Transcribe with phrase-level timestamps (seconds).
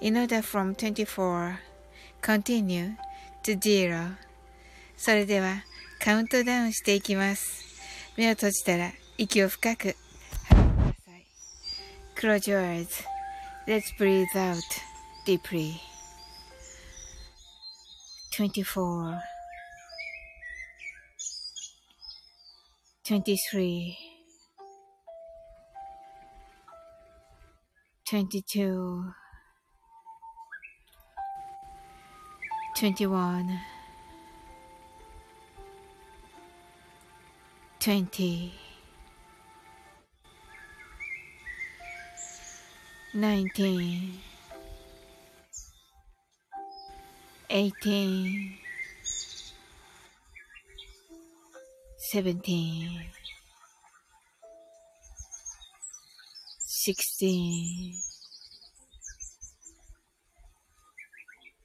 [0.00, 1.58] in order from 24
[2.20, 2.96] continue
[3.42, 4.16] to zero
[4.96, 5.64] それでは
[5.98, 7.64] カウントダウンしていきます。
[8.16, 9.96] 目を閉じたら息を深く
[10.48, 11.26] 吐いてください。
[12.16, 12.88] Close your eyes.
[13.66, 14.58] Let's breathe out
[15.26, 15.74] deeply.
[18.36, 19.20] 24
[23.04, 23.96] 23
[28.06, 29.14] 22
[32.79, 33.59] 21
[37.79, 38.53] 20
[43.15, 44.19] 19
[47.49, 48.59] 18
[52.11, 53.11] 17
[56.59, 58.06] 16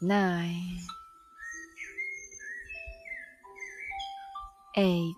[0.00, 0.78] nine,
[4.76, 5.14] eight,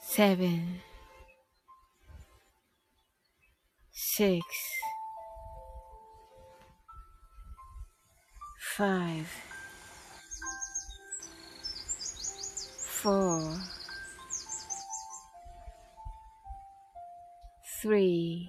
[0.00, 0.80] seven,
[3.92, 4.44] six,
[8.76, 9.26] five,
[13.02, 13.54] four,
[17.82, 18.48] three,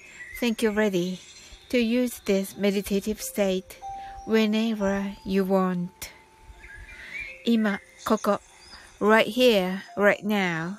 [0.40, 1.20] think you're ready
[1.70, 3.78] to use this meditative state
[4.26, 5.90] whenever you want.
[7.44, 8.40] 今、ここ、
[9.00, 10.78] right here, right now.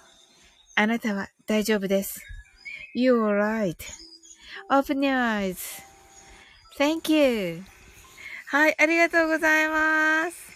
[0.75, 2.21] あなたは大丈夫です。
[2.95, 3.37] You're
[4.69, 5.17] right.Open your
[6.77, 7.63] eyes.Thank you.
[8.47, 10.50] はい、ありがとうございます。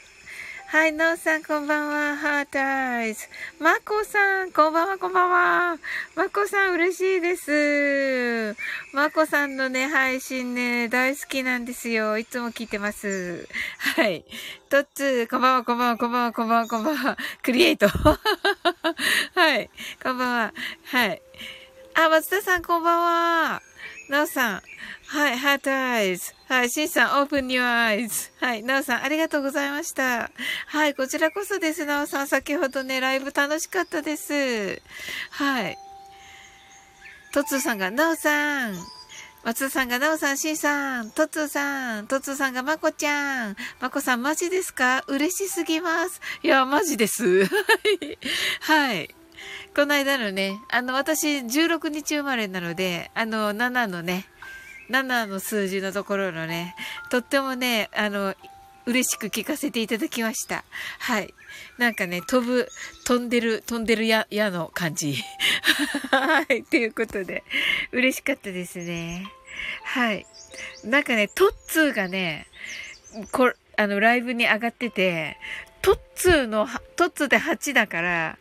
[0.76, 2.16] はい、のうさん、こんばんは。
[2.16, 3.26] ハートアイズ。
[3.58, 5.78] まこさん、こんばんは、こんばんは。
[6.14, 8.54] まこさん、嬉しいです。
[8.92, 12.18] まこさんのね、配信ね、大好きなんですよ。
[12.18, 13.48] いつも聞いてます。
[13.96, 14.26] はい。
[14.68, 17.16] とっつこんばんは、こんばんは、こんばんは、こんばんは、こんばんは。
[17.42, 17.88] クリエイト。
[19.34, 19.70] はい。
[20.02, 20.54] こんばんは。
[20.84, 21.22] はい。
[21.94, 23.62] あ、松田さん、こんばんは。
[24.10, 24.62] なおさん。
[25.08, 26.34] はい、ハートアイズ。
[26.48, 28.30] はい、シンさん、オープンニューアイズ。
[28.40, 30.30] はい、なおさん、ありがとうございました。
[30.66, 32.28] はい、こちらこそです、なおさん。
[32.28, 34.82] 先ほどね、ライブ楽しかったです。
[35.30, 35.78] はい。
[37.32, 38.74] トツーさんが、なおさん、
[39.44, 45.04] 松田さんが、なおさん、しんさん、とつさん、とつさんが、まこちゃん、まこさん、マジですか？
[45.06, 46.20] 嬉しすぎます。
[46.42, 47.44] いや、マジです。
[48.62, 49.14] はい。
[49.76, 54.26] この間のね、あの、私、16日生まれなので、あの、7のね、
[54.90, 56.74] 7の数字のところのね、
[57.10, 58.34] とってもね、あの、
[58.86, 60.64] 嬉しく聞かせていただきました。
[61.00, 61.34] はい。
[61.76, 62.68] なんかね、飛ぶ、
[63.04, 65.16] 飛んでる、飛んでる矢、矢の感じ。
[66.10, 66.62] はい。
[66.62, 67.42] ということで、
[67.92, 69.26] 嬉しかったですね。
[69.82, 70.26] はい。
[70.84, 72.46] なんかね、トッツーがね、
[73.32, 75.36] こあの、ライブに上がってて、
[75.82, 78.38] トッツーの、トッツーで8だから、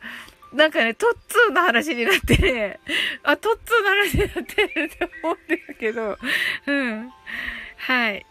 [0.56, 2.80] なんかね、トッツーの話になってね、
[3.24, 6.18] あ、トッツーの話になってるって思ってるけど、
[6.68, 7.12] うん。
[7.78, 8.26] はい。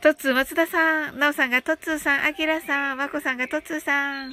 [0.00, 4.32] トッツー松田さん、なおさんがトッツーさん、あきらさん、まこさんがトッツーさん。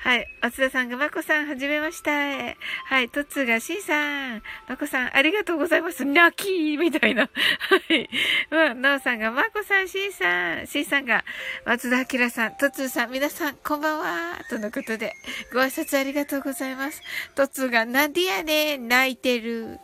[0.00, 0.26] はい。
[0.42, 2.10] 松田さんがまこさん、はじめました。
[2.10, 2.54] は
[3.00, 3.08] い。
[3.08, 6.04] トッツーがしんさん、まこさん、ありがとうございます。
[6.04, 7.22] 泣きみたいな。
[7.22, 8.10] はい。
[8.50, 11.24] まあ、なおさんがまこさん、しんさん、しんさんが
[11.64, 14.38] 松田あきらさん、トッツーさん、皆さん、こんばんは。
[14.50, 15.14] とのことで、
[15.50, 17.00] ご挨拶ありがとうございます。
[17.34, 19.78] トッツーが、なんでやねん、泣いてる。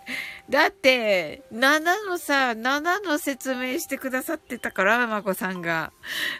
[0.50, 5.92] だって、7のさ、7の説明してくださってたから、まこさんが。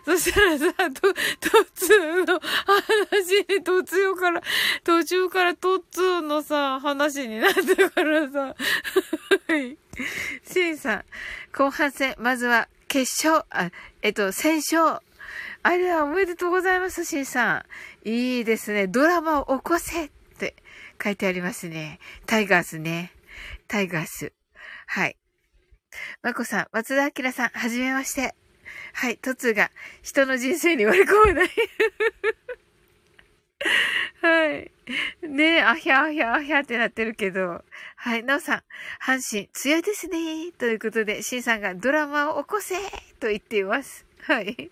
[0.04, 4.42] そしたらさ、と、途中の話に、途中から、
[4.84, 8.54] 途中から途中のさ、話になったからさ。
[9.48, 9.78] はい。
[10.44, 11.04] シンさん、
[11.52, 13.70] 後半戦、まずは決勝、あ、
[14.02, 15.00] えっと、戦勝。
[15.62, 17.64] あれはおめでとうございます、シンさ
[18.04, 18.08] ん。
[18.08, 18.88] いいですね。
[18.88, 20.56] ドラマを起こせって
[21.02, 22.00] 書いてありますね。
[22.26, 23.12] タイガースね。
[23.68, 24.32] タイガース。
[24.86, 25.16] はい。
[26.22, 28.34] まこさん、松田明さん、はじめまして。
[28.94, 29.70] はい、トツが
[30.02, 31.48] 人の人生に割り込めない
[34.20, 34.70] はい。
[35.22, 37.64] ねえ、あひゃあひゃあひゃってなってるけど。
[37.96, 38.62] はい、なおさん、
[39.04, 40.52] 阪神強いですね。
[40.52, 42.74] ということで、しんさんがドラマを起こせ
[43.20, 44.06] と言っています。
[44.24, 44.70] はい。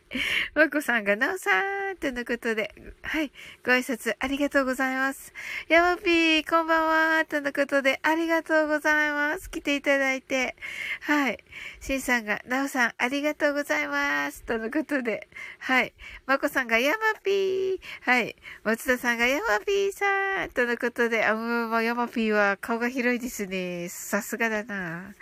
[0.54, 1.50] まこさんがなおさ
[1.92, 3.32] んとのことで、はい。
[3.66, 5.32] ご挨拶ありがとうございます。
[5.68, 9.50] やまぴー、こんばんはとのことで、ありがとうございます。
[9.50, 10.54] 来ていただいて。
[11.00, 11.38] はい。
[11.80, 14.44] しんさんが、なおさん、ありがとうございます。
[14.44, 15.26] とのことで、
[15.58, 15.94] はい。
[16.26, 17.78] まこさんが、やまぴー。
[18.02, 18.36] はい。
[18.62, 20.50] 松田さんが、やまぴーさん。
[20.50, 23.88] とのことで、あ、もう、やまぴーは顔が広いですね。
[23.88, 25.12] さすがだな。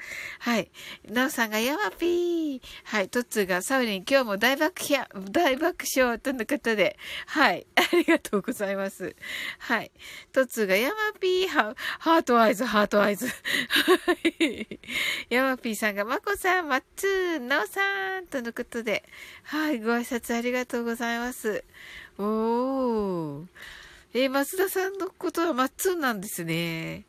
[0.40, 0.70] はい。
[1.08, 2.60] なおさんが、やまぴー。
[2.84, 3.08] はい。
[3.08, 9.14] トッツーが、サウリン、今日今日も大爆笑、大爆笑との方で、はい、 ありがとうございます。
[9.60, 9.92] はい。
[10.32, 13.28] トツがヤマピー、ハハートアイズ、ハートアイズ。
[13.28, 13.32] は
[14.40, 14.80] い。
[15.30, 19.04] ヤマピーさんが、マコさん、マッツー、ナオさん、とのことで、
[19.44, 21.62] はい、ご挨拶ありがとうございます。
[22.18, 23.46] おー。
[24.14, 27.04] えー、松田さんのことはマッツーなんですね。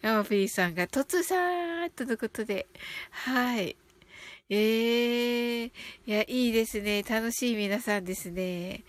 [0.00, 2.66] ヤマピーさんが、トツさん、とのことで、
[3.10, 3.76] はい。
[4.50, 5.70] ええー、
[6.06, 7.02] いや、いいですね。
[7.02, 8.84] 楽しい皆さんですね。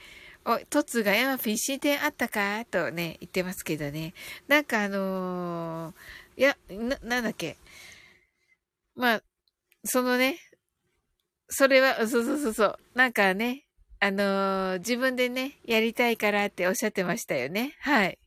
[0.45, 2.65] お、トツがヤマピー進展あったか？
[2.65, 4.13] とね、言ってますけどね。
[4.47, 7.57] なんかあのー、いや、な、なんだっけ？
[8.95, 9.23] まあ、
[9.85, 10.37] そのね、
[11.47, 12.79] それは、そうそうそうそう。
[12.93, 13.65] なんかね、
[13.99, 17.75] あのー、自分でね、やりたいからっておっしゃってましたよね。
[17.79, 18.19] はい。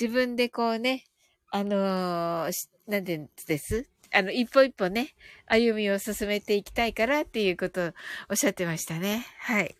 [0.00, 1.04] 自分でこうね、
[1.50, 2.52] あのー、
[2.88, 3.86] なんでです？
[4.14, 5.14] あの、一歩一歩ね、
[5.46, 7.92] 歩みを進めていきたいからっていうことを
[8.30, 9.26] おっしゃってましたね。
[9.40, 9.74] はい。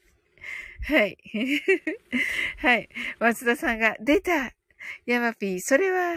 [0.89, 1.17] はい。
[2.59, 2.89] はい。
[3.21, 4.53] 松田さんが、出た
[5.07, 6.17] ヤマピー、それは、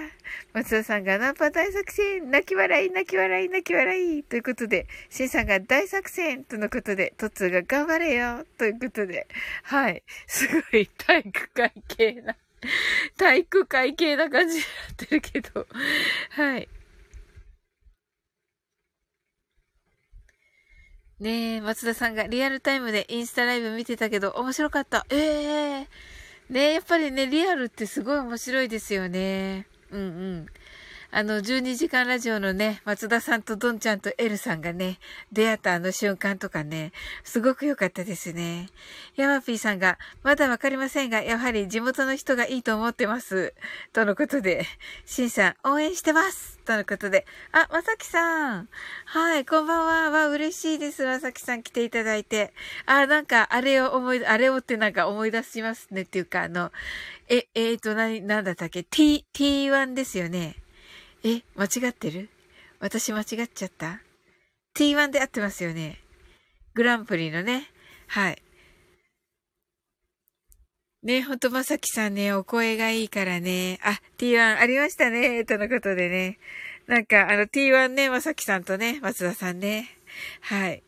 [0.54, 9.28] 松田さんがナンパ大作戦、泣き笑い、泣き笑い、泣き笑い、ということで、シンさんが大作戦、とのことで、トッツーが頑張れよ、ということで、
[9.64, 10.04] はい。
[10.26, 12.36] すごい体育会系な、
[13.16, 15.68] 体育会系な感じになってるけど、
[16.32, 16.68] はい。
[21.20, 25.04] ねえ、松田さんがリアルタイムでインスタライブ見てたけど面白かった。
[25.10, 29.66] ええー、ねえ、やっぱりね、リアルってすごい面白いですよね。
[29.90, 30.46] うんうん。
[31.18, 35.00] あの、12時間ラジオのね、松田さんとドンちゃんとエルさんがね、
[35.32, 36.92] 出会ったあの瞬間とかね、
[37.24, 38.70] すごく良かったですね。
[39.16, 43.56] ヤマピーさんが、まだわかりませんが、やはり地元の人がいいと思ってます。
[43.94, 44.68] とのことで、
[45.08, 48.70] シンさん、応援してますとのことで、あ、まさきさん。
[49.06, 50.12] はい、こんばんは。
[50.12, 51.04] わ、嬉しいです。
[51.04, 52.54] まさきさん来ていただいて。
[52.86, 56.72] あ、なんか、あれを思い、あれをってなんか思い出しますねっていうか、あの、
[57.28, 60.58] え、えーと、な、なんだったっけ ?t、t1 ですよね。
[61.24, 62.30] え、間違ってる？
[62.80, 64.02] 私間違っちゃった
[64.76, 66.00] ?T1 で合ってますよね。
[66.74, 67.68] グランプリのね。
[68.08, 68.42] はい。
[71.04, 73.80] ね、ほんとまさきさんね、お声がいいからね。
[73.84, 75.46] あ、T1 ありましたね。
[75.46, 76.38] とのことでね。
[76.88, 79.90] なんか、あの、T1 ね、まさきさんとね、松田さんね。
[80.42, 80.84] はい。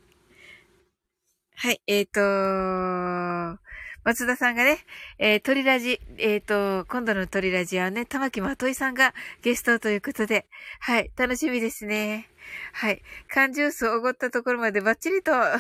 [1.55, 3.61] はい、えっ、ー、と
[4.03, 4.79] 松田さんがね、
[5.17, 10.45] えー、鳥ラジ、えっ、ー、と、今度の鳥ラジはね、玉木まといさんがゲストということで、
[10.79, 12.29] はい、楽しみですね。
[12.73, 13.01] はい。
[13.27, 15.31] 缶ジュースをおごったところまでバッチリと。
[15.35, 15.57] は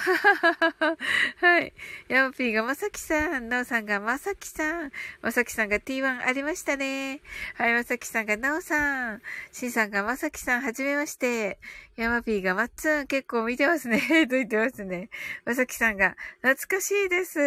[1.59, 1.73] い。
[2.07, 4.91] ヤマピーがまさきさん、ナオさんがまさきさん、
[5.21, 7.21] まさきさんが T1 ありましたね。
[7.55, 11.59] はい、まさきさんがナオさん、シンさんがまさきさん、はじめまして。
[11.95, 13.99] ヤマピーがまっつん、結構見てますね。
[14.27, 15.09] と言ってますね。
[15.45, 17.39] まさきさんが、懐かしいです。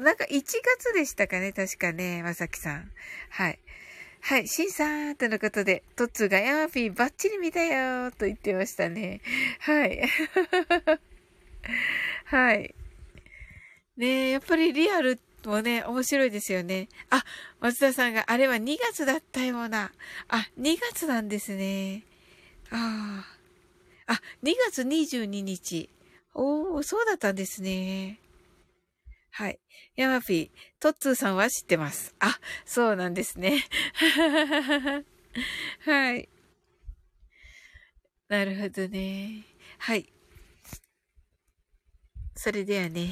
[0.00, 2.92] なんか1月でしたかね、確かね、まさきさん。
[3.30, 3.58] はい。
[4.28, 9.20] はい、シンさんとのことで、トッツーがヤマピーバッチリ見たよと言ってましたね。
[9.60, 10.02] はい。
[12.26, 12.74] はい。
[13.96, 16.88] ねえ、やっぱりリアルもね、面白いですよね。
[17.08, 17.24] あ、
[17.60, 19.92] 松田さんが、あれは2月だったような。
[20.26, 22.02] あ、2月なんですね。
[22.70, 23.24] あ
[24.08, 24.14] あ。
[24.14, 25.88] あ、2月22日。
[26.34, 28.18] おー、そうだったんですね。
[29.36, 29.60] はい。
[29.96, 30.50] ヤマピー、
[30.80, 32.14] トッツーさんは知ってます。
[32.20, 33.66] あ、そうなんですね。
[35.84, 36.30] はい。
[38.28, 39.44] なるほどね。
[39.76, 40.10] はい。
[42.34, 43.10] それではね、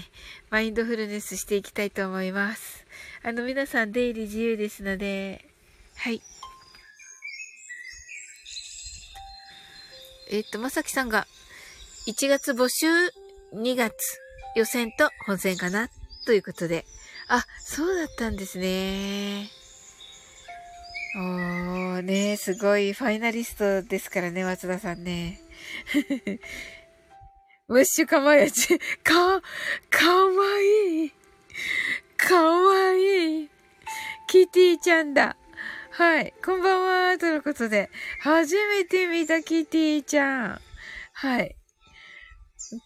[0.48, 2.86] マインドフルネスしていきたいと思います。
[3.22, 5.44] あの、皆さん出入り自由ですので、
[5.96, 6.22] はい。
[10.30, 11.26] えっと、まさきさんが、
[12.06, 12.86] 1月募集、
[13.52, 13.92] 2月
[14.56, 15.90] 予選と本戦かな
[16.24, 16.84] ということで。
[17.28, 19.50] あ、そうだったんですね。
[21.16, 25.40] おー、ねすごいファイナリストですからね、松田さんね。
[27.68, 29.40] ムッシュかまやち、か、
[29.90, 31.12] かわいい。
[32.16, 33.50] かわいい。
[34.26, 35.36] キティちゃんだ。
[35.90, 36.34] はい。
[36.44, 37.18] こんばんは。
[37.18, 37.88] ということで、
[38.20, 40.60] 初めて見たキティちゃん。
[41.12, 41.54] はい。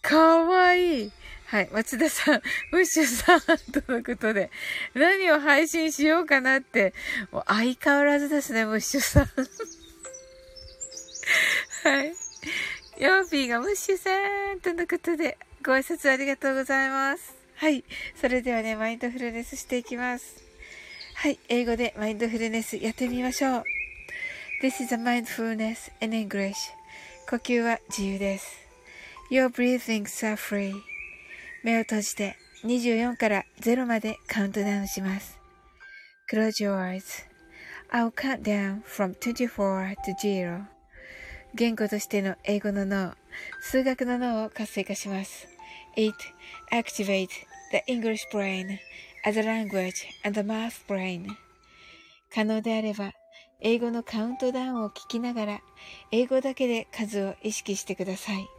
[0.03, 1.11] かわいい。
[1.49, 1.69] はい。
[1.73, 2.41] 松田さん、
[2.71, 4.51] ムッシュさん、とのことで、
[4.93, 6.93] 何を配信しようかなって、
[7.31, 9.25] もう相変わらずですね、ムッシュさん。
[11.89, 12.13] はい。
[12.99, 14.11] ヨーピーがムッシュさ
[14.53, 17.33] ん、とのことで、ご挨拶ありがとうございます。
[17.55, 17.83] はい。
[18.21, 20.35] それではね、マインドフルネスしていきます。
[21.15, 21.39] はい。
[21.49, 23.63] 英語でマインドフルネスやってみましょう。
[24.61, 26.53] This is a mindfulness in English.
[27.27, 28.55] 呼吸は自由です。
[29.31, 30.88] Your breathings are free.
[31.63, 35.39] 目を閉じて24から0までカウントダウンします。
[36.31, 40.65] Close your eyes.I'll count down from 24 to 0.
[41.55, 43.13] 言語としての英語の脳、
[43.61, 45.47] 数学の脳を活性化します。
[45.95, 46.15] It
[46.71, 47.29] activates
[47.71, 48.77] the English brain
[49.25, 51.27] as a language and the math brain.
[52.33, 53.13] 可能であれば、
[53.61, 55.61] 英語のカウントダウンを聞きながら、
[56.11, 58.58] 英語だけで数を意識してください。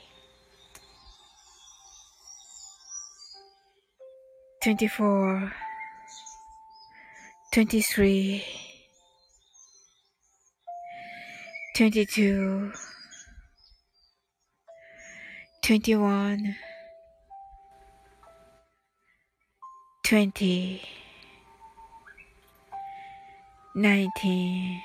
[4.61, 5.51] 24
[7.51, 8.43] 23
[11.75, 12.71] 22
[15.63, 16.55] 21
[20.03, 20.81] 20
[23.73, 24.81] 19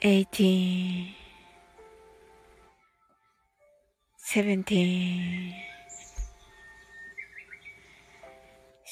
[0.00, 1.14] 18
[4.16, 5.77] 17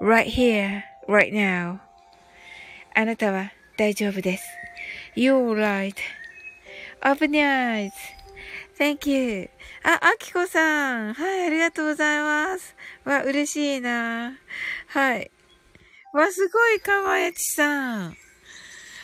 [0.00, 1.78] right here, right now.
[2.94, 4.44] あなたは大丈夫です。
[5.16, 5.54] You're
[7.02, 7.90] right.Open your
[8.78, 9.50] eyes.Thank you.
[9.82, 11.14] あ、あきこさん。
[11.14, 12.74] はい、ありがとうございます。
[13.04, 14.32] わ、嬉しいな。
[14.88, 15.30] はい。
[16.12, 18.16] わ、すごい、かわやちさん。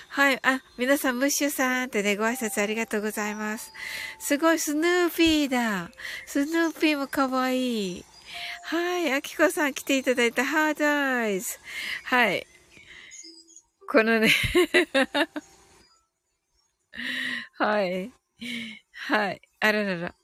[0.08, 0.38] はい。
[0.42, 3.72] あ、皆さん、ムッシュさんってね、ご挨拶ありがとうございます。
[4.18, 5.90] すごい、スヌーピーだ。
[6.26, 8.04] スヌーピーもかわいい。
[8.64, 9.12] はい。
[9.12, 11.58] あきこさん来ていただいたハードアイズ。
[12.04, 12.46] はい。
[13.88, 14.28] このね
[17.58, 18.10] はい。
[18.92, 19.40] はい。
[19.60, 20.14] あららら。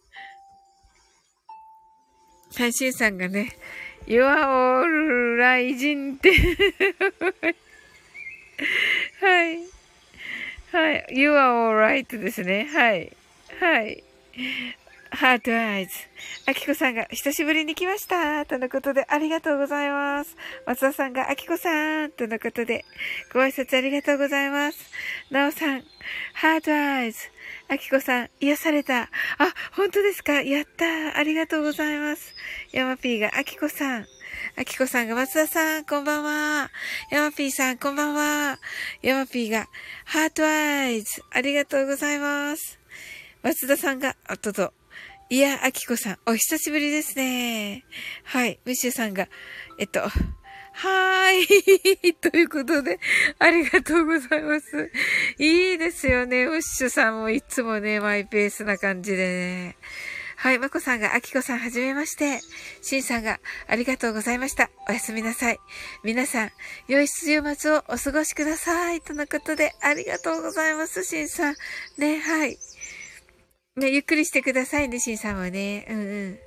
[2.56, 3.56] 配信さんがね、
[4.06, 6.32] You are all rising って
[9.20, 9.58] はい。
[10.72, 11.06] はい。
[11.10, 12.66] You are alright ですね。
[12.66, 13.12] はい。
[13.60, 14.02] はい。
[15.14, 15.92] heart eyes。
[16.46, 18.46] あきこさんが久しぶりに来ました。
[18.46, 20.34] とのことでありがとうございます。
[20.66, 22.10] 松田さんがあきこさん。
[22.12, 22.86] とのことで
[23.32, 24.78] ご挨拶ありがとうございます。
[25.30, 25.84] なおさん、
[26.32, 27.18] ハートアイズ。
[27.68, 29.02] あきこさん、癒された。
[29.02, 29.08] あ、
[29.76, 30.40] 本当ですか？
[30.40, 32.34] やったありがとうございます。
[32.72, 34.06] ヤマピーがあきこさん。
[34.56, 36.70] あきこさんが松田さん、こんばんは。
[37.10, 38.58] ヤマピーさん、こんばんは。
[39.02, 39.66] ヤマピーが
[40.06, 41.22] heart eyes。
[41.30, 42.78] ありがとうございます。
[43.42, 44.72] 松田さんが、あとと、
[45.32, 47.86] いや、あきこさん、お久しぶりですね。
[48.22, 49.28] はい、ムッシュさんが、
[49.78, 52.14] えっと、はーい。
[52.20, 53.00] ということで、
[53.38, 54.92] ありがとうございます。
[55.38, 56.44] いいですよね。
[56.44, 59.76] ムッシュさんもいつもね、マイペースな感じでね。
[60.36, 62.40] はい、まこさんが、あきこさんはじめまして。
[62.82, 64.70] しんさんが、ありがとうございました。
[64.86, 65.58] おやすみなさい。
[66.04, 66.52] 皆さん、
[66.88, 69.00] 良い週末をお過ごしください。
[69.00, 71.56] とのことで、ありがとうございます、しんさん。
[71.96, 72.58] ね、はい。
[73.76, 75.86] ね、ゆっくりしてくださいね、しんさんはね。
[75.88, 76.38] うんうん。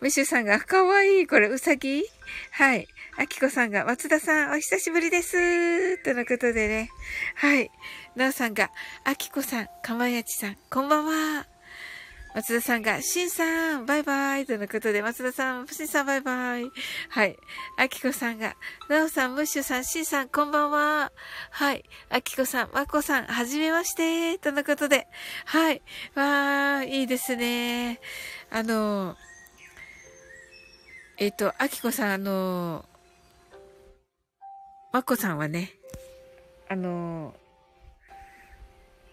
[0.00, 1.26] むしゅさんが、かわいい。
[1.26, 2.04] これ、うさぎ？
[2.50, 2.86] はい。
[3.16, 5.96] あきこさんが、松田さん、お久しぶりです。
[6.02, 6.90] とのことでね。
[7.36, 7.70] はい。
[8.14, 8.70] なおさんが、
[9.04, 11.53] あきこさん、かまやちさん、こんばんは。
[12.34, 16.64] 松田さんが、しんさん、バイバイとのことで、松田さん、しんさん、バイバイ。
[17.08, 17.36] はい。
[17.78, 18.56] あきこさんが、
[18.90, 21.12] なおさん、ムッシュさん、しんさん、こんばんは。
[21.50, 21.84] はい。
[22.10, 24.36] あきこさん、まこさん、はじめまして。
[24.40, 25.06] とのことで、
[25.44, 25.82] はい。
[26.16, 28.00] わー、いいですね。
[28.50, 29.16] あの、
[31.18, 32.84] えっ、と、あきこさん、あの、
[34.90, 35.70] まこさんはね、
[36.68, 37.32] あの、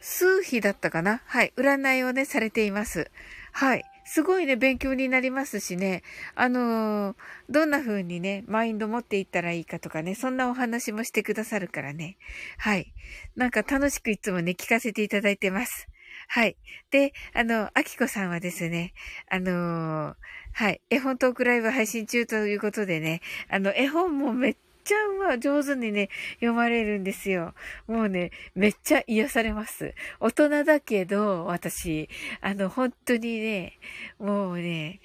[0.02, 1.22] 数日だったかな？
[1.26, 1.54] はい。
[1.56, 3.10] 占いをね、されています。
[3.54, 3.86] はい。
[4.04, 6.04] すごいね、勉強になりますしね。
[6.36, 7.16] あのー、
[7.50, 12.18] どんな風にね、マインド持っていったらいいかとかね、そんなお話もしてくださるからね。
[12.58, 12.92] はい。
[13.38, 15.88] なんか楽しくいつもね、聞かせていただいてます。
[16.28, 16.58] はい。
[16.90, 18.94] で、あの、あきこさんはですね、
[19.30, 20.16] あのー、
[20.54, 20.82] はい。
[20.90, 27.54] 絵本トークライブ配信中ということでね、あの、絵本もめっちゃは上手にね、読まれるんですよ。
[27.88, 29.94] もうね、めっちゃ癒されます。
[30.20, 32.10] 大人だけど、私、
[32.42, 33.80] あの、本当にね、
[34.20, 35.00] もうね、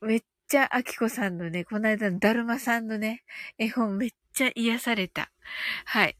[0.00, 3.24] めっちゃ、あきこさんのね、この間のだるまさんのね、
[3.58, 5.30] 絵本めっちゃ癒された。
[5.84, 6.16] はい。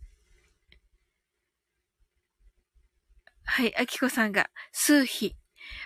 [3.44, 5.34] はい、あきこさんが、数日、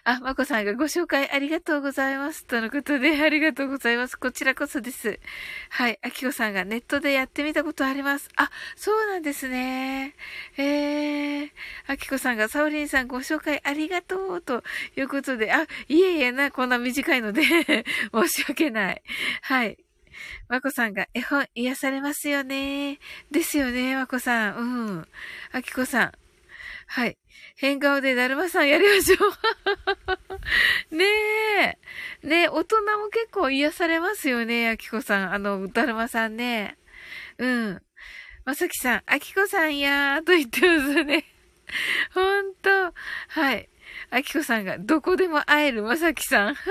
[0.05, 2.45] あ、まこさんがご紹介ありがとうございます。
[2.45, 4.17] とのことで、ありがとうございます。
[4.17, 5.21] こちらこそです。
[5.71, 5.99] はい。
[6.03, 8.29] あきこさんがネットでやってみたことあります。
[8.37, 10.15] あ、そうなんですね。
[10.57, 11.51] えー。
[11.87, 14.41] あきこさんがサオリンさんご紹介ありがとう。
[14.41, 14.65] と
[14.97, 17.43] いうことで、あ、いえいえな、こんな短いので
[18.13, 19.03] 申し訳ない。
[19.43, 19.79] はい。
[20.49, 22.99] まこさんが絵本癒されますよね。
[23.31, 24.57] ですよね、まこさん。
[24.57, 25.09] うん。
[25.53, 26.13] あきこさん。
[26.87, 27.17] はい。
[27.63, 29.17] 変顔でだるまさんやりましょ
[30.91, 30.91] う。
[30.97, 31.05] ね
[31.61, 31.79] え。
[32.27, 35.33] ねえ、大人も結構癒されますよね、あきこさん。
[35.33, 36.77] あの、だるまさんね。
[37.39, 37.81] うん。
[38.45, 41.25] まさきさん、あきこさんやーと言ってますね。
[42.13, 42.93] ほんと。
[43.29, 43.69] はい。
[44.11, 46.57] あきこさんが、どこでも会えるまさきさん。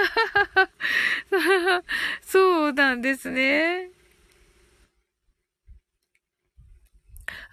[2.21, 3.91] そうなんですね。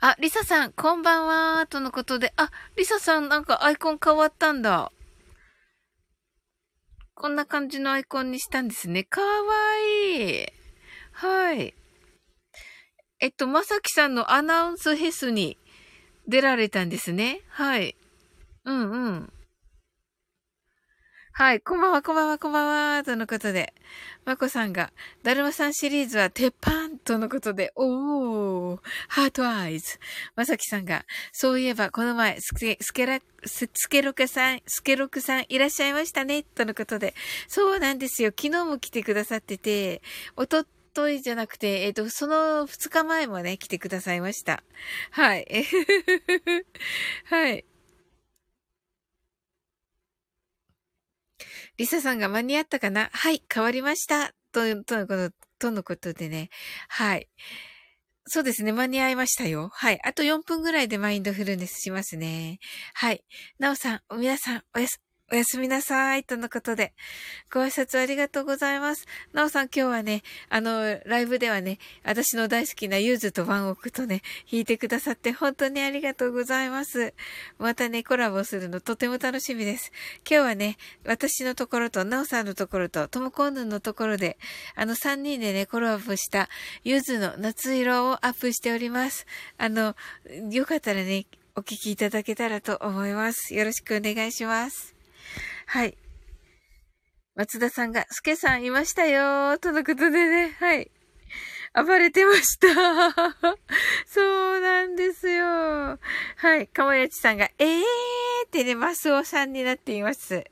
[0.01, 2.33] あ、リサさん、こんばんは、とのことで。
[2.37, 4.93] あ、リサさん、なんかアイコン変わったんだ。
[7.15, 9.03] こんな感じのアイコンにしたんですね。
[9.03, 9.27] かわ
[10.17, 10.47] いい。
[11.11, 11.75] はい。
[13.19, 15.59] えっと、まさきさんのアナウンスフェスに
[16.29, 17.41] 出られたんですね。
[17.49, 17.97] はい。
[18.65, 19.33] うんうん。
[21.39, 21.61] はい。
[21.61, 23.05] こんばんは、こんばんは、こんばんは。
[23.05, 23.73] とのことで。
[24.25, 30.01] まこさんが、だるまさんシリーズは鉄板とのことで、おー、ハートアイズ。
[30.35, 36.43] まさきさんが、そういえばこの前、スケ、スケラ、スケロクさん、スケロクさんいらっしゃいましたね。
[36.43, 37.15] とのことで。
[37.47, 38.31] そうなんですよ。
[38.37, 40.03] 昨日も来てくださってて、
[40.35, 44.65] おとといじゃなくて、えっ、ー、と、その2日前もね、来てくださいました。
[45.13, 45.47] はい。
[47.31, 47.65] はい。
[51.79, 53.09] リサさんが間に合ったかな？
[53.13, 54.33] はい、変わりました。
[54.53, 56.51] と、とのこと、とのことでね。
[56.89, 57.29] はい。
[58.27, 58.73] そうですね。
[58.73, 59.71] 間に合いましたよ。
[59.73, 60.01] はい。
[60.05, 62.59] あと4分ぐらいでマインドフルネスしますね。
[62.95, 63.25] はい。
[63.59, 66.25] なおさん、皆さん、おやす、おやすみなさい。
[66.25, 66.95] とのことで。
[67.53, 69.05] ご挨拶ありがとうございます。
[69.35, 77.13] なおさん今日はね、あの、ライブではね、私の大好きなゆずとワンオクとね、弾いてくださって本当にありがとうございます。
[77.59, 79.93] またね、コラボするのとても楽しみです。
[80.27, 84.39] 今日はね、私のところと、なおさんのところと、ともこんぬのところで、
[84.77, 86.49] あの3人でね、コラボした
[86.85, 89.27] ゆずの夏色をアップしております。
[89.59, 89.95] あの、
[90.51, 93.55] よかったらね、お聞きいただけたらと思います。
[93.55, 94.98] よろしくお願いします。
[95.67, 95.97] はい。
[97.35, 100.91] 松田さんが、スケさんいましたよとのことでね、はい。
[101.75, 102.67] 暴れてました。
[104.07, 105.99] そうなんですよ。
[106.37, 106.67] はい。
[106.67, 107.83] かまやちさんが、えー
[108.47, 110.45] ってね、マスオさんになっています。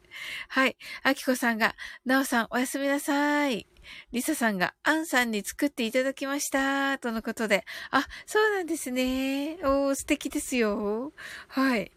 [0.48, 0.76] はい。
[1.02, 3.66] あきこさんが、なおさんおやすみなさい。
[4.12, 6.98] りささんが、アンさんに作っていただきました。
[6.98, 7.64] とのことで。
[7.90, 9.58] あ、そうなんですね。
[9.62, 11.12] おー、素敵ですよ。
[11.48, 11.92] はい。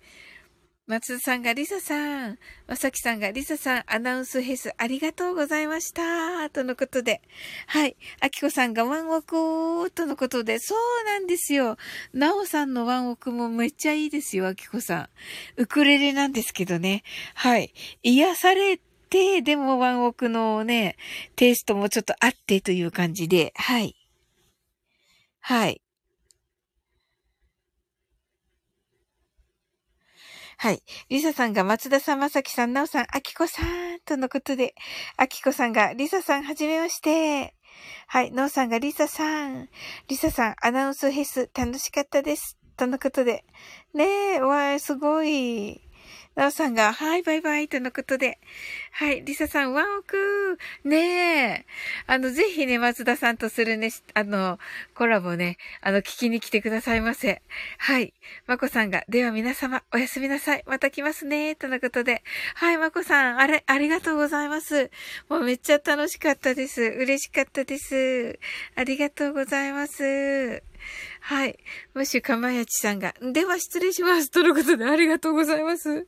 [0.90, 6.50] 松田さんがリサさん、まさきさんがリサさん、アナウンスヘスありがとうございました。
[6.50, 7.22] とのことで。
[7.68, 7.96] はい。
[8.20, 11.78] あきこさんがワンオクとのことで、そうなんですよ。
[12.12, 15.10] なおさんのワンオクもめっちゃいいですよ、あきこさん。
[15.58, 17.04] ウクレレなんですけどね。
[17.36, 17.72] はい。
[18.02, 18.80] 癒され
[19.12, 20.96] て、でもワンオクのね、
[21.36, 23.96] テイストもちょっとあってという感じで、はい。
[25.40, 25.84] はい。
[30.62, 30.84] はい。
[31.08, 34.76] リサさんが松田さん、まさきさん、なおさん、あきこさん、とのことで、
[35.16, 37.56] あきこさんが、リサさん、はじめまして。
[38.08, 38.32] はい。
[38.34, 39.70] なおさんが、リサさん、
[40.10, 42.58] リサさん、アナウンスフェス、楽しかったです。
[42.76, 43.46] とのことで。
[43.94, 45.80] ねえ、わー、すごい。
[46.36, 48.40] なおさんが、はい、バイバイ、とのことで。
[48.92, 51.66] はい、リサさん、ワンオクねえ。
[52.08, 54.58] あの、ぜひね、松田さんとするね、あの、
[54.94, 57.42] コラボね、あの、聞きに来てくださいませ。
[57.78, 58.14] はい。
[58.48, 60.64] まこさんが、では皆様、おやすみなさい。
[60.66, 62.24] また来ますね、とのことで。
[62.56, 64.92] はい、まこさん、あれ、ありがとうございます。
[65.28, 66.82] もうめっちゃ楽しかったです。
[66.82, 68.40] 嬉しかったです。
[68.76, 70.64] ありがとうございます。
[71.22, 71.60] はい。
[71.94, 74.30] もし、かまやちさんが、では失礼します。
[74.30, 76.08] とのことでありがとうございます。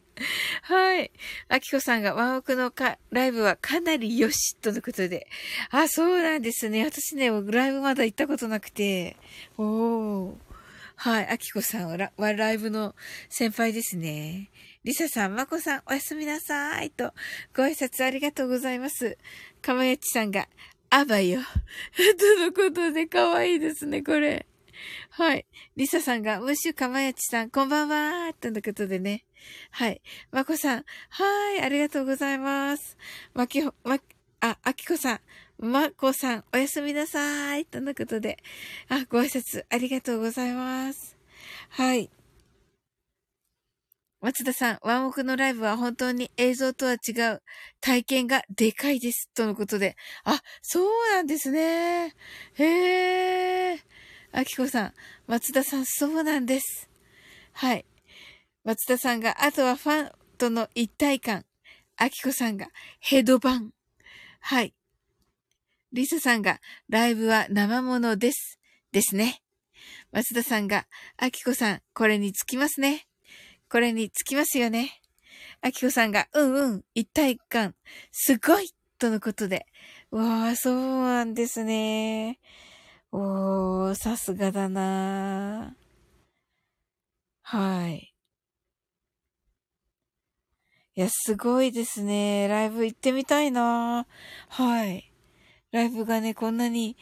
[0.64, 1.12] はい。
[1.50, 5.28] あきこさんが、ワンオクのかライブはかなりよし、とのことで。
[5.70, 6.86] あ、そうなんですね。
[6.86, 9.18] 私ね、ライブまだ行ったことなくて。
[9.58, 10.34] おー。
[10.96, 11.28] はい。
[11.30, 12.96] あきこさんはラライブの
[13.28, 14.52] 先輩ですね。
[14.84, 16.92] りささん、まこさん、おやすみなさい。
[16.92, 17.14] と、
[17.56, 19.18] ご挨拶ありがとうございます。
[19.62, 20.48] かまやちさんが、
[20.92, 21.42] あばよ。
[21.96, 24.46] とのことで、かわいいですね、これ。
[25.12, 25.46] はい。
[25.76, 29.26] リサさんが、ムッシュかまやちさん、こんばんはとのことでね。
[29.72, 30.02] はい。
[30.32, 32.98] まこさん、はい、ありがとうございます。
[33.34, 34.00] まきほ、ま、
[34.42, 35.22] あ、あきこさん、
[35.60, 37.66] まこさん、おやすみなさーい。
[37.66, 38.38] とのことで。
[38.90, 41.18] あ、ご挨拶ありがとうございます。
[41.70, 42.10] はい。
[44.22, 47.42] 松田さん、ワンオクのライブは本当に映像とは違う
[47.80, 49.32] 体験がでかいです。
[49.34, 49.96] とのことで。
[50.24, 52.14] あ、そうなんですね。
[52.54, 53.80] へえ。
[54.34, 54.94] あきこさん、
[55.28, 56.90] 松田さん、そうなんです。
[57.54, 57.86] はい。
[58.64, 61.46] 松田さんが、あとはファンとの一体感。
[61.98, 62.68] あきこさんが、
[63.00, 63.72] ヘドバン。
[64.40, 64.74] はい。
[65.94, 68.60] リサさんが、ライブは生ものです。
[68.94, 69.42] ですね。
[70.14, 73.08] 松田さんが、あきこさん、これにつきますね。
[73.70, 75.02] これにつきますよね。
[75.62, 77.76] あきこさんが、うんうん、一体感、
[78.12, 79.66] すごいとのことで。
[80.12, 82.40] わあ、そうなんですね。
[83.14, 85.76] おー、さすがだな
[87.44, 88.14] はい。
[90.96, 92.48] いや、すごいですね。
[92.48, 94.06] ライブ行ってみたいな
[94.50, 95.12] はい。
[95.72, 96.98] ライブがね、こんなに、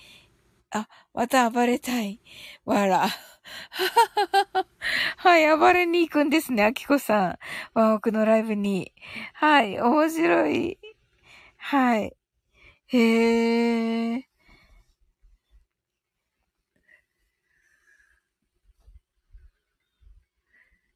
[0.72, 2.20] あ、また暴れたい。
[2.66, 3.08] わら。
[5.18, 7.40] はい、暴れに行くんですね、あきこさん。
[7.74, 8.94] ワンオクのライブに。
[9.34, 10.80] はい、面白い。
[11.58, 12.16] はい。
[12.88, 14.29] へえ。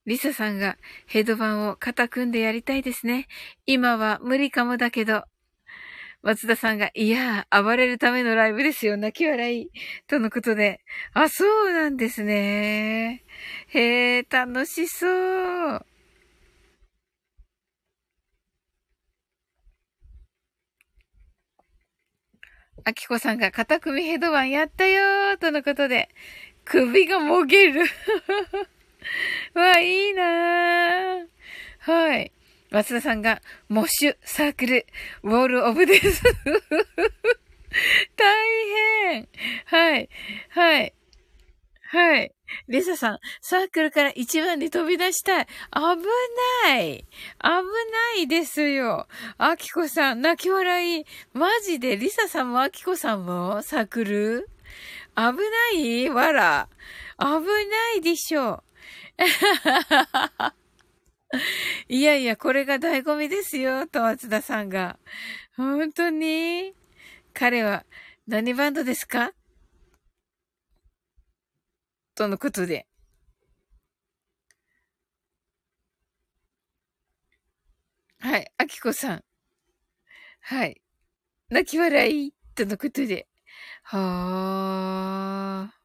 [0.05, 3.27] リサさんがヘッドバンを肩組んでやりたいですね。
[3.65, 5.23] 今は無理かもだけど。
[6.21, 8.95] 松田さんが、いやー、暴れるためのライブですよ。
[8.97, 9.69] 泣き笑い。
[10.07, 10.81] とのことで。
[11.13, 13.23] あ、そうなんですね。
[13.67, 15.85] へえ、楽しそう。
[22.85, 26.09] あきこさんが肩組ヘドバンやったよーとのことで、
[26.65, 27.85] 首がもげる。
[29.53, 31.27] わ、いいなー。
[31.79, 32.31] はい。
[32.71, 34.85] 松田さんが、モッシュ、サークル、
[35.23, 36.23] ウォールオブです。
[38.15, 38.35] 大
[39.09, 39.27] 変。
[39.65, 40.09] はい。
[40.49, 40.93] はい。
[41.93, 42.33] はい。
[42.67, 45.45] リサさん、サークルから一番に飛び出したい。
[45.45, 45.51] 危
[46.65, 46.97] ない。
[46.97, 47.05] 危
[47.41, 47.61] な
[48.21, 49.07] いですよ。
[49.37, 51.05] アキコさん、泣き笑い。
[51.33, 54.49] マジで、リサさんもアキコさんもサークル？
[55.15, 55.33] 危な
[55.75, 56.09] い？
[56.09, 56.69] わら。
[57.19, 58.63] 危ないでしょ。
[61.89, 64.99] いやいや、これが醍醐味ですよ、と松田さんが。
[65.55, 66.73] 本当に？
[67.33, 67.85] 彼は
[68.27, 69.33] 何バンドですか？
[72.15, 72.87] とのことで。
[78.19, 79.23] はい、あきこさん。
[80.41, 80.81] はい。
[81.49, 82.33] 泣き笑い？
[82.55, 83.27] とのことで。
[83.83, 85.82] はあ。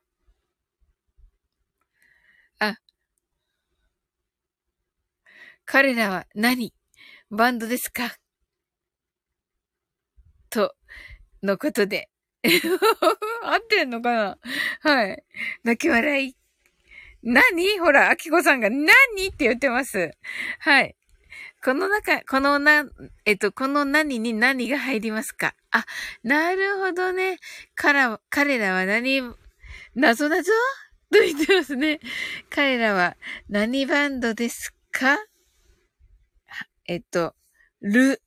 [5.70, 6.72] 彼らは何？
[7.30, 8.16] バンドですか？
[10.48, 10.74] と、
[11.42, 12.08] のことで。
[13.44, 14.38] 合ってんのかな？
[14.80, 15.22] はい。
[15.64, 16.34] 泣き笑い。
[17.22, 17.78] 何？
[17.80, 18.86] ほら、あきこさんが何？
[19.26, 20.10] って言ってます。
[20.60, 20.96] はい。
[21.62, 22.86] この中、このな、
[23.26, 25.54] えっと、この何に何が入りますか？
[25.70, 25.84] あ、
[26.22, 27.36] なるほどね。
[27.74, 29.20] から、彼らは何、
[29.94, 30.50] 謎謎？
[31.12, 32.00] と言ってますね。
[32.48, 33.18] 彼らは
[33.50, 35.18] 何バンドですか？
[36.88, 37.34] えっと、
[37.82, 38.22] ル、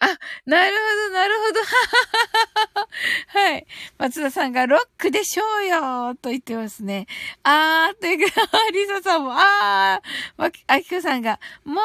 [0.00, 0.06] あ、
[0.44, 1.60] なるほど、なるほど。
[3.38, 3.66] はい。
[3.96, 7.06] 松田さんがロックでしょうよと言ってますね。
[7.44, 11.80] あー、というか、リサさんも、あー、あきこさんが、も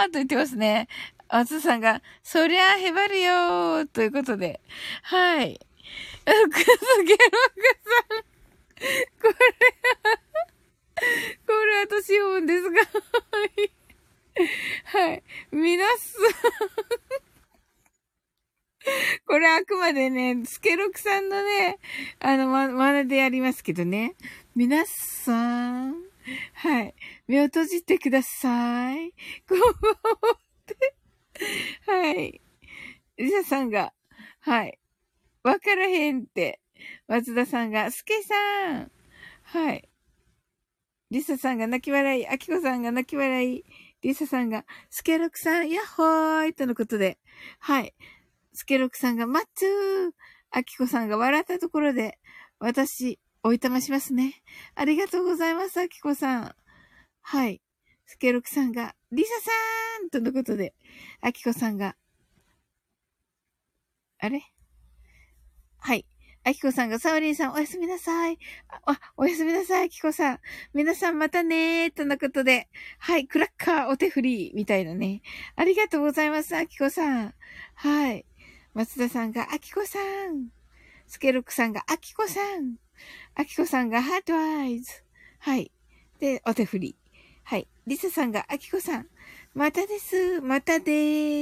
[0.00, 0.86] ーと言ってますね。
[1.28, 4.60] 松田さんが、そりゃへばるよということで。
[5.02, 5.58] はい。
[6.24, 7.34] くすげろく
[7.84, 8.24] さん。
[9.20, 10.18] これは、
[11.46, 12.82] これは私読むんですが。
[14.84, 15.22] はい。
[15.52, 17.24] 皆さん
[19.26, 21.78] これあくまでね、スケロクさんのね、
[22.20, 24.14] あの、ま、真似でやりますけどね。
[24.54, 25.94] 皆さん、
[26.54, 26.94] はい。
[27.26, 29.12] 目を閉じてください。
[29.48, 29.58] こう
[30.62, 30.94] って。
[31.86, 32.40] はい。
[33.16, 33.92] リサさんが、
[34.40, 34.78] はい。
[35.42, 36.60] わからへんって。
[37.08, 38.34] 松田さんが、スケさ
[38.72, 38.90] ん。
[39.44, 39.88] はい。
[41.10, 42.26] リサさんが泣き笑い。
[42.26, 43.64] アキコさんが泣き笑い。
[44.04, 47.18] リサさんが、スケロクさん、ヤッホーイとのことで。
[47.58, 47.94] はい。
[48.52, 50.12] スケロクさんが、マッツー
[50.50, 52.18] アキコさんが笑ったところで、
[52.58, 54.42] 私、おいたましますね。
[54.74, 56.54] ありがとうございます、アキコさん。
[57.22, 57.62] はい。
[58.04, 60.74] スケロクさんが、リサさーんとのことで、
[61.22, 61.96] アキコさんが、
[64.18, 64.42] あれ？
[65.78, 66.06] はい。
[66.46, 68.38] アキコさんが、サオリンさんおやすみなさい。
[68.68, 70.40] あ、おやすみなさい、アキコさん。
[70.74, 72.68] 皆さんまたねー、とのことで。
[72.98, 75.22] はい、クラッカーお手振り、みたいなね。
[75.56, 77.34] ありがとうございます、アキコさん。
[77.76, 78.26] はい。
[78.74, 80.48] 松田さんが、あきこさん。
[81.06, 82.76] スケロクさんが、あきこさん。
[83.34, 85.02] あきこさんが、ハートアイズ。
[85.38, 85.72] はい。
[86.18, 86.96] で、お手振り。
[87.44, 87.68] はい。
[87.86, 89.08] リサさんが、あきこさん。
[89.54, 90.42] またです。
[90.42, 90.90] またで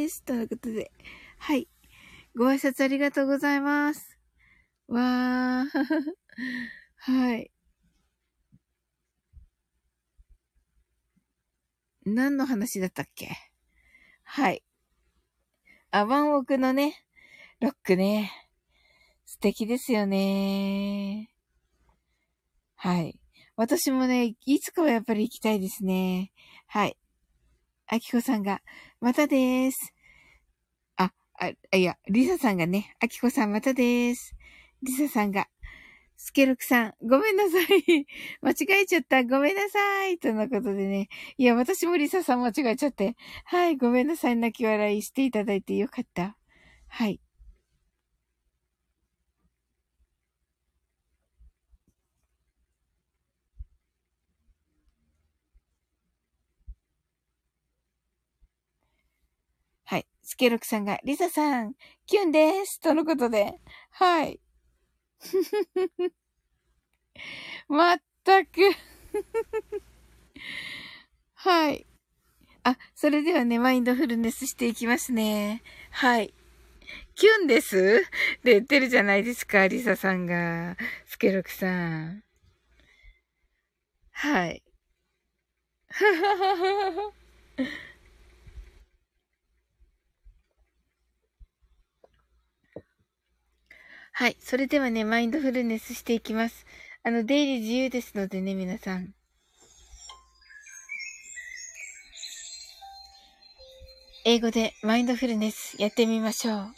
[0.05, 0.23] ーす。
[0.23, 0.93] ということで。
[1.39, 1.67] はい。
[2.37, 4.12] ご挨拶ありがとうございます。
[4.89, 5.67] わー。
[6.97, 7.51] はい。
[12.05, 13.31] 何の話だったっけ？
[14.25, 14.63] はい。
[15.93, 17.05] アバンオクのね、
[17.61, 18.33] ロックね。
[19.27, 21.31] 素敵ですよね。
[22.77, 23.19] はい。
[23.57, 26.33] 私もね、いつかはやっぱり行きたいですね。
[26.67, 26.97] はい。
[27.87, 28.63] あきこさんが、
[29.01, 29.93] またです。
[30.97, 34.35] あ、あ、いや、リサさんがね、あきこさんまたです。
[34.83, 35.47] リサさんが、
[36.17, 38.07] スケロクさん、ごめんなさい。
[38.43, 39.25] 間違えちゃった。
[39.25, 40.19] ごめんなさい。
[40.19, 41.09] とのことでね。
[41.37, 43.17] いや、私もリサさん間違えちゃって。
[43.45, 44.37] はい、ごめんなさい。
[44.37, 46.37] 泣き笑いしていただいてよかった。
[46.89, 47.21] はい。
[59.85, 60.07] はい。
[60.23, 61.75] スケロクさんが、リサさん、
[62.07, 62.81] キュンです。
[62.81, 63.61] とのことで。
[63.91, 64.41] はい。
[67.69, 68.61] まったく
[71.35, 71.87] はい。
[72.65, 75.63] あ、それではね、マインドフルネスしていきますね。
[75.91, 76.33] はい。
[77.15, 78.05] キュンです
[78.39, 80.77] って言ってるじゃないですか、リサさんが。
[81.07, 82.23] スケロクさん。
[84.13, 84.63] はい。
[85.89, 87.13] ははははは。
[94.23, 94.37] はい。
[94.39, 96.65] それではね、マインドフルネスしていきます。
[97.03, 99.13] あの、出入り自由ですのでね、皆さん。
[104.25, 106.73] 英語でマインドフルネスやってみましょう。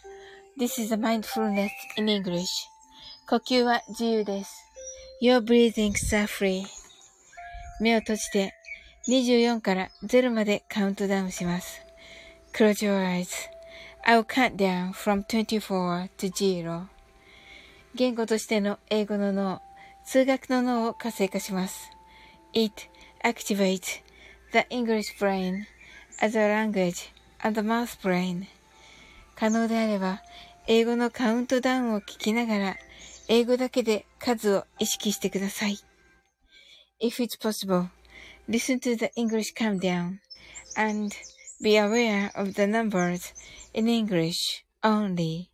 [0.58, 2.46] This is a mindfulness in English.
[3.28, 4.64] 呼吸は自由です。
[5.20, 6.62] Your breathings are free.
[7.78, 8.54] 目を閉じて
[9.06, 11.82] 24から0までカウントダウンします。
[12.54, 13.28] Close your eyes.
[14.06, 16.93] I will count down from 24 to 0.
[17.96, 19.62] 言語としての英語の脳、
[20.04, 21.90] 数学の脳を活性化します。
[22.52, 22.72] It
[23.22, 24.02] activates
[24.52, 25.64] the English brain
[26.20, 28.46] as a language and the math brain.
[29.36, 30.22] 可能であれば、
[30.66, 32.76] 英語のカウントダウンを聞きながら、
[33.28, 35.78] 英語だけで数を意識してください。
[37.00, 37.90] If it's possible,
[38.48, 40.18] listen to the English countdown
[40.76, 41.14] and
[41.62, 43.32] be aware of the numbers
[43.72, 45.53] in English only.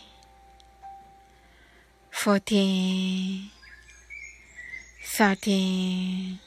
[2.23, 3.49] 14,
[5.17, 6.39] 13,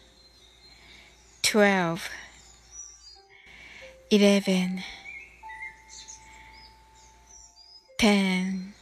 [1.43, 2.11] 12,
[4.13, 4.85] 11,
[7.99, 8.75] 10,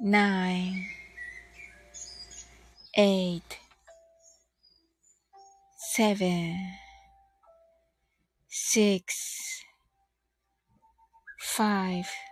[0.00, 0.86] 9,
[2.96, 3.42] 8,
[5.76, 6.56] 7,
[8.48, 9.64] 6,
[11.38, 12.31] 5,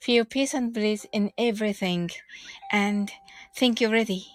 [0.00, 2.10] Feel peace and bliss in everything
[2.70, 3.10] and
[3.54, 4.26] think you're ready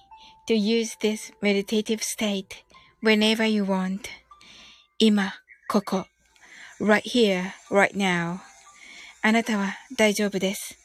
[0.48, 2.64] to use this meditative state
[3.02, 4.10] whenever you want.
[5.00, 5.34] 今、
[5.68, 6.06] ここ。
[6.82, 8.40] right here, right now.
[9.22, 10.78] あなたは大丈夫です。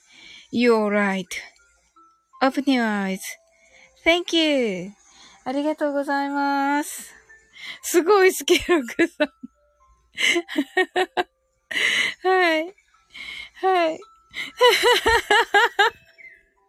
[0.52, 2.84] You're right.Open your
[4.04, 4.92] eyes.Thank you.
[5.44, 7.14] ありがとうございます。
[7.82, 9.28] すごいスケロクさん。
[12.22, 12.74] はい。
[13.54, 13.98] はい。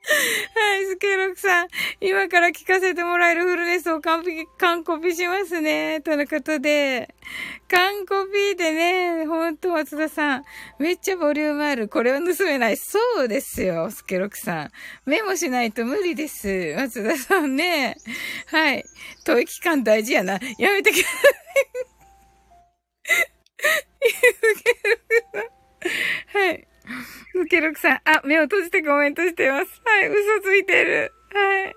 [0.04, 1.68] はい、スケロクさん。
[2.00, 6.00] 今から聞かせてもらえるフルネスを完璧、完コピしますね。
[6.00, 7.14] とのことで。
[7.68, 10.44] 完コピでね、ほんと松田さん。
[10.80, 11.88] めっちゃボリュームある。
[11.88, 12.76] これは盗めない。
[12.76, 14.70] そうですよ、スケロクさん。
[15.06, 16.74] メモしないと無理です。
[16.76, 17.96] 松田さんね。
[18.46, 18.84] はい。
[19.24, 20.40] 吐息感大事やな。
[20.58, 21.12] やめてください。
[24.02, 26.42] スケロクさん。
[26.44, 26.66] はい。
[27.34, 29.80] ムケロクさん、あ、目を閉じてコメントしてます。
[29.84, 31.12] はい、嘘ついてる。
[31.32, 31.64] はい。
[31.64, 31.74] はい。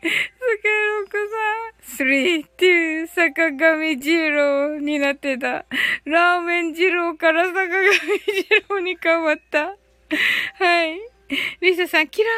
[0.00, 0.08] ス
[0.62, 1.18] ケロク
[1.98, 5.66] さん、3、2、坂上二郎になってた。
[6.04, 7.98] ラーメン二郎から坂上二
[8.68, 9.66] 郎に変わった。
[9.66, 10.98] はい。
[11.60, 12.30] リサさん、キラ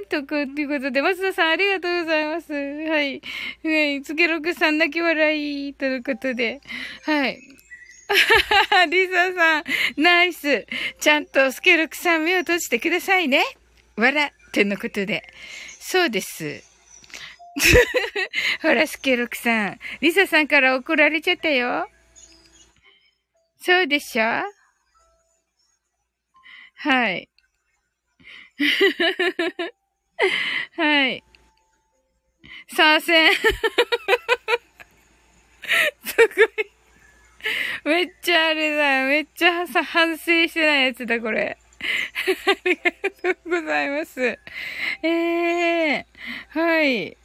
[0.00, 2.52] ーンとく、ということで、松田さん、ありがとうございます。
[2.52, 2.58] は
[3.02, 3.22] い。
[3.62, 4.02] はい。
[4.02, 6.60] つけろくさん、泣き笑い、ということで。
[7.04, 7.38] はい。
[8.90, 9.64] リサさん、
[9.96, 10.66] ナイス。
[11.00, 13.42] ちゃんとスケロクさん目を閉じてくださいね。
[13.96, 15.22] 笑ってのことで。
[15.80, 16.64] そうです。
[18.62, 19.78] ほら、スケロクさん。
[20.00, 21.88] リサさんから怒られちゃったよ。
[23.60, 24.42] そうでしょ？
[26.74, 27.31] はい。
[30.76, 31.24] はい。
[32.68, 33.32] 参戦。
[36.04, 36.22] すご
[37.92, 37.94] い。
[37.96, 39.08] めっちゃあれだよ。
[39.08, 41.58] めっちゃさ、反省してないやつだ、これ。
[41.82, 41.86] あ
[42.64, 44.22] りがとうございます。
[44.22, 44.38] え
[45.02, 47.16] えー、はい。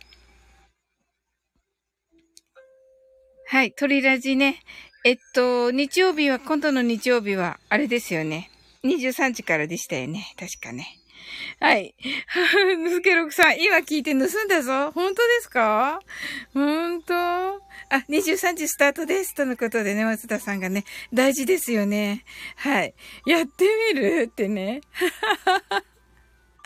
[3.49, 4.59] はい、鳥ラジね。
[5.05, 8.51] えっと、日曜日は、今度の日曜日は、あれですよね。
[8.83, 10.33] 23時からでしたよね。
[10.37, 10.97] 確かね。
[11.59, 11.95] はい。
[12.77, 14.91] ぬすけろくさん、今聞いて盗んだぞ。
[14.91, 15.99] 本当ですか？
[16.53, 17.13] 本当？
[17.15, 17.59] あ、
[18.09, 19.33] 23時スタートです。
[19.35, 22.23] とのことでね、松田さんがね、大事ですよね。
[22.57, 22.93] はい。
[23.25, 24.23] やってみる？
[24.23, 24.81] ってね。
[25.45, 25.83] ははは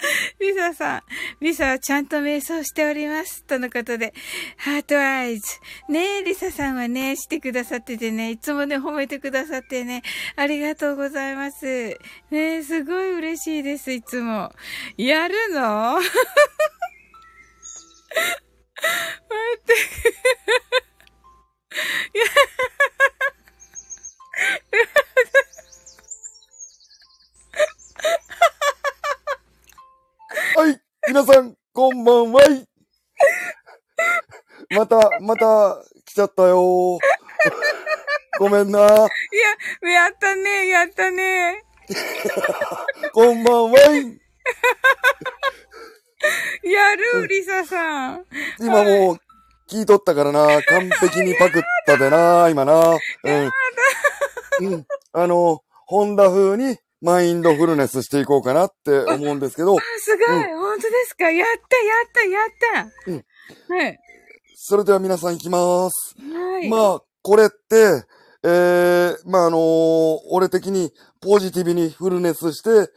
[0.39, 1.01] リサさん、
[1.41, 3.43] リサはちゃんと瞑想しております。
[3.45, 4.13] とのことで、
[4.57, 5.59] heart eyes。
[5.89, 10.01] ねえ、リサさんはね、してくださっててね、いつもね、褒めてくださってね、
[10.35, 11.65] ありがとうございます。
[11.65, 11.97] ね
[12.31, 14.51] え、すごい嬉しいです、いつも。
[14.97, 15.99] やるの？
[16.01, 16.05] 待
[19.57, 19.73] って。
[22.13, 22.25] い や
[30.53, 30.77] はい、
[31.07, 32.41] 皆さん、こんばんは。
[34.71, 36.99] また、また、来ちゃったよ。
[38.37, 38.79] ごめんな。
[38.79, 41.63] いや、やったね、やったね。
[43.13, 43.79] こんばんは。
[46.63, 48.25] やる、リサさん。
[48.59, 49.17] 今もう、
[49.69, 50.61] 聞いとったからな。
[50.63, 52.97] 完璧にパクったでな、今な。
[53.23, 53.51] うん。
[54.59, 54.85] うん。
[55.13, 59.75] あの、ホンダ風にマインドフルネスしていこうかなって思うんですけど。
[59.75, 61.31] あ、すごい、うん、本当ですか？
[61.31, 62.39] やったやったや
[62.85, 63.11] った。
[63.11, 63.77] うん。
[63.77, 63.99] はい。
[64.55, 66.15] それでは皆さん行きます。
[66.19, 66.69] はい。
[66.69, 68.05] まあ、これって、
[68.43, 72.87] えー、まああのー、俺的にポジティブにフルネスして、うん、え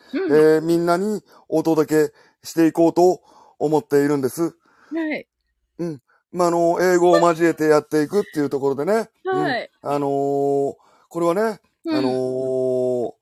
[0.59, 3.23] ー、みんなにお届けしていこうと
[3.59, 4.43] 思っているんです。
[4.43, 5.27] はい。
[5.79, 6.03] うん。
[6.31, 9.09] まあ、あのー、英語を交えてやっていくっていうところでね。
[9.25, 9.71] はい。
[9.83, 10.77] うん、あのー、こ
[11.21, 13.14] れはね、あのー、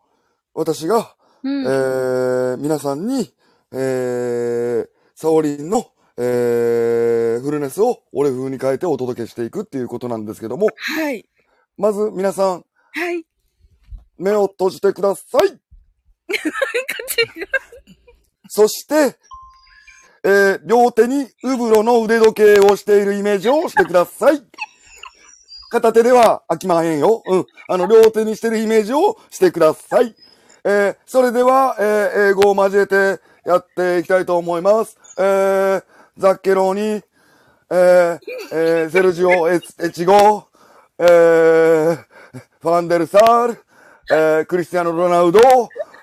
[0.54, 3.32] 私が、うん、えー、皆さんに、
[3.72, 5.86] えー、サオリンの、
[6.18, 10.68] えー、フルネスを俺風に変えてお届けしていくっていうことなんですけども。
[10.76, 11.28] はい。
[11.78, 12.64] まず皆さん。
[12.92, 13.24] はい。
[14.18, 15.42] 目を閉じてください。
[15.42, 15.60] なんか
[17.38, 17.46] 違う。
[18.48, 19.16] そして、
[20.24, 24.42] えー、両手にウブロの腕時計をしているイメージをしてください。
[25.70, 27.22] 片手では飽きまへんよ。
[27.26, 27.46] うん。
[27.66, 30.14] あの、両手にしてるイメージをしてください。
[30.64, 34.96] えー、それでは、えー、英語を交えてやっていきたいと思います。
[35.18, 35.84] えー、
[36.16, 37.02] ザッケローニ、
[37.70, 38.18] えー、
[38.52, 40.46] えー、セルジオ・エチゴ、
[40.98, 41.96] えー、
[42.60, 43.64] ファンデルサール、
[44.08, 45.40] えー、クリスティアノ・ロナウド、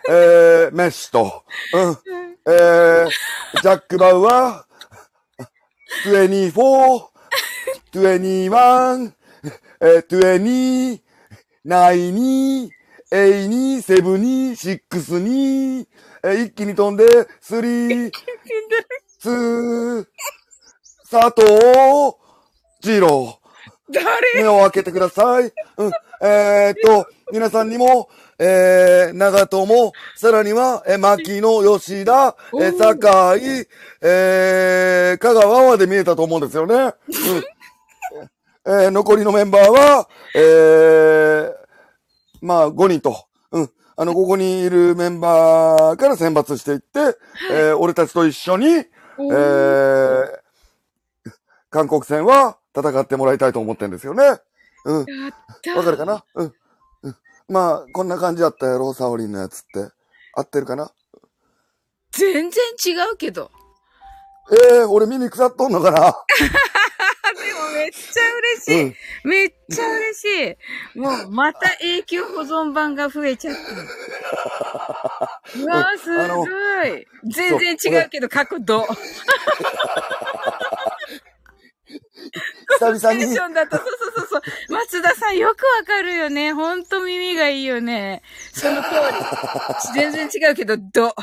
[0.10, 1.98] えー、メッシと、うん、
[2.46, 3.10] えー、
[3.62, 7.10] ジャック・バウアー、24、
[7.94, 9.14] 21、
[9.80, 11.02] えー、20、
[11.66, 12.79] 9、
[13.12, 15.88] 8に、7に、6に、
[16.24, 17.06] え一気に飛んで、
[17.42, 18.12] 3、
[19.24, 20.06] 2、
[21.10, 22.16] 佐藤、
[22.84, 23.40] 二郎。
[23.92, 24.44] 誰？
[24.44, 25.52] 目を開けてください。
[25.78, 25.92] うん。
[26.22, 33.68] えー、っと、皆さんにも、えー、長友、さらには、えー、牧野、吉田、えー、酒井、
[34.02, 36.76] えー、香川まで見えたと思うんですよね。
[36.76, 36.94] うん。
[38.66, 41.59] えー、残りのメンバーは、えー、
[42.42, 43.26] まあ、5人と。
[43.52, 43.72] うん。
[43.96, 47.18] あの、ここにいるメンバーから選抜していって、
[47.52, 50.40] えー、俺たちと一緒に、えー、
[51.70, 54.24] 韓国戦は戦ってもらいたいと思ってんですよね。
[54.86, 55.06] うん。
[55.76, 56.24] わかるかな？
[56.36, 56.54] うん。
[57.04, 57.16] うん。
[57.50, 59.92] まあ、こんな感じだったやろ、サオリンのやつって。
[60.34, 60.92] 合ってるかな？
[62.12, 62.52] 全然
[62.86, 63.52] 違うけど。
[64.52, 66.00] ええー、俺耳腐っとんのかな？
[67.80, 68.84] めっちゃ嬉しい。
[68.84, 68.96] うん。
[69.30, 70.26] めっちゃ嬉し
[70.96, 71.00] い。
[71.00, 73.62] もう、また永久保存版が増えちゃった。
[75.60, 76.46] うわー、すご
[76.86, 77.08] い。
[77.32, 78.86] 全然違うけど、過去度。
[82.80, 84.42] 久々テンにシ、ョンだと、そうそうそうそう。
[84.74, 86.54] 松田さんよくわかるよね。
[86.54, 88.22] ほんと耳がいいよね。
[88.54, 89.94] その通り。
[89.94, 91.16] 全然違うけど、ど、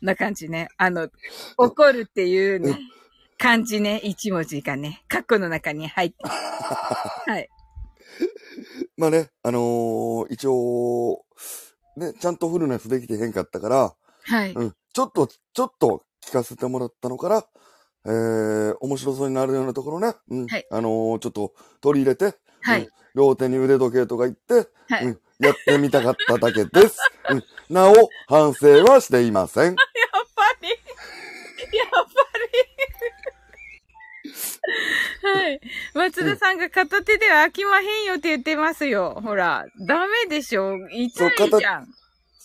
[0.00, 0.68] な感じね。
[0.76, 1.08] あの、
[1.56, 2.78] 怒るっていうね、
[3.38, 6.16] 漢字ね、一文字がね、カッコの中に入って。
[6.26, 7.48] はい。
[8.96, 11.24] まあね、あのー一応、
[11.96, 14.52] ね、ちゃんとフルネスできてへんかったから、はい。
[14.52, 14.74] うん。
[14.92, 17.46] ちょっと、ちょっと聞かせてもらったのから、
[18.06, 20.14] えー、面白そうになるようなところね。
[20.30, 20.46] うん。
[20.46, 22.32] はいあのーちょっと取り入れて、うん
[22.62, 22.88] はい。
[23.14, 25.06] 両手に腕時計とか言って、はい。
[25.06, 26.98] うん、やってみたかっただけです。
[27.30, 27.94] うん、なお、
[28.26, 29.76] 反省はしていません。
[35.94, 39.20] 松田さんが片手では飽きまへんよって言ってますよ。
[39.24, 40.76] ほら、ダメでしょ。
[40.90, 41.86] 痛いじゃん。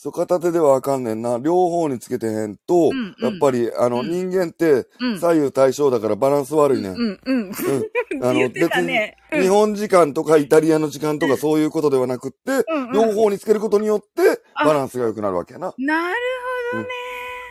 [0.02, 1.40] そう、片手ではあかんねんな。
[1.40, 5.20] 両方につけてへんと、うんうんやっぱり、あの、うん人間ってうん。
[5.20, 6.94] 左右対称だからバランス悪いねん。
[6.94, 7.52] うん、うん。
[8.22, 8.98] あの、言って別に、
[9.42, 15.74] 日本時間とかイタリアの時間とかそういうことではなくって、うんうん両方につけることによって、あバランスが良くなるわけやな。
[15.78, 16.16] なる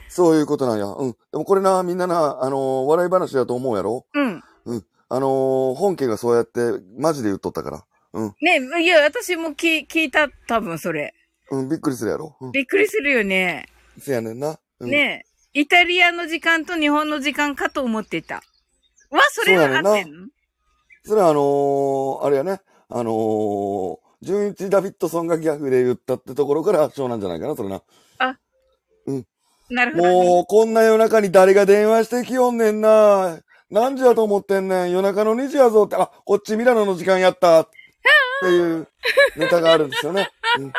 [0.08, 0.86] そういうことなんや。
[0.86, 1.12] うん。
[1.12, 4.06] でもこれな、みんなな、あのー笑い話だと思うやろ？
[4.14, 4.42] うん。
[5.10, 6.60] あのー本家がそうやって、
[6.98, 7.84] マジで言っとったから。
[8.12, 8.34] うん。
[8.40, 11.14] ねいや、私も聞聞いた、多分それ。
[11.50, 12.52] うん、びっくりするやろうん。
[12.52, 13.66] びっくりするよね。
[13.98, 14.58] せやねんな。
[14.80, 18.42] うん、ねイタリアの時間と日本の時間かと思ってた。
[19.10, 20.26] わ、それは合ってんの？
[21.04, 22.60] それはあのーあれやね。
[22.90, 27.82] あのー、純一ダビッドソンがギャグで言ったってところから発祥なんじゃないかな、それな。
[29.70, 30.14] なるほど、ね。
[30.14, 33.38] もう、こんな夜中に誰が電話してきよんねんな。
[33.70, 34.90] 何時やと思ってんねん？
[34.90, 37.60] 夜中の2時やぞって、あ、こっちミラノの時間やった。
[37.60, 37.68] っ
[38.40, 38.88] ていう
[39.36, 40.30] ネタがあるんですよね。
[40.58, 40.78] うん、すご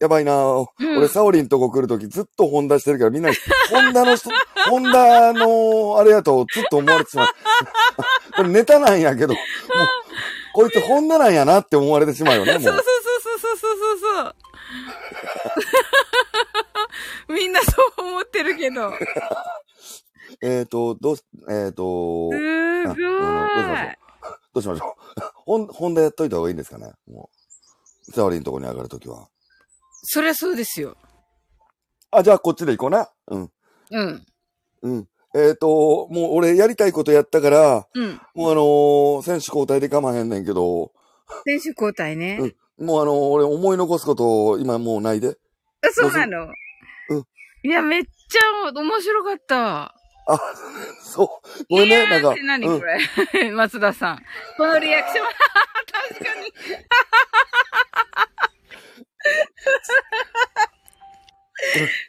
[0.00, 0.66] やばいな、うん
[0.98, 3.36] 俺、サオリンとこ来るときずっとホンダしてるから、みんなに、
[3.70, 4.30] ホンダの人、
[4.68, 7.28] ホンダの、あれやとずっと思われてしまう。
[8.36, 9.38] これネタなんやけど、もう、
[10.54, 12.82] こいつホンダなんやなって思われてしまうよね、もそうそうう。
[12.82, 14.34] そうそうそうそうそう。
[17.28, 18.92] みんなそう思ってるけど。
[20.42, 23.08] えっと、どうし、えっ、と、すごあうんどうし
[23.68, 23.98] ましょい。
[24.54, 25.20] どうしましょう。
[25.44, 27.30] ホン、ホンダやっといた方がいいんですかね、も
[28.08, 28.12] う。
[28.12, 29.28] サオリンとこに上がるときは。
[30.02, 30.96] そりゃそうですよ。
[32.10, 33.10] あ、じゃあこっちで行こうな。
[33.28, 33.52] うん。
[33.90, 34.26] うん。
[34.82, 35.08] うん。
[35.34, 38.20] えっ、と、もう俺やりたいことやったから、うん。
[38.34, 40.92] もうあのー選手交代で構わへんねんけど、
[41.44, 42.38] 選手交代ね。
[42.40, 45.38] うんもうあのー俺思い残すこと今もうないで。
[45.82, 46.42] あそうなの？
[46.44, 46.52] うん
[47.66, 49.92] いや、めっちゃ面白かった。
[50.28, 50.40] あ、
[51.02, 51.64] そう。
[51.68, 52.30] ごめんね、なんか。
[52.30, 54.22] って何うんこれ、 松田さん。
[54.56, 55.26] このリアクション。
[56.14, 56.52] 確かに。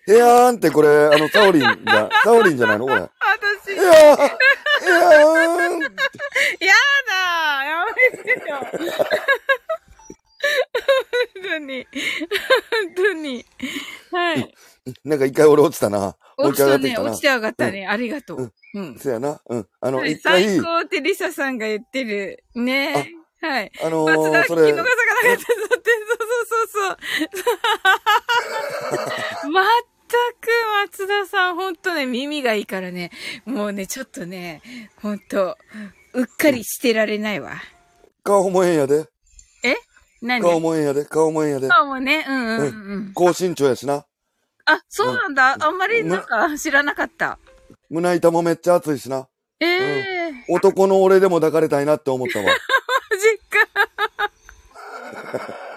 [0.08, 2.86] へやーんってこれ、あの、サオリンが、 サオリンじゃないの？
[2.86, 3.02] これ。
[3.02, 5.90] 私、へやーへやーんや
[7.08, 8.58] だやめてよ
[11.34, 11.88] 本当に。
[12.72, 13.46] 本当に。
[14.12, 14.56] はい。
[15.04, 16.16] なんか一回俺落ちたな。
[16.38, 16.98] 落ちたね。
[16.98, 17.22] 落ち。
[17.22, 17.88] て上がったね。
[17.88, 18.54] ありがとう。
[18.74, 18.98] うん。
[18.98, 19.42] せやな。
[19.50, 19.68] うん。
[19.82, 22.44] あの、はい一回、最高ってリサさんが言ってる。
[22.56, 23.72] ねはい。
[23.84, 24.94] あの松田、ー、それ聞き逃さ、なかっ
[25.28, 26.98] たって、そうそうそう
[29.44, 29.50] そう。
[29.52, 29.66] まっ
[30.08, 30.50] たく
[30.92, 33.12] 松田さん、ほんとね、耳がいいからね、
[33.46, 34.62] もうね、ちょっとね、
[35.02, 35.56] ほんと、
[36.14, 37.62] うっかりしてられないわ。
[38.24, 39.08] 顔もええんやで。
[40.22, 40.42] 何？
[40.42, 41.06] 顔もええんやで。
[41.06, 41.68] 顔もええんやで。
[41.68, 43.14] 顔もね、うんうんうん。
[43.14, 44.06] 高身長やしな。
[44.68, 45.58] あ、そうなんだ。
[45.60, 47.40] あんまりなんか知らなかった。
[47.90, 49.28] 胸板もめっちゃ熱いしな。
[49.60, 52.46] ええー、男の俺でも抱かれたいなって思ったわ。
[53.10, 53.58] マジか。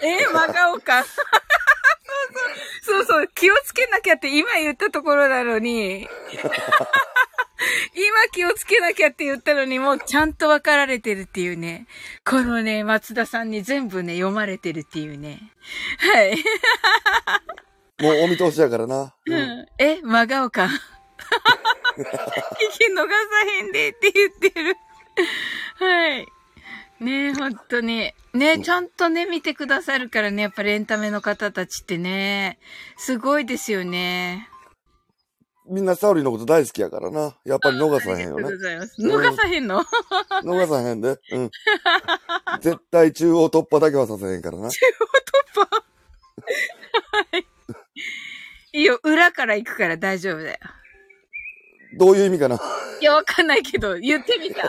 [0.00, 1.04] えー、真顔か。
[2.82, 6.08] そうそう、そうそう、気をつけなきゃって今言ったところなのに、
[7.94, 11.86] 今気をつけなきゃって言ったのに、もうちゃんと分かられてるっていうね。
[12.24, 15.52] このね、松田さんに全部ね、読まれてるっていうね。
[15.98, 16.44] はい。
[18.00, 19.02] もうお見通しやからな。
[19.02, 20.66] ううんん、え、真顔か。
[20.66, 24.76] 聞き逃さへんでって言ってる。
[25.78, 26.26] はい。
[27.00, 28.12] ねえ、ほんとに。
[28.34, 32.58] ねえ、ちゃんとね、見てくださるからね、やっぱりエンタメの方たちってね。
[32.96, 34.48] すごいですよね。
[35.70, 37.36] みんなサオリンのこと大好きやからな。
[37.44, 38.64] やっぱり逃さへんよねありがとうご。
[38.64, 39.02] ざいます。
[39.02, 39.84] 逃さへんの？
[40.44, 41.18] 逃さへんで。
[41.32, 41.50] うん。
[42.60, 44.68] 絶対中央突破だけはさせへんからな。
[48.72, 50.58] いいよ、裏から行くから大丈夫だよ。
[51.98, 52.60] どういう意味かな？
[53.00, 54.64] いや、わかんないけど、言ってみた。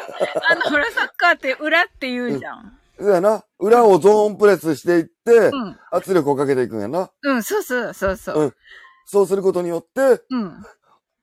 [0.50, 2.78] あの、ほら、サッカーって裏って言うじゃん。
[2.98, 3.44] そうやな。
[3.60, 5.80] 裏をゾーンプレスしていって、うん。
[5.92, 7.10] 圧力をかけていくんやな。
[7.24, 8.40] うん、そうそう、そうそう。
[8.42, 8.54] うん
[9.12, 10.64] そうすることによって、うん。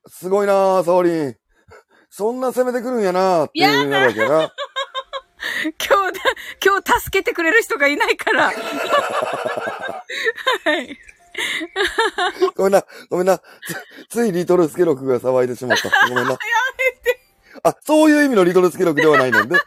[0.08, 1.34] すごいなあサオリン。
[2.10, 4.52] そんな攻めてくるんやなっていうわけやな。
[5.86, 6.20] 今日だ、
[6.64, 8.46] 今日助けてくれる人がいないから。
[8.50, 8.52] は
[10.74, 10.98] い。
[12.54, 13.38] ごめんな、ごめんな。
[13.38, 13.44] つ、
[14.08, 15.90] ついリトルスケロクが騒いでしまった。
[16.08, 16.30] ごめんな。
[16.30, 16.36] やめ
[17.02, 17.20] て。
[17.62, 19.56] あ、そういう意味のリトルスケロクではないねんで。
[19.56, 19.64] そう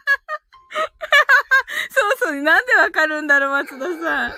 [2.19, 4.33] そう、なんでわかるんだろう、松田さん。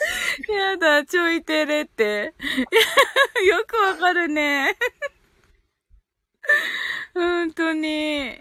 [0.48, 2.34] やだ、ちょいてれって。
[3.46, 4.76] よくわかるね。
[7.14, 8.36] 本当に。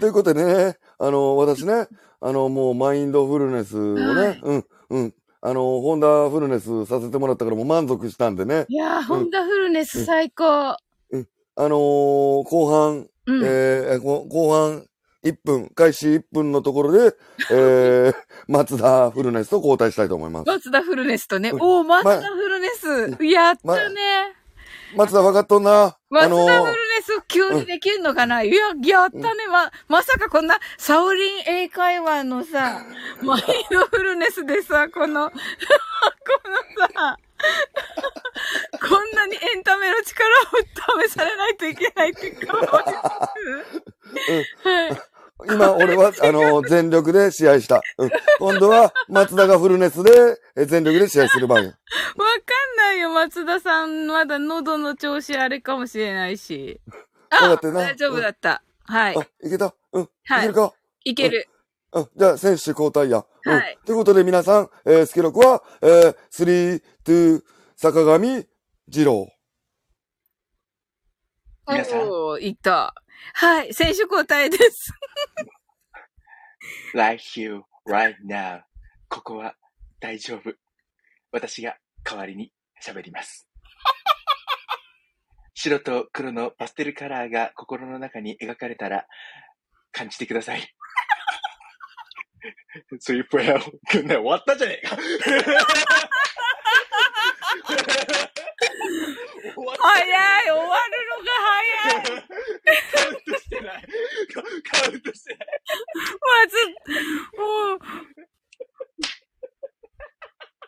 [0.00, 1.88] ということでね、あの、私ね、
[2.20, 5.14] あの、もうマインドフルネスをね、はいうん、うん。
[5.42, 8.64] あの、ホンダフルネスさせてもらったからもう満足したんでね。
[8.68, 10.76] いやー、ホンダフルネス最高。
[11.56, 13.44] あのー後半、うん。
[13.44, 14.86] えーこ後半
[15.24, 17.16] 1分、開始1分のところで、
[17.50, 18.14] えー、
[18.46, 20.46] 松田フルネスと交代したいと思います。
[20.46, 21.50] 松田フルネスとね。
[21.50, 23.24] うんおー、松田フルネス。
[23.24, 24.36] やったね。
[24.96, 25.82] 松田分かっとんな。
[25.82, 29.46] あ松田フルネス急にできるのかな、いや、やったね。
[29.50, 32.82] ま、まさかこんな、サオリン英会話のさ、
[33.22, 35.36] マインドフルネスでさ、この、 こ
[36.78, 37.18] のさ、
[38.88, 40.28] こんなにエンタメの力
[41.00, 42.74] を試されないといけないって顔をして
[44.68, 45.13] はい。
[45.48, 47.82] 今、俺は、あのー全力で試合した。
[47.98, 48.10] うん。
[48.38, 51.68] 今度は、松田がフルネスで、え全力で試合する番や。
[51.68, 51.74] わか
[52.74, 54.06] んないよ、松田さん。
[54.06, 56.80] まだ喉の調子あれかもしれないし。
[57.30, 58.62] あ、大丈夫だった。
[58.86, 59.16] はい。
[59.16, 59.74] あ、いけた？
[59.92, 60.02] うん。
[60.02, 60.72] いはいけるか？
[61.04, 61.48] いける。
[61.92, 62.08] うん。
[62.16, 63.24] じゃあ、選手交代や。
[63.46, 63.52] うん。
[63.52, 67.42] はいということで、皆さん、えー、スケロクは、えー、 three、two、
[67.76, 68.46] 坂上、
[68.88, 69.28] 二郎。
[71.66, 72.94] 皆さんおー、いった。
[73.34, 74.92] はい、選手交代です。
[76.94, 78.62] right here, right now.
[79.08, 79.54] ここは
[80.00, 80.54] 大丈夫。
[81.32, 82.52] 私が代わりに
[82.84, 83.48] 喋ります。
[85.54, 89.06] 白と黒のパステルカラーが心の中に描かれたら
[89.92, 90.74] 感じてください。
[92.98, 94.96] スリープレイヤー、終わったじゃねえか。
[99.54, 102.24] 終わった早い、終わるのが早い。
[102.90, 103.84] カウントしてない。
[104.32, 105.48] カウントしてない。
[106.20, 106.56] まず、
[107.36, 107.78] もう、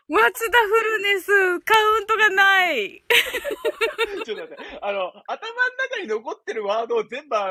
[0.08, 3.02] 松田フルネス、カウントがない。
[4.24, 7.50] ちょっと待って、あの、頭の中に残ってるワードを全部、た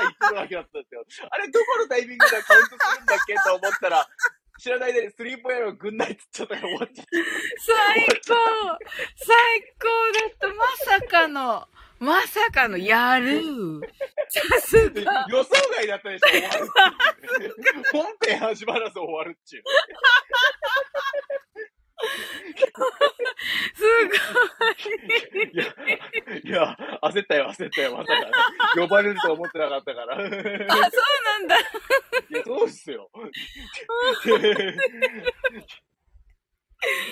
[0.00, 1.28] 言ってるだけだったんですよ。
[1.30, 4.08] あれ、どこのタイミングでカウントするんだっけと思ったら、
[4.62, 7.06] 知らないでスリーポイントをぐんないっちゃったから終わっちゃっ
[7.58, 8.34] 最高
[9.16, 9.36] 最
[9.80, 10.46] 高だった。
[10.54, 10.54] ま
[11.00, 13.42] さかの、まさかの、やる。
[14.28, 15.00] さすた。
[15.02, 15.26] が。
[15.28, 16.68] 予想外だったでしょ、終わる
[17.90, 19.64] 本編始まらず終わるっちゅう。
[23.74, 24.14] すご
[25.40, 25.50] い。
[25.52, 25.64] いや、
[26.44, 28.14] いや、焦ったよ、焦ったよ、まさか。
[28.80, 30.14] 呼ばれると思ってなかったから。
[30.16, 30.36] あ、そうな
[31.38, 31.58] んだ。
[31.58, 31.62] い
[32.30, 33.10] や、そうっすよ。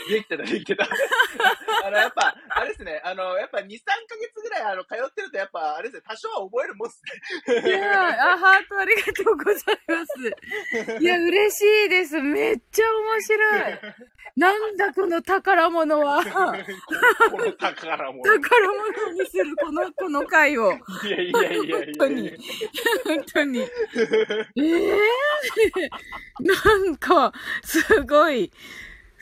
[0.08, 0.84] できてた、できてた。
[1.84, 7.02] あの、やっぱ、あれですね、あの、やっぱ2、3ヶ月ぐらい、あの、通ってると、やっぱ、あれですね、多少は覚えるもんっす
[7.62, 7.70] ね。
[7.70, 11.00] いやあ、ハートありがとうございます。
[11.00, 12.20] いや、嬉しいです。
[12.20, 13.78] めっちゃ面白い。
[14.36, 16.22] なんだこの宝物は。
[16.24, 16.30] こ
[17.38, 18.22] の宝物。
[18.24, 20.72] 宝物にするこの、この回を。
[21.04, 22.30] いやいやいやいや本当に。
[23.04, 23.60] 本当に。
[23.60, 23.68] え
[24.56, 24.98] え
[26.40, 28.50] なんか、すごい。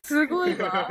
[0.09, 0.88] すごいわ。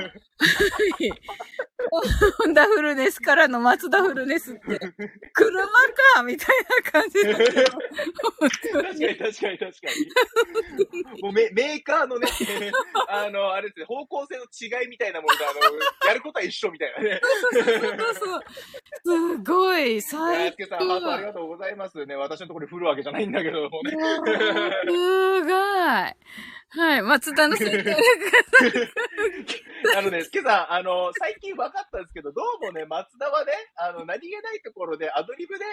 [2.39, 4.79] ホンダフルネスからの松田フルネスって、
[5.33, 5.67] 車
[6.15, 6.47] かみたい
[6.83, 7.71] な感じだけど。
[8.41, 9.07] 確かに確か
[9.51, 9.87] に確か
[11.15, 11.21] に。
[11.21, 12.27] もうメメーカーのね、
[13.09, 15.59] あの、あれですね、方向性の違いみたいなものが、あの、
[16.07, 17.19] やることは一緒みたいなね。
[17.23, 17.53] そう
[18.13, 18.41] そう。
[19.05, 22.15] すごい、や最すけさん、ハートありがとうございますね。
[22.15, 23.91] 私のところに降るわけじゃないんだけどもね。
[23.91, 23.97] す
[25.43, 25.51] ごい。
[26.69, 27.95] はい、松田の先生。
[29.97, 35.65] あのね、今朝、あの、最近分かったんですけど、どうもね、松田はね、あの、何気ないところでアドリブで、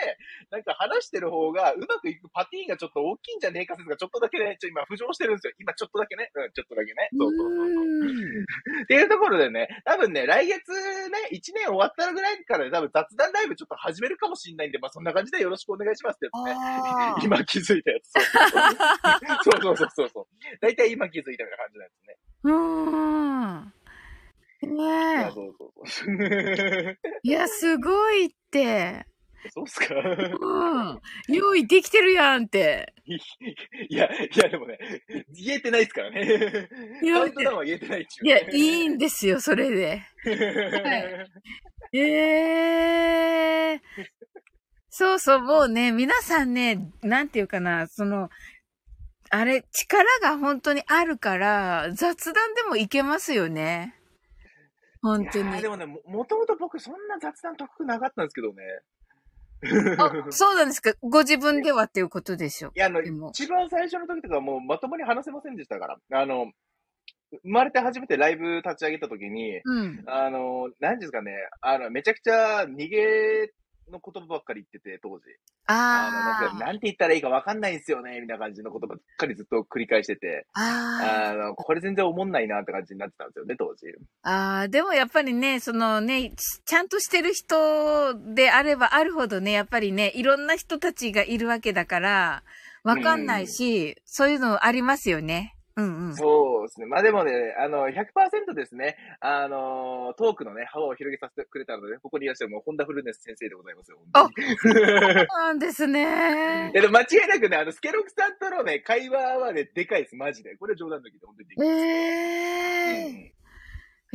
[0.50, 5.52] なんか話してる方がうまくいくパティーンがちょっと大きいんじゃねえか説がちょっとだけね、ちょ今浮上してるんですよ。
[5.58, 6.30] 今ちょっとだけね。
[6.34, 7.08] うん、ちょっとだけね。
[7.12, 8.82] そうそうそうそう。
[8.82, 17.24] っていうところでね、多分ね、来月ね、1年終わったぐらいからね、多分雑談ライブちょっと始めるかもしれないんで、まあそんな感じでよろしくお願いしますってやつね。
[17.26, 18.12] 今気づいたやつ。
[19.44, 20.26] そうそうそうそうそう。
[20.60, 22.18] 大体今気づいたみたいな感じなんですね。
[22.44, 23.83] うーん。
[24.66, 26.12] ねそうそうそえ。
[26.92, 26.98] う。
[27.22, 29.06] いや、すごいって。
[29.50, 29.94] そうっすか？
[29.94, 31.00] うん。
[31.28, 32.94] 用意できてるやんって。
[33.04, 34.78] いいや、いやでもね、
[35.34, 36.68] 言えてないですからね。
[37.12, 38.48] カウントダウンは言えてないっちゅういや、ね。
[38.54, 40.02] いいんですよ、それで。
[41.92, 43.80] ええ
[44.88, 48.30] そうそう、もうね、皆さんね、なんていうかな、その、
[49.28, 53.94] あれ、力が本当にあるから、雑談でもいけますよね。
[55.04, 55.68] 本当にで。
[55.68, 58.64] もね、ももともと僕そんな雑談得意なかったんですけどね。
[59.98, 60.94] あ、そうなんですか。
[61.02, 62.72] ご自分ではっていうことでしょ。
[62.74, 66.20] いや、あの、一番最初の時とかもうまともに話せませんでしたから。
[66.20, 66.52] あの、
[67.42, 70.04] 生まれて初めてライブ立ち上げた時に、うん。
[70.06, 73.52] あの、何ですかね、あの、めちゃくちゃ逃げ
[73.90, 75.24] の言葉ばっかり言ってて、当時。
[75.66, 81.28] あの、なんなんて言ったらいいかわかんないんすよね、みたいな感じの言葉ばっかりずっと繰り返してて、あ。
[81.28, 83.86] ああの、これ全然思んないなって感じになってたんですよね、当時。
[84.22, 84.30] あ。
[84.30, 86.32] ああ、でもやっぱりね、そのね、
[86.64, 92.42] ちゃんとしてる人であればあるほどね、やっぱりね、いろんな人たちがいるわけだから、
[92.82, 95.53] わかんないし、そういうのありますよね。
[95.76, 96.16] うんうん。
[96.16, 96.86] そうですね。
[96.86, 103.98] まあでもね、あの、100%ですね、あの、トークのね、幅を広げさせてくれたので、ここにいらっしゃるもう、本田フルネス先生でございますよ。
[103.98, 106.04] 本当にそうなんですねい。
[106.76, 110.56] やでも間違いなくね、あの、スケロクさんとのね、会話はね、でかいです、マジで。
[110.56, 111.70] これ冗談抜きで、本当にできえる。
[112.86, 113.33] えうん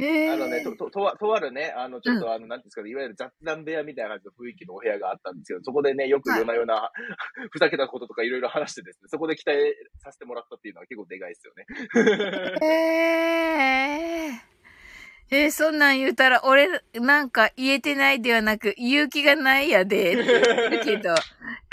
[0.01, 6.91] ええあのね、と、と、とわとあるね、あの、ちょっとあの、なんですかね、いわゆる雑談部屋みたいな感じの雰囲気のお部屋があったんですけど、そこでね、よく夜な夜な、
[7.51, 9.59] ふざけたこととかいろいろ話してですね、そこで期待
[9.97, 11.65] させてもらったっていうのは結構でかいですよね。
[12.61, 14.49] ええ
[15.31, 21.13] えーそんなん言うたら、俺、なんか言えてないではなく、勇気がないやで、って言ってるけど、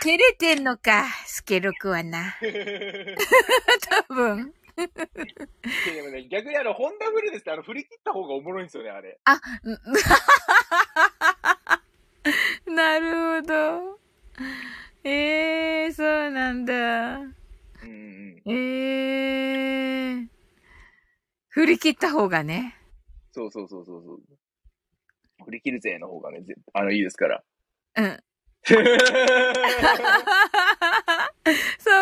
[0.02, 2.34] 照れてんのか、スケロクはな。
[4.08, 4.52] 多分。
[4.76, 9.18] でもね、逆にあの、ホンダフルですってあの、振り切った方がおもろいんですよね、あれ。
[9.24, 9.40] あ、ん
[12.74, 13.98] なるほど。
[15.04, 17.18] ええそうなんだ。
[17.18, 17.32] うん
[17.84, 18.42] うん。
[18.46, 20.26] ええ
[21.48, 22.76] 振り切った方がね。
[23.32, 24.20] そうそうそうそうそう。
[25.44, 27.42] 振り切るぜの方がね、ぜあの、いいですから。
[27.96, 28.22] うん。
[28.66, 28.74] サ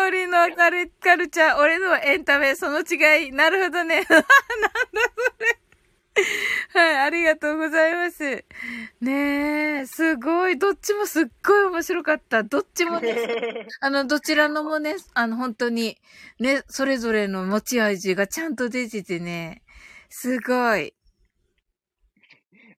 [0.07, 3.31] オリンのカルカルチャー、俺のエンタメ、その違い。
[3.31, 4.03] なるほどね。
[4.09, 4.27] なんだ
[5.15, 5.59] それ。
[6.73, 8.43] はい、ありがとうございます。
[8.99, 10.57] ねえ、すごい。
[10.57, 12.41] どっちもすっごい面白かった。
[12.41, 15.99] どっちもね、あの、どちらのもね、あの、本当に、
[16.39, 19.61] ね、それぞれの持ち味がちゃんと出ててね、
[20.09, 20.95] すごい。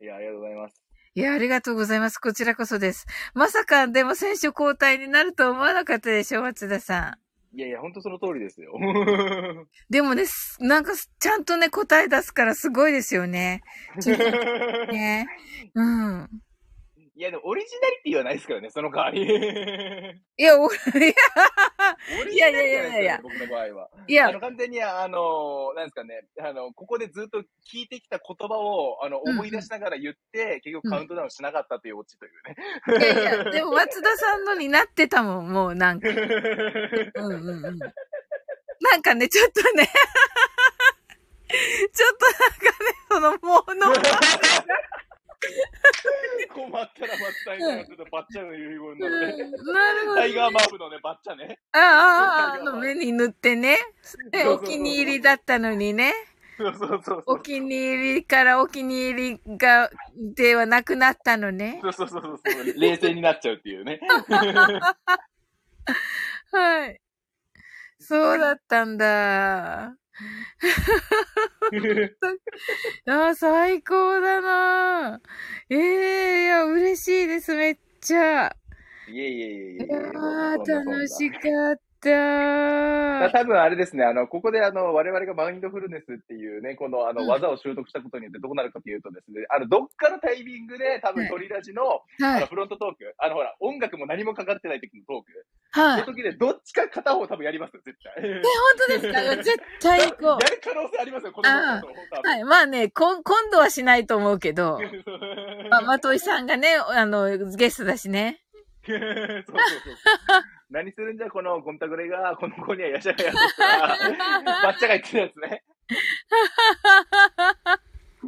[0.02, 0.87] いや、ありがとうございます。
[1.18, 2.20] いや、ありがとうございます。
[2.20, 3.07] こちらこそです。
[3.34, 7.18] まさか、でも選手交代になると思わなかったでしょ、松田さ
[7.55, 8.72] いやいや、ほんとその通りですよ。
[8.78, 9.68] ん。
[9.89, 13.63] でもね、すなんか、ちゃんとね、答え出すからすごいですよね。
[14.91, 15.26] ね。
[15.74, 16.30] うん。
[17.18, 19.24] いや、でもオリジナリティはないですからね、その代わり。
[20.38, 21.15] いや、俺、 いや、
[22.22, 23.89] オリジナリティはないやいやいやいや僕の場合は。
[24.07, 32.32] いやあの、完全に、あの、なんですかね、あの、ここでずっと聞いてきた言葉を、あの、うんうん思い出しながら言って、結局カウントダウンしなかったというオチという
[32.99, 33.05] ね。
[33.05, 36.09] いやいや、でも松田さんのになってたもん、もうなんか。
[36.09, 37.80] うんうんうん。
[37.80, 39.89] なんかね、ちょっとね、
[41.93, 43.93] ちょっとなんかね、その、もの、
[46.54, 49.28] 困ったら松田になるとバッチャの遺言なのね。
[49.74, 51.60] なるほどタイガーマーブのね、バッチャね。
[51.72, 53.78] ああ、ああ、あの目に塗ってね。
[53.78, 56.14] えそうそうそうお気に入りだったのにね。
[56.58, 57.24] そうそうそう。
[57.28, 61.80] お気に入りからお気に入りが、ではなくなったのね。
[61.84, 62.80] そうそうそうそう。
[62.80, 64.00] 冷静になっちゃうっていうね。
[66.52, 67.00] はい。
[68.00, 69.96] そうだったんだ。
[73.07, 75.22] ああ、最高だな
[75.70, 78.55] ええいや、嬉しいです、めっちゃ。
[79.07, 79.86] いえいえいえいえ。
[79.86, 79.99] いや
[80.57, 82.10] 楽しかった。
[83.20, 91.86] だ多分あれですね、あの、ここであの、我々がマインドフルネスっていうね、このあの、うん技を習得したことによってどうなるかというとですね、あの、どっかのタイミングで多はい分鳥ラジの、あ
[92.24, 92.45] の、はい。
[92.48, 96.02] フロントトーク、あの、ほら、音楽も何もかかってない時のトーク、はい。
[96.02, 98.14] その時でどっちか片方多分やりますよ、絶対。
[98.24, 98.43] え、本
[98.88, 99.36] 当ですか？
[99.43, 101.50] 絶対行こやる可能性ありますよ、この。
[101.50, 102.43] はい。
[102.45, 104.80] まあね、こん、今度はしないと思うけど、
[105.70, 108.41] まあ、まといさんがね、あの、ゲストだしね。
[108.88, 110.44] そうそうそう。
[110.70, 113.44] 何するんじゃ、このゴンタグレが、この子にはやしゃがやとか、
[114.64, 115.64] バッチャが言ってるやつね。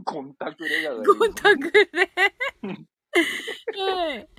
[0.04, 0.96] ゴンタグレが。
[0.96, 1.90] ゴンタグレ。
[3.12, 4.30] はい。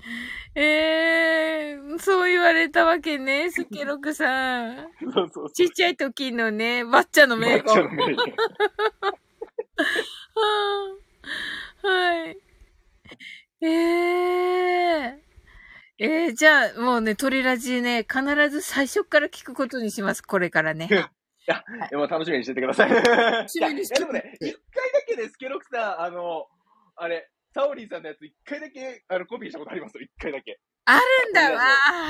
[0.55, 4.77] えー、そう言われたわけね、スケロクさん。
[5.13, 5.53] そうそう。
[5.53, 7.91] ちっちゃい時のね、バッチャの名バッチャ言。
[7.91, 8.17] の名言
[11.83, 12.37] はい。
[13.63, 15.20] えー。
[16.03, 20.89] えー、じゃあ、もうね、鳥ラジね、必ず最初から聞くことにします、これからね。
[21.91, 22.91] でも楽しみにしててください。
[22.91, 26.47] いや、いしみにしてやでもね、一回だけね、スケロクさん、あの、
[26.97, 29.99] あれ、サオリンさんのやつ一回だけ、あの、コピーしたことあります？
[29.99, 30.59] よ、一回だけ。
[30.87, 31.61] あるんだわ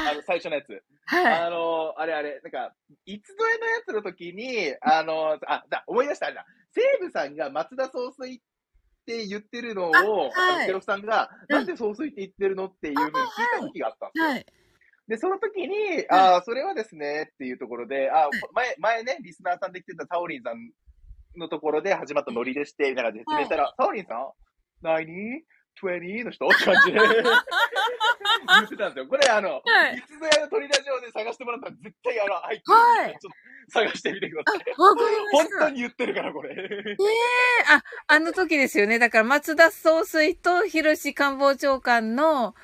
[0.08, 0.68] あの、最初のやつ。
[1.06, 1.34] はい。
[1.42, 2.72] あの、あれあれ、なんか、
[3.06, 6.46] いつぞえのやつの時に、あの、あ、だ、思い出した、あれだ。
[6.72, 8.40] 西武さんが松田総帥
[9.10, 10.60] って言ってるのを、はい。
[10.60, 11.56] の、ケロクさんが、うん。
[11.56, 13.20] なんで総帥って言ってるのっていうふうに聞い
[13.60, 14.24] た時があったんですよ。
[14.30, 14.46] はい。
[15.08, 20.70] で、その時に、ああ、それはですね、っていうところで、あー前、前ね、リスナーさんで来てたサオリンさん
[21.36, 24.30] のところで始まったノリでして、みたいな説明したら、サオリンさん？
[24.82, 25.42] 何
[25.86, 26.24] ?20?
[26.24, 29.06] の人って感じで 言ってたんですよ。
[29.06, 34.74] これ、あの、はいいつぞやの鳥ラジオで探してもらったら絶対、あの、入ってるんではいちょっと探してみてくだあ、さい。
[34.76, 34.96] 本。
[35.58, 36.56] 当に言ってるから、これ。
[37.68, 38.98] あ、あの時ですよね。
[38.98, 42.54] だから松田総帥と広志官房長官の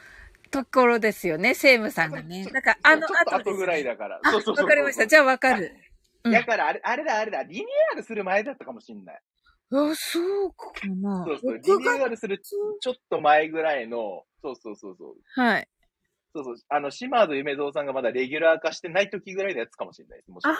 [0.51, 1.51] ところですよね。
[1.51, 2.45] 政務さんがね。
[2.53, 3.39] だからあの後です、ね。
[3.53, 4.21] 後ぐらいだから。
[4.23, 5.07] あ、そうそうそうわかりました。
[5.07, 5.73] じゃあわかる。
[5.81, 5.87] うん
[6.33, 9.21] だから、あれ、あれだ、あれだ、リニューアルする前だったかもしんない。
[9.73, 11.25] あ、そうかな。
[11.27, 15.14] そうそう、リニューアルするちょっと前ぐらいの、そうそうそうそう。
[15.41, 15.69] はい。
[16.35, 20.31] そうそう、あの、島津夢蔵さんがまだレギュラー化してない時ぐらいのやつかもしれないです。
[20.31, 20.55] もしああ、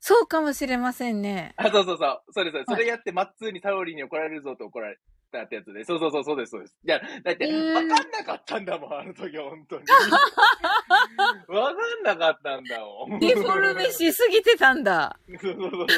[0.00, 1.54] そうかもしれませんね。
[1.56, 2.22] あ、そうそうそう。
[2.32, 2.64] それそれ。
[2.66, 4.98] それやって、マッツーにサオリンに怒られるぞと怒られ
[5.32, 5.84] たってやつで。
[5.84, 6.76] そうそうそう、そうです、そうです。
[6.84, 9.84] いや、だって、えーわかんなかったんだもん、あの時は、本当に。
[11.48, 13.18] わかんなかったんだもん。
[13.18, 15.16] デフォルメしすぎてたんだ。
[15.40, 15.88] そうそうそうそう。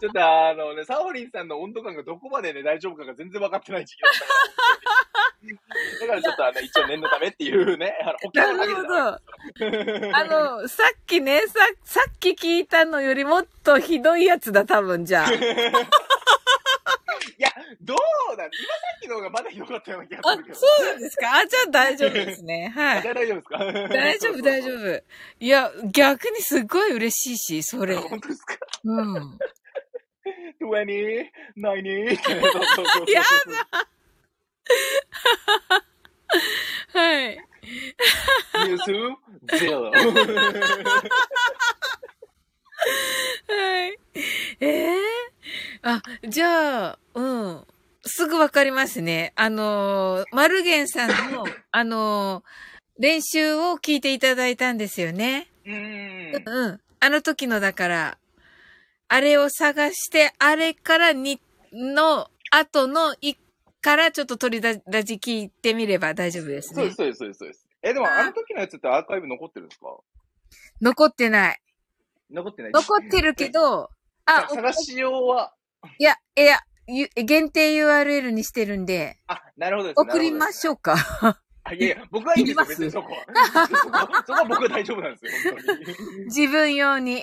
[0.00, 4.56] ちょっとあのね、サオリンさんの温度感がどこまでね、大丈夫かが全然分かってない時期だったから。
[6.00, 8.74] だからちょっとあの、一応念のためっていうね、あの、保険をかけ
[10.00, 11.54] てたあの、さっきね、さ、
[11.84, 15.28] さっき聞いたのよりもっとひどいやつだ、多分じゃあ。
[17.86, 17.96] どう
[18.36, 18.56] だ今さ
[18.98, 20.56] っきの方がまだひどかったような気があ、するけど。
[20.56, 21.38] そうなんですか？
[21.38, 22.72] あ、じゃあ大丈夫ですね。
[22.74, 23.08] はいじ。
[23.08, 23.58] ゃあ大丈夫ですか？
[23.88, 24.74] 大丈夫、大丈。
[24.74, 25.02] 夫。
[25.40, 27.96] いや、逆にすっごい嬉しいし、それ。
[27.96, 28.56] 本当ですか？
[28.84, 29.38] うん。
[30.60, 31.26] ?20、
[31.56, 32.34] 90ってね。
[32.34, 33.22] そうそうそうそうや
[36.92, 37.38] はい。
[38.66, 38.84] ニュース
[39.58, 39.90] ゼロ。
[39.90, 39.98] は
[43.86, 43.98] い。
[44.60, 44.98] ええ
[45.82, 47.66] あ、じゃあ、うん。
[48.06, 49.32] すぐわかりますね。
[49.36, 55.48] あのー、マルゲンさんの、あのー、練習を聞いていただいたんですよね。
[55.64, 56.42] うーん。
[56.44, 56.80] うん。
[57.00, 58.18] あの時のだから、
[59.08, 61.40] あれを探して、あれからに、
[61.72, 63.34] の、後のい
[63.82, 66.96] からちょっと取り出ラジ聞いてみれば大丈夫ですねそうです、。
[66.96, 67.66] そうです、そうですそうです。
[67.82, 69.86] え、でもあの時のやつってアーカイブ残ってるんですか？
[70.80, 71.60] 残ってない。
[72.30, 73.90] 残ってない残ってるけど、
[74.24, 75.52] あ、探しようは、
[75.98, 76.58] いや、いや、
[76.88, 79.92] ゆ限定 URL にしてるんで、あ、なるほど。
[79.96, 80.74] 送りましょう。
[80.74, 80.96] うか。
[81.64, 83.24] あいやいや、 僕はいいんですよ、別にそこは。
[83.66, 86.24] そこは、そこは僕は大丈夫なんですよ、本当に。
[86.26, 87.22] 自分用に。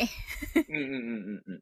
[0.68, 1.60] うんうんうんうんうん。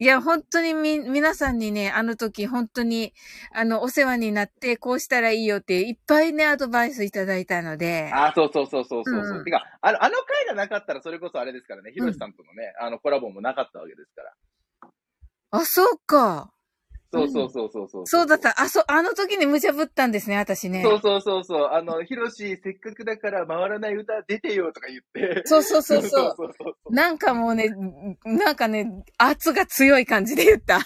[0.00, 3.12] いや、本当にみ、皆さんにね、あの時本当に、
[3.52, 8.10] あの、お世話になって、こうしたらいいよって、いっぱいね、アドバイスいただいたので。
[8.14, 14.34] あ、そうそうそうそうそうそう、うんてか、あの、あの回がなかったら、それこそあれですからね、ひろしさんとのね、あの、コラボもなかったわけですから。
[15.50, 16.52] あ、そうか。
[17.10, 18.06] そうそうそうそうそう。
[18.06, 18.38] そうだっ。
[18.38, 18.60] た。
[18.60, 20.82] あ、そう、あの時に無茶ぶったんですね、私ね。
[20.82, 21.68] そうそうそうそう。
[21.72, 25.42] あの、ひろし、せっかくだから回らない歌出てよとか言って。
[25.46, 26.10] そうそうそうそう。
[26.10, 27.70] そうそうそうなんかもうね、
[28.24, 30.76] なんかね、圧が強い感じで言った。
[30.76, 30.84] 圧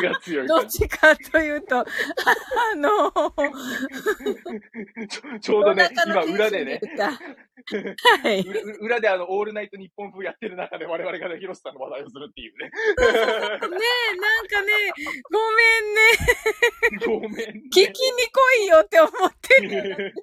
[0.00, 0.66] が強いどっ。
[0.66, 1.84] ちかというと、あ
[2.76, 3.10] の、
[5.08, 6.80] ちょちょうどね、今裏でね
[8.22, 8.40] はい。
[8.40, 12.66] 裏裏であの、オールナイト日本風やってる中で我々がね、広瀬さんの話題をするっていうね。
[12.66, 12.72] ね
[14.12, 14.72] え、なんかね、
[15.30, 16.00] ごめんね。
[17.06, 17.62] ごめん、ね。
[17.72, 20.14] 聞きに来いよって思ってる。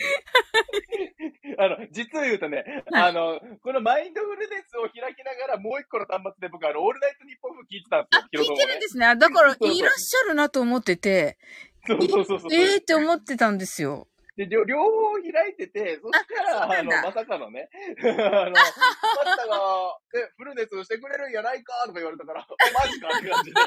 [1.58, 8.54] あの、実を言うとね、はいあの、このマインドフルネスを開きながらもう一個の端末で僕あの、オールナイト日本風聞いてたんですよ。
[8.54, 9.06] 聞いてるんですね。
[9.06, 11.38] あだから、いらっしゃるなと思ってて、
[11.86, 12.52] そうそうそうそう。
[12.52, 14.08] ええー、って思ってたんですよ。
[14.36, 17.68] で、両両方開いてて、そしたら、あの、まさかのね、
[18.02, 23.60] あの、パスタが、え、フルネスしてくれるんやないかとか言われたから、 マジかって感じで、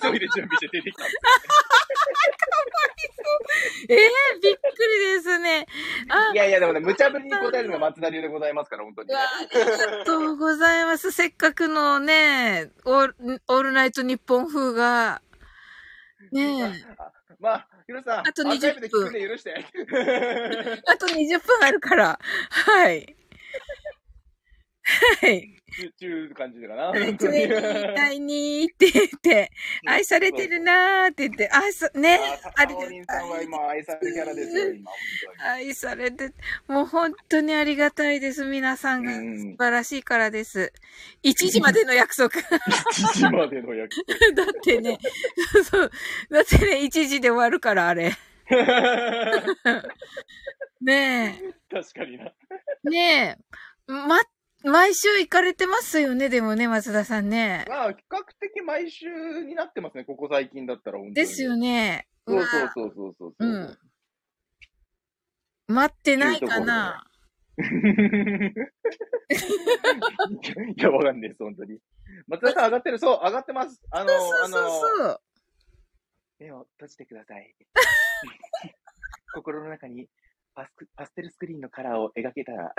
[0.00, 1.16] 急いで準備して出てきたんです
[3.88, 5.66] え えー、びっくりですね。
[6.08, 9.14] あい、やいや、でもね、無茶ぶりに答えるのが松田流でございますから、本当にね。
[9.14, 11.10] うわありがとうございます。
[11.12, 15.22] せっかくのね、オールオールナイト日本風が。
[16.32, 16.72] ねえ。
[17.40, 19.54] まあ、ヒロさん、あと20アーカイブで聞くんで許して。
[20.86, 22.18] あと20分あるから。
[22.50, 23.14] はい。
[24.84, 25.50] はい。
[25.98, 26.82] ちゅう感じだかな。
[26.84, 29.50] はい、本当に第2って言って、
[29.86, 32.20] 愛されてるなーって言って、あ、そ、ね、
[32.56, 32.74] ああり
[33.04, 33.42] さんは。
[33.42, 34.74] 今愛されるキャラですよ、
[35.42, 36.32] 愛されて、
[36.68, 38.44] もう本当にありがたいです。
[38.44, 39.56] 皆さんが素。
[39.58, 40.72] 晴らしいからです。
[41.22, 42.28] 1時までの約束。
[42.28, 43.90] 1時までの約
[44.36, 44.98] だってね、
[45.64, 45.90] そう、
[46.30, 48.12] だってね、1時で終わるから、あれ。
[49.64, 49.82] 束。
[50.82, 52.30] ね確かにな。
[52.86, 53.38] え、ね
[53.88, 54.20] え、ま、
[54.64, 57.66] 毎週行かれてますよね、でもね、松田さんね。
[57.68, 59.06] まあ、比較的毎週
[59.44, 61.14] になってますね、ここ最近だったら、本当に。
[61.14, 62.08] ですよね。
[62.26, 63.34] そうわそうそうそうそう。
[63.38, 63.78] うん
[65.66, 67.04] 待ってないかな。
[70.76, 71.78] いや、わかんないです、本当に。
[72.26, 73.80] 松田さん上がってるそう、上がってます。
[73.90, 75.20] あの、そうそうあの、そう。
[76.38, 77.54] 目を閉じてください。
[79.34, 80.08] 心の中に
[80.54, 82.72] パスクパステルスクリーンのカラーを描けたら、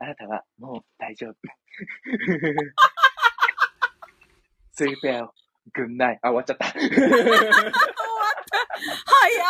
[0.00, 1.34] あなたはもう大丈夫。
[4.72, 5.34] スリーペアを、
[5.74, 6.18] グンナイ。
[6.22, 6.66] あ、終わっちゃった。
[6.72, 6.80] 早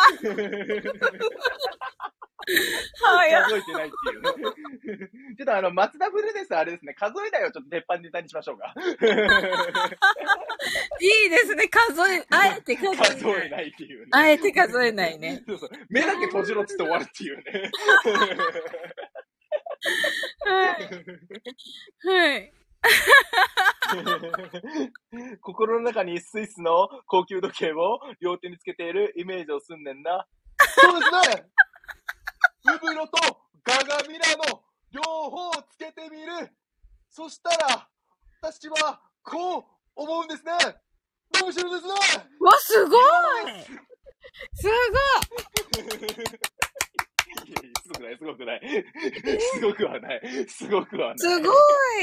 [0.01, 4.29] っ早っ数えてないっていうね。
[5.37, 8.73] ちょっとあの、松田フルネスあれですね、数えないをちょっと鉄板ネタにしましょうか。
[10.99, 13.49] いいですね、数え、あえて数え数えない。
[13.49, 14.07] ないっていうね。
[14.11, 15.43] あえて数えないね。
[15.47, 15.69] そうそう。
[15.89, 17.71] 目だけ閉じろっつって終わるっていうね。
[20.45, 20.75] はい。
[22.07, 22.53] はい。
[25.41, 30.25] 心の中にスイスの高級時計を両手につけているイメージをすんねんな。
[30.59, 31.45] そうですねウ
[32.63, 33.17] ウブロと
[33.63, 36.51] ガガミラの両方をつけてみる。
[37.09, 37.89] そしたら、
[38.41, 39.63] 私はこう
[39.95, 40.51] 思うんですね。
[41.39, 41.93] 面白いですね
[42.39, 43.01] わ、すごい
[44.53, 46.60] すごい
[47.55, 48.85] すごくない、 すごくない。
[49.39, 50.21] すごくはない。
[50.47, 51.17] すごくはない。
[51.19, 51.49] すご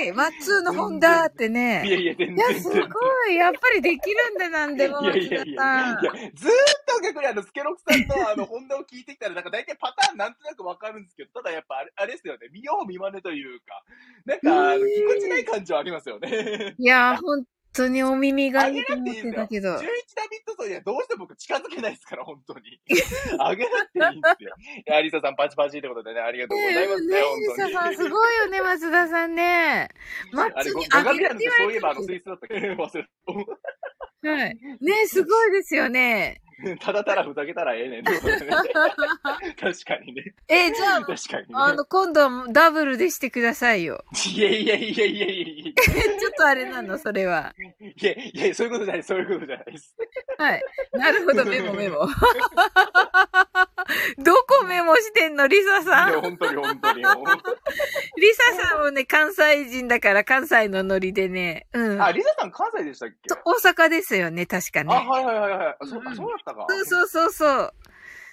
[0.05, 1.83] いマッツーの本だっていね。
[1.89, 2.61] やいや、全いや、然。
[2.61, 5.97] すごいやっぱりできるんだ、なんでも、いやいやいやいや、
[6.35, 6.53] ずーっ
[6.87, 13.83] と逆にあの、スケロクさんのあの、本音を聞いてきたら、なんか大体パターンなんとなくわかるんですけど、ただやっぱあれ、あれですよね、見よう見まねというか、
[14.25, 16.75] なんか、ぎこちない感じはありますよね。
[16.79, 17.45] いや、本
[17.79, 19.71] 当にお耳がいいと思ってたけど。
[19.71, 19.93] 11ダビッ
[20.47, 22.81] ト層にはどうしても僕近づけないですから、本当に。
[23.39, 24.55] あげなくていいんですよ。
[24.87, 27.23] いや、リサさんパチパチってことでね、ありがとうございますね、ね
[27.67, 27.81] リサ。
[27.81, 29.89] さんすごいよね、松田さんね。
[30.33, 33.09] マッあれ、ツーにげてそういえばあの、スイスだったっけ忘れ
[34.31, 34.57] はい。
[34.81, 36.43] ねすごいですよね。
[36.77, 36.77] た。
[36.87, 38.05] ただただふざけたらええねん。
[38.05, 38.19] 確
[39.85, 40.35] かにね。
[40.49, 41.55] え、じゃあ、確かにね。
[41.55, 44.05] あの、今度はダブルでしてくださいよ。
[44.35, 45.75] いやいやいやいやいやい
[46.19, 47.55] ちょっとあれなの、それは。
[47.81, 48.11] や。
[48.11, 49.97] いや、いや、そういうことじゃない、そういうことじゃないです。
[50.39, 50.63] はい。
[50.93, 52.09] なるほど、メモメモ。
[54.19, 56.21] どこメモしてんの、リサいさや、ん。
[56.21, 57.03] 本当に本当に。
[57.03, 57.25] も
[58.17, 61.67] リサさんもね、関西人だから関西のノリでね。
[61.73, 61.99] うん。
[61.99, 63.29] うあ、リサさん関西でしたっけ？
[63.29, 64.95] と大阪ですよね、確かあ、ね。
[65.09, 65.77] はいはいはいはい。
[65.81, 66.67] うんあそうだったか。
[66.69, 67.73] そうそうそうそう。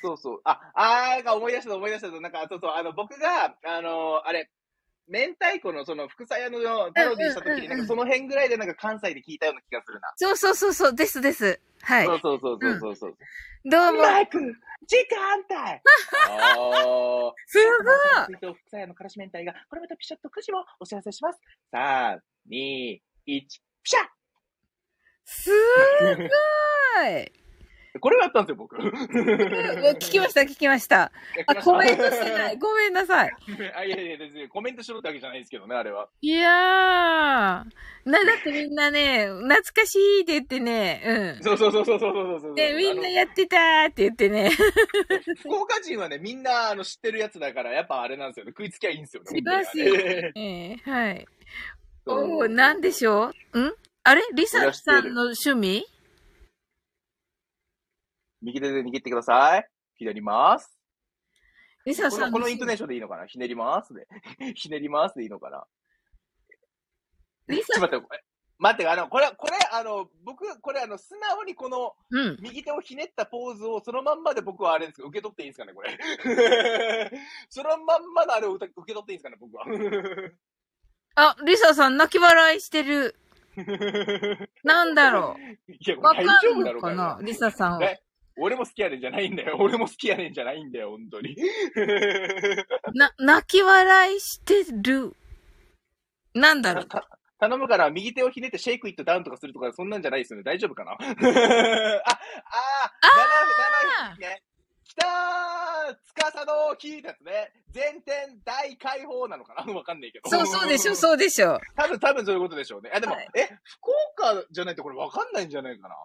[0.01, 0.41] そうそう。
[0.43, 2.09] あ、あー、なんか思い出した思い出した。
[2.21, 4.51] なんか、そうそう、あの、僕が、あの、あれ、
[5.07, 6.59] 明太子のその、副菜屋の
[6.91, 10.13] パロディした時に、なんかその辺ぐらいでなんか関西で聞いたような気がするな。
[10.15, 11.59] そうそうそうそう、ですです。
[11.81, 12.05] はい。
[12.05, 13.17] そうそうそうそうそうそう。
[13.65, 14.01] どうも。
[14.01, 14.39] マイク、
[14.87, 15.81] 時間帯
[16.29, 17.33] あー。
[17.45, 17.57] す
[18.27, 21.39] 水筒副菜屋のからし明太が、これまたピシャッとくじをお知らせします。
[21.73, 23.47] 3、2、1、ピ
[23.83, 24.07] シャッ
[25.25, 27.44] すーごい。
[28.01, 28.75] これをやったんですよ、僕。
[28.79, 31.11] 聞きました、聞きました。
[31.47, 32.57] あ、コメントしてない。
[32.57, 33.31] ごめんなさい。
[33.75, 36.09] あ、いやいや、別にコメントしろってわけじゃないですけどね、あれは。
[36.21, 38.09] いやー。
[38.09, 42.55] な、だってみんなね、懐かしいって言ってね、そうそうそうそうそうそうそううん。
[42.55, 44.49] で、みんなあやってたーって言ってね。
[44.49, 48.51] の福岡人はね、みんなあの知ってるやつだから、やっぱあれなんですよね。
[48.51, 49.29] 食いつきゃいいんですよね。
[49.29, 49.81] 素晴らしい
[50.35, 51.25] ええはい。
[52.05, 53.73] おー、なんでしょうん？
[54.03, 54.21] あれ？
[54.35, 55.85] リサさんの趣味？
[58.41, 59.67] 右手で握ってください。
[59.95, 60.77] ひねります。
[61.85, 63.25] リサさんこのイントネーションでいいのかな？
[63.27, 64.07] ひねりますで。
[64.55, 65.65] ひねりますでいいのかな？
[67.47, 68.23] リサちょっと待って、
[68.57, 72.37] 待って、あの、これ、これ、あの、僕、これ、あの、素直にこの、うん。
[72.41, 75.91] 右手をひねったポーズをそのまんまで僕はあれですけど、受け取っていいんですかね、これ？
[77.49, 79.65] そのまんまのあれを受け取っていいんですかね、僕は。
[81.17, 83.15] あ、リサさん泣き笑いしてる。
[84.63, 85.37] なんだろ
[85.97, 86.01] う。
[86.01, 87.15] わかんのかな？
[87.17, 87.19] な。
[87.21, 87.95] リサさんは。
[88.35, 89.57] ね俺も好きやねんじゃないんだよ。
[89.59, 91.35] 俺も好きやねんじゃないんだよ、本当に。
[92.93, 95.15] な、泣き笑いしてる。
[96.33, 96.85] なんだろう。
[96.87, 97.07] た
[97.37, 100.43] 頼むから、右手をひねってシェイクイットダウンとかするとか、そんなんじゃないですよね。
[100.43, 100.91] 大丈夫かな？
[100.93, 101.19] あ、あー、七
[104.15, 104.41] 七ね。
[104.85, 107.51] 北司の木ですね。
[107.71, 110.29] 全天大解放なのかなわかんないけど。
[110.29, 111.59] そうそうでしょ、そうでしょ。
[111.75, 112.91] 多分、多分そういうことでしょうね。
[112.93, 115.95] あ、でも、はいえ、福岡じゃないとこれわかんないんじゃないかな。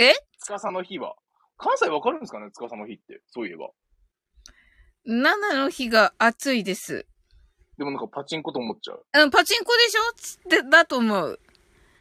[0.00, 0.14] え？
[0.38, 1.14] 司の日は。
[1.58, 2.46] 関西わかるんですかね？
[2.52, 3.20] 司の日って。
[3.28, 3.68] そういえば。
[5.06, 7.06] 7の日が暑いです。
[7.76, 9.04] でもなんかパチンコと思っちゃう。
[9.14, 10.00] うん、パチンコでしょ？
[10.16, 11.38] つって、だと思う。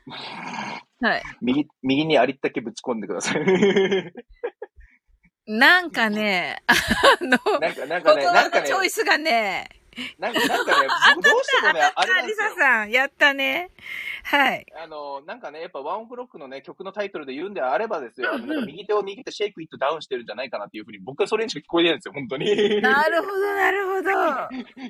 [1.02, 1.24] はい。
[1.42, 4.14] 右、右にありったけぶち込んでください。
[5.46, 6.74] なんかね、あ
[7.24, 9.79] の、こなんか、なんこかね、なんかねのチ、ョイスがね、
[10.20, 12.56] なんか、なんかね、僕どうしてもね、あれなんリですよサ。
[12.56, 13.70] さん、やったね。
[14.24, 14.66] はい。
[14.82, 22.82] あの、なんかね、やっぱワンオクロックのね、曲のタイトルで言うんであればですよ、うんうんなんか右手を握ってシェイクイットダウンしてるんじゃないかなっていうふうに、僕はそれにしか聞こえないんですよ、本当に。
[22.82, 24.10] なるほど、なるほど。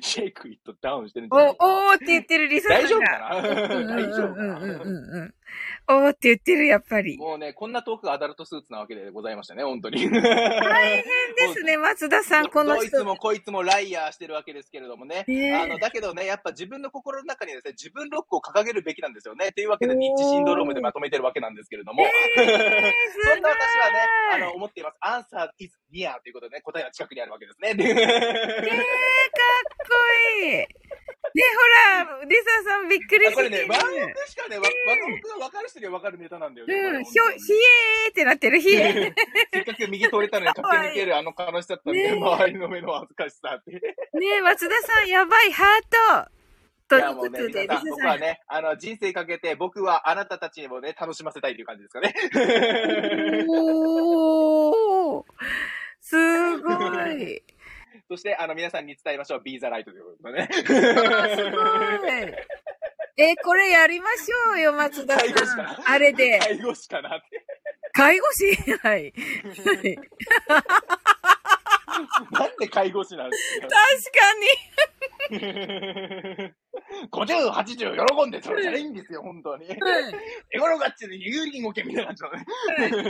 [0.02, 1.72] シェイクイットダウンしてるんじゃないかな。
[1.72, 2.88] お、おーって言ってるリサさんが。
[2.88, 3.36] 大丈夫かな？
[3.76, 5.34] うん大丈夫かうんうんうんなうんうん。
[5.88, 7.16] おーって言ってる、やっぱり。
[7.18, 10.10] もうね、こんなトークがアダルトスーツなわけでございましたね、本当に。
[10.10, 12.82] 大変ですね、松田さん、この人。
[12.82, 15.24] どいつもこいつもライアーしてるわけですけれどもね。
[15.26, 19.52] ねえあの、だけどね、やっぱ自分の心の中にですね、自分ロックを掲げるべきなんですよね。
[19.52, 22.04] というわけで、ニッチシンドロームでまとめてるわけなんですけれども。
[22.36, 24.00] そんな私はね、
[24.32, 24.96] あの、思っています。
[25.00, 27.70] アンサー is near ということでね、答えは近くにあるわけですね。
[27.70, 28.16] えー、かっ
[29.88, 29.94] こ
[30.44, 30.89] いい。
[31.34, 31.42] ね、
[31.96, 33.34] ほら、リサさんびっくりして。
[33.34, 36.74] これね、ワンオクしかね、ワンオクが分かる人には分かるネタなんだよね。
[36.74, 39.14] うん、ひ、ひえーってなってる、ひえー
[39.52, 43.72] せっかく右通れたのに駆け抜けるあの悲しさったんで、周りの目の恥ずかしさって。
[43.72, 43.80] ね
[44.38, 46.30] え、松田さん、やばい、ハート。
[46.88, 47.90] という、ことで、リ皆さん、サさん。
[47.90, 52.12] 僕はね、あの、人生かけて、僕はあなたたちにもね、楽しませたいという感じですかね。
[53.48, 55.24] おー。
[56.00, 56.72] すご
[57.12, 57.42] い。
[58.08, 59.40] そして、あの、皆さんに伝えましょう。
[59.42, 60.48] ビーザライトということでね。
[60.52, 60.76] すごい。
[63.16, 66.38] え、これやりましょうよ、松田介護士かあれで。
[66.38, 67.44] 介護士かなって。
[67.92, 68.54] 介護士？
[68.78, 69.12] はい。
[69.12, 69.98] は い
[72.30, 73.68] なんで介護士なんですか？
[73.68, 75.40] 確
[76.48, 76.54] か
[77.10, 79.66] 50、80喜んでそれじゃないんですよ、本当に。
[79.66, 79.70] に。
[79.70, 79.76] うん
[80.52, 82.30] エゴロガッチで有利ごけみたいな感じの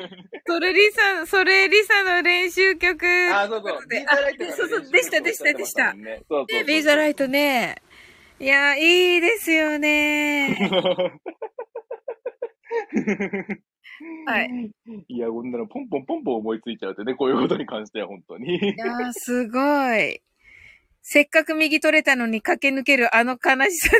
[0.01, 0.09] ね。
[0.47, 3.07] それリサ、それリサの練習曲。
[3.33, 3.87] あ、そうそう。
[3.89, 6.61] でビーザライトあそうそうでしたでしたでしたねそうそうそう。
[6.61, 7.77] ね、ビーザライトね。
[8.39, 10.57] いや、いいですよね。
[14.27, 14.71] はい。
[15.09, 18.57] いや、こんなのポンポンポンポン思いついちゃうとね、こういうことに関しては本当に。
[18.57, 19.59] いやー、すご
[19.95, 20.23] い。
[21.03, 23.91] せっかく右取れたのに駆け抜けるあの悲しさ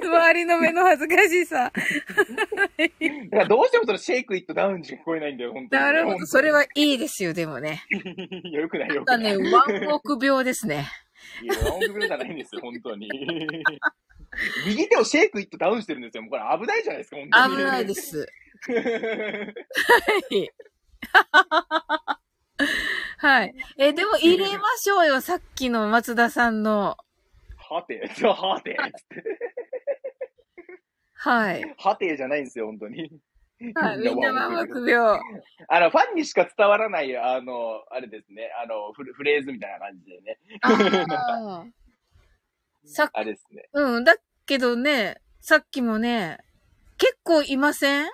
[0.00, 1.72] と、周りの目の恥ずかしさ。
[1.72, 5.82] だからどうしてもそのシェイクイットダウンしか聞こえないんだよ、本当に。
[5.82, 6.26] なるほど。
[6.26, 7.82] それはいいですよ、でもね。
[8.52, 9.38] よくないよくだない。
[9.38, 10.86] ね、ワンオク病ですね。
[11.42, 13.08] いや、ワンオクブルじゃないんですよ、本当に。
[14.66, 16.22] 右手をシェイクイットダウンしてるんですよ。
[16.22, 17.56] もうこれ危ないじゃないですか、本当に。
[17.56, 17.94] 危ないで。
[17.94, 18.26] す。
[18.70, 18.84] は
[20.30, 20.50] い。
[23.20, 23.54] はい。
[23.76, 26.96] え、でも入れましょうよ、さっきの松田さんの。
[27.58, 28.78] はて、 そう、はて、
[31.12, 31.74] はい。
[31.76, 33.10] はてじゃないんですよ、本当に。
[33.74, 33.98] はい。
[33.98, 35.20] みんなワンオク病。
[35.68, 40.38] あの、ファンにしか伝わらない、あの、あれですね、あの、フレフレーズみたいな感じでね。
[40.62, 41.66] ああ。
[42.86, 43.68] さっあれですね。
[43.74, 44.04] うん。
[44.04, 44.16] だ
[44.46, 46.38] けどね、さっきもね、
[46.96, 48.10] 結構いません？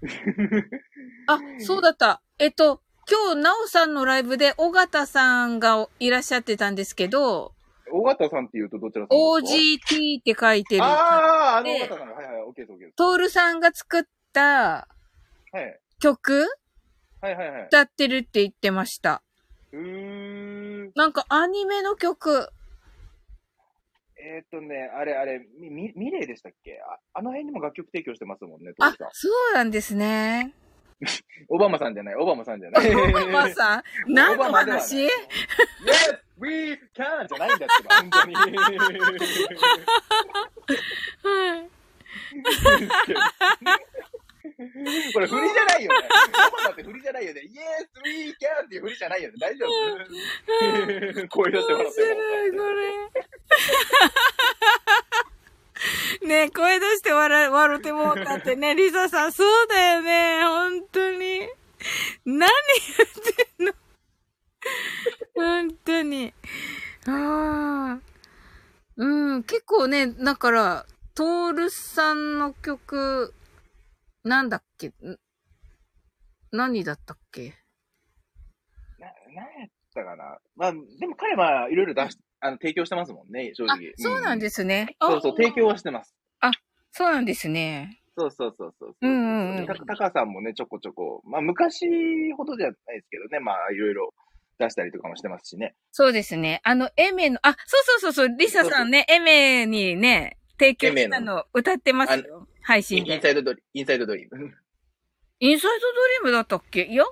[1.26, 2.22] あ、そうだった。
[2.38, 7.52] えっと、今日、なおさんのライブで、尾形さんがいらっしゃってたんですけど、
[7.90, 9.16] 尾形さんって言うとどちらさんで
[9.46, 10.84] すか？OGT って書いてる。
[10.84, 12.08] ああ、あので尾形さん。
[12.12, 12.96] はいはい、オッケーです、オッケーです。
[12.96, 14.02] トールさんが作っ
[14.34, 14.86] た、は
[15.54, 15.80] い。
[16.00, 16.46] 曲？
[17.20, 17.62] はいはいはい。
[17.64, 19.22] 歌ってるって言ってました。
[19.72, 20.92] うーん。
[20.94, 22.50] なんかアニメの曲。
[24.20, 26.78] えーっとね、あれあれ、み、み、ミレイでしたっけ？
[26.82, 30.52] ああの辺にも楽曲提供してますもんね、さん、そうなんですね。
[31.48, 32.94] オバマさんじゃない、オバマさんじゃない。
[32.94, 35.10] オバマさん何の話？Yes,
[36.40, 37.26] we can!
[37.28, 38.34] じゃないんだってば、本当に。
[38.34, 38.42] は
[41.56, 41.70] い。
[45.12, 46.08] これ振りじゃないよね。
[46.48, 47.42] オバマって振りじゃないよね。
[47.42, 48.64] Yes, we can!
[48.64, 49.36] っていう振りじゃないよね。
[49.38, 51.28] 大丈夫？
[51.28, 52.06] 声出してもら面っても。
[52.06, 52.90] 白い、これ。
[56.22, 61.40] ね、声出して笑、笑ってもうたってね、リサさん、そうだよね、本当に。
[62.24, 63.10] 何言っ
[63.56, 63.72] てんの？
[65.34, 66.34] 本当に。
[67.06, 68.00] ああ。
[68.96, 73.32] うん、結構ね、だから、トールさんの曲、
[74.24, 74.92] なんだっけ？
[76.50, 77.54] 何だったっけ？
[78.98, 80.38] な、なんやったかな？
[80.56, 84.96] まあ、でも彼はいろいろ出し、あの、提供してますもんね、正あ直。、そうなんですすね。
[85.00, 86.14] そうそう、提供はしてます。
[86.90, 88.00] そうなんですね。
[88.16, 88.96] そうそうそうそう。
[89.00, 94.14] うんうんうんたタカさんもね、ちょこちょこ、まあ昔ほどじゃないですけどね、まあいろいろ
[94.58, 95.76] 出したりとかもしてますしね。
[95.92, 96.60] そうですね。
[96.64, 102.48] あの、エメの、あ、そうそうそうそう、リサさんね、エメにね、提供したの歌ってますよ。
[102.62, 103.14] 配信で。
[103.14, 104.52] インサイドドリインサイドドリーム。
[105.40, 106.82] インサイドドリームだったっけ？
[106.84, 107.04] いや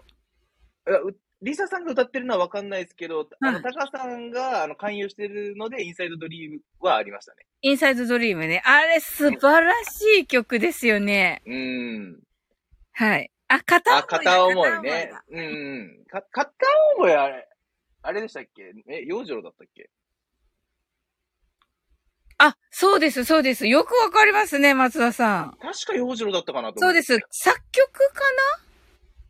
[1.43, 7.45] リサさんが歌ってるのはわかんないですけど、あの、はいタカさんが、あの、勧誘してるので、インサイドドリームはありましたね。
[7.61, 8.63] インサイドドリームね。
[8.65, 11.43] あれ素晴らしい曲ですよね。
[11.47, 12.21] うーん。
[12.93, 13.31] はい。
[13.49, 14.19] あ、片思いあ、だ。
[14.19, 15.13] 片思いだね。
[15.31, 16.05] うんうん。
[16.07, 16.51] か、片
[16.97, 17.49] 思いあれ、
[18.03, 18.73] あれでしたっけ？
[18.89, 19.91] え、洋次郎だったっけ？
[22.39, 23.67] あ、そうです、そうです。
[23.67, 25.57] よくわかりますね、松田さん。
[25.61, 27.03] 確か洋次郎だったかなと思って。
[27.03, 27.27] そうです。
[27.31, 28.21] 作曲か
[28.59, 28.65] な？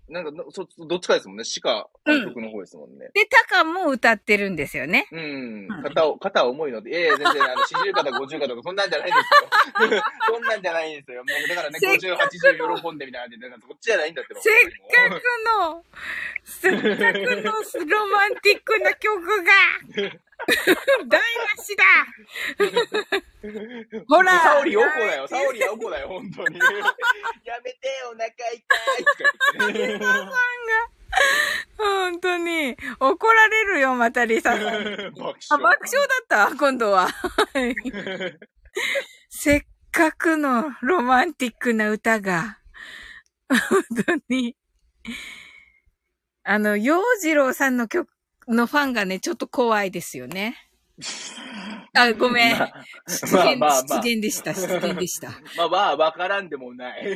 [0.09, 1.45] んか、そ、どっちかですもんね。
[1.45, 3.11] しか、うん曲の方ですもんね。
[3.13, 5.09] で、タカも歌ってるんですよね。
[5.11, 5.83] うんうん。
[5.83, 10.03] 肩を、肩は重いので、ええ全然、あの、四十肩、五十肩とか、そんなんじゃないんですよ。
[10.31, 11.25] そんなんじゃないんですよ。
[11.25, 14.35] もう、だからね、せっ五十、八十喜んでみたいな感じで、なんかそっちじゃないんだって。
[14.41, 14.55] せっ
[15.11, 15.23] かく
[15.61, 15.85] の、
[16.45, 19.53] せっかくのロマンティックな曲が、
[21.09, 21.21] 台
[21.57, 21.85] 無しだ
[24.09, 26.59] ほらサオリおこだよ、サオリおこだよ、本当に。
[27.45, 28.75] やめて、お腹痛いと
[29.57, 30.05] か言ってね。
[31.79, 32.77] 本当に。
[33.01, 34.61] 怒られるよ、またリサさん。
[34.61, 35.15] 爆あ、笑。
[35.15, 36.57] 爆笑だった？
[36.57, 37.09] 今度は。
[37.09, 37.75] はい
[39.31, 42.59] せっかくのロマンティックな歌が、
[43.49, 44.55] 本当に。
[46.45, 48.09] あの、洋次郎さんの曲
[48.49, 50.57] のファンがね、ちょっと怖いですよね。
[51.97, 52.59] あ、ごめん。
[52.59, 55.31] まあ失言、まあまあまあ失言でした、失言でした。
[55.57, 57.05] まあまあ、わからんでもない。
[57.05, 57.09] い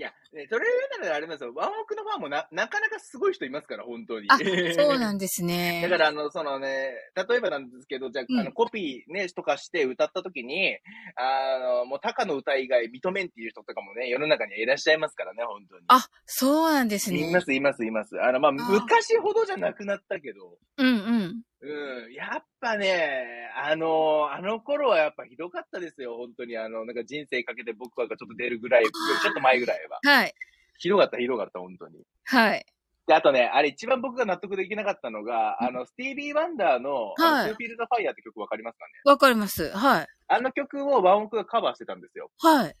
[0.00, 1.52] や、ね、それ言うならあれなんですよ。
[1.54, 4.28] ワンオクのファンもな、なかなかすごい人いますから、本当に。
[4.30, 5.80] あ、そうなんですね。
[5.88, 10.78] だから、あの、そのね、例えばなんですけど、じゃあ、うんあの、コピーね、とかして歌った時に、
[11.16, 15.84] あの、もう、タカの歌以外認めんっていう人とかもね、世の中にはいらっしゃいますからね、本当に。
[15.88, 17.28] あ、そうなんですね。
[17.28, 18.20] います、います、います。
[18.20, 21.42] あの、まあ、昔ほどじゃなくなったけど、うんうん。
[21.60, 26.56] うん、やっぱね、あの、あの頃はやっぱひどかったですよ、本当に。
[26.56, 29.98] あの、なんか人生かけて僕はちょっと出るぐらい、ちょっと前ぐらいは。
[30.04, 30.34] はい。
[30.78, 32.04] ひどかった、ひどかった、本当に。
[32.24, 32.64] はい。
[33.08, 38.92] で、あとね、あれ一番僕が納得できなかったのが、あの、スティービー・ワンダーの、はい To Feel the Fire って曲わかりますかね？
[39.04, 39.70] わかります。
[39.70, 40.06] はい。
[40.28, 42.30] あの曲をワンオクがカバーしてたんですよ。
[42.38, 42.76] はい。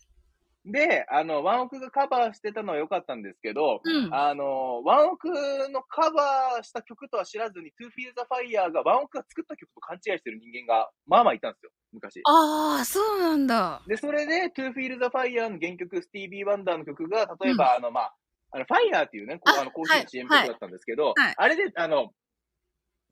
[0.70, 4.14] で、あの、ワンオクがカバーしてたのは良かったんですけど、うん。
[4.14, 5.28] あの、ワンオク
[5.70, 12.20] のカバーした曲とは知らずに、To Feel the Fire がワンオクが作った曲と勘違いしてる人間が、まあまあいたんですよ、昔。
[12.24, 13.82] ああ、そうなんだ。
[13.86, 18.14] で、それで、To Feel the Fire の原曲、スティービー・ワンダーの曲が、例えば、あの、まあ、
[18.50, 22.12] あの、Fire っていうね、こうああの、コーヒーの CM はい曲だったんですけど、はいあれで、あの、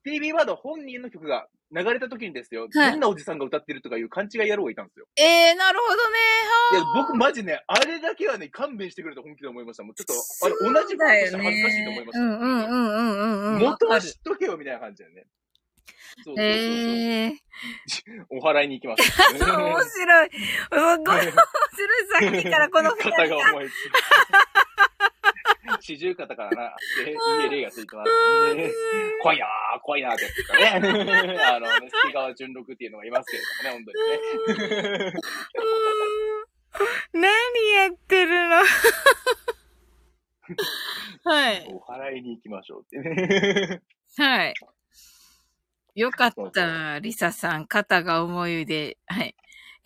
[0.07, 5.07] スティービー・ワー本人の曲が流れた時にですよ、はいどんなおじさんが歌ってるとかいう勘違い野郎がいたんですよ。
[5.17, 6.19] ええー、なるほどね。
[6.75, 9.83] いやはあ、僕マジね、あれだけはね、勘弁してくれと本気で思いました。
[9.83, 10.15] もうちょっと、
[10.47, 12.21] あれ、同じことしたら恥ずかしいと思いました。
[12.21, 13.63] うんうんうんうんうんうん。
[13.63, 15.27] 元は知っとけよ、みたいな感じだよね。
[16.23, 16.45] そうそうそうそう。
[16.45, 17.33] ええ
[18.31, 19.03] お祓いに行きます。
[19.03, 19.39] ー。
[19.45, 20.31] そう、面白い。
[20.31, 21.33] すごい面白い。
[21.33, 23.43] さっきからこの二肩人が。
[23.43, 23.71] が重い。
[25.87, 27.15] 四十肩からな、 で
[27.45, 28.11] 家霊がついてます。
[28.57, 28.69] ね
[29.23, 30.65] 怖いなー、怖いなーってやってたね。
[31.47, 33.93] あの、ね、関川淳六っていうのがいますけれどもね、本当
[34.83, 35.13] にね。
[37.13, 38.57] 何やってるの？
[41.31, 41.65] はい。
[41.69, 43.81] お祓いに行きましょうってね。
[44.19, 44.55] はい。
[45.95, 46.99] よかった。
[46.99, 48.99] リサさん、肩が重いで。
[49.07, 49.37] はい。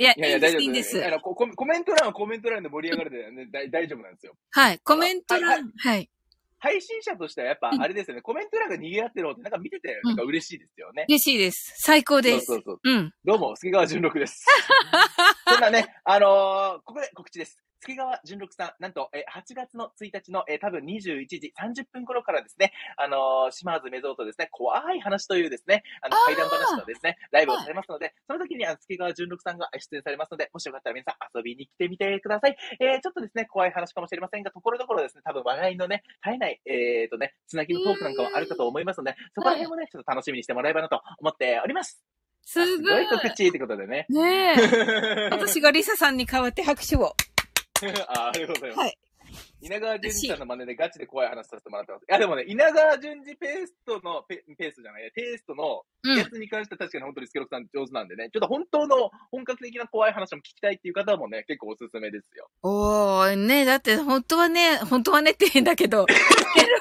[0.01, 1.11] いや、いやいや、大丈夫いいんですあ。
[1.11, 4.33] のコココメント欄はコメント欄で盛り上がるで、ね、大 大丈夫なんですよ。
[4.51, 4.79] はい。
[4.79, 6.11] コメントはい欄、はい。
[6.59, 11.05] 配信者としてはやっぱうんあれですよね、コメント欄が賑わってるのってなんか見てて、なんか嬉しいですよね。
[11.07, 11.75] 嬉しいです。
[11.77, 12.47] 最高です。
[12.47, 12.91] そうそうそう。
[12.91, 13.13] うん。
[13.25, 14.47] どうも、助川淳六です。
[15.47, 17.59] そんなね、あのーここで告知です。
[17.81, 32.57] 助川淳六さん、なんと、えー8月の1日の、えー多分21時30分頃からですね、あのー島津メゾーとですね、怖い話というですね、あの、あー怪談話のですね、ライブをされますので、その時に、あの、助川淳六さんが出演されますので、もしよかったら皆さん遊びに来てみてください。
[32.81, 42.05] えーちょっとですね、怖い話かもしれませんが、ところどころですね、多分話題のね、絶えない、えーとね、つなぎのトークなんかもあるかと思いますので、そこら辺もね、ちょっと楽しみにしてもらえればなと思っております。
[42.43, 43.07] すごい。
[43.09, 44.07] 告知ってことでね。
[44.09, 45.29] ねえ。
[45.31, 47.15] 私がリサさんに代わって拍手を。
[48.09, 48.79] あありがとうございます。
[48.81, 48.99] はい。
[49.63, 52.03] 稲川淳二さんの真似でガチで怖い話させてもらってます。
[52.03, 56.17] いや、でもね、稲川淳二ペーストの、ペペースじゃない、テイストのうん。
[56.17, 62.49] やつに関しては確かに本当にスケロクさん上手なんでね、ちょっと本当の本格的な怖い話も聞きたいっていう方もね、結構おすすめですよ。
[62.63, 66.15] おー、ねだって本当はね、本当はねって言うんだけど、 ケ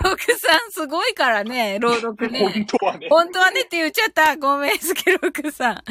[0.03, 2.39] ロクさんすごいからね、朗読ね。
[2.39, 3.07] 本当はね。
[3.09, 4.37] 本当はねって言っちゃった。
[4.37, 5.73] ごめん、スケロクさん。
[5.73, 5.81] は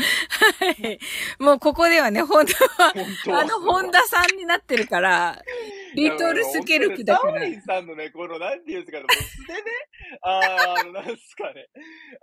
[0.82, 0.98] い。
[1.38, 5.42] もうここではね、本当は、本当はあの、本田さんになってるから、
[5.94, 7.56] リトルスケルクだからサオリ。
[7.56, 9.60] ンさんのね、この、なんていうんですかね、もう素でね、
[10.22, 11.68] あの、なんですかね、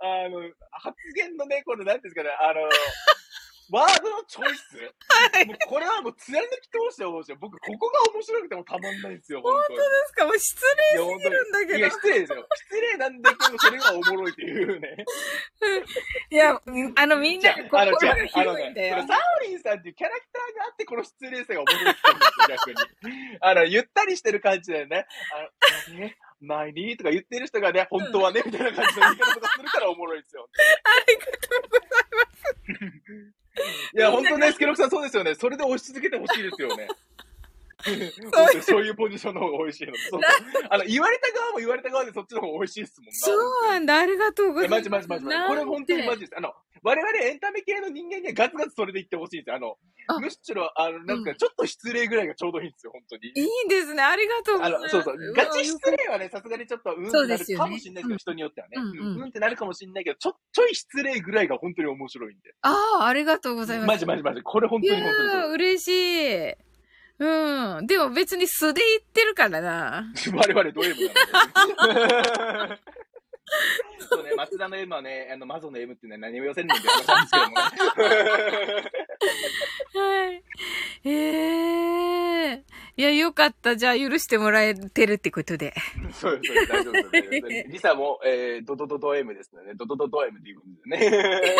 [0.00, 2.68] あの、発言のね、この、なんていうんですかね、あの、
[3.70, 4.76] ワードのチョイス、
[5.46, 7.34] もうこれはもう貫き通してほしい。
[7.36, 9.78] 僕、ここが面白くてもたまんないんですよ、本当に。
[9.78, 10.24] ですか？
[10.26, 11.34] もう失いや、本当に。
[11.34, 12.46] るんだけどいや、失礼ですよ。
[12.54, 14.96] 失礼なんだけど、それがおもろいっていうね。
[15.60, 15.84] 礼。
[16.30, 16.60] いや、
[16.96, 19.06] あの、みんな心が広いんだよこれ。
[19.08, 22.00] サオリンさんっていうキャラクターがあって、この失礼さが面白いって
[22.48, 22.76] 逆に。
[23.40, 25.06] あの、ゆったりしてる感じだよね。
[25.34, 30.48] あの、ね、前にとか言ってる人がね、本当はね、みたいな感じの言い方とかするからおもろいですよ。
[30.84, 33.36] ありがとうございます。
[33.94, 35.34] いや、本当ね、スケロクさんそうですよね。
[35.34, 36.88] それで押し続けてほしいですよね。
[38.62, 39.94] そういうポジションの方が美味しいの。
[40.10, 40.20] そう
[40.70, 43.12] あの、言われた側も言われた側でそっちの方が美味しいですもんな。
[43.12, 44.78] そうなんだ、ありがとうございます。
[44.78, 45.48] マジマジマジマジ。
[45.48, 46.32] これ本当にマジです。
[46.36, 49.56] あの、我々エンタメ系の人間にはガツガツそれで言ってほしいんですよ。
[49.56, 49.76] あの、
[50.08, 53.32] あむしろ、あの、なんか、ちょっと失礼ぐらいがちょうどいいんですよ、本当に。
[53.34, 54.02] いいんですね。
[54.02, 54.96] ありがとうござあいます。
[54.96, 55.32] の、そうそう。
[55.34, 58.74] ガチ失礼はね、さすがにちょっと、うんってなるかもしれないけど、人によってはね。
[58.76, 62.54] うんうんうんってなるかもしれないけど、ちょ、ちょい失礼ぐらいが本当に面白いんで。
[62.62, 63.88] ああ、ありがとうございます。
[63.88, 64.42] マジマジマジ。
[64.42, 65.88] これ本当に本当にー、嬉し
[66.52, 66.65] い。
[67.18, 67.86] うん。
[67.86, 70.12] でも別に素で言ってるからな。
[70.34, 70.94] 我々ド M
[71.78, 71.94] なの
[72.68, 72.80] で。
[74.08, 77.62] そうね、松田の M はね、あの、マゾの M ってね、何を寄せんねんって話なんですけどもね。
[79.94, 80.42] はい。
[81.04, 81.10] え
[82.52, 82.64] え
[82.96, 83.76] いや、よかった。
[83.76, 85.74] じゃあ許してもらえてるってことで。
[86.12, 87.68] そうです、そう大丈夫ですです。
[87.70, 91.56] リサも、えー、ドドドド M ですので、ドドドド M って言うんですよね。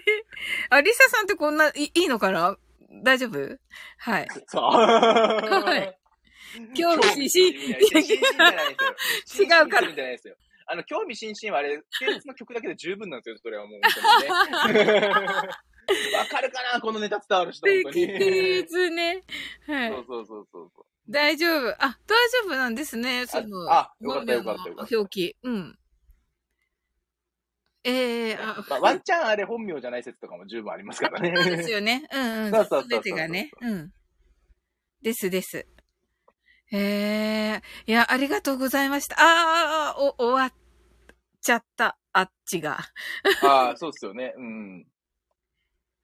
[0.70, 2.56] あ、リサさんってこんな、いいいのかな？
[3.04, 3.58] 大丈夫？
[3.98, 4.28] はい。
[4.48, 4.62] そう。
[4.62, 5.96] はい
[6.74, 8.76] 興味津々いや興味津々じゃないで
[9.28, 9.44] すよ。
[9.44, 10.36] 違うから興味津々じゃないですよ。
[10.66, 14.28] あの、興味津々はあれ、系列の曲だけで十分なんですよ、それはもう本
[14.64, 14.90] 当にね。
[16.16, 17.94] わかるかなこのネタ伝わる人、本当に。
[18.06, 19.22] 素敵ですね。
[19.66, 19.90] はい。
[19.90, 20.84] そうそうそうそうそう。
[21.08, 21.70] 大丈夫。
[21.84, 23.26] あ、大丈夫なんですね。
[23.26, 25.36] その、あよかったよかったよかった表記。
[25.42, 25.78] うん。
[27.84, 31.32] ええあ、まあ、ワンチャンあれ本名じゃない説とかも十分ありますからね。
[31.34, 32.06] そうですよね。
[32.12, 32.50] うんうん。
[32.50, 33.50] そうそうそうそうすべてがね。
[33.60, 33.92] うん。
[35.02, 35.66] ですです。
[36.72, 39.16] ええいや、ありがとうございました。
[39.18, 40.52] ああ、お、終わっ
[41.40, 41.98] ちゃった。
[42.12, 42.78] あっちが。
[43.42, 44.34] ああ、そうっすよね。
[44.36, 44.86] うん。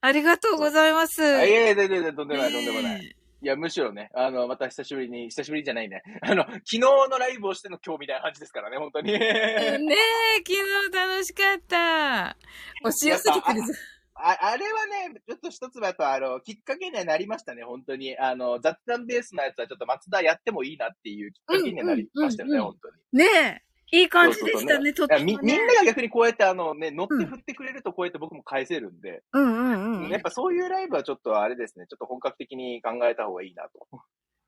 [0.00, 1.22] ありがとうございます。
[1.22, 3.16] あいやいや、全然、とんでもない、とんでもない。
[3.46, 6.02] えいや、むしろね、あの、また久しぶりに、久しぶりじゃないね。
[6.20, 9.12] あの、昨日のライブをしての今日みたいな感じですからね、本当に。
[9.12, 12.36] えねえ、昨日楽しかった。
[12.84, 13.72] 押し寄せてくるぞ。
[14.18, 18.18] ああれはね、ちょっと一つはやっぱ、あの、きっかけにはなりましたね、本当に。
[18.18, 23.24] あの、雑談ベースのやつはちょっと松田やってもいいなっていうきっかけにはなりましたよね、うんうんうん本当に。
[23.24, 25.66] ねえ、いい感じでしたね、とってもいやみみんね。
[25.66, 30.08] なが逆にこうやってあのね、乗って振ってくれるとこうやって僕も返せるんで、うんうんうん。
[30.08, 33.86] やっぱそういうライブはちょっとあれですね、ちょっと本格的に考えた方がいいなと。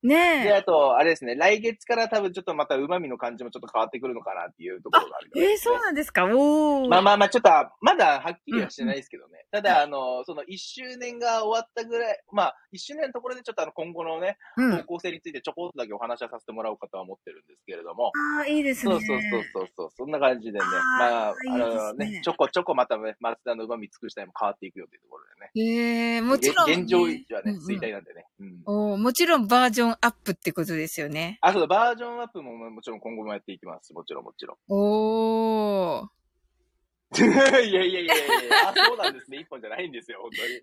[0.02, 5.52] で、ねあと、あれですね、来月から多分ちょっとまた旨味の感じもちょっと変わってくるのかなっていうところがあるえ。
[5.52, 6.24] えー、そうなんですか？
[6.26, 6.88] おー。
[6.88, 7.50] まあまあまあ、ちょっと、
[7.80, 9.46] まだはっきりはしてないですけどね。
[9.50, 14.76] ただ、あの、その1周年が終わったぐらい、まあ、1周年のところでちょっとあの、今後のね、うん。
[14.76, 18.12] 方向性についてちょこっとだけお話はさせてもらおうかとは思ってるんですけれども。
[18.38, 18.92] ああ、いいですね。
[18.92, 20.64] そうそうそうそうそう、そんな感じでね。
[20.64, 25.50] あーまあ、あいいですのねね、ちょこちょこまたね、松田の旨味尽くしたいも変わっていくよというところでね。
[25.56, 26.74] ええもちろん、ね。
[26.74, 28.26] 現状維持はね、うんうん衰退なんでね。
[28.40, 28.62] うん。
[28.66, 31.38] おーもちろんバージョンアップってことですよね。
[31.40, 33.92] あ、そうだ、バージョンアップももちろん今後もやっていきます。
[33.92, 34.56] もちろんもちろん。
[34.68, 36.08] おー。
[37.16, 38.14] いやいやいやいや
[38.68, 39.38] あ、そうなんですね。
[39.38, 40.60] 一本じゃないんですよ、本当に。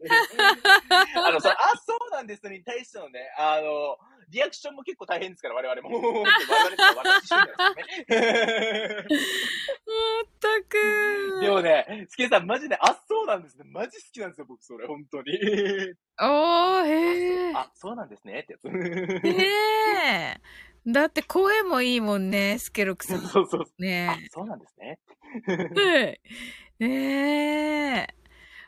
[1.27, 3.97] あの、そのあ、そうなんですに対してのね、あの、
[4.29, 5.97] リアクションも結構大変ですから、我々も。
[6.01, 7.39] 我々もまいますね。
[7.39, 7.77] まっ
[10.39, 11.41] たく。
[11.41, 13.63] でもね、スケさんマジで、あ、そうなんですね。
[13.67, 15.33] マジ好きなんですよ、僕それ、本当に。
[16.19, 17.57] おー、へー。
[17.57, 18.67] あ、そうなんですね、ってやつ。
[18.69, 19.47] ね
[20.03, 20.41] え。
[20.87, 23.21] だって声もいいもんね、スケロクさん。
[23.21, 23.61] そうそう。
[23.61, 24.99] あね、そうなんですね。
[25.77, 26.19] え。
[26.79, 28.15] ねえ。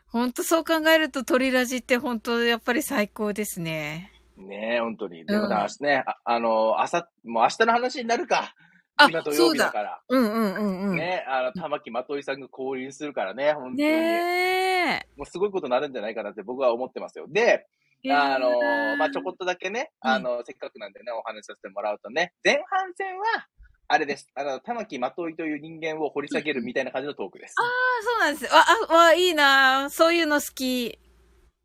[0.08, 4.12] ほんとそう考えると鳥ラジって本当やっぱり最高ですね。
[4.38, 5.26] ねえ、本当に。
[5.26, 8.54] でもうんだ、ね、ああの、朝、もう明日の話になるか。
[9.00, 9.54] あ今土曜。
[9.54, 10.02] 日だから。
[10.10, 10.96] うんうんうんうん。
[10.98, 13.78] ね、あの、玉木まといさんが降臨するからね、本当に。
[13.78, 15.08] ねえ。
[15.16, 17.28] もうすごいことになるんじゃないかなって僕は思ってますよ。
[17.30, 17.68] で、
[18.10, 18.50] あの、
[18.98, 23.48] まあ、ちょこっとだけね、うんあの、せっかくなんでね、お話しさせてもらうとね、前半戦は、
[23.90, 24.30] あれです。
[24.36, 27.56] あの、玉木まといという人間を掘り下げるみたいな感じのトークです。
[27.58, 27.68] ああ、
[28.04, 28.54] そうなんです。
[28.54, 31.00] あ、あ、わ、いいなそういうの好き。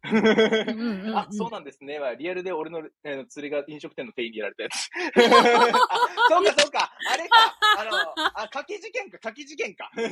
[0.04, 2.00] あ、そうなんですね。
[2.00, 4.90] はリアルで俺の、えー釣りが飲食店の店員にやられたやつ。
[5.14, 5.78] あ
[6.28, 6.92] そうか、そうか。
[7.10, 7.56] あれか。
[7.78, 7.90] あの、
[8.34, 9.90] あ、書き事件か、書き事件か。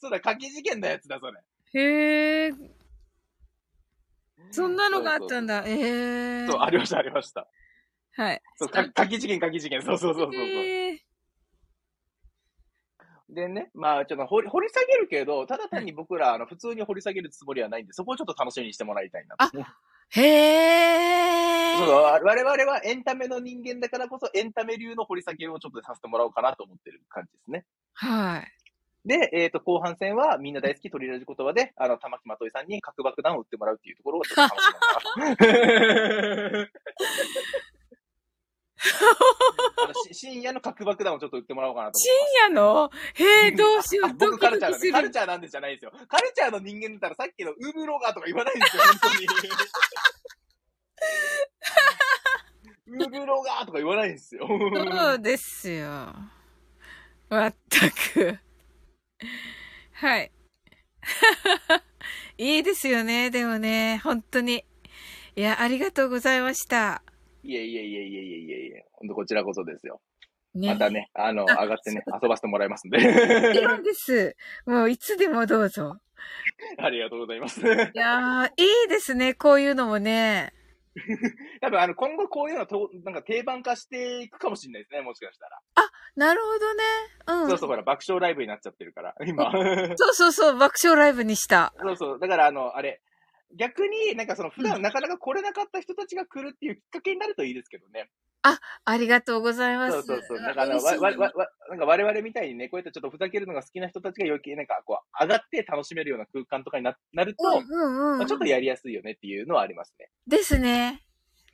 [0.00, 1.38] そうだ、書き事件のやつだ、それ。
[1.74, 2.52] へえ。
[4.50, 5.64] そんなのがあったんだ。
[5.66, 6.46] ええ。
[6.46, 7.46] そう、ありました、ありました。
[8.14, 8.42] はい。
[8.56, 9.82] そう、か書き事件、書き事件。
[9.82, 10.81] そうそうそうそうそう。
[13.32, 19.58] でね、まあ、ちょっと掘り掘り下げるけど、ただ単に僕ら、あの、普通に掘り下げるつもりはないんで、そこをちょっと楽しみにしてもらいたいなと。
[20.10, 21.76] へえ。
[21.78, 27.64] そう我々はエンタメの人間だからこそ、エンタメ流の掘り下げをちょっとさせてもらおうかなと思ってる感じですね。
[27.94, 28.52] はい。
[29.06, 34.68] で、えっ、と、後半戦はみんな大好き鳥ラジ言葉で、あの、玉木まといさんに核爆弾を撃ってもらうっていうところをちょっと楽し
[35.16, 36.68] みながら。
[40.12, 42.04] 深夜の核爆弾をちょっと撃ってもらおうかなと思ってます。
[42.04, 42.12] 深
[42.48, 42.90] 夜の？
[43.14, 44.14] へえ、どうしよあう。
[44.18, 45.12] ド僕キドキすカルチャーなんで、カルる。
[45.12, 45.92] チャーなんでじゃないですよ。
[46.08, 49.26] カルチャーの人間だったらさっきのウーブロガーとか言わないんですよ、本当に。
[52.86, 54.46] ウーブロガーとか言わないんですよ。
[54.48, 56.14] そうですよ。
[57.28, 58.38] まったく。
[59.92, 60.32] はい。
[62.38, 64.64] いいですよね、でもね、本当に。
[65.34, 67.02] いや、ありがとうございました。
[67.44, 68.86] いえいえいえいえいえいえいえ。
[68.92, 70.00] 本当こちらこそですよ。
[70.54, 70.68] ね。
[70.68, 73.60] またね、あの、あ上がってね、遊ばせてもらいますんもちで。
[73.60, 74.36] ろんです。
[74.66, 75.96] もういつでもどうぞ。
[76.78, 77.60] ありがとうございます。
[77.60, 77.64] い
[77.94, 80.52] やー、いいですね、こういうのもね。
[81.62, 85.58] 多分、あの、今後こういうのと、なんか定番化していくかもしれないですね、もしかしたら。
[86.14, 86.82] なるほどね。
[87.26, 87.48] うん。
[87.48, 89.50] そうそう、ほら、爆笑ライブになっちゃってるから、今。
[89.96, 91.72] そうそうそう、爆笑ライブにした。
[91.80, 92.18] そうそう。
[92.20, 93.00] だから、あの、あれ、
[93.56, 98.10] 逆になんかその普段なかなか来れなかった人たちが来るっていうきっかけになるといいですけどね。
[98.84, 99.92] ありがとうございます。
[99.92, 100.40] そうそうそう。
[100.40, 108.18] なんかあの、わ、わ、わ、わなんか我々みたいにね、こうやってちょっとふざけるのが好きな人たちが余計なんかこう、上がって楽しめるような空間とかにななると、うんうんうん。
[108.18, 110.10] まあちょっとやりやすいよねっていうのはありますね。
[110.26, 111.02] ですね。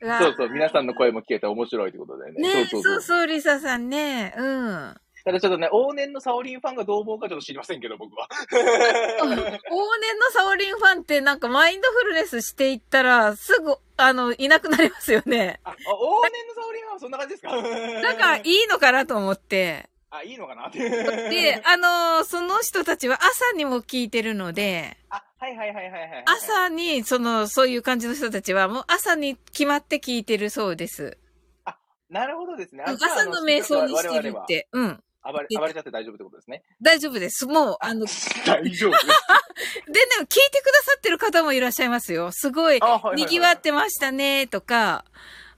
[0.00, 0.50] うわそうそう。
[0.50, 2.40] 皆さんの声も聞けて面白いってことでね。
[2.40, 3.00] ねそうそうそう。
[3.02, 4.34] そうリサさんね。
[4.38, 4.94] うん。
[5.28, 8.26] ただちょっとね、往年のサオリンファンがどう思うかちょっと知りませんけど、僕は。
[8.50, 9.50] 往年
[10.18, 15.60] のサオリンファンってなんかマインドフルネスしていったら、すぐ、あの、いなくなりますよね。
[15.64, 15.76] あ、あ往
[16.32, 17.54] 年のサオリンファンはそんな感じですか？
[18.02, 19.90] だからいいのかなと思って。
[20.08, 20.78] あ、いいのかなって。
[20.78, 26.24] で、あのその人たちは朝にも聞いてるので、あ、はいはいはいはいはいはい。
[26.24, 31.18] 朝に、その、そういう感じの人たちは、もう朝に決まって聞いてるそうです。
[32.10, 32.84] なるほどですね。
[32.86, 34.46] あ朝の瞑想にしてるっ。
[34.46, 34.68] て。
[34.72, 35.04] うん。
[35.32, 36.62] 暴れ、暴れちゃって大丈夫ってことですね。
[36.80, 37.46] 大丈夫です。
[37.46, 38.06] もう、あの、
[38.46, 38.92] 大丈夫。
[39.58, 42.30] 聞いてくださってる方もいらっしゃいますよ。
[42.32, 42.80] すごい
[43.14, 45.04] 賑わってましたね、とか。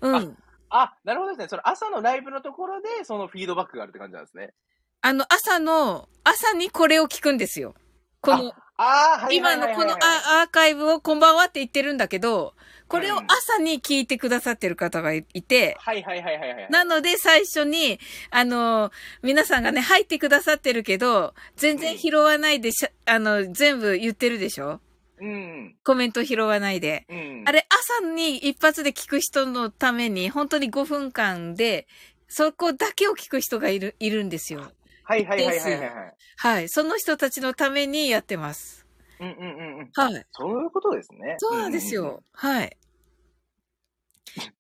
[0.01, 0.37] うん。
[0.71, 1.49] あ、なるほどですね。
[1.49, 4.55] その朝のライブのところで、そのフィードバックがあるって感じなんですね。
[5.03, 7.75] あの、朝の、朝にこれを聞くんですよ。
[8.21, 12.55] この、ああ、はい今のこのアアーカイブをこんばんはって言ってるんだけど、
[12.89, 16.67] これを朝に聞いてくださってる方がいて、はいはいはいはいはい。
[16.71, 18.01] なので最初に、
[18.31, 18.91] あの、
[19.23, 24.81] 皆さんがね、入ってくださってるけど、全然拾わないでしゃ、あの、全部言ってるでしょ？
[25.21, 25.77] うん。
[25.85, 27.05] コメント拾わないで。
[27.11, 27.45] うん。
[27.47, 31.87] あれ、朝に一発で聞く人のために、本当に5分間で、
[32.29, 34.73] そこだけを聞く人がいる、いるんですよ。
[35.11, 36.15] はいはいはいはいはいではい。
[36.37, 36.69] はい。
[36.69, 38.87] その人たちのためにやってます。
[39.19, 39.91] うんうんうんうん。
[39.93, 40.25] はい。
[40.31, 41.35] そういうことですね。
[41.39, 42.15] そうなんですうんうんうん。
[42.15, 42.23] よ。
[42.33, 42.77] はい。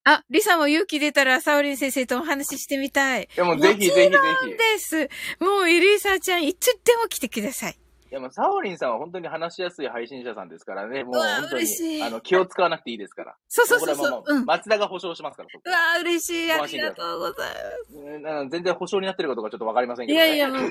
[0.02, 3.28] あ、リサも勇気出たら、サオリン先生とお話ししてみたい。
[3.36, 4.10] でもぜひぜひぜ
[4.56, 5.08] です。
[5.38, 7.79] もう、エリーサちゃん、いつでも来てください。
[8.10, 8.12] ひ。
[8.12, 11.04] いや、もう、サオリンさんは本当に話しやすい配信者さんですからね。
[11.04, 13.36] もう本当に、あの、気を使わなくていいですから。
[13.48, 14.24] そうそうそうそう。
[14.26, 14.42] うん。
[14.42, 16.52] う松田が保証しますから、そこわー、嬉しい。
[16.52, 17.50] ありがとうござい
[17.92, 20.06] うんあの全然保証になってるかどうかちょっとわかりませんます。
[20.06, 20.26] けど、ね。
[20.26, 20.70] いやいや、もう、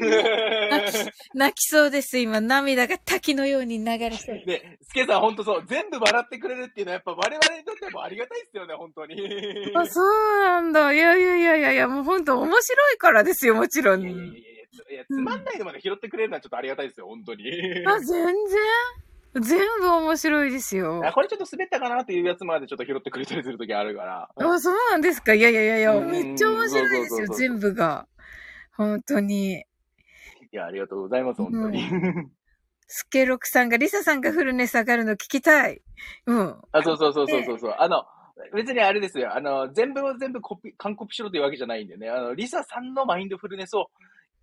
[0.69, 2.17] 泣き、泣きそうです。
[2.19, 4.45] 今、涙が滝のように流れてる。
[4.45, 9.15] で、スケさん本当そう、全部笑ってくれるっていうのはやっぱ我々にとってもありがたいですよね、本当に。
[9.15, 10.93] いあ、そうなんだ。
[10.93, 14.01] いやいやいやいやいや、もう本当面白いからですよ、もちろん。
[14.01, 14.58] やいやいやいやつ
[14.89, 17.43] いや、つまんないのまで拾ってくれるのはちょっとありがたいですよ、本当に。
[17.87, 18.35] あ、全然？
[19.41, 21.05] 全部面白いですよ。
[21.05, 24.29] あこれちょっと滑ったかなっていうやつまでちょっと拾ってくれたりするときあるから。
[24.35, 25.35] あ、そうなんですか？
[25.35, 28.07] いやいやいやいや、うんめっちゃ面白いですよ、全部が。
[28.75, 29.53] 本当に。
[29.59, 29.65] い
[30.51, 31.83] や、ありがとうございます、本当に。
[32.87, 35.79] スケロクさんが、リサさんがフルネス上がるの聞きたい。
[36.25, 36.55] うん。
[36.71, 37.75] あ、そうそうそうそうそうそう。
[37.77, 38.05] あの、
[38.55, 39.35] 別にあれですよ。
[39.35, 42.09] あの、全部を全部コピ、完コピしろというわけじゃないんでね。
[42.09, 43.91] あの、リサさんのマインドフルネスを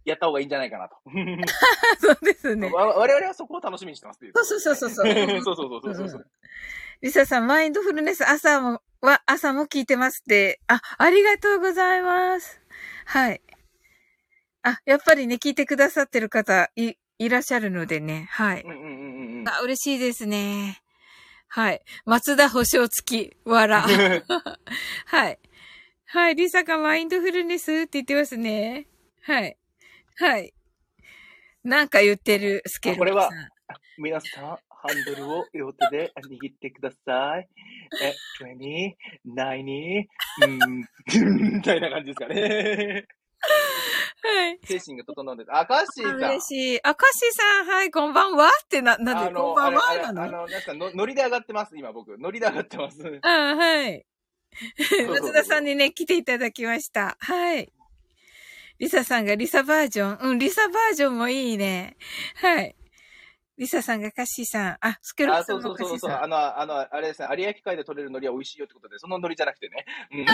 [0.07, 0.97] やった方がいいんじゃないかなと。
[2.01, 2.71] そうですね。
[2.73, 4.33] 我々はそこを楽しみにしてますっていう。
[4.35, 5.07] そうそうそうそう。
[5.07, 6.27] そうそうそうそうそう。
[7.03, 10.61] リサさん、マインドフルネス朝も、は、朝も聞いてますって。
[10.69, 12.61] あ、ありがとうございます。
[13.05, 13.43] はい。
[14.63, 18.29] あ、やっぱりね、聞いてくださってる方、い、いらっしゃるのでね。
[18.31, 18.63] はい。
[18.63, 20.83] うんうんうんうん、あ嬉しいですね。
[21.49, 21.83] はい。
[22.05, 23.83] 松田保証付き、わら。
[25.07, 25.39] はい。
[26.07, 26.35] はい。
[26.35, 28.87] リサがマインドフルネスって言ってますね。
[29.23, 29.57] はい。
[30.19, 30.53] はい。
[31.63, 33.31] なんか言ってる、スケルこれは。
[33.99, 34.59] 皆さん、ハ
[34.93, 37.49] ンドルを両手で 握ってください。
[38.03, 38.15] え、
[38.45, 38.95] 20、
[39.27, 40.05] 90、
[40.45, 40.85] うん、
[41.57, 43.07] みたいな感じですかね。
[44.23, 44.59] はい。
[44.65, 45.49] 精神が整うんです。
[45.55, 46.17] あ、カッシーさん。
[46.17, 46.81] 嬉しい。
[46.83, 49.97] あ、カッシーさん、はい、こんばんはってな、なんで、こんばんは？
[49.99, 50.23] なの？
[50.23, 52.17] あの、なんすか、の、ノリで上がってます、今僕。
[52.19, 53.19] ノリで上がってます。
[53.23, 54.07] あはい。
[55.09, 57.17] 松田さんにね、来ていただきました。
[57.21, 57.73] はい。
[58.79, 60.31] リサさんがリサバージョン。
[60.31, 61.97] うん、リサバージョンもいいね。
[62.37, 62.77] はい。
[63.59, 64.77] リサさんがカッシーさん。
[64.81, 66.11] あ、スケロあ、クさんそうそうそうそう。
[66.11, 66.25] もカッシーさん。
[66.25, 69.87] あの、あの、あれですね、有明海で取れる海苔は美味しいよってことで、その海苔じゃなくてね。
[70.13, 70.27] うん。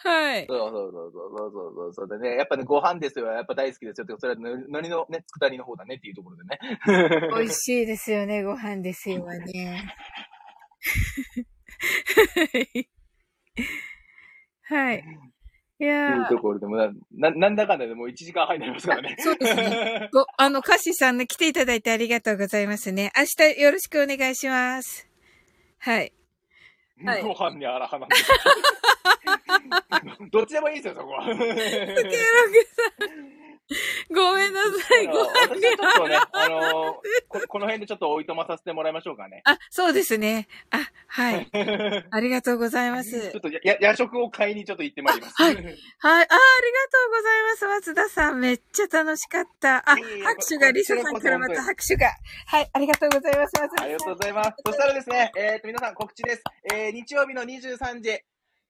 [0.00, 0.46] はい。
[0.48, 2.08] そうそうそうそうそうそうそう。
[2.20, 3.26] でね、やっぱね、ご飯ですよ。
[3.26, 4.04] やっぱ大好きですよ。
[4.04, 6.60] ってそれは海苔のね、佃煮の方だねっていうところでね。
[7.34, 9.92] 美味しいですよね、ご飯ですよね。
[14.62, 14.98] はい。
[14.98, 15.02] い
[15.84, 19.16] やいうーところでもな、ななんだかんだでもう1時間半になりますからね。
[19.20, 20.10] そうですね。
[20.12, 23.12] ご、 あの、カッシーさんね、来ていただいてありがとうございますね。
[23.16, 25.08] 明日よろしくお願いします。
[25.78, 26.12] はい。
[27.04, 28.16] はいご飯にあらはなんで。
[30.32, 31.22] どっちでもいいですよ、そこは。
[31.22, 31.54] スケロク
[32.98, 33.37] さん。
[34.14, 39.42] ごめんなさい、ご飯私にはちょっとね、あのこ、この辺でちょっとおいとまさせてもらいましょうかね。
[39.44, 40.48] あ、そうですね。
[40.70, 41.46] あ、はい。
[41.46, 43.16] ち ょありがとうございます。
[43.36, 45.34] っとやや夜食を買いにちょっと行ってまいります。
[45.36, 45.64] はいはい。
[45.64, 47.66] あ、ありがとうございます。
[47.66, 48.40] 松田さん。
[48.40, 49.78] めっちゃ楽しかった。
[49.78, 52.10] あ、拍手が、リサさんからまた拍手が。
[52.46, 53.52] はい、ありがとうございます。
[53.60, 54.50] 松田さんありがとうございます。
[54.64, 56.42] そしたらですね、えっ、と、皆さん告知です。
[56.72, 58.18] えー、日曜日の23時、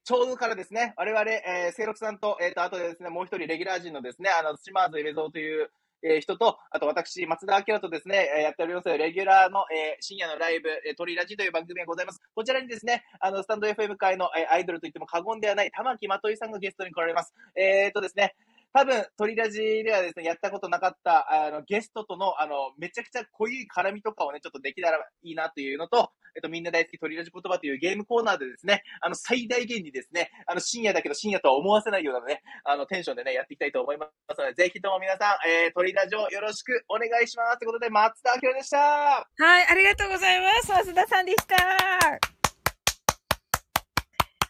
[0.09, 5.69] ちょうどからですね、我々、えー、清六さんと、えっ、と、あとでですね、もう一人レギュラー陣のですね、あの、島津エレゾーという、
[6.03, 12.23] えー人と、あと私、松田明とですね、えーやっております、レギュラーの、えー深夜のライブ、えー、トリラジという番組がございます。
[12.35, 17.35] こちらにですね、あの、スタンド FM 界の、えーアイドルといっても過言ではない、玉木まといさんがゲストに来られます。
[17.55, 18.35] えっ、とですね、
[18.73, 37.59] 多分、トリラジではですね、やったことなかった、あの、ゲストとの、あの、めちゃくちゃ濃い絡みとかをね、ちょっとできたらいいなというのと、えっと、みんな大好きトリラジ言葉というゲームコーナーでですね、あの、最大限にですね、あの、深夜だけど深夜とは思わせないようなね、あの、テンションでね、やっていきたいと思いますので、ぜひとも皆さん、えー、トリラジをよろしくお願いします。
[37.59, 39.27] ということで、松田明でしたは
[39.63, 40.71] い、ありがとうございます。
[40.71, 41.57] 松田さんでした。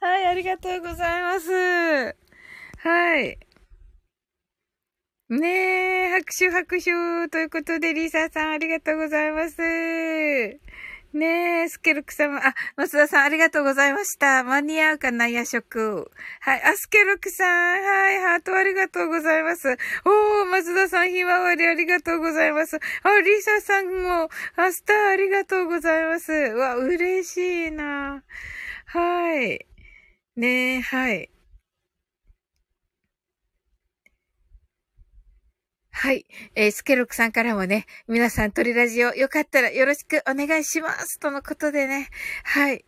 [0.00, 2.18] はい、ありがとうございます。
[2.80, 3.38] はい。
[5.28, 9.58] ねえ、拍手拍手ということで、リサさんありがとうございます。
[11.12, 14.42] ねえ、スケルク様、あ、松田さんありがとうございました。
[14.42, 16.10] 間に合うかな、夜食。
[16.40, 19.68] はい、あ、スケルクさん、はい、ハートありがとうございます。
[19.68, 19.76] おー、
[20.46, 22.76] 松田さん、ひまわりありがとうございます。
[22.76, 22.80] あ、
[23.20, 26.32] リサさんも、あ、スターありがとうございます。
[26.32, 28.24] うわ、嬉しいな。
[28.86, 29.66] はい。
[30.36, 31.30] ねえ、はい。
[36.00, 36.26] はい。
[36.54, 41.18] えースケロクさんからもね、皆さん、トリラジオよかったらよろしくお願いします。
[41.18, 42.08] とのことでね。
[42.44, 42.84] はい。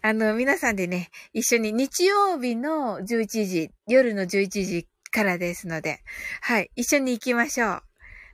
[0.00, 6.00] あの、皆さんでね、一緒に日曜日の11時、夜の11時からですので、
[6.40, 6.70] はい。
[6.74, 7.82] 一緒に行きましょう。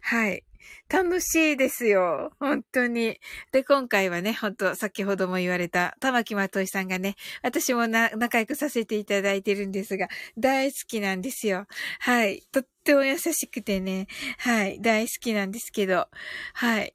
[0.02, 0.44] はい。
[0.88, 2.32] 楽しいですよ。
[2.40, 3.18] 本当に。
[3.52, 11.66] で、今回はね、本当先ほども言われた、玉木まといさんがね、私もな、仲良くさせていただいてるんですが、大好きなんですよ。
[12.00, 12.42] はい。
[12.52, 14.06] とっても優しくてね、
[14.38, 14.80] はい。
[14.80, 16.08] 大好きなんですけど、
[16.54, 16.94] はい。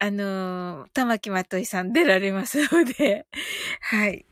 [0.00, 3.26] あのー、玉木まといさん出られますので、
[3.80, 4.26] はい。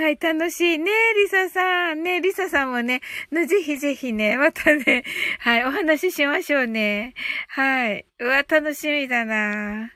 [0.00, 0.78] はい、楽しい。
[0.78, 2.02] ねリサさん。
[2.02, 5.04] ねリサさんもね、ぜひぜひね、 またね、
[5.40, 7.12] はい、お話ししましょうね。
[7.48, 8.06] はい。
[8.18, 9.90] うわ、楽しみだな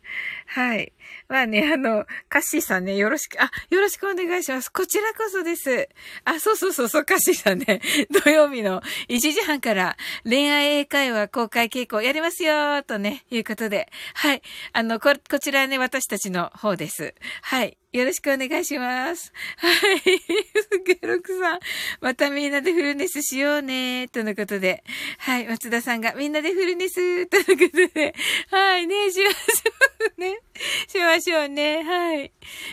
[0.47, 0.93] はい。
[1.29, 4.71] まあね、あの、カッシーさんね、よろしく、あ、よろしくお願いします。
[4.71, 5.89] こちらこそです。
[6.27, 7.81] あ、そうそうそうそう、カッシーさんね、
[8.25, 13.91] 土曜日の1時半から恋愛英会話公開傾向やりますよとね、いうことで。
[14.13, 14.43] はい。
[14.75, 17.15] あの、こ、こちらね、私たちの方です。
[17.41, 17.79] はい。
[17.95, 19.33] よろしくお願いします。
[19.57, 20.01] はい。
[20.01, 21.61] スケロクさん。
[22.01, 24.09] またみんなでフルネスしようね。
[24.09, 24.83] とのことで。
[25.19, 25.47] はい。
[25.47, 27.27] 松田さんがみんなでフルネス。
[27.29, 28.13] とのことで。
[28.51, 28.89] はい。
[28.89, 30.41] ね、しましょうね。
[30.89, 31.85] しましょうね。
[31.85, 32.33] はい。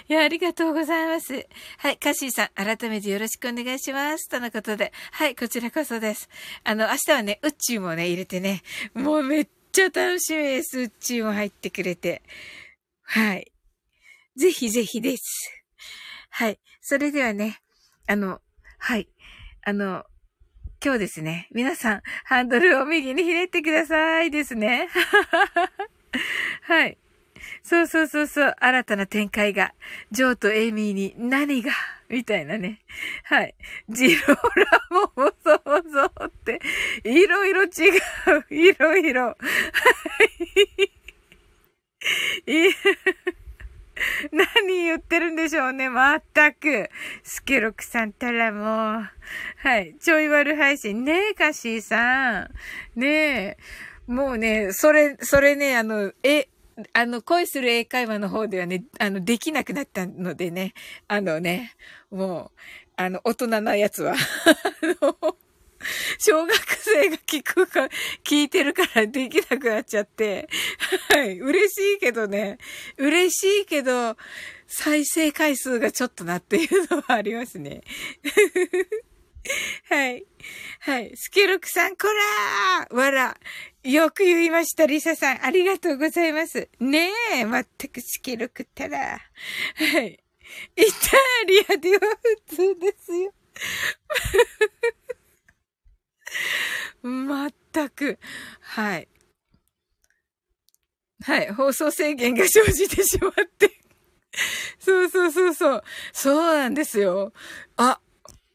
[0.10, 1.48] いや、ありがとうございます。
[1.78, 1.98] はい。
[1.98, 4.28] カシーさん、改めてよろしくお願いします。
[4.28, 4.92] とのことで。
[5.12, 5.36] はい。
[5.36, 6.30] こちらこそです。
[6.64, 8.64] あの、明日はね、宇宙もね、入れてね。
[8.96, 10.80] もうめっちゃ楽しみです。
[10.80, 12.24] 宇宙も入ってくれて。
[13.04, 13.51] はい。
[14.36, 15.64] ぜひぜひです。
[16.30, 16.60] はい。
[16.82, 17.60] それではね、
[18.08, 18.40] あの、
[18.78, 19.10] はい。
[19.64, 20.06] あの、
[20.84, 24.90] 今日ですね、皆さん、ハンドルを右にひねってくださいですね。
[26.64, 26.98] はい。
[27.64, 29.74] そうそうそうそう、新たな展開が、
[30.12, 31.72] ジョーとエイミーに何が、
[32.10, 32.82] みたいなね。
[33.26, 33.54] はい。
[33.90, 35.60] ジローラモ想
[35.92, 36.60] 像って、
[37.04, 37.72] いろいろ違う、
[38.50, 39.28] いろいろ。
[39.28, 39.36] は
[42.48, 43.38] い。
[44.32, 46.90] 何言ってるんでしょうね、まったく。
[47.24, 49.10] スケロクさんたらもう。
[49.58, 49.96] はい。
[50.00, 51.04] ちょい悪配信。
[51.04, 52.52] ねえ、カシーさん。
[52.96, 53.58] ねえ。
[54.08, 56.48] もうね、それ、それね、あの、え、
[56.94, 60.74] あの、恋する英会話の方ではね、あの、できなくなったのでね、
[61.08, 61.74] あのね、
[62.10, 62.60] もう、
[62.96, 64.14] あの、大人なやつは、
[65.02, 65.38] あの、
[66.20, 67.90] 小学生が聞くか、
[68.24, 70.48] 聞いてるからできなくなっちゃって、
[71.10, 71.40] はい。
[71.40, 72.58] 嬉しいけどね。
[72.98, 74.18] 嬉しいけど、
[74.68, 77.82] 再生回数がちょっとなっていうのはありますね。
[79.90, 80.26] はい。
[80.82, 81.12] はい。
[81.16, 83.38] スケロクさん、こらーわら。
[83.84, 85.44] よく言いました、リサさん。
[85.44, 86.70] ありがとうございます。
[86.80, 89.20] ねえ、まったくスケロクったら。
[89.76, 90.24] はい。
[90.76, 91.18] イタ
[91.48, 92.00] リアでは
[92.48, 93.34] 普通ですよ。
[97.02, 98.20] まったく。
[98.62, 99.08] はい。
[101.24, 101.54] はい。
[101.54, 103.82] 放送制限が生じてしまって
[104.80, 105.84] そうそうそうそう。
[106.14, 107.34] そうなんですよ。
[107.78, 108.00] あ、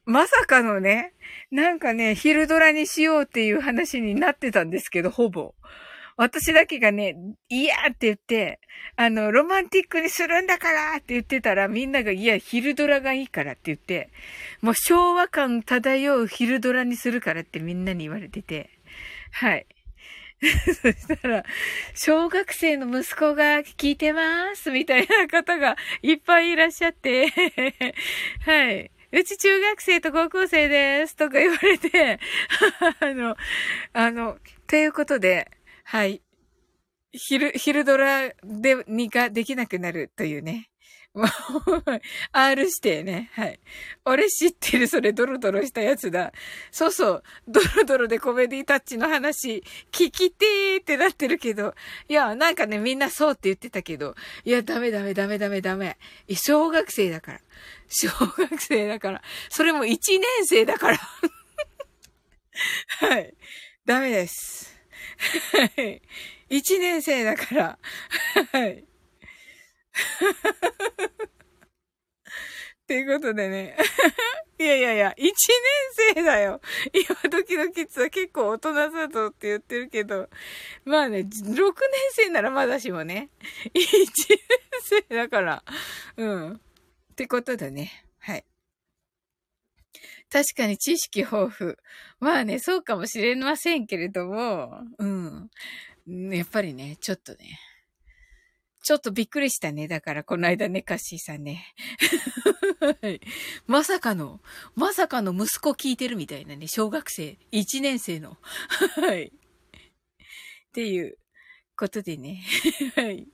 [0.05, 1.15] まさかのね、
[1.51, 5.55] なんかね、昼ドラにしようっていう話になってたんですけど、ほぼ。
[6.17, 7.15] 私だけがね、
[7.51, 8.61] いやって言って、
[8.97, 14.09] あの、ロマンティックにするんだからって言ってたら、みんなが、いや、昼ドラがいいからって言って、
[14.63, 18.71] もう昭和感漂う昼ドラにするからってみんなに言われてて、
[19.33, 19.67] はい。
[20.41, 21.45] そしたら、
[21.95, 27.29] 小学生の息子が聞いてますみたいな方がいっぱいいらっしゃって
[28.45, 28.91] はい。
[29.13, 32.19] うち中学生と高校生ですとか言われて
[33.01, 33.37] あの、
[33.93, 35.51] あの、ということで、
[35.89, 36.21] はい。
[37.13, 40.69] 昼、昼ドラで、にができなくなるというね。
[41.15, 41.27] もう、
[42.33, 43.31] R 指定ね。
[43.35, 43.61] はい。
[44.05, 46.33] 俺知ってる、それ、ドロドロしたやつだ。
[46.73, 47.23] そうそう。
[47.47, 51.73] ドロドロでコメディタッチの話、聞きてーってなってるけど。
[52.09, 54.17] いや、なんかね、みんなそうって言ってたけど。
[54.45, 55.99] いや、ダメダメダメダメダメ。
[56.31, 57.41] 小学生だから。
[57.87, 59.23] 小学生だから。
[59.51, 60.01] それも1年
[60.47, 60.99] 生だから。
[63.09, 63.35] はい。
[63.85, 64.76] ダメです。
[65.77, 66.03] はい。
[66.49, 67.79] 一年生だから。
[68.53, 68.85] はい。
[72.87, 73.77] っていうことでね。
[74.59, 76.61] いやいやいや、一年生だよ。
[76.95, 80.29] 今時のキッズは結構大人だぞって言ってるけど。
[80.85, 81.75] まあね、6年
[82.13, 83.29] 生ならまだしもね。
[83.75, 84.39] 一年
[84.83, 85.65] 生だから。
[86.17, 86.53] うん。
[86.53, 86.59] っ
[87.17, 88.05] てことだね。
[88.19, 88.45] はい。
[90.31, 91.75] 確かに知識豊富。
[92.21, 95.51] まあね、そうかもしれませんけれども、うん。
[96.33, 97.59] やっぱりね、ちょっとね。
[98.83, 99.89] ちょっとびっくりしたね。
[99.89, 101.75] だから、この間ね、カッシーさんね。
[103.67, 104.41] まさかの、
[104.77, 108.39] まさかの息子聞いてるみたいなね、小学生、1年生の。
[108.97, 109.27] はい。
[109.27, 109.31] っ
[110.73, 111.19] ていう
[111.77, 112.45] ことでね。
[112.95, 113.27] はい。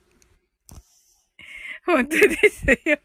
[1.85, 2.97] 本当ですよ。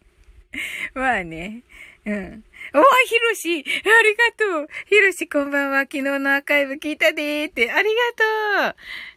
[0.95, 1.65] まあね。
[2.07, 2.45] うん。
[2.75, 4.69] おー、ひろし、ありがとう。
[4.89, 5.81] ひろし、こんばんは。
[5.81, 7.73] 昨日のアーカイブ聞いたでーって。
[7.73, 8.77] ありがと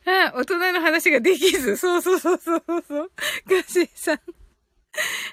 [0.10, 0.14] う。
[0.14, 1.76] あ、大人の話ができず。
[1.76, 3.11] そうそうそうそうそう。
[3.48, 4.19] ガシーさん。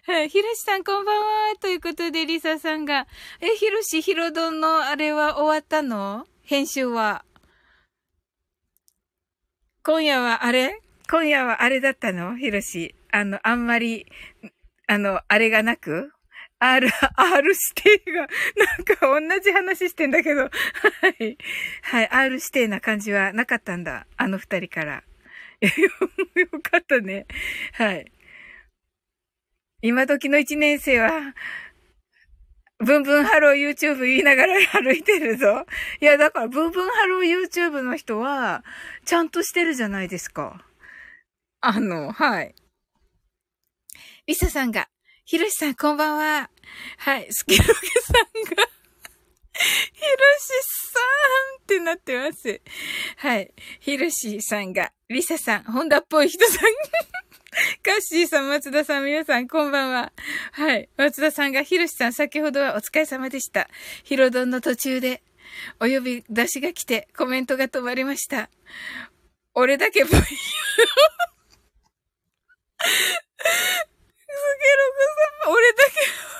[0.07, 0.29] はい。
[0.29, 1.21] ひろしさん、こんばん
[1.51, 1.57] は。
[1.61, 3.07] ということで、リサさんが。
[3.41, 6.27] え、ひろし、ひろどんのあれは終わったの？
[6.43, 7.25] 編集は。
[9.85, 10.81] 今夜はあれ？
[11.09, 12.37] 今夜はあれだったの？
[12.37, 12.97] ひろし。
[13.13, 14.07] あの、あんまり、
[14.89, 16.13] あの、あれがなく？
[16.61, 18.27] ?R、R 指定が、な
[18.79, 20.43] んか同じ話してんだけど。
[20.43, 20.49] は
[21.21, 21.39] い。
[21.83, 22.09] はい。
[22.09, 24.07] R 指定な感じはなかったんだ。
[24.17, 25.05] あの二人から。
[25.61, 25.69] よ
[26.63, 27.27] かったね。
[27.73, 28.13] はい。
[29.83, 31.35] 今時の一年生は、
[32.79, 35.67] ブンブンハロー YouTube 言いながら歩いてるぞ。
[36.01, 38.65] いや、だから、ブンブンハロー YouTube の人は、
[39.05, 40.65] ちゃんとしてるじゃないですか。
[41.61, 42.55] あの、はい。
[44.27, 44.89] リサさんが、
[45.31, 46.49] ヒロシさんこんばんは。
[46.97, 47.81] はい、スケロクさんが、
[48.49, 51.01] ヒロシさ
[51.59, 52.63] んってなってます。
[53.19, 53.53] はい。
[53.79, 56.59] ヒロシさんが、リサさん、ホンダっぽい人さん。
[57.85, 60.15] カッシーさん、松田さん、皆さん、こんばんは。
[60.53, 60.89] はい。
[60.97, 63.69] 松田さんが、ヒロシさん、先ほどはお疲れ様でした。
[64.05, 65.23] ヒロドンの途中で、
[65.79, 68.49] お呼び出しが来て、コメントが止まりました。
[69.53, 70.21] 俺だけぽい。
[70.21, 70.89] スケロ
[73.91, 73.98] ク
[75.45, 76.39] さん、俺だけ。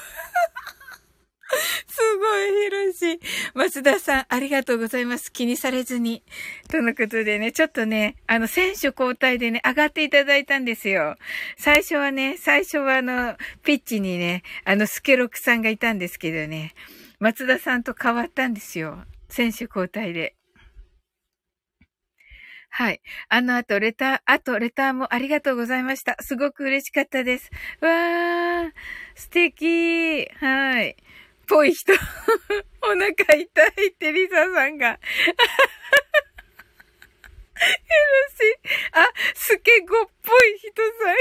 [1.87, 3.21] すごい、ヒロシ。
[3.55, 5.33] 松田さん、ありがとうございます。
[5.33, 6.23] 気にされずに。
[6.69, 11.17] とのことでね、ちょっとね、あの、選手交代でね、上がっていただいたんですよ。
[11.57, 16.75] 最初はね、最初はあの、ピッチにね、あの、スケロクさんがいたんですけどね、
[17.19, 19.05] 松田さんと変わったんですよ。
[19.29, 20.38] 選手交代で。
[22.71, 23.01] はい。
[23.29, 26.17] あの後、レター、あと、レターもありがとうございました。
[26.21, 27.51] すごく嬉しかったです。
[27.81, 28.73] わー、
[29.15, 30.97] 素敵はい。
[31.47, 31.93] ぽい人。
[32.83, 33.47] お腹痛いっ
[33.99, 34.99] てリサさんが。
[37.59, 37.75] ヘル
[38.37, 39.01] シー。
[39.01, 41.17] あ、スケゴっぽい人さん。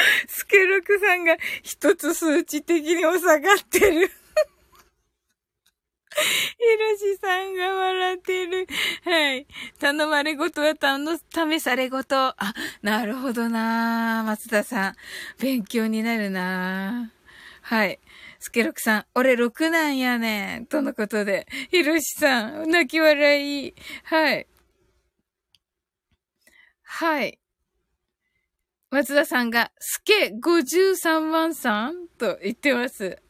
[0.28, 4.10] スケロクさんが一つ数値的に下がってる。
[6.16, 6.22] ヒ
[6.78, 8.66] ロシさんが笑ってる。
[9.04, 9.46] はい。
[9.78, 12.16] 頼まれごとはたの、試されごと。
[12.16, 12.36] あ、
[12.82, 14.96] なるほどな松田さん。
[15.38, 17.12] 勉強になるな
[17.62, 18.00] はい。
[18.40, 20.66] スケロクさん、俺6なんやねん。
[20.66, 21.46] とのことで。
[21.70, 23.74] ヒロシさん、泣き笑い。
[24.04, 24.46] はい。
[26.82, 27.38] はい。
[28.90, 32.08] 松田さんが、スケ53万さん？
[32.18, 33.22] と言ってます。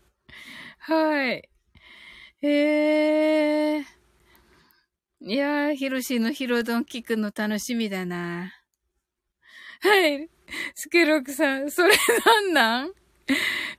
[0.79, 1.50] はい。
[2.43, 3.85] へえ。
[5.21, 8.55] いやー、ヒロシのヒロドン聞くの楽しみだな。
[9.83, 10.31] はい。
[10.75, 11.95] スケロクさん、それ
[12.25, 12.95] なんなん？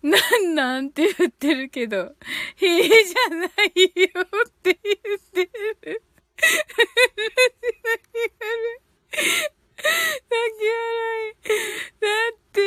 [0.03, 2.15] なんなんって言ってるけど、
[2.55, 3.51] へえじゃないよ
[4.47, 5.49] って言って
[5.81, 6.03] る。
[6.39, 6.77] 泣
[10.57, 11.43] き笑い。
[11.99, 12.59] だって、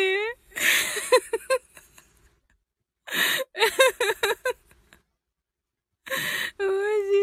[6.59, 6.69] 面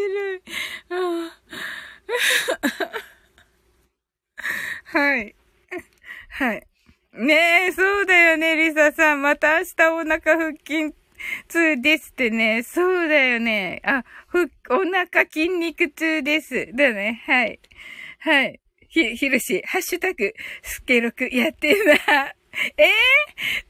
[0.06, 0.42] 白い。
[0.90, 1.42] あ
[4.84, 5.34] はい。
[6.30, 6.66] はい。
[7.14, 9.22] ねえ、そうだよね、リサさん。
[9.22, 10.94] また明日お腹腹筋
[11.48, 12.62] 痛ですってね。
[12.62, 13.80] そうだよね。
[13.84, 16.68] あ、ふ、お腹筋肉痛です。
[16.74, 17.22] だね。
[17.26, 17.60] はい。
[18.18, 18.60] はい。
[18.88, 20.32] ひ、ひろし、ハッシュタグ、
[20.62, 21.94] スケロクやってんな。
[22.76, 22.88] え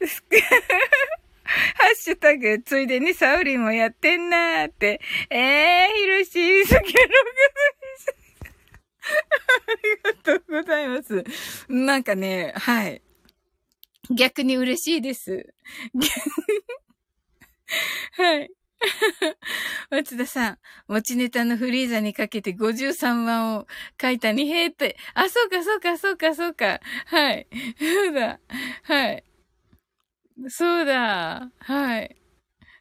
[0.00, 1.21] ー、
[1.76, 5.00] ハッシュタグ、ついでにサウリンもやってんなーって。
[5.30, 6.92] えー、ひろし、スケロクで
[7.98, 8.14] す。
[9.02, 11.24] ありがとうございます。
[11.68, 13.02] なんかね、はい。
[14.10, 15.54] 逆に嬉しいです。
[18.16, 18.50] はい。
[19.90, 20.58] 松田さん、
[20.88, 23.66] 持ちネタのフリーザにかけて53番を
[24.00, 26.80] 書いた二平って、あ、そうか、そうか、そうか、そうか。
[27.06, 27.46] はい。
[27.78, 28.40] そうだ。
[28.82, 29.24] はい。
[30.48, 31.50] そうだ。
[31.58, 32.16] はい。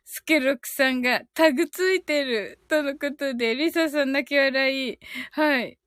[0.06, 2.60] スケロクさんがタグついてる。
[2.68, 5.00] とのことで、リサさん泣き笑い。
[5.32, 5.78] はい。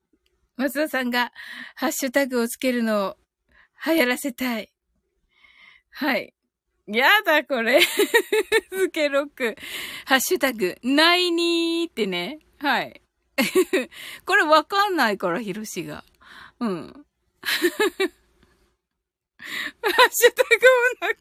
[0.57, 1.31] 松田さんが
[1.75, 3.17] ハッシュタグをつけるのを
[3.85, 4.71] 流行らせたい。
[5.91, 6.33] はい。
[6.87, 7.81] やだ、これ。
[8.71, 9.55] スケロック。
[10.05, 12.39] ハッシュタグ、ないにーってね。
[12.59, 13.01] はい。
[14.25, 16.03] これわかんないから、ヒロシが。
[16.59, 17.05] うん。
[17.41, 17.65] ハッ
[20.11, 20.67] シュタグ
[21.01, 21.15] お腹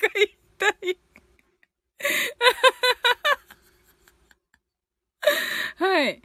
[0.58, 0.98] 痛い。
[5.76, 6.22] はい。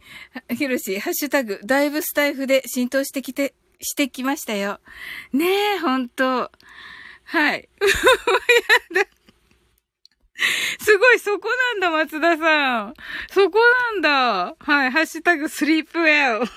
[0.55, 4.79] ヒロシ、ハッシュタグ、だいぶスタイフで浸透してきて、してきましたよ。
[5.31, 6.51] ねえ、ほんと。
[7.23, 7.69] はい。
[8.95, 9.09] やだ。
[10.79, 12.93] すごい、そこなんだ、松田さん。
[13.31, 13.59] そこ
[13.93, 14.55] なんだ。
[14.59, 16.45] はい、ハッシュタグスリープウェル。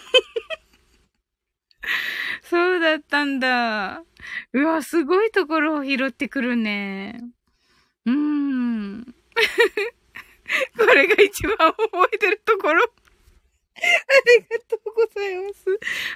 [2.43, 4.05] そうだったんだ。
[4.53, 7.21] うわ、すごいところを拾ってくるね。
[8.07, 9.05] うーん。
[10.77, 12.83] これが一番覚えてるところ。
[12.85, 13.81] あ
[14.39, 15.65] りがとうございます。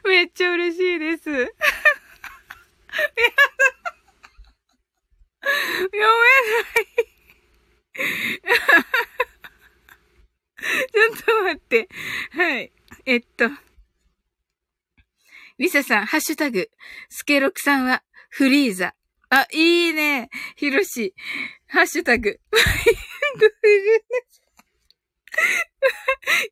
[0.04, 1.30] めっちゃ嬉しいです。
[1.30, 1.52] やだ。
[5.84, 6.08] 読めな
[6.80, 6.86] い。
[10.92, 11.88] ちょっと待って。
[12.32, 12.72] はい。
[13.06, 13.50] えっと。
[15.58, 16.68] リサさん、ハッシュタグ、
[17.08, 18.95] スケロクさんは、フリーザ。
[19.28, 20.30] あ、いいね。
[20.56, 21.14] ヒロシ、
[21.66, 22.30] ハッシュタグ、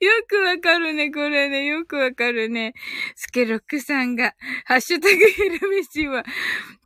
[0.01, 1.67] よくわかるね、これね。
[1.67, 2.75] よくわかるね。
[3.15, 4.35] スケロックさんが、
[4.65, 6.25] ハッシュタグヘルメシは、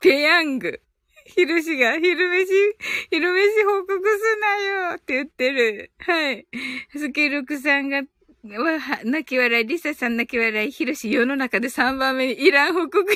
[0.01, 0.81] ペヤング。
[1.25, 2.47] ヒルシが、昼飯、
[3.11, 4.57] 昼飯報告すな
[4.91, 5.93] よって言ってる。
[5.99, 6.47] はい。
[6.97, 8.03] スケロクさんが、
[8.57, 13.07] わ、泣き笑い、リサさん泣き笑い、ヒロシ世の中で3番目にいらん報告や。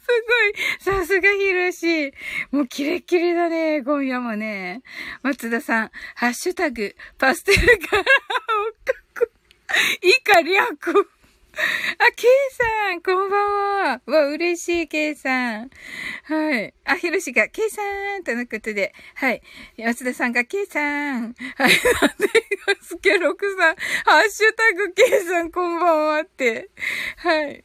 [0.00, 1.00] すごい。
[1.00, 2.12] さすがヒロシ。
[2.52, 4.82] もうキレッキレだね、今夜もね。
[5.22, 8.06] 松田さん、ハッシュタグ、パステルカラーを
[8.86, 9.32] 書く。
[10.02, 11.17] 以下略。
[11.98, 13.40] あ、ケイさん、こんばん
[13.82, 14.02] は。
[14.06, 15.70] わ、嬉しい、ケイさん。
[16.24, 16.74] はい。
[16.84, 17.82] あ、ヒロシが、ケイさ
[18.18, 18.92] ん、とのことで。
[19.14, 19.42] はい。
[19.78, 21.22] 松田さんが、ケイさん。
[21.22, 21.34] はい。
[21.56, 21.76] なんで、
[22.82, 26.70] スケロクさん、ハッシュタグ、ケイさん、こんばんはって。
[27.16, 27.64] はい。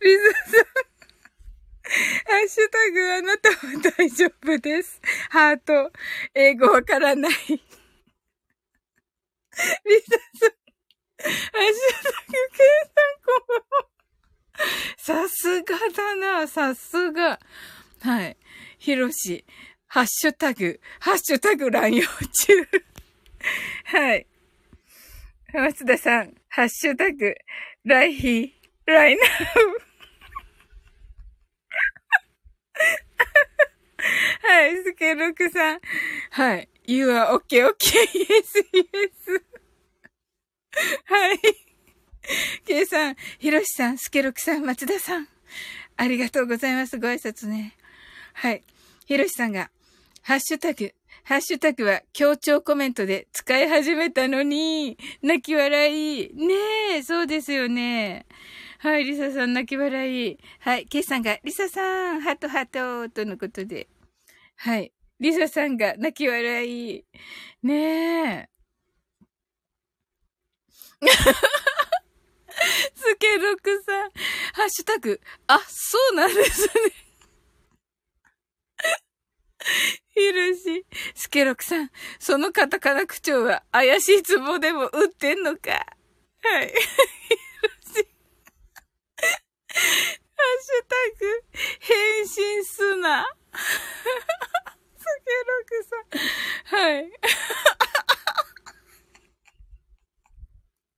[0.00, 0.90] リズさん。
[1.84, 3.56] ハッシュタグ、あなたは
[3.98, 5.00] 大丈夫です。
[5.30, 5.92] ハート。
[6.34, 7.32] 英語わからない。
[7.48, 7.60] リ
[10.08, 10.59] ザさん。
[11.22, 13.90] ハッシュタグ、計算こ
[14.96, 17.38] さすがだな、さすが。
[18.00, 18.36] はい。
[18.78, 19.44] ひろし、
[19.86, 22.08] ハッシュタグ、ハッシュタグ乱用中。
[23.84, 24.26] はい。
[25.52, 27.34] 松田さん、ハッシュタグ、
[27.84, 28.52] ライヒー、
[28.86, 29.28] ライナウ。
[34.48, 35.80] はい、スケロクさん。
[36.30, 36.68] はい。
[36.86, 39.49] You are okay, okay, yes, yes.
[41.06, 41.38] はい。
[42.64, 45.28] ケイさん、ヒロシさん、スケロクさん、松田さん。
[45.96, 46.98] ありがとうございます。
[46.98, 47.76] ご挨拶ね。
[48.34, 48.62] はい。
[49.06, 49.70] ヒロシさんが、
[50.22, 50.94] ハッシュタグ、
[51.24, 56.34] ハッシュタグは強調コメントで使い始めたのに、泣き笑い。
[56.34, 56.54] ね
[56.96, 58.26] え、そうですよね。
[58.78, 60.38] はい、リサさん泣き笑い。
[60.60, 63.88] はい、ケイさんが、リサさん、ハトハト、とのことで。
[64.56, 67.04] はい、リサさんが泣き笑い。
[67.62, 68.59] ねえ。
[72.94, 74.10] スケロクさん、
[74.52, 76.70] ハッシュタグ、あ、そうなんですね。
[80.10, 85.70] ひるし、スケロクさん、そのカタカナ口調は怪しいツボでも売ってんのか。
[86.42, 86.68] はい。
[86.68, 86.80] ひる
[87.94, 88.08] し。
[89.16, 91.44] ハッシュタグ、
[91.80, 93.26] 変身すな。
[93.54, 95.96] スケロクさ
[96.76, 96.80] ん。
[96.82, 97.10] はい。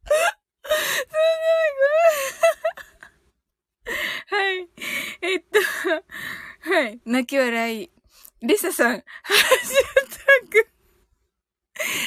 [0.04, 0.10] す
[4.32, 4.68] ごい、はい。
[5.22, 5.60] えっと、
[6.70, 7.00] はい。
[7.04, 7.90] 泣き笑い。
[8.44, 9.04] リサさん、ハッ
[9.64, 10.66] シュタグ、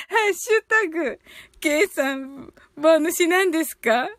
[0.09, 1.19] ハッシュタグ、
[1.61, 4.09] ケイさん、馬主なんですか？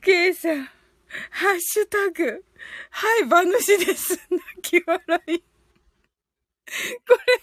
[0.00, 2.44] ケイさん、ハッシュタグ、
[2.88, 4.18] はい、馬主です。
[4.30, 5.40] 泣き笑い。
[5.40, 5.46] こ
[6.66, 7.42] れ、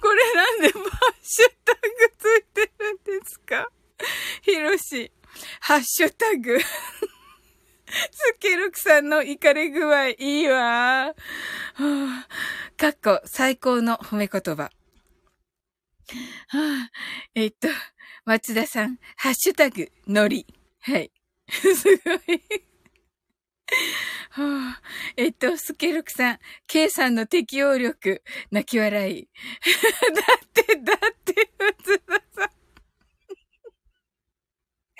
[0.00, 0.82] これなんでハッ
[1.24, 1.80] シュタグ
[2.16, 3.68] ついてるんですか？
[4.42, 5.12] ひろし、
[5.60, 6.58] ハッシュタグ。
[8.10, 11.14] スケルクさんの怒り具合いいわ。
[12.76, 14.70] かっこ最高の褒め言葉。
[17.34, 17.68] えっと、
[18.24, 20.46] 松田さん、ハッシュタグ、のり。
[20.80, 21.10] はい。
[21.48, 22.42] すごい。
[24.34, 24.80] あ、
[25.16, 29.28] えっと、スケルクさん、K さんの適応力、泣き笑い。
[30.14, 32.61] だって、だって、松田さん。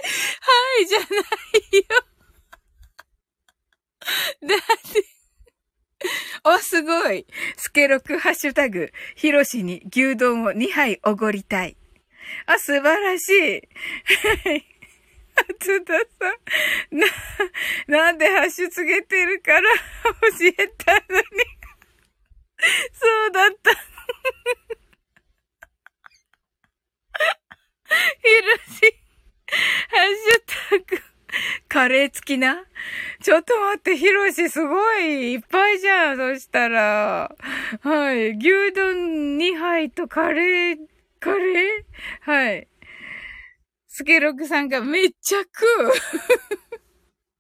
[0.03, 0.09] は
[0.81, 1.09] いじゃない
[1.79, 1.85] よ。
[4.43, 4.59] だっ
[4.93, 5.05] て、
[6.45, 7.27] お、すごい。
[7.57, 11.77] スケロクハッシュタグ、ヒロシに牛丼を2杯おごりたい。
[12.47, 13.62] あ、素晴らしい。
[14.49, 14.66] はい。
[15.61, 16.01] つ田さ
[16.91, 17.07] ん、な、
[17.87, 21.27] なんでハッシュつけてるから教えたのに。
[22.93, 23.70] そうだった。
[27.93, 28.57] ヒロ
[28.89, 29.02] シ。
[29.53, 31.03] ハッシュタグ、
[31.69, 32.65] カレー付きな？
[33.23, 36.16] ちょっと待って、ヒロシすごいいっぱいじゃん。
[36.16, 37.35] そしたら。
[37.83, 38.37] はい。
[38.37, 40.77] 牛丼2杯とカレー、
[41.20, 41.85] カレー？
[42.23, 42.69] はい。
[43.87, 45.93] スケロクさんがめっちゃ食う。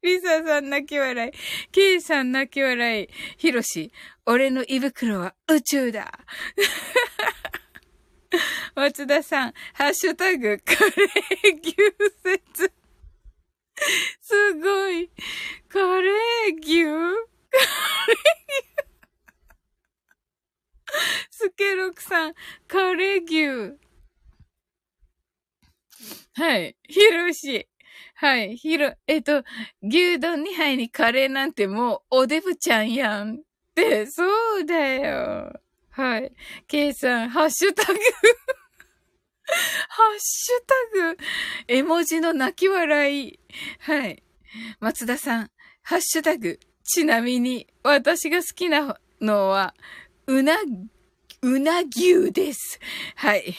[0.02, 1.32] リサさん泣き笑い。
[1.70, 3.08] ケイさん泣き笑い。
[3.38, 3.92] ヒロシ、
[4.26, 6.12] 俺の胃袋は宇宙だ。
[8.74, 11.74] 松田さん、ハッシュタグ、カレー牛
[12.22, 12.72] 説。
[14.20, 15.10] すごい。
[15.68, 16.84] カレー牛？
[16.84, 17.58] カ
[18.08, 18.16] レー
[18.48, 18.72] 牛
[21.30, 22.34] スケロクさん、
[22.66, 23.78] カレー牛。
[26.34, 26.76] はい。
[26.88, 27.68] ヒロシ。
[28.14, 28.56] はい。
[28.56, 29.42] ひろ、えっと、
[29.82, 33.40] 牛丼2杯にカレーなんてもうおデブちゃんやんっ
[33.74, 34.24] て、そ
[34.60, 35.61] うだよ。
[35.92, 36.32] はい。
[36.66, 37.98] ケイさん、ハッシュタグハ
[40.16, 41.18] ッシュタグ、
[41.68, 43.38] 絵文字の泣き笑い。
[43.80, 44.22] はい。
[44.80, 45.50] 松田さん、
[45.82, 49.74] ハッシュタグ、ちなみに、私が好きなのは、
[50.26, 50.56] うな、
[51.42, 52.80] うな牛です。
[53.16, 53.54] はい。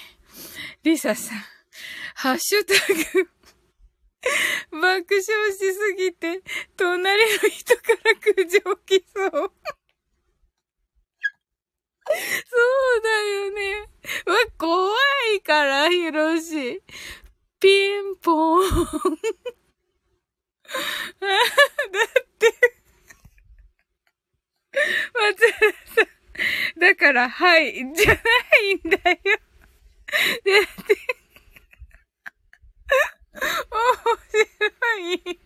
[0.82, 1.38] リサさん、
[2.16, 2.74] ハッシュタ
[3.20, 3.30] グ、
[4.72, 6.42] 爆笑しすぎて、
[6.76, 9.54] 隣の人から苦情来そう。
[12.50, 12.58] そ
[12.98, 13.88] うだよね。
[14.26, 14.92] わ、怖
[15.36, 16.82] いから、ヒロシ。
[17.60, 18.64] ピンポン。
[18.70, 18.76] だ
[21.20, 21.22] っ
[22.40, 22.52] て、
[25.14, 25.48] 松田
[25.96, 26.08] さん。
[26.80, 27.92] だから、はい、じゃな
[28.58, 28.98] いんだよ。
[28.98, 29.14] だっ
[30.86, 30.94] て、
[33.34, 33.42] 面
[34.32, 34.42] 白
[35.32, 35.40] い。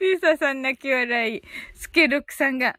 [0.00, 1.42] リサさん泣き笑い。
[1.74, 2.78] スケロクさんが、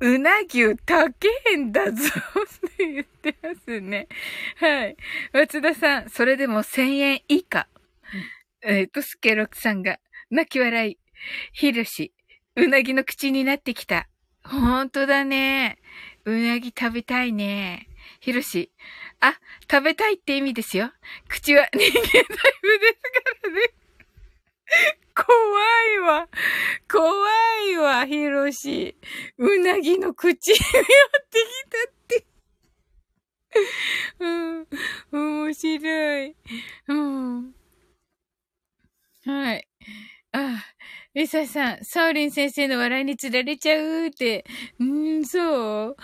[0.00, 1.10] うな牛高
[1.52, 4.08] えんだぞって言ってますね。
[4.56, 4.96] はい。
[5.32, 7.68] 松田さん、それでも1000円以下。
[8.62, 9.98] えっ、ー、と、スケロクさんが、
[10.30, 10.98] 泣き笑い。
[11.52, 12.12] ヒルシ、
[12.56, 14.08] うなぎの口になってきた。
[14.42, 15.78] ほんとだね。
[16.24, 17.88] うなぎ食べたいね。
[18.20, 18.70] ヒロシ、
[19.20, 19.34] あ、
[19.70, 20.90] 食べたいって意味ですよ。
[21.28, 23.60] 口は人間タイプですからね。
[25.14, 25.26] 怖
[25.94, 26.28] いわ。
[26.90, 27.12] 怖
[27.72, 28.96] いわ、ヒロシ。
[29.38, 32.26] うなぎの口に 寄ってきたって。
[34.20, 34.26] う
[34.60, 34.66] ん。
[35.12, 36.36] 面白い。
[36.88, 37.54] うん。
[39.24, 39.68] はい。
[40.32, 40.64] あ、
[41.14, 44.44] リサさん、サウリン先生の笑いにつられちゃうって。
[44.78, 45.96] うーん、そう。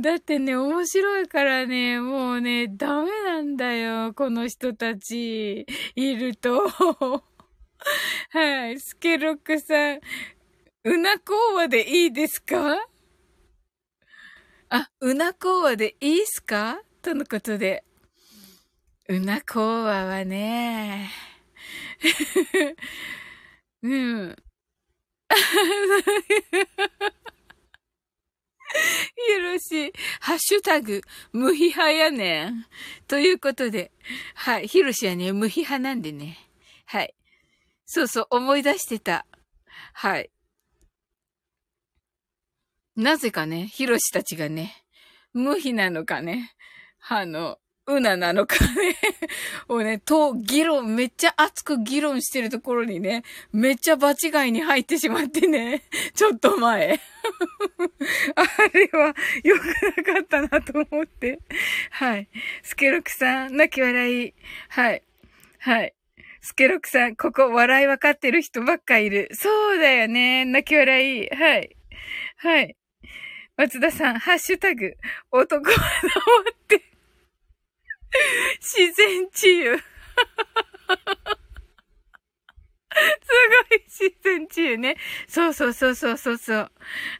[0.00, 4.12] だってね、面白いからね、もうね、ダメなんだよ。
[4.14, 6.64] この人たち、いると。
[8.30, 8.80] はい。
[8.80, 10.00] スケロックさん、
[10.84, 12.88] うなこうわでいいですか？
[14.70, 16.80] あ、うなこうわでいいすか？
[17.02, 17.84] とのことで。
[19.08, 21.10] うなこうわはね、
[23.82, 24.28] うん。
[29.36, 29.92] よろしい。
[30.20, 31.02] ハッシュタグ、
[31.32, 32.66] 無批派やねん。
[33.06, 33.92] ということで、
[34.34, 34.68] はい。
[34.68, 36.38] ヒロシはね、無批派なんでね。
[36.86, 37.14] はい。
[37.86, 39.26] そうそう、思い出してた。
[39.92, 40.30] はい。
[42.96, 44.84] なぜかね、ヒロシたちがね、
[45.32, 46.54] 無比なのかね、
[47.08, 48.96] あの、うななのかね
[49.68, 55.82] をね、と、議論、めっちゃ熱く議論してるところにね、めっちゃ場違いに入ってしまってね、
[56.14, 56.98] ちょっと前。
[58.36, 58.42] あ
[58.72, 59.66] れは良く
[59.96, 61.40] なかったなと思って。
[61.90, 62.28] はい。
[62.62, 64.34] スケロクさん、泣き笑い。
[64.68, 65.02] はい。
[65.58, 65.94] はい。
[66.46, 69.30] スケロクさん、ここ笑い分かってる人ばっかいる。
[69.32, 70.44] そうだよね。
[70.44, 71.26] 泣き笑い。
[71.30, 71.74] はい。
[72.36, 72.76] はい。
[73.56, 74.92] 松田さん、ハッシュタグ、
[75.32, 75.78] 男は治
[76.52, 76.82] って、
[78.60, 79.78] 自然治癒。
[79.78, 79.84] す
[83.70, 84.96] ごい自然治癒ね。
[85.26, 86.70] そうそうそうそうそうそう。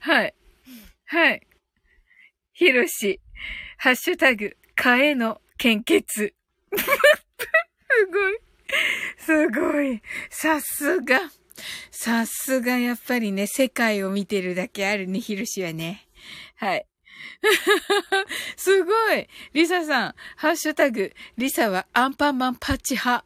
[0.01, 0.35] はい。
[1.07, 1.41] はい。
[2.53, 3.23] ひろし、
[3.79, 6.35] ハッシュタグ、蚊への献血。
[6.77, 6.77] す
[8.13, 8.54] ごい。
[9.19, 10.03] すごい。
[10.31, 11.21] さすが。
[11.91, 16.09] さすがやっぱりね、世界を見てるだけあるね、ひろしはね。
[16.57, 16.87] はい。
[18.57, 23.25] すごいリサさん、ハッシュタグ、リサはアンパンマンパッチ派。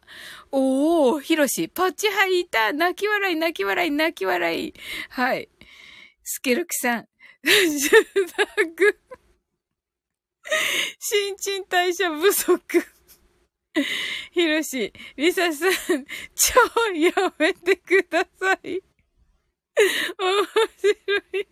[0.51, 4.73] おー、ヒロシ、パッチ派いた泣き笑い、泣き笑い、泣き笑い。
[5.09, 5.49] はい。
[6.23, 7.07] スケルクさん、ハ
[7.43, 7.91] ッシュ
[8.35, 8.99] タグ、
[10.99, 12.98] 新陳代謝不足。
[14.31, 15.71] ヒロシ、リサさん、
[16.35, 16.59] 超
[16.95, 18.81] やめてください。
[20.19, 20.45] 面
[20.77, 21.47] 白い。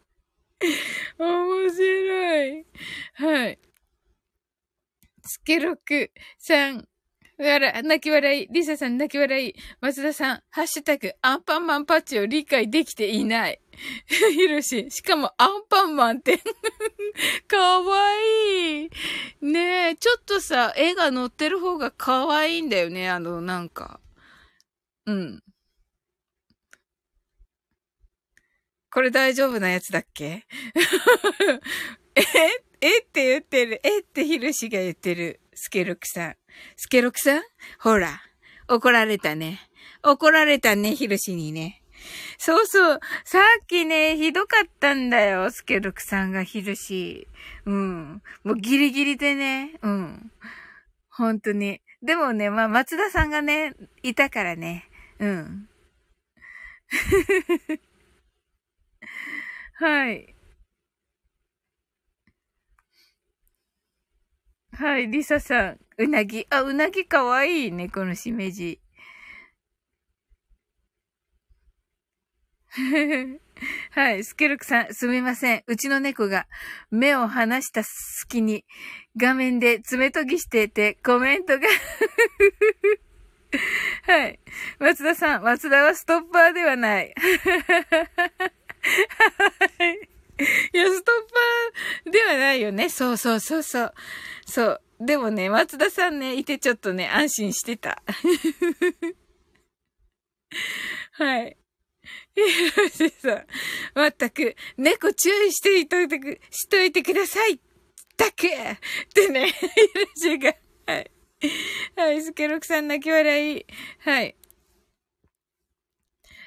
[1.18, 2.66] 面白い。
[3.14, 3.60] はい。
[5.24, 6.88] スケロクさん、
[7.38, 8.48] 笑泣き笑い。
[8.50, 9.56] リサさん泣き笑い。
[9.82, 13.60] 松田さん、ハッシュタグ、アンパンマンパッチを理解できていない。
[14.08, 16.40] ヒロシ、しかもアンパンマンって。
[17.48, 18.90] かわいい。
[19.42, 23.10] ねえ、ちょっとさ、絵が載ってる方がかわいいんだよね。
[23.10, 24.00] あの、なんか。
[25.06, 25.44] うん。
[28.92, 30.46] これ大丈夫なやつだっけ？
[32.16, 32.24] え
[32.82, 33.80] えって言ってる。
[33.84, 35.40] えってヒロシが言ってる。
[35.54, 36.36] スケロクさん。
[36.76, 37.44] スケロクさん？
[37.80, 38.22] ほら。
[38.68, 39.70] 怒られたね。
[40.04, 41.84] 怒られたね、ヒロシにね。
[42.38, 43.00] そうそう。
[43.26, 45.52] さっきね、ひどかったんだよ。
[45.52, 47.28] スケロクさんがヒロシ。
[47.66, 48.22] うん。
[48.44, 49.80] もうギリギリでね。
[49.82, 50.32] うん。
[51.10, 51.82] 本当に。
[52.02, 53.74] でもね、まあ、松田さんがね、
[54.04, 54.90] いたからね。
[55.20, 55.70] うん。
[59.80, 60.36] はい。
[64.74, 65.80] はい、リサさん。
[65.98, 66.46] うなぎ。
[66.52, 68.80] あ、うなぎかわいいね、このしめじ。
[73.92, 75.64] はい、スケルクさん、すみません。
[75.68, 76.48] うちの猫が
[76.92, 78.66] 目を離した隙に
[79.16, 81.68] 画面で爪研ぎしていてコメントが
[84.04, 84.40] はい。
[84.80, 87.14] 松田さん、松田はストッパーではない。
[87.16, 87.16] い。
[90.74, 91.16] いや、ストッ
[92.04, 92.90] パーではないよね。
[92.90, 93.94] そうそうそうそう。
[94.46, 94.82] そう。
[95.00, 98.02] でもね、松田さんね、いてちょっとね、安心してた。
[101.14, 101.58] はい。
[102.36, 103.48] いや、さん。
[103.96, 107.60] まったく、猫注意していといてく、しといてくださいっ
[108.18, 110.56] たくってね、ヒロシが、
[110.86, 111.12] はい。
[111.96, 113.66] はい、スケロクさん泣き笑い。
[114.00, 114.36] はい。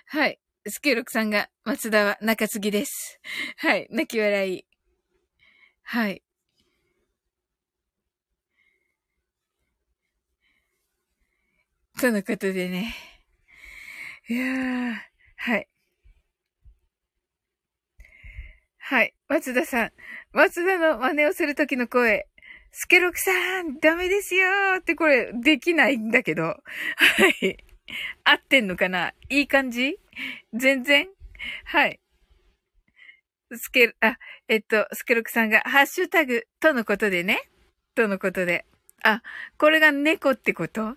[0.07, 0.41] はい。
[0.67, 3.21] スケロクさんが、松田は中継ぎです。
[3.57, 4.67] はい、泣き笑い。
[5.83, 6.23] はい。
[12.01, 12.95] とのことでね。
[14.29, 15.10] いやー、
[15.43, 15.67] はい。
[18.77, 19.15] はい。
[19.27, 19.93] 松田さん。
[20.33, 22.27] 松田の真似をするときの声。
[22.73, 26.43] スケロクさん、ダメですよーってこれ、できないんだけど。
[26.43, 26.59] は
[27.43, 27.57] い。
[28.23, 29.15] 合ってんのかな？
[29.31, 29.99] いい感じ？
[30.53, 31.09] 全然？
[31.65, 32.01] はい。
[33.57, 37.49] スケ、あ、えっと、スケロクさんが、ハッシュタグ、とのことでね。
[37.95, 38.67] とのことで。
[39.03, 39.23] あ、
[39.57, 40.97] これが猫ってこと？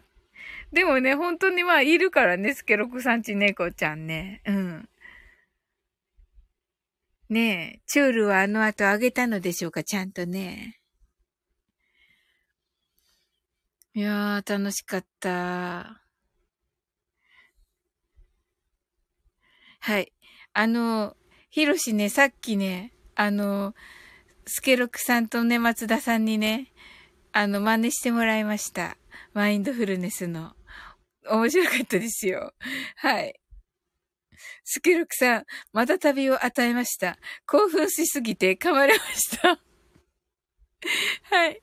[0.74, 4.42] でもね、本当にまあ、いるからね、スケロクさんち猫ちゃんね。
[4.48, 4.90] うん。
[7.30, 10.80] ねえ、チュールはあの後あげたのでしょうか、ちゃんとね。
[13.94, 16.02] いやー、楽しかった。
[19.80, 20.12] はい。
[20.54, 21.16] あの、
[21.52, 23.76] ヒロシね、さっきね、あの、
[24.48, 26.72] スケロクさんとね、松田さんにね、
[27.32, 28.98] あの、真似してもらいました。
[29.34, 30.56] マインドフルネスの。
[31.30, 32.54] 面白かったですよ。
[32.98, 33.40] はい。
[34.64, 37.18] スケロクさん、また旅を与えました。
[37.46, 39.60] 興奮しすぎて噛まれました。
[41.32, 41.62] はい。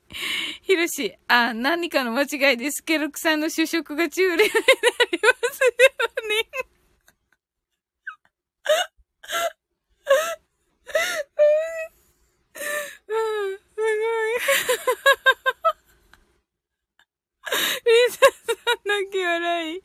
[0.61, 5.71] ヒロシ、あ、何かの間違いでスケロクさんの主食が中例になりますよ
[6.23, 6.71] うに。
[13.07, 15.60] うん、すごい。
[17.51, 18.53] リサさ
[18.83, 19.81] ん泣き笑い。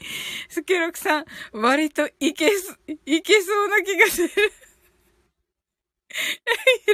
[0.48, 4.28] スケロクさん、割といけす、いけそうな気がする。
[4.28, 4.34] ヒ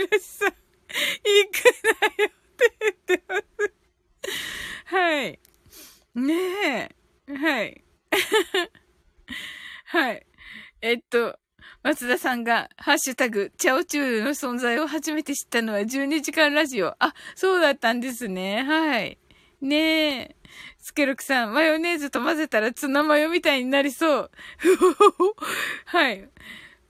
[0.01, 0.55] ロシさん、行
[1.51, 1.65] く
[2.19, 3.43] なよって言ってます。
[4.87, 5.41] はい。
[6.15, 6.35] ね
[6.75, 7.35] え。
[7.35, 7.85] はい。
[9.87, 10.27] はい。
[10.81, 11.39] えっと、
[11.83, 16.95] 松田さんが、ハッシュタグ、チャオチュールの存在を初めて知ったのは12時間ラジオ。
[16.99, 18.63] あ、そうだったんですね。
[18.63, 19.19] はい。
[19.63, 20.37] ねえ。
[20.79, 24.31] スケルクさん、マヨネーズと混ぜたらツナマヨみたいになりそう。
[25.87, 26.29] はい。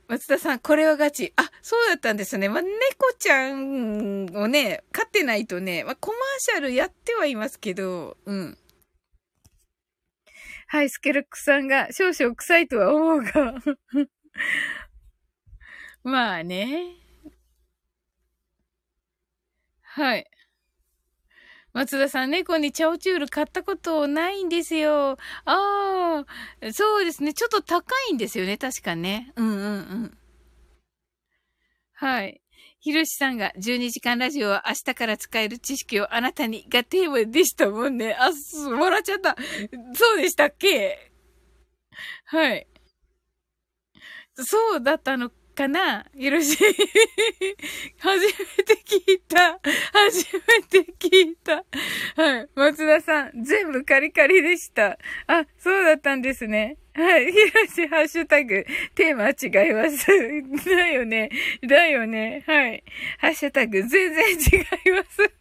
[0.09, 1.33] 松田さん、これはガチ。
[1.37, 2.49] あ、そうだったんですね。
[2.49, 2.73] まあ、猫
[3.19, 8.59] ちゃんをね、飼ってないとね、まあ、コマーシャルやってはいますけど、うん。
[10.69, 13.55] はい、スケルクさんが少々臭いとは思うが。
[16.03, 16.97] まあね。
[19.83, 20.27] はい。
[21.73, 25.17] 松田さん、猫にチャオチュール買ったことないんですよ。
[25.47, 27.33] ああ、そうですね。
[27.33, 28.59] ちょっと高いんですよね。
[28.59, 29.33] 確かね。
[29.37, 30.19] うんうんうん。
[31.95, 32.43] はい。
[32.81, 38.15] ひろしさんが12時間ラジオは明日から使える知識をあなたにがテーマでしたもんね。
[38.19, 39.37] あ、す、笑っちゃった。
[39.95, 41.11] そうでしたっけ？
[42.27, 42.67] はい。
[44.35, 46.07] そうだったのかな？
[46.17, 46.57] ひろし。
[47.99, 48.33] 初め
[48.65, 49.61] て聞いた。
[49.93, 50.41] 初め
[50.85, 51.65] て聞いた。
[52.17, 52.49] はい。
[52.55, 54.99] 松田さん、全部カリカリでした。
[55.27, 56.79] あ、そうだったんですね。
[56.95, 57.33] はい。
[57.33, 58.65] ひろし、ハッシュタグ、
[58.95, 59.35] テーマ違
[59.69, 60.07] います。
[60.69, 61.31] だよね。
[61.67, 62.43] だよね。
[62.47, 62.83] はい。
[63.19, 64.35] ハッシュタグ、全然違
[64.89, 65.17] います。
[65.17, 65.33] そう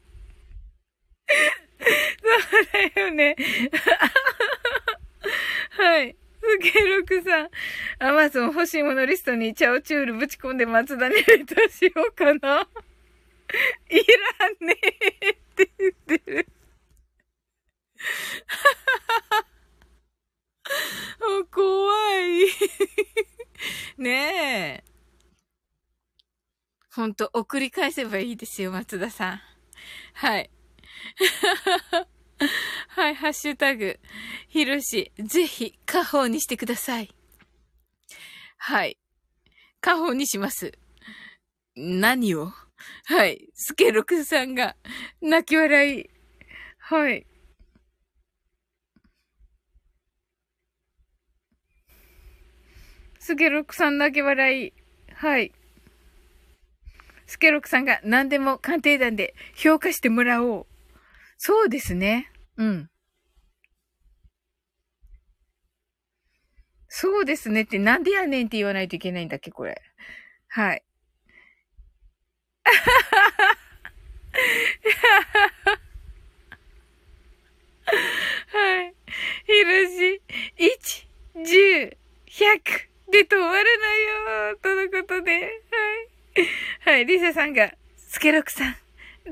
[2.96, 3.36] だよね。
[5.72, 6.16] はい。
[6.42, 7.50] すげえロクさん。
[8.00, 12.68] アマゾン欲しいものリストにチャオチュールぶち込んで松田にレタしようかな。
[13.90, 14.00] い
[14.40, 14.78] らんね
[15.22, 16.48] えって言ってる。
[21.52, 22.48] 怖い。
[23.98, 24.92] ねえ。
[26.94, 29.42] ほんと、送り返せばいいですよ、松田さん。
[30.14, 30.50] はい。
[32.90, 34.00] はい、ハッシュタグ、
[34.48, 37.14] ひろし、ぜひ、家宝にしてください。
[38.58, 38.98] はい。
[39.80, 40.72] 家宝にします。
[41.76, 42.52] 何を？
[43.06, 43.48] はい。
[43.54, 44.76] スケロクさんが、
[45.22, 46.10] 泣き笑い。
[46.80, 47.28] はい。
[53.20, 54.74] スケロクさん泣き笑い。
[55.14, 55.54] はい。
[57.28, 60.68] スケロクさんが何でも鑑定団で評価してもらおう。
[61.38, 62.31] そうですね。
[62.58, 62.90] うん。
[66.90, 69.82] そうですねってなんでやねんって言わないといけないんだっけ、これ。
[70.50, 70.84] はい。
[78.48, 78.94] はい。
[79.46, 80.22] ひろし、
[80.58, 81.08] 1、
[81.44, 85.50] 10、100で止まらないよとのことで、はい。
[86.86, 88.76] はい、リサさんが、スケロクさん、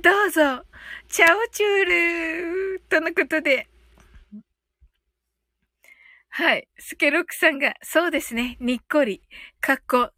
[0.02, 0.64] どうぞ、
[1.10, 1.86] チャオチュー
[2.76, 3.68] ルとのことで。
[6.30, 6.68] はい。
[6.78, 8.58] スケロックさんが、そうですね。
[8.60, 9.24] にっこり。
[9.60, 10.12] かっこ、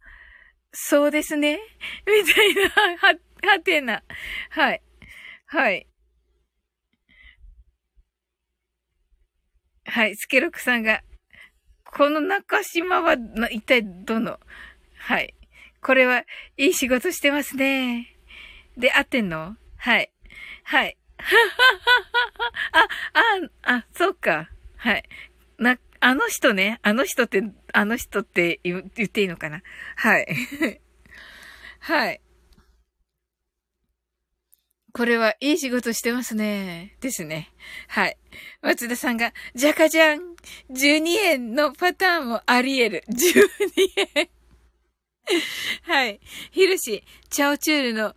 [0.70, 1.60] そうですね。
[2.06, 3.14] みたいな、は、
[3.54, 4.02] はてな。
[4.50, 4.82] はい。
[5.46, 5.88] はい。
[9.86, 10.16] はい。
[10.16, 11.02] スケロックさんが、
[11.84, 13.16] この中島は、
[13.50, 14.38] 一体どの？
[14.98, 15.34] はい。
[15.80, 16.24] これは、
[16.58, 18.14] いい仕事してますね。
[18.76, 19.56] で、合ってんの？
[19.78, 20.12] はい。
[20.64, 20.96] はい。
[22.72, 22.88] あ、
[23.64, 24.50] あ、あ、そうか。
[24.76, 25.04] はい。
[25.58, 26.80] な、あの人ね。
[26.82, 29.62] あの人って、あの人って言っていいのかな？
[29.96, 30.26] はい。
[31.80, 32.20] はい。
[34.92, 36.96] これはいい仕事してますね。
[37.00, 37.50] ですね。
[37.88, 38.18] はい。
[38.60, 40.36] 松田さんが、じゃかじゃん
[40.70, 43.04] !12 円のパターンもあり得る。
[43.08, 43.48] 12
[44.16, 44.28] 円
[45.84, 46.20] はい。
[46.50, 48.14] ひるし、チャオチュールの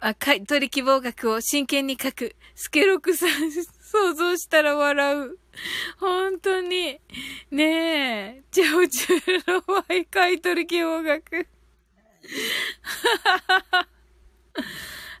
[0.00, 2.34] あ、買取希望額を真剣に書く。
[2.54, 5.38] スケロクさん、想像したら笑う。
[5.98, 6.98] 本当に。
[7.50, 8.42] ねえ。
[8.50, 11.46] ジャオチューのワイ買取希望額。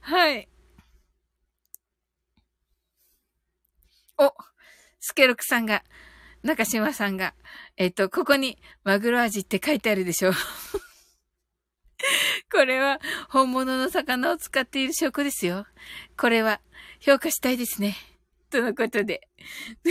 [0.02, 0.48] はい。
[4.16, 4.32] お、
[4.98, 5.84] スケロクさんが、
[6.42, 7.34] 中島さんが、
[7.76, 10.32] えっと、ここにマグロ味って書いてあるでしょ。
[12.50, 15.66] これは本物の魚を使っている証拠ですよ。
[16.16, 16.60] これは
[17.00, 17.96] 評価したいですね。
[18.50, 19.28] とのことで。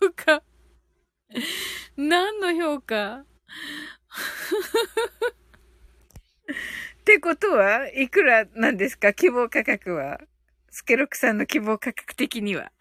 [0.00, 0.42] 評価？
[1.96, 3.24] 何の評価？
[7.00, 9.12] ってことはいくらなんですか？
[9.12, 10.20] 希望価格は。
[10.70, 12.72] スケロクさんの希望価格的には。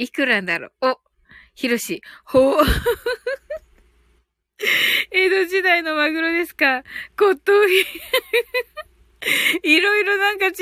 [0.00, 0.86] いくらだろう？
[0.88, 0.98] お、
[1.54, 2.64] ひろし、ほう。
[5.12, 6.82] 江戸時代のマグロですか？
[7.18, 7.84] 骨董品。
[9.62, 10.54] いろいろなんか違う。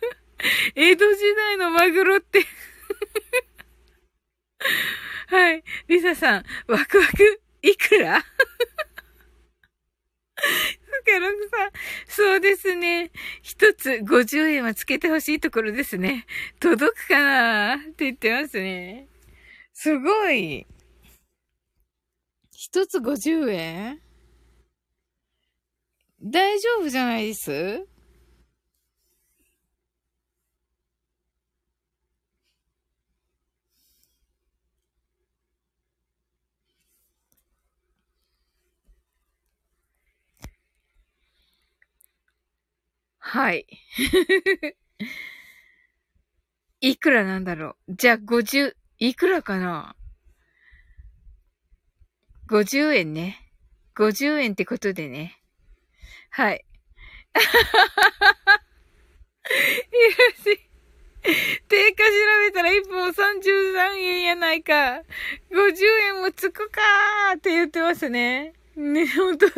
[0.74, 2.46] 江戸時代のマグロって
[5.26, 5.62] はい。
[5.88, 8.24] リサさん、ワクワク、いくら？
[10.92, 11.70] ス ケロクさん、
[12.06, 13.10] そうですね。
[13.42, 16.26] 一つ50円はつけてほしいところですね。
[16.60, 19.08] 届くかなって言ってますね。
[19.72, 20.66] すごい。
[22.52, 24.00] 一つ50円？
[26.22, 27.86] 大丈夫じゃないです？
[43.32, 43.66] はい。
[46.82, 47.94] いくらなんだろう？
[47.96, 49.96] じゃあ50、いくらかな
[52.46, 53.38] ?50 円ね。
[53.96, 55.40] 50円ってことでね。
[56.28, 56.62] はい。
[57.32, 57.44] いら
[60.36, 60.60] し。
[61.68, 62.10] 定価調
[62.44, 65.00] べたら1本33円やないか。
[65.50, 68.52] 50円もつくかーって言ってますね。
[68.76, 69.54] ね、ほんとだ。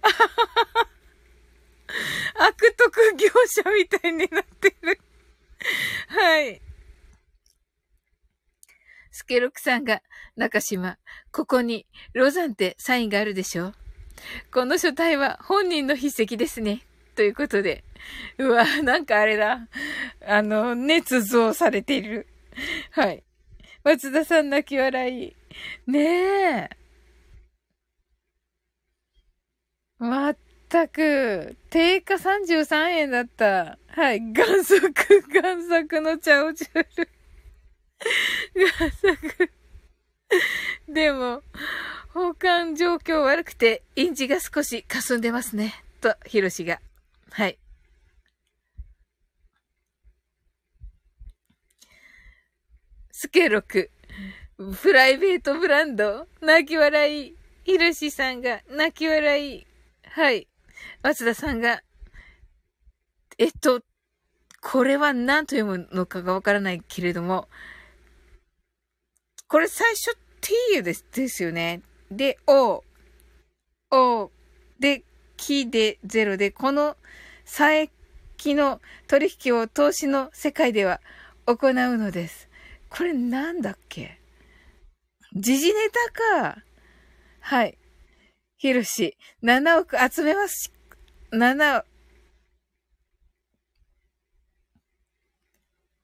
[0.00, 0.28] あはは
[0.84, 0.95] は
[2.34, 4.98] 悪徳業者みたいになってる。
[6.08, 6.60] はい。
[9.10, 10.02] スケロクさんが、
[10.36, 10.98] 中島、
[11.32, 13.72] ここに、ロザンってサインがあるでしょ？
[14.52, 16.82] この書体は本人の筆跡ですね。
[17.14, 17.82] ということで。
[18.38, 19.68] うわ、なんかあれだ。
[20.26, 22.26] あの、捏造されている。
[22.90, 23.24] はい。
[23.84, 25.36] 松田さん泣き笑い。
[25.86, 26.70] ねえ。
[29.98, 30.34] ま
[30.66, 33.78] ったく、定価33円だった。
[33.86, 34.18] はい。
[34.18, 34.92] 贋作、
[35.32, 37.08] 贋作のチャオチュール。
[38.54, 39.50] 贋作。
[40.88, 41.42] でも、
[42.12, 45.72] 保管状況悪くて、印字が少し霞んでますね。
[46.00, 46.80] と、ヒロシが。
[47.30, 47.58] はい。
[53.12, 53.90] スケロク。
[54.82, 56.26] プライベートブランド。
[56.40, 57.36] 泣き笑い。
[57.64, 59.66] ヒロシさんが泣き笑い。
[60.04, 60.48] はい。
[61.02, 61.82] 松田さんが、
[63.38, 63.82] えっと、
[64.62, 67.48] これは何と読むのかがわからないけれども、
[69.48, 71.82] これ最初 t ですですよね。
[72.10, 72.82] で、o、
[73.90, 74.30] o
[74.80, 75.04] で、
[75.36, 76.96] キで0で、この
[77.44, 81.00] 佐伯の取引を投資の世界では
[81.46, 82.48] 行うのです。
[82.88, 84.20] これなんだっけ？
[85.34, 86.62] 時事ネタか。
[87.40, 87.78] はい。
[88.66, 90.72] ひろし、7億集めます。
[91.30, 91.84] 7、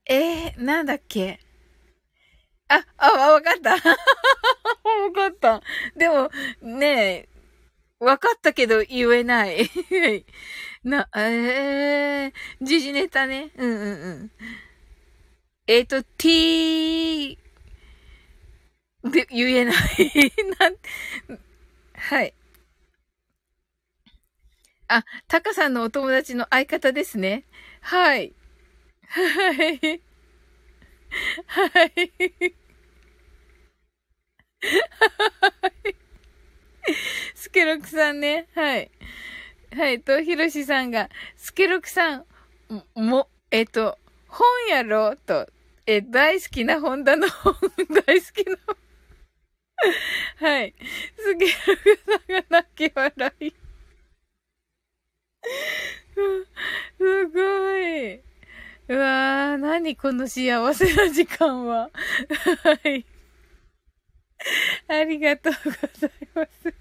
[0.06, 1.40] えー、なんだっけ？
[2.68, 3.72] あ、あ、わかった。
[3.74, 3.78] わ
[5.12, 5.60] かった。
[5.96, 6.30] でも、
[6.60, 7.28] ねえ、
[7.98, 9.68] わかったけど言えない。
[10.84, 13.50] な、えー、時事ネタね。
[13.56, 14.30] うんうんうん。
[15.66, 17.36] えっ、と、t
[19.02, 19.74] で言えない。
[20.60, 20.76] なん
[21.94, 22.34] はい。
[24.94, 27.44] あ、タカさんのお友達の相方ですね。
[27.80, 28.34] はい。
[29.08, 30.02] はい。
[31.46, 32.12] はい。
[37.34, 38.48] スケロクさんね。
[38.54, 38.90] はい。
[39.74, 40.02] はい。
[40.02, 42.26] と、ヒロシさんが、スケロクさん、
[42.94, 43.98] も、えっと、
[44.28, 45.48] 本やろと、
[45.86, 47.54] え、大好きな本棚本、
[48.06, 48.76] 大好きな本。
[50.50, 50.74] はい。
[51.16, 53.61] スケロクさんが泣き笑い。
[56.98, 57.40] すご
[57.78, 58.14] い。
[58.88, 61.90] うわー、何この幸せな時間は。
[62.62, 63.04] はい。
[64.88, 66.74] ありがとうございます。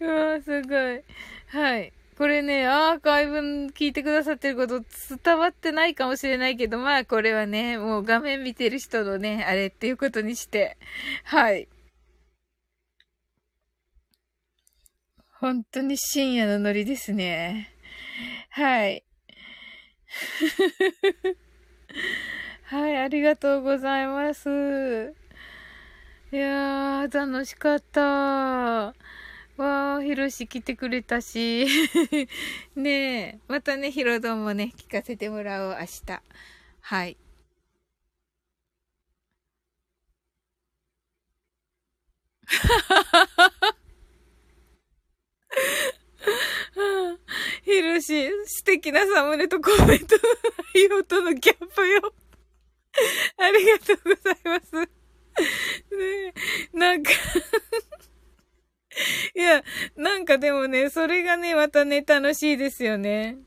[0.00, 1.04] うわー、すごい。
[1.48, 1.92] はい。
[2.16, 3.38] これね、アーカイブ
[3.72, 4.84] 聞いてくださってること
[5.24, 10.76] 伝わってないかもしれないけど、まあこれはね、もう画面見てる人のね、あれっていうことにして、
[11.24, 11.68] はい。
[15.42, 17.74] 本当に深夜のノリですね。
[18.50, 19.04] はい。
[22.70, 24.48] はい、ありがとうございます。
[26.32, 28.00] いやー、楽しかった。
[28.00, 31.66] わー、ひろし来てくれたし。
[32.76, 36.22] ねえ、またね、ひろどんもね、聞かせてもらおう、明日。
[36.82, 37.16] はい。
[47.64, 50.20] ひろし、素敵なサムネとコメントの
[50.74, 52.12] 内容とのギャップよ。
[53.38, 54.76] ありがとうございます。
[55.96, 56.34] ね、
[56.72, 57.10] なんか
[59.34, 59.64] いや、
[59.96, 63.38] なんかでもね、それがね、またね、楽しいですよね。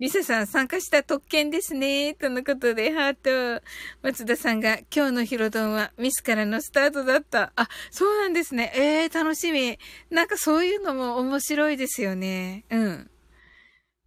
[0.00, 2.14] リサさん、参加した特権ですね。
[2.14, 3.64] とのことで、ハート。
[4.00, 7.52] 松田さんが、今日のヒロドンはミスからのスタートだった。
[7.56, 8.72] あ、そうなんですね。
[8.76, 9.76] えー、楽しみ。
[10.10, 12.64] なんかそういうのも面白いですよね。
[12.70, 13.10] うん。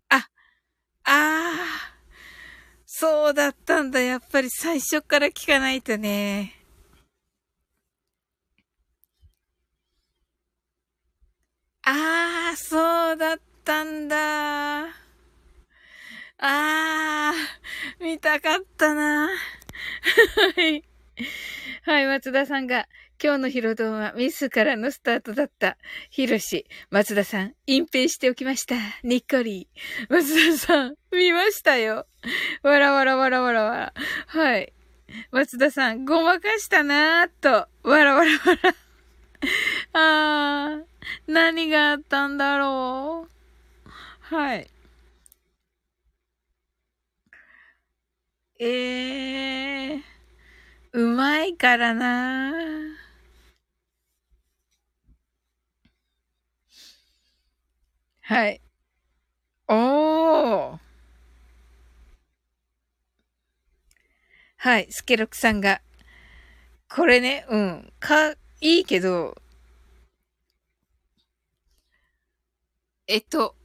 [0.08, 0.30] あ、
[1.04, 2.02] あー。
[2.86, 4.00] そうだったんだ。
[4.00, 6.54] やっぱり最初から聞かないとね。
[11.84, 15.11] あー、そうだったんだ。
[16.44, 19.30] あー、見たかったな。
[19.30, 19.32] は
[20.64, 20.84] い。
[21.84, 22.88] はい、松田さんが、
[23.24, 25.78] 今日のヒロドンはミスからのスタートだった。
[26.10, 28.76] ヒロシ、松田さん、隠蔽しておきました。
[29.04, 29.70] にっこり。
[30.10, 32.08] 松田さん、見ましたよ。
[32.64, 33.94] わらわらわらわらわら。
[34.26, 34.74] はい。
[35.30, 37.68] 松田さん、ごまかしたなーと。
[37.88, 38.76] わらわらわら。
[39.94, 40.84] あー、
[41.28, 44.36] 何があったんだろう。
[44.36, 44.68] はい。
[48.64, 50.02] えー、
[50.94, 52.54] うまいからな
[58.22, 58.62] はい。
[59.68, 60.80] おー。
[64.58, 65.82] はい、スケロクさんが。
[66.90, 67.94] これね、うん。
[68.00, 68.32] か、
[68.62, 69.36] いいけど、
[73.08, 73.56] えっと、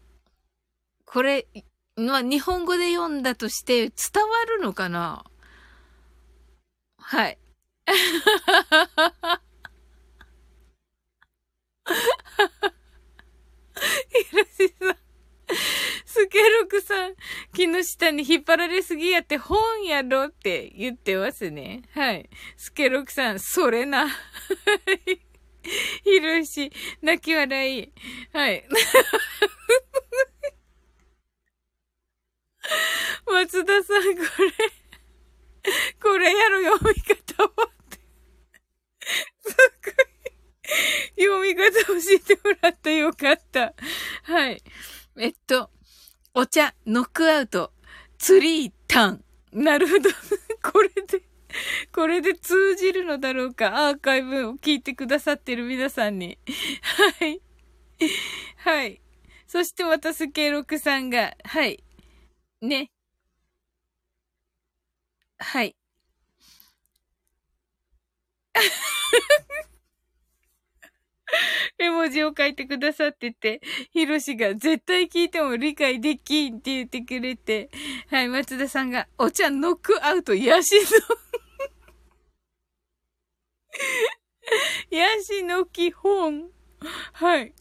[1.06, 1.46] これ、
[1.96, 3.90] まあ、日本語で読んだとして伝
[4.22, 5.24] わるのかな？
[6.98, 7.38] はい。
[14.10, 14.96] ひろしさん。
[16.04, 17.14] スケロクさん、
[17.54, 21.82] 木の下に引っ張られすぎやって本やろって言ってますね。
[21.92, 22.28] はい。
[22.56, 24.08] スケロクさん、それな。
[26.04, 26.70] ひろし、
[27.00, 27.92] 泣き笑い。
[28.32, 28.64] はい。
[33.26, 37.76] 松田さん、これ、これやろ、読み方をっ。
[39.46, 41.24] ごい。
[41.24, 43.74] 読み方教えてもらってよかった。
[44.24, 44.62] はい。
[45.18, 45.70] えっと、
[46.34, 47.72] お茶、ノックアウト、
[48.18, 49.24] ツリー、タン。
[49.52, 50.10] なるほど。
[50.62, 51.22] これで、
[51.92, 53.88] これで通じるのだろうか。
[53.88, 56.38] アーカイブを聞いてくださってる皆さんに。
[57.18, 57.40] はい。
[58.56, 59.00] はい。
[59.46, 61.82] そしてまたスケロクさんが、はい。
[62.60, 62.90] ね。
[65.38, 65.76] はい。
[71.78, 73.60] 絵文字を書いてくださってて、
[73.92, 77.70] ヒロシが絶対聞いても理解できんって言ってくれて、
[78.08, 80.74] はい、松田さんが、お茶ノックアウト、ヤシ
[84.90, 86.50] の、 ヤシの基本。
[87.12, 87.52] はい。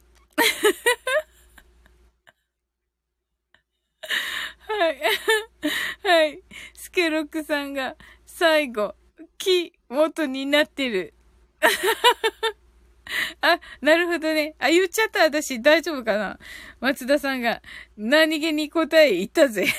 [4.68, 5.02] はい。
[6.04, 6.44] はい。
[6.74, 8.96] スケロックさんが、最後、
[9.38, 11.14] 木、元になってる。
[13.42, 14.56] あ、なるほどね。
[14.60, 16.40] あ、言っちゃった私大丈夫かな
[16.80, 17.62] 松田さんが、
[17.98, 19.68] 何気に答え言ったぜ。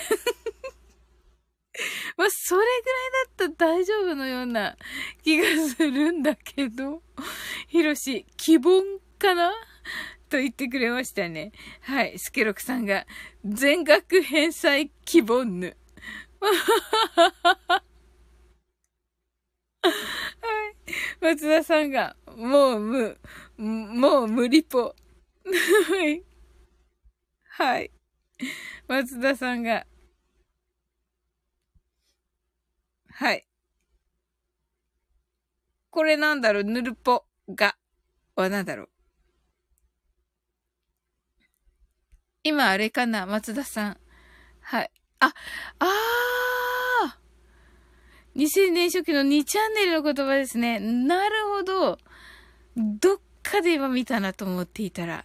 [2.17, 4.77] まあ、それぐらいだったら大丈夫のような
[5.23, 7.03] 気がするんだけど、
[7.69, 8.83] ひろし、希望
[9.19, 9.53] かな？
[10.29, 11.53] と言ってくれましたね。
[11.83, 12.19] はい。
[12.19, 13.07] スケロクさんが、
[13.45, 15.77] 全額返済希望ぬ。
[16.41, 16.51] は
[19.91, 19.95] い。
[21.21, 23.19] 松田さんが、もう無、
[23.57, 24.83] もう無理ぽ。
[24.85, 24.95] は
[26.09, 26.23] い。
[27.49, 27.91] はい。
[28.89, 29.87] 松田さんが、
[33.11, 33.47] はい。
[35.91, 36.65] これなんだろう？
[36.65, 37.79] ぬるぽが、
[38.35, 38.91] はなんだろう？
[42.47, 43.97] 今あれかな松田さん。
[44.61, 44.91] はい。
[45.19, 45.35] あ、
[45.81, 50.79] あー !2000 年初期の2チャンネルの言葉ですね。
[50.79, 51.99] なるほど。
[52.77, 55.25] どっかで今見たなと思っていたら、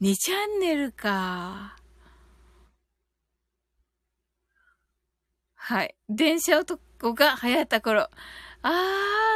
[0.00, 1.76] 2チャンネルか。
[5.54, 5.94] はい。
[6.08, 8.08] 電車男が流行った頃。
[8.62, 8.70] あ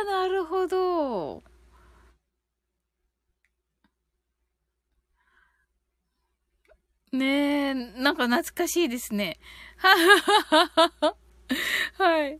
[0.04, 1.42] ー、なるほど。
[7.12, 7.26] ね
[7.70, 9.38] え、なんか懐かしいですね。
[9.76, 11.16] はははは
[11.98, 12.38] はい。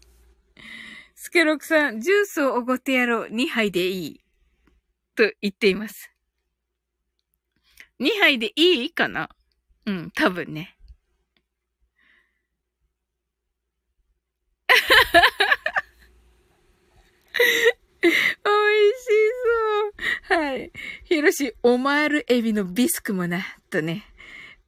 [1.17, 3.31] スケロクさん、ジュースをおごってやろう。
[3.31, 4.21] 2杯でいい。
[5.17, 6.11] と言っています。
[7.99, 9.29] 2杯でいいかな？
[9.87, 10.77] うん、多分ね。
[18.03, 19.05] 美味し
[20.29, 20.41] そう。
[20.41, 20.73] はい。
[21.05, 24.07] ひろし、オマールエビのビスクもな、とね。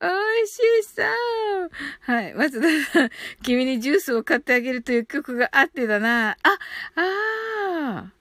[0.02, 0.08] 美
[0.42, 1.70] 味しそう。
[2.00, 2.34] はい。
[2.34, 3.10] 松田さん、
[3.44, 6.36] 君にジュースを買ってあげるという曲があってだな。
[6.42, 6.58] あ、
[6.96, 8.12] ああ。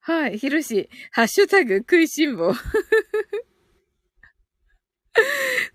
[0.00, 0.36] はい。
[0.36, 2.52] ひろし、ハッシュタグ食いしん坊。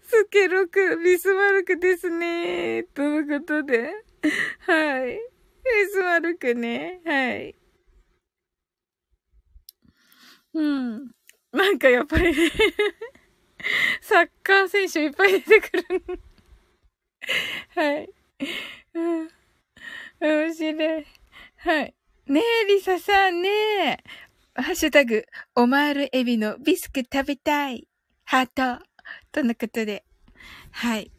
[0.01, 2.83] スケロク、ビスマルクですね。
[2.93, 3.91] とのことで。
[4.59, 5.13] はい。
[5.15, 5.19] ビ
[5.91, 7.01] スマルクね。
[7.05, 7.55] はい。
[10.53, 11.11] うん。
[11.51, 12.35] なんかやっぱり、
[14.01, 15.83] サッカー選手いっぱい出てくる。
[17.75, 18.09] はい。
[18.93, 19.29] うん。
[20.19, 21.05] 面白い。
[21.57, 21.93] はい。
[22.27, 24.03] ねえ、リサさんねえ。
[24.55, 25.25] ハッシュタグ、
[25.55, 27.87] オマールエビのビスク食べたい。
[28.25, 28.83] ハート。
[29.31, 30.03] とのことで。
[30.71, 31.11] はい。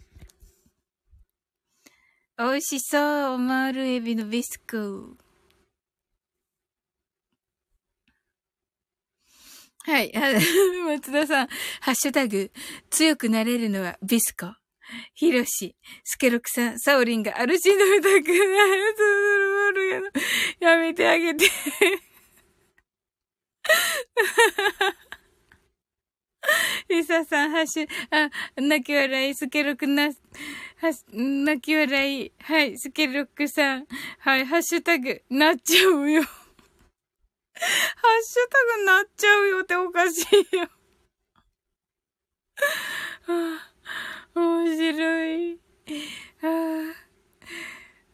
[2.36, 5.16] 美味しそう、オマールエビのビスク。
[9.88, 10.12] はい。
[10.86, 11.48] 松田さん、
[11.80, 12.50] ハッシュタグ、
[12.90, 14.52] 強くなれるのはビスコ。
[15.14, 15.74] ひろし、
[16.04, 18.24] スケロクさん、サオリンがアルシンドみたくなる。
[18.98, 19.04] そ
[19.70, 20.12] うる
[20.60, 20.76] や。
[20.76, 21.46] めてあげて。
[26.90, 30.12] リサさん、ハッシュ、あ、泣き笑い、スケロクな、は、
[31.12, 33.86] 泣き笑い、はい、スケロクさん、
[34.18, 36.22] はい、ハッシュタグ、なっちゃうよ。
[37.58, 40.68] ハッシュタグなっちゃうよっておかしいよ。
[43.22, 43.58] は
[44.34, 45.60] あ、面白い。
[46.40, 46.94] は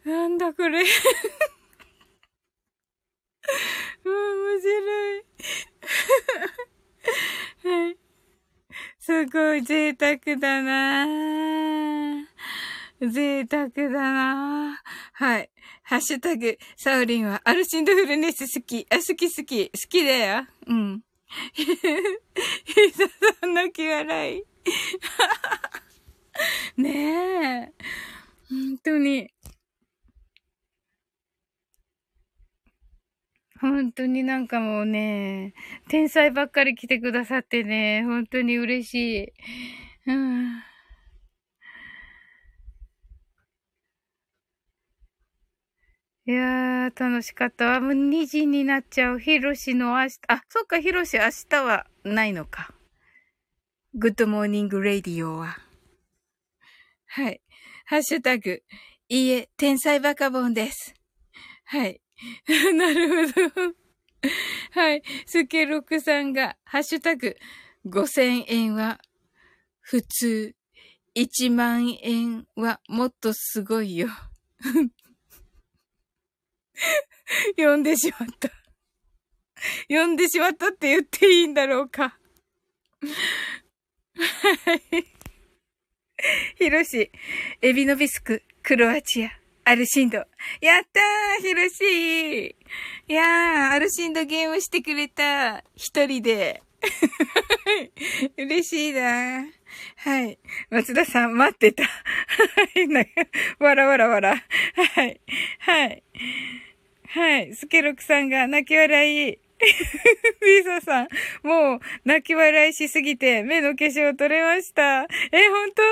[0.04, 0.84] あ、なんだこれ。
[4.04, 5.24] 面白い。
[7.64, 7.96] はい。
[8.98, 11.06] すごい贅沢だな
[13.00, 15.50] 贅沢だなはい。
[15.84, 18.86] ハッシュタグ、サウリンはアルシンドフルネス好き。
[18.90, 19.66] あ、好き好き。
[19.66, 20.46] 好きだよ。
[20.66, 21.02] うん。
[21.52, 21.66] ひ
[22.90, 23.04] さ
[23.40, 24.42] さん泣き笑い。
[26.80, 27.72] ねえ。
[28.48, 29.30] 本当に。
[33.60, 35.52] 本当になんかもうね、
[35.88, 38.94] 天才ばっかり来てくださってね、本当に嬉し
[39.24, 39.32] い。
[40.06, 40.62] うん。
[46.26, 47.80] いやー、楽しかったわ。
[47.80, 49.18] もう2時になっちゃう。
[49.18, 52.72] ヒロシの明日、あ、そっか、ヒロシ明日はないのか。
[53.92, 55.58] good morning radio は。
[57.06, 57.42] はい。
[57.84, 58.62] ハッシュタグ、
[59.10, 60.94] いいえ、天才バカボンです。
[61.64, 62.00] はい。
[62.74, 63.74] なるほど。
[64.70, 65.02] はい。
[65.26, 67.36] スケロクさんが、ハッシュタグ、
[67.84, 68.98] 5000円は
[69.80, 70.56] 普通。
[71.14, 74.08] 1万円はもっとすごいよ。
[77.56, 78.50] 読んでしまった。
[79.88, 82.18] 読んでしまったって言っていいんだろうか。
[84.16, 85.04] はい。
[86.56, 87.10] ヒロシ、
[87.60, 89.30] エビノビスク、クロアチア、
[89.64, 90.18] アルシンド。
[90.18, 92.56] やったーヒロシ
[93.08, 95.64] いやー、アルシンドゲームしてくれた。
[95.74, 96.62] 一人で。
[98.36, 99.46] 嬉しいなー
[99.96, 100.38] はい。
[100.70, 101.84] 松田さん、待ってた。
[101.86, 101.90] は
[102.76, 102.88] い。
[102.88, 103.10] なんか
[103.58, 104.36] わらわらわら。
[104.96, 105.20] はい。
[105.58, 106.02] はい。
[107.08, 107.54] はい。
[107.54, 109.38] スケロクさんが泣き笑い。
[110.44, 111.08] リーサさん、
[111.42, 115.06] もう泣き笑いしすぎて目の化粧取れました。
[115.32, 115.82] え、本当？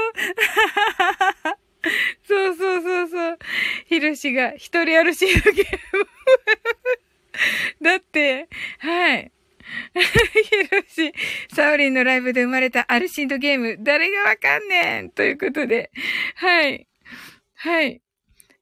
[2.25, 3.39] そうそうそうそう。
[3.87, 6.07] ヒロシが一人歩しのゲーム。
[7.81, 8.49] だって、
[8.79, 9.33] はい。
[9.95, 11.13] ヒロシ、
[11.55, 15.91] サオリンのライブで生まれたアルシンドゲーム、誰がわかんねんということで、
[16.37, 16.87] はい。
[17.57, 18.03] はい。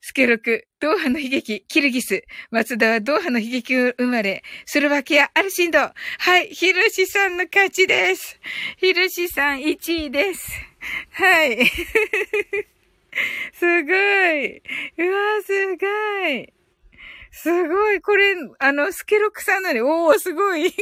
[0.02, 2.24] スケロク、ドーハの悲劇、キルギス。
[2.50, 5.78] 松田はドーハの悲劇を生まれ、スロバキア、アルシンド。
[5.78, 5.92] は
[6.38, 8.40] い、ヒロシさんの勝ちです。
[8.78, 10.50] ヒロシさん1位です。
[11.12, 11.66] はい。
[13.52, 14.62] すごい。
[14.96, 16.59] うわ、すごい。
[17.32, 18.00] すごい。
[18.00, 20.68] これ、あの、スケロクさんなのおー、すごい。
[20.70, 20.76] ハ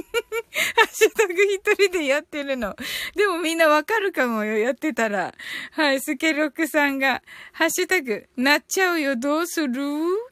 [0.85, 2.75] ッシュタグ一人でやってるの。
[3.15, 5.35] でもみんなわかるかもよ、やってたら。
[5.73, 7.23] はい、スケロクさんが、
[7.53, 9.75] ハッシュタグ、なっちゃうよ、どうする？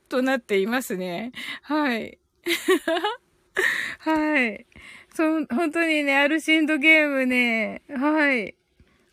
[0.08, 1.32] となっていますね。
[1.62, 2.18] はい。
[4.00, 4.66] はい。
[5.14, 8.56] そう、本当にね、アルシンドゲームね、はい。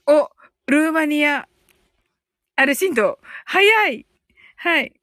[0.07, 0.29] お、
[0.67, 1.47] ルーマニア。
[2.55, 4.05] アルシンド、早い
[4.55, 4.93] はい。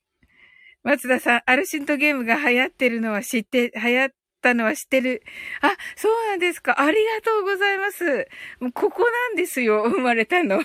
[0.82, 5.22] 松田さん、アルシンドゲームが流行ってるのは知って、流行ったのは知ってる。
[5.60, 6.80] あ、そうなんですか。
[6.80, 8.28] ありがとうございます。
[8.60, 10.62] もうここなんですよ、生まれたの。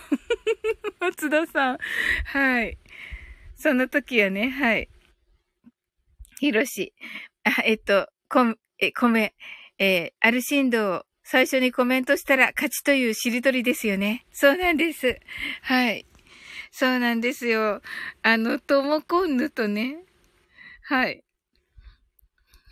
[0.99, 1.77] 松田さん。
[2.25, 2.77] はい。
[3.55, 4.89] その時はね、はい。
[6.39, 6.93] ひろし。
[7.43, 9.33] あ、えっと、こ、え、米。
[9.77, 14.25] えーアルシンドを最初にコメントしたら勝ちというしりとりですよね。
[14.31, 15.19] そうなんです。
[15.63, 16.05] はい。
[16.71, 17.81] そうなんですよ。
[18.21, 20.04] あの、ともこんぬとね。
[20.87, 21.23] はい。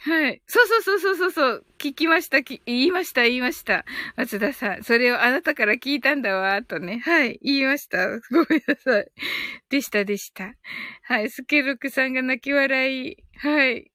[0.05, 0.41] はい。
[0.47, 1.65] そうそうそうそうそうそう。
[1.79, 2.43] 聞きました。
[2.43, 3.85] き言いました、言いました。
[4.17, 4.83] 松田さん。
[4.83, 6.99] それをあなたから聞いたんだわ、とね。
[7.05, 7.39] はい。
[7.41, 8.09] 言いました。
[8.09, 9.07] ごめんなさい。
[9.69, 10.55] でした、でした。
[11.03, 11.29] はい。
[11.29, 13.17] スケルクさんが泣き笑い。
[13.37, 13.91] はい。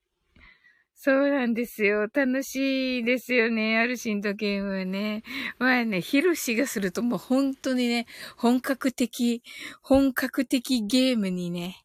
[0.95, 2.09] そうなんですよ。
[2.13, 3.79] 楽しいですよね。
[3.79, 5.23] アルシンドゲームはね。
[5.59, 9.43] まあね、ヒロシがするともう本当にね、本格的、
[9.83, 11.77] 本格的ゲームにね、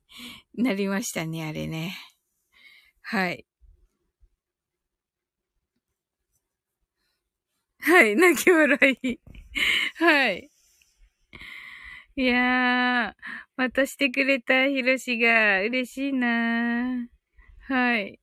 [0.57, 1.93] なりましたね、あれね。
[3.03, 3.45] はい。
[7.79, 9.19] はい、泣き笑い。
[9.97, 10.49] はい。
[12.15, 13.13] いやー、
[13.57, 17.07] またしてくれたヒロシが嬉しいなー
[17.73, 18.19] はい。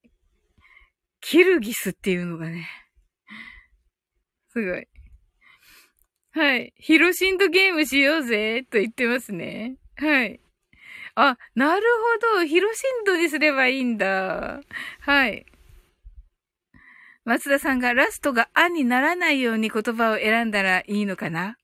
[1.20, 2.68] キルギスっていうのがね、
[4.52, 4.86] すごい。
[6.32, 6.72] はい。
[6.76, 9.76] ヒロシンドゲームしようぜと言ってますね。
[9.96, 10.40] はい。
[11.14, 11.82] あ、なる
[12.32, 12.44] ほど。
[12.44, 14.60] ヒロシンドにすればいいんだ。
[15.00, 15.46] はい。
[17.24, 21.56] 松田さんがラストがあにならないように言葉を選んだらいいのかな？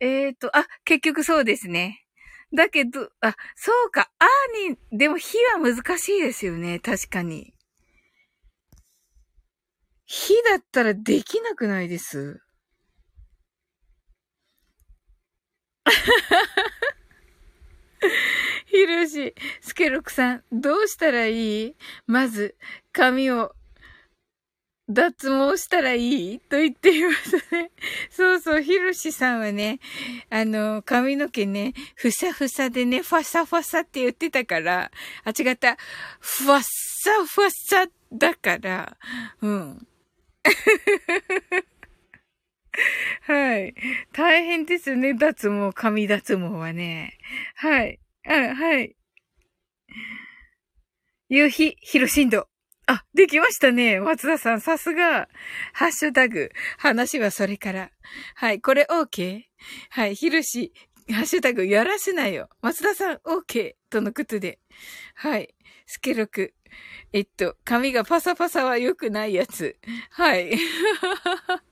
[0.00, 2.04] えーと、あ、結局そうですね。
[2.54, 4.26] だけど、あ、そうか、あ
[4.68, 6.80] に、でも火は難しいですよね。
[6.80, 7.54] 確かに。
[10.04, 12.42] 火だったらできなくないです？
[18.66, 21.76] ひろし、スケロクさん、どうしたらいい？
[22.06, 22.56] まず、
[22.92, 23.54] 髪を
[24.88, 26.40] 脱毛したらいい？
[26.40, 27.70] と言っていますね。
[28.10, 29.78] そうそう、ひろしさんはね、
[30.30, 34.90] あの、髪の毛ね、ふさふさでね、ファサファサって言ってたから、
[35.24, 35.76] あ、違った、
[36.20, 38.96] ファッサファサだから、
[39.40, 39.86] うん。
[43.22, 43.74] はい。
[44.12, 47.18] 大変ですね、脱毛、髪脱毛はね。
[47.54, 48.00] はい。
[48.26, 48.96] あ、はい。
[51.28, 52.48] 夕日、ヒロシンド。
[52.86, 54.00] あ、できましたね。
[54.00, 55.28] 松田さん、さすが。
[55.72, 56.50] ハッシュタグ。
[56.78, 57.90] 話はそれから。
[58.34, 58.60] はい。
[58.60, 59.42] これ OK?
[59.90, 60.14] はい。
[60.14, 60.72] ヒロシ、
[61.10, 62.48] ハッシュタグ、やらせないよ。
[62.60, 63.74] 松田さん、OK?
[63.88, 64.58] とのことで。
[65.14, 65.54] はい。
[65.86, 66.54] スケロク。
[67.12, 69.78] えっと、髪がパサパサは良くないやつ。
[70.10, 70.56] はい。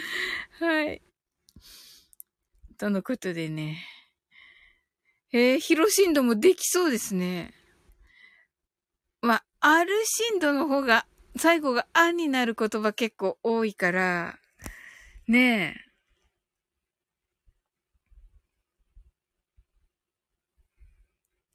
[0.60, 1.02] はい。
[2.78, 3.84] とのことでね。
[5.32, 7.52] えー、ヒロシンドもできそうですね。
[9.20, 11.06] まあ、アルシンドの方が、
[11.36, 14.38] 最後があになる言葉結構多いから、
[15.26, 15.86] ねえ。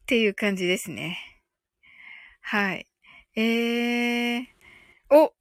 [0.04, 1.18] っていう感じですね。
[2.42, 2.88] はい。
[3.36, 4.46] えー、
[5.10, 5.34] お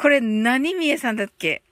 [0.00, 1.64] これ何宮さんだっけ？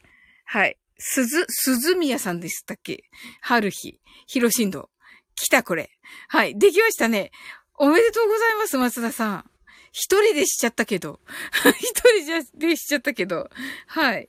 [0.45, 0.77] はい。
[0.99, 3.05] 鈴、鈴宮さんでしたっけ？
[3.41, 4.91] 春日、ヒロシンド。
[5.37, 5.91] 来たこれ。
[6.29, 6.59] はい。
[6.59, 7.31] できましたね。
[7.75, 9.51] おめでとうございます、松田さん。
[9.93, 11.21] 一人でしちゃったけど。
[11.79, 13.49] 一人じゃ、でしちゃったけど。
[13.87, 14.29] はい。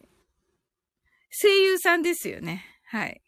[1.31, 2.65] 声優さんですよね。
[2.85, 3.21] はい。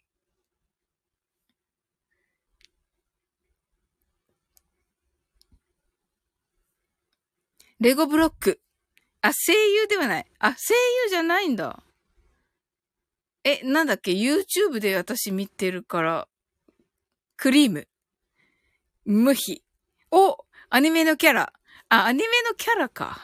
[7.80, 8.60] レゴブロック。
[9.22, 10.26] あ、声優ではない。
[10.38, 10.74] あ、声
[11.04, 11.82] 優じゃないんだ。
[13.44, 16.28] え、なんだっけ ?YouTube で私見てるから。
[17.36, 17.88] クリーム。
[19.04, 19.62] 無比。
[20.10, 20.36] お
[20.68, 21.52] アニメのキャラ。
[21.88, 23.18] あ、アニメのキャラか。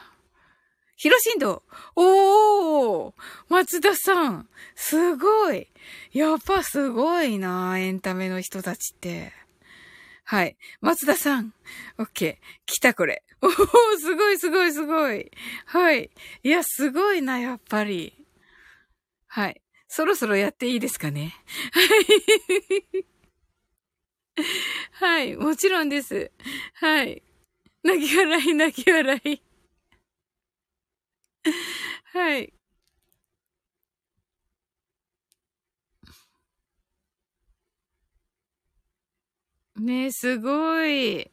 [0.96, 1.62] ヒロシンド。
[1.94, 3.12] おー
[3.48, 4.48] 松田さん。
[4.74, 5.68] すごい。
[6.12, 9.32] やっぱすごいなエンタメの人たちって。
[10.24, 10.56] はい。
[10.80, 11.52] 松田さん。
[11.98, 12.46] オッケー。
[12.64, 13.22] 来たこれ。
[13.46, 15.30] おーすごいすごいすごい。
[15.66, 16.10] はい。
[16.42, 18.12] いや、すごいな、やっぱり。
[19.28, 19.62] はい。
[19.88, 21.34] そろそろやっていいですかね。
[21.72, 23.06] はい。
[24.92, 25.36] はい。
[25.36, 26.30] もちろんです。
[26.74, 27.22] はい。
[27.84, 29.42] 泣き笑い、泣き笑い。
[32.12, 32.52] はい。
[39.76, 41.30] ねえ、すごい。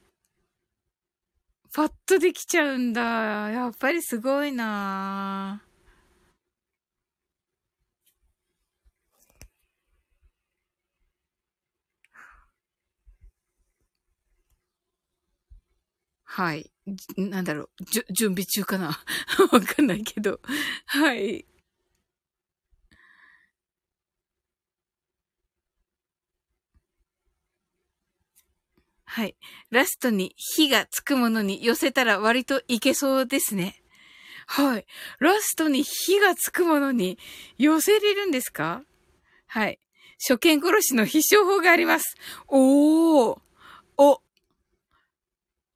[1.73, 3.01] パッとできちゃうんだ。
[3.49, 5.63] やっぱりすごいな
[16.25, 16.71] はい。
[17.17, 17.69] なんだろう。
[17.85, 18.87] じゅ、準備中かな
[19.51, 20.39] わかんないけど。
[20.85, 21.45] はい。
[29.15, 29.35] はい。
[29.69, 33.83] ラストに火がつくものに寄せたら割といけそうですね。
[34.47, 34.87] はい。
[35.19, 37.19] ラストに火がつくものに
[37.59, 38.81] 寄せれるんですか？
[39.45, 39.79] はい。
[40.19, 42.15] 初見殺しの必勝法があります。
[42.47, 43.39] おー。
[43.97, 44.23] お。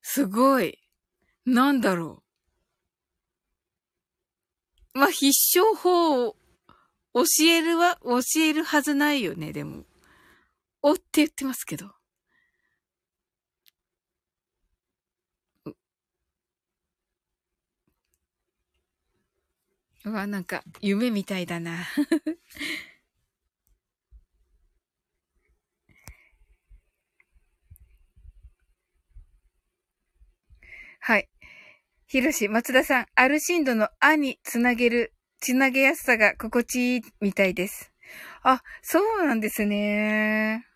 [0.02, 0.80] すごい。
[1.46, 2.24] なんだろ
[4.96, 4.98] う。
[4.98, 5.28] まあ、必
[5.60, 6.36] 勝法を
[7.14, 9.86] 教えるは、教えるはずないよね、でも。
[10.82, 11.97] おって言ってますけど。
[20.08, 21.86] うわ、なんか、夢みたいだな。
[31.02, 31.30] はい。
[32.08, 37.94] ひろし、松田さん、アルシンドのあにつなげる、つなげやすさが心地いいみたいです。
[38.44, 40.67] あ、そうなんですね。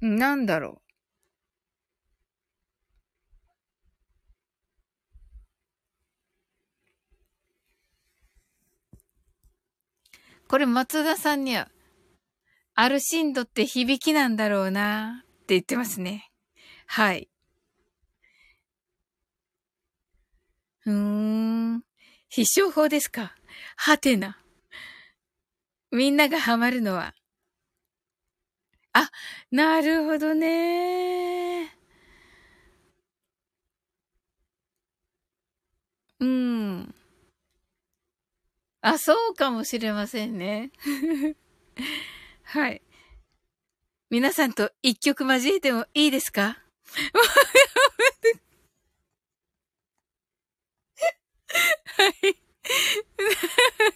[0.00, 0.90] なんだろう。
[10.48, 11.68] これ松田さんには、
[12.74, 16.30] アルシンドって響きなんだろうなって言ってますね。
[16.86, 17.28] はい。
[20.86, 20.94] うー
[21.76, 21.82] ん。
[22.28, 23.34] 必勝法ですか
[23.76, 24.38] はてな。
[25.92, 27.14] みんながハマるのは。
[28.92, 29.10] あ、
[29.52, 31.70] なるほどね。
[36.18, 36.94] うん。
[38.82, 40.70] あ、そうかもしれませんね。
[42.44, 42.82] はい。
[44.10, 46.58] 皆さんと一曲交えてもいいですか？
[51.96, 52.34] はい。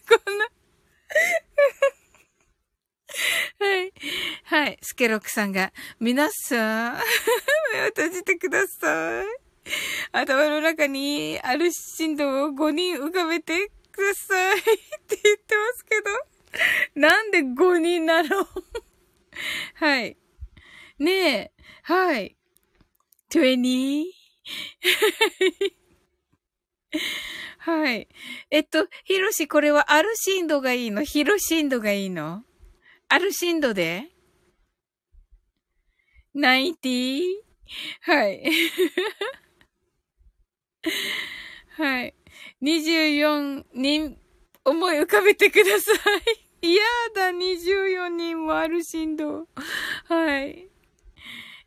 [0.08, 0.46] こんな。
[3.58, 3.92] はい。
[4.44, 4.78] はい。
[4.82, 6.94] スケロックさんが、皆さん、
[7.72, 9.26] 目を閉じてください。
[10.12, 16.10] 頭の中にある振動を5人浮かべてくださいって言ってますけど、
[16.94, 18.46] なんで5人なの？
[19.74, 20.16] はい。
[20.98, 21.52] ねえ、
[21.82, 22.36] はい。
[23.30, 24.04] 20?
[27.58, 28.08] はい。
[28.50, 31.02] えっと、ヒロシ、これはアルシンドがいいの？
[31.02, 32.44] ヒロシンドがいいの？
[33.14, 34.08] アルシンドで
[36.34, 37.22] ?90?
[38.00, 38.42] はい。
[41.76, 42.14] はい。
[42.60, 44.18] 24人
[44.64, 45.92] 思い浮かべてくださ
[46.60, 46.74] い。
[46.74, 46.82] や
[47.14, 49.46] だ、24人もアルシンド。
[50.06, 50.68] はい。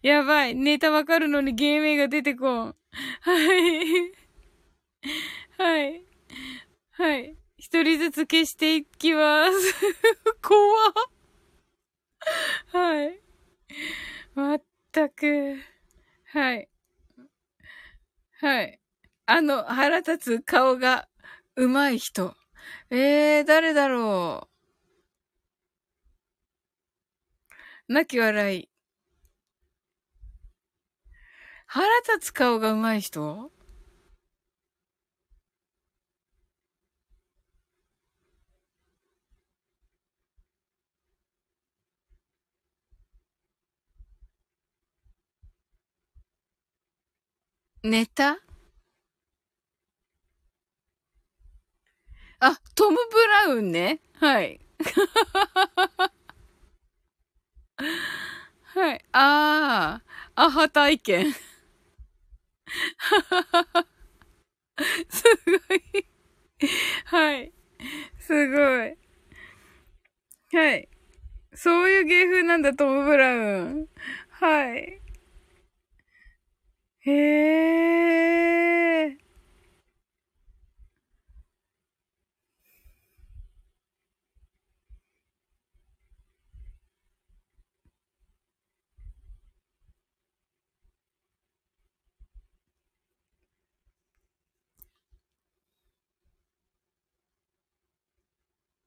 [0.02, 0.54] やばい。
[0.54, 2.76] ネタわかるのに芸名が出てこん。
[3.22, 4.12] はい。
[5.58, 6.04] はい。
[6.92, 7.38] はい。
[7.58, 9.76] 一人ずつ消していきます。
[10.44, 11.17] 怖っ。
[12.72, 13.22] はい。
[14.34, 15.58] まったく。
[16.26, 16.70] はい。
[18.40, 18.80] はい。
[19.26, 21.08] あの、腹立つ顔が
[21.56, 22.36] 上手い人。
[22.90, 24.48] えー、誰だろ
[27.90, 27.94] う。
[27.94, 28.70] 泣き笑い。
[31.66, 33.52] 腹立つ顔が上手い人？
[47.88, 48.38] ネタ
[52.42, 54.02] あ、トム・ブラウンね。
[54.20, 54.60] はい。
[58.76, 59.06] はい。
[59.14, 60.02] あ
[60.36, 61.32] あ、アハ体験。
[65.10, 66.06] すごい。
[67.06, 67.54] はい。
[68.20, 68.98] すごい。
[70.52, 70.90] はい。
[71.54, 73.88] そういう芸風なんだ、トム・ブラウン。
[74.32, 75.07] はい。
[77.08, 77.12] へ
[79.06, 79.18] え。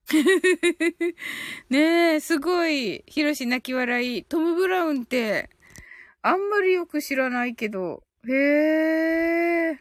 [1.70, 3.04] ねえ、すごい。
[3.06, 4.24] ヒロシ泣き笑い。
[4.24, 5.50] トム・ブラウンって、
[6.22, 8.04] あんまりよく知らないけど。
[8.28, 9.78] へえ。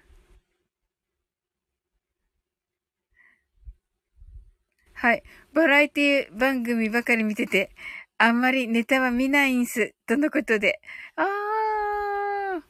[4.94, 5.24] はい。
[5.54, 7.72] バラエティ番組ばかり見てて、
[8.18, 9.94] あんまりネタは見ないんす。
[10.08, 10.82] とのことで。
[11.16, 12.64] あー。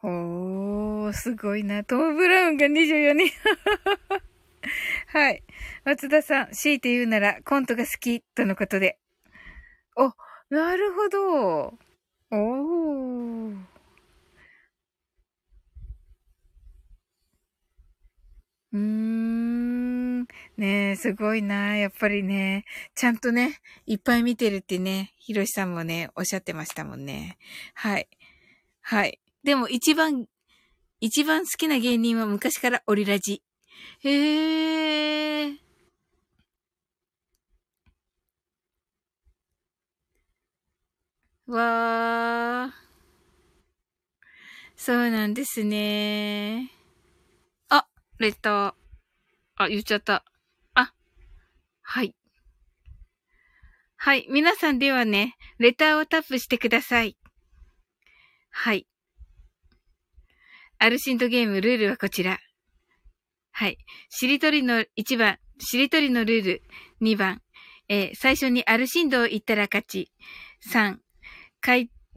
[0.00, 1.84] ほー、すごいな。
[1.84, 3.30] トム・ブラウンが24人。
[5.08, 5.42] はい。
[5.84, 8.22] 松田さん、強いて言うならコントが好き。
[8.34, 8.98] とのことで。
[9.96, 10.12] お、
[10.50, 11.87] なるほど。
[12.30, 13.78] おー。
[18.72, 20.20] うーん。
[20.22, 21.76] ねえ、すごいな。
[21.76, 27.38] やっぱりね、ちゃんとね、いっぱい見てるってね、ひろしさんもね、おっしゃってましたもんね。
[27.74, 28.08] はい。
[28.82, 29.20] はい。
[29.44, 30.26] でも一番、
[31.00, 33.42] 一番好きな芸人は昔からオリラジ。
[34.00, 35.67] へえ。
[41.48, 42.72] わー。
[44.76, 46.70] そうなんですね。
[47.70, 47.86] あ、
[48.18, 48.74] レター。
[49.56, 50.24] あ、言っちゃった。
[50.74, 50.92] あ、
[51.80, 52.14] はい。
[53.96, 54.26] はい。
[54.28, 57.16] 皆さんではね、レターをタップしてください。
[58.50, 58.86] はい。
[60.78, 62.38] アルシンドゲームルールはこちら。
[63.52, 63.78] はい。
[64.10, 66.62] しりとりの1番、しりとりのルール
[67.00, 67.42] 2番、
[67.88, 70.12] えー最初にアルシンドを言ったら勝ち。
[70.70, 70.98] 3、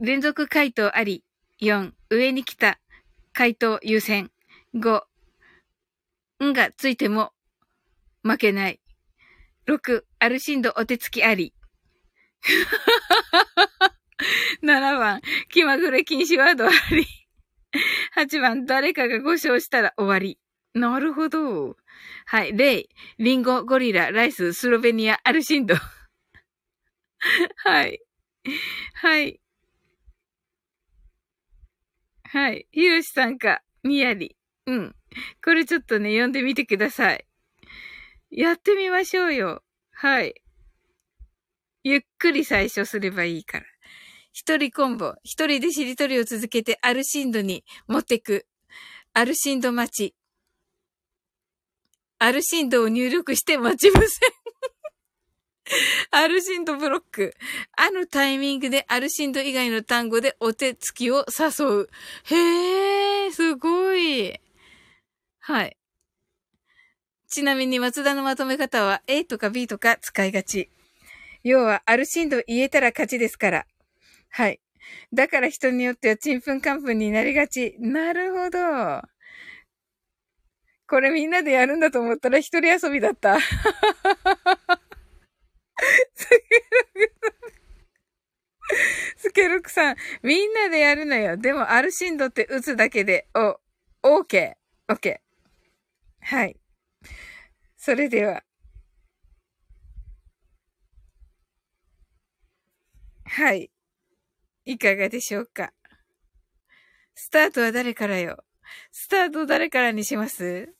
[0.00, 1.24] 連続回答あり。
[1.60, 2.80] 4、上に来た
[3.32, 4.30] 回答優先。
[4.74, 5.02] 5、
[6.44, 7.32] んがついても
[8.22, 8.80] 負けない。
[9.68, 11.54] 6、アルシンドお手つきあり。
[14.62, 17.06] 7番、気まぐれ禁止ワードあり。
[18.16, 20.38] 8番、誰かが誤唱したら終わり。
[20.74, 21.76] なるほど。
[22.26, 22.56] はい。
[22.56, 22.88] 例、
[23.18, 25.74] リンゴ、ゴリラ、ライス、スロベニア、アルシンド。
[27.56, 28.00] はい。
[28.94, 29.40] はい。
[32.24, 32.66] はい。
[32.72, 34.36] ひろしさんか、みやり。
[34.66, 34.96] うん。
[35.44, 37.26] これちょっとね、読んでみてください。
[38.30, 39.62] やってみましょうよ。
[39.92, 40.34] はい。
[41.84, 43.66] ゆっくり最初すればいいから。
[44.32, 45.14] 一人コンボ。
[45.22, 48.46] 一人でしりとりを続けてアルシンドに持ってく。
[49.12, 50.16] アルシンド待ち。
[52.18, 54.71] アルシンドを入力して待ち伏せん。
[56.10, 57.34] アルシンドブロック。
[57.76, 61.90] あのタイミングでアルシンド以外の単語でお手つきを誘う。
[62.24, 64.40] へー、すごい。
[65.40, 65.76] はい。
[67.28, 70.70] ちなみに松田のまとめ方は A とか B とか使いがち。
[71.42, 73.66] 要は、アルシンド言えたら勝ちですから。
[74.28, 74.60] はい。
[75.12, 77.76] だから人によってはちんぷんかんぷんになりがち。
[77.80, 79.02] なるほど。
[80.86, 83.38] これみんなでやるんだと思ったら一人遊びだった。
[89.16, 91.36] スケルクさん、みんなでやるのよ。
[91.36, 93.60] でも、アルシンドって打つだけで、お、
[94.02, 96.36] オーケー、オッケー。
[96.36, 96.56] はい。
[97.76, 98.42] それでは。
[103.24, 103.70] はい。
[104.64, 105.72] いかがでしょうか
[107.14, 108.44] スタートは誰からよ
[108.90, 110.72] スタート誰からにします？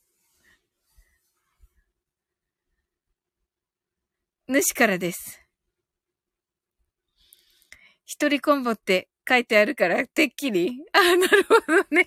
[4.47, 5.41] 主からです。
[8.05, 10.83] 一人コンボって書いてあるから、てっきり。
[10.91, 12.05] あ、なるほどね。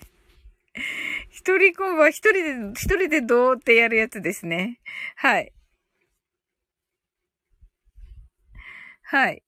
[1.31, 4.79] 一人コンボは一人で、一人でどうってやるやつですね。
[5.15, 5.51] はい。
[9.03, 9.41] はい。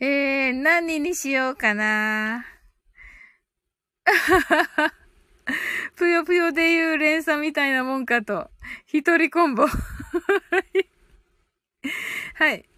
[0.00, 2.46] えー、何にしようかな。
[5.98, 8.48] ぷよぷよで言う連鎖みたいなもんかと。
[8.86, 9.66] 一人コンボ。
[12.34, 12.68] はい。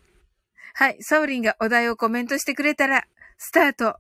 [0.73, 0.97] はい。
[1.03, 3.99] サウリンがお題をコメントしてくれたら、スタート。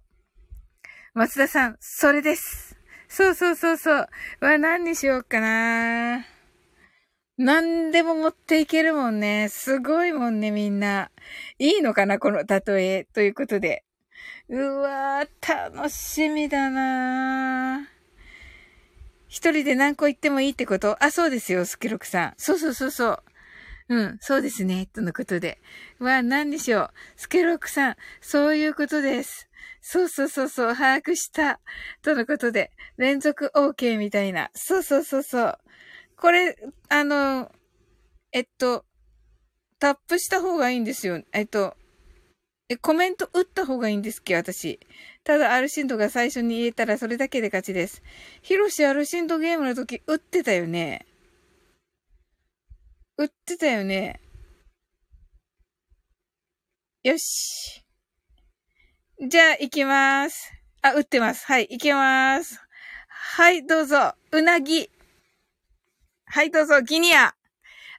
[1.12, 2.78] 松田さん、それです。
[3.08, 4.08] そうそうそうそう。
[4.40, 6.24] わ、何にしようかな。
[7.36, 9.50] 何でも持っていけるもんね。
[9.50, 11.10] すごいもんね、みんな。
[11.58, 13.04] いいのかな、この例え。
[13.12, 13.84] ということで。
[14.48, 17.99] うわー、楽しみだな
[19.30, 21.02] 一人で何個言ってもいいってこと？
[21.02, 22.34] あ、そうですよ、スケロクさん。
[22.36, 23.22] そうそうそうそう。
[23.88, 25.60] うん、そうですね、とのことで。
[26.00, 26.94] わ、何にしよう？
[27.16, 29.48] スケロクさん、そういうことです。
[29.80, 31.60] そうそうそうそう、把握した。
[32.02, 34.50] とのことで、連続 OK みたいな。
[34.52, 35.58] そうそうそうそう。
[36.16, 36.56] これ、
[36.88, 37.52] あの、
[38.32, 38.84] えっと、
[39.78, 41.22] タップした方がいいんですよ。
[41.32, 41.76] えっと、
[42.72, 44.36] え、コメント打った方がいいんですっけ？
[44.36, 44.78] 私。
[45.24, 48.00] ただ、アルシンドが最初に言えたらそれだけで勝ちです。
[48.42, 51.04] ヒロシアルシンドゲームの時打ってたよね。
[53.16, 54.20] 打ってたよね。
[57.02, 57.84] よし。
[59.20, 60.52] じゃあ、行きます。
[60.80, 61.46] あ、打ってます。
[61.46, 62.60] はい、行きます。
[63.08, 64.14] はい、どうぞ。
[64.30, 64.88] うなぎ。
[66.26, 66.80] はい、どうぞ。
[66.82, 67.34] ギニア。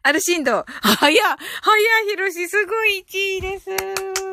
[0.03, 0.63] アルシンド。
[0.65, 0.65] は
[1.11, 1.37] や、は
[1.77, 4.30] や、ヒロシ、すごい1位です。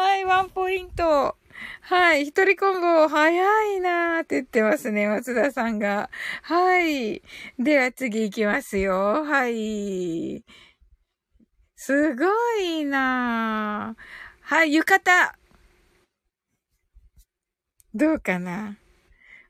[0.00, 1.36] はい、ワンポイント。
[1.82, 6.08] はい、一人コンボ、早いなーって言ってますね、松田さんが。
[6.42, 7.22] はい。
[7.58, 9.22] では次行きますよ。
[9.24, 10.42] はい。
[11.76, 12.24] すご
[12.56, 14.02] いなー
[14.40, 15.32] はい、浴衣。
[17.92, 18.78] どうかな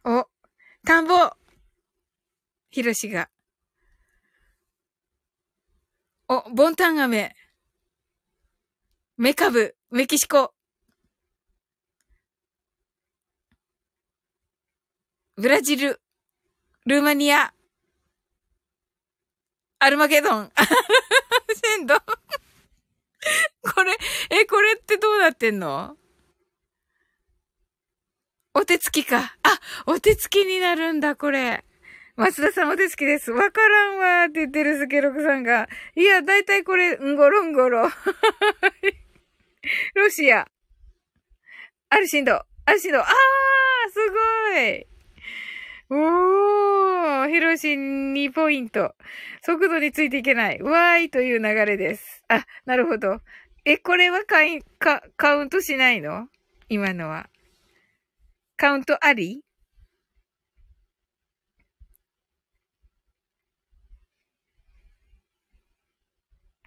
[0.04, 0.26] お、
[0.84, 1.14] 田んぼ。
[2.70, 3.30] ひろしが。
[6.28, 7.36] お、ボンタン飴。
[9.16, 10.52] メカブ、メキシコ。
[15.36, 16.00] ブラジル、
[16.86, 17.52] ルーマニア、
[19.80, 20.52] アルマゲドン、
[21.76, 21.96] シンド。
[23.74, 23.96] これ、
[24.30, 25.96] え、これってどうなってんの？
[28.54, 29.36] お手つきか。
[29.42, 31.64] あ、お手つきになるんだ、これ。
[32.14, 33.32] 松田さんお手つきです。
[33.32, 35.68] わからんわーって言ってるスケロクさんが。
[35.96, 37.90] いや、だいたいこれ、んごろんごろ。
[39.94, 40.46] ロシア。
[41.90, 42.44] アルシンド。
[42.66, 43.00] アルシンド。
[43.00, 43.06] あー
[43.90, 44.86] すごい
[45.92, 48.94] おーヒロシン2ポイント。
[49.42, 50.62] 速度についていけない。
[50.62, 52.22] わーいという流れです。
[52.28, 53.20] あ、なるほど。
[53.64, 56.28] え、これはカインカカウントしないの？
[56.68, 57.28] 今のは。
[58.56, 59.42] カウントあり？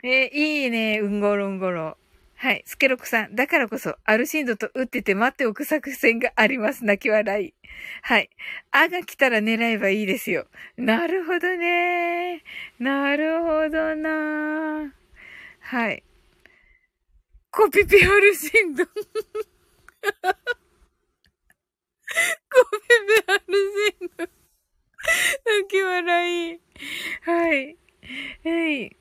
[0.04, 1.00] えいいね。
[1.00, 1.98] うんごろんごろ。
[2.44, 2.64] はい。
[2.66, 3.36] スケロクさん。
[3.36, 6.84] だからこそ、アルシンドと打ってて待っておく作戦があります。
[6.84, 7.54] 泣き笑い。
[8.02, 8.30] はい。
[8.70, 10.46] あが来たら狙えばいいですよ。
[10.76, 12.44] なるほどね。
[12.80, 14.94] なるほどな。
[15.62, 16.04] はい。
[17.50, 18.84] コピペアルシンド。
[18.92, 18.98] コピ
[23.26, 23.44] ペアル
[23.90, 24.28] シンド。
[25.46, 26.60] 泣き笑い。
[27.22, 27.78] はい。
[28.44, 28.98] はい。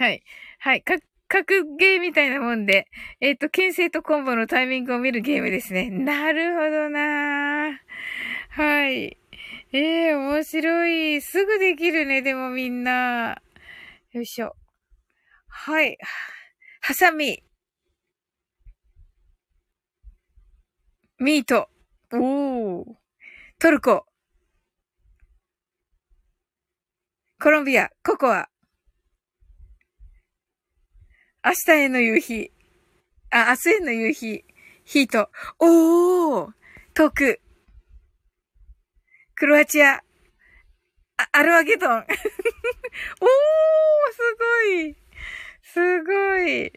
[0.00, 0.22] はい。
[0.58, 0.82] はい。
[0.82, 0.96] か、
[1.28, 2.88] 格ゲーみたいなもんで、
[3.20, 5.88] えっ、と、牽制とコンボのタイミングを見るゲームですね。
[5.90, 7.78] なるほどな
[8.50, 9.16] はい。
[9.72, 9.78] え
[10.08, 11.20] え面白い。
[11.20, 13.40] すぐできるね、でもみんな。
[14.12, 14.56] よいしょ。
[15.48, 15.98] はい。
[16.80, 17.42] ハサミ。
[21.20, 21.68] ミート。
[22.12, 22.84] おー。
[23.58, 24.06] トルコ。
[27.40, 27.90] コロンビア。
[28.02, 28.48] ココア。
[31.48, 32.52] 明日への夕日。
[33.30, 34.44] あ、明日への夕日。
[34.84, 35.30] ヒート。
[35.58, 36.52] おー
[36.92, 37.40] 遠く。
[39.34, 40.04] クロアチア。
[41.16, 41.90] あ、アルワゲドン。
[41.96, 42.12] おーす
[44.36, 44.44] ご
[44.74, 44.94] い。
[45.62, 46.68] すごい。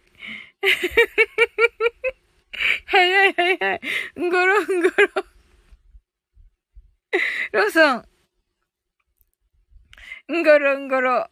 [2.86, 3.82] はいはいはいはい。
[4.22, 4.82] んごろんごろ。
[7.52, 8.08] ローソン。
[10.38, 11.30] んごろんごろ。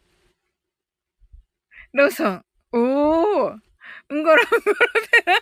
[1.93, 2.43] ローソン。
[2.71, 3.53] おー。
[3.53, 3.59] ん
[4.09, 4.39] ごろんごろで
[5.25, 5.33] な。
[5.33, 5.39] ん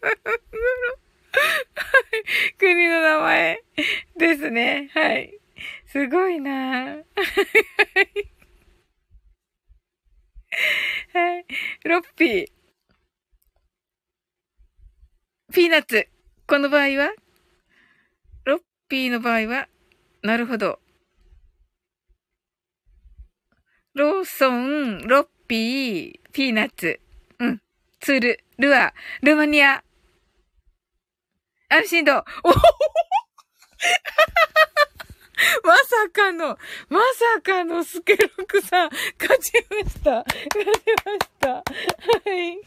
[0.00, 0.98] ごろんごろ。
[1.32, 2.54] はい。
[2.58, 3.62] 国の名前
[4.18, 4.90] ですね。
[4.94, 5.38] はい。
[5.86, 7.04] すごいなはい。
[11.12, 11.46] はい。
[11.84, 12.46] ロッピー。
[15.52, 16.08] ピーナッツ。
[16.46, 17.12] この場合は？
[18.44, 19.68] ロッピーの場合は？
[20.22, 20.80] なるほど。
[23.94, 26.98] ローソン、ロッピー、ピーナッツ。
[27.38, 27.60] うん。
[28.00, 29.84] ツール、ルアー、ルーマニア。
[31.68, 32.16] アルシンド。
[32.16, 32.22] お
[35.64, 37.00] まさかの、ま
[37.34, 40.10] さかのスケロクさん、勝ちました。
[40.10, 41.48] 勝ちました。
[41.50, 41.62] は
[42.34, 42.58] い。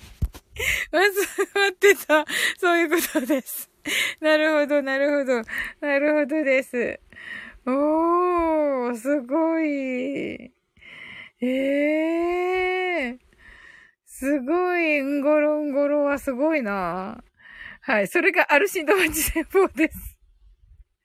[0.91, 1.21] まず、
[1.53, 2.25] 待ってた。
[2.59, 3.69] そういうことです。
[4.19, 5.41] なるほど、なるほど。
[5.81, 6.99] なるほどです。
[7.65, 10.51] おー、すごい。
[11.41, 13.24] ええー。
[14.17, 17.21] すごい、んごろんごろはすごいな。
[17.81, 18.07] はい。
[18.07, 20.17] それがアルシンドマチ戦法です。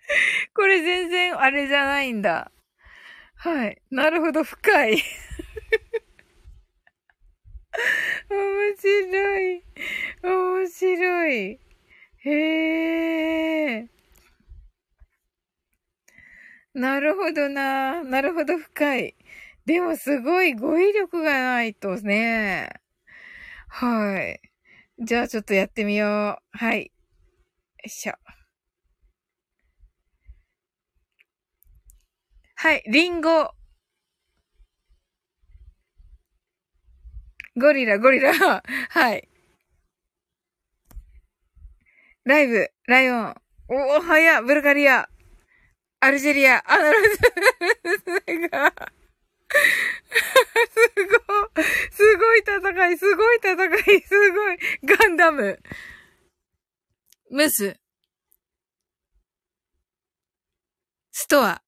[0.55, 2.53] これ全然あれじゃないんだ。
[3.35, 3.83] はい。
[3.91, 5.03] なるほど、深い。
[8.31, 9.65] 面白い。
[10.23, 11.59] 面白い。
[12.19, 13.89] へえ。
[16.75, 18.05] なるほどな。
[18.05, 19.17] なるほど、深い。
[19.67, 22.80] でもすごい語彙力がないとね。
[23.71, 24.41] はい。
[24.99, 26.59] じゃあちょっとやってみよう。
[26.59, 26.87] はい。
[26.87, 26.91] よ
[27.85, 28.15] いしょ。
[32.57, 33.51] はい、リンゴ。
[37.57, 38.35] ゴリラ、ゴリラ。
[38.91, 39.29] はい。
[42.25, 43.35] ライブ、ライオン。
[43.69, 45.09] おお、早っ、ブルガリア。
[46.01, 46.63] アルジェリア。
[46.67, 48.91] あ、なるほど。
[50.11, 51.65] すごい。
[51.91, 54.59] すごい戦い、すごい戦い、すごい。
[54.85, 55.59] ガンダム。
[57.31, 57.77] ムス。
[61.13, 61.63] ストア。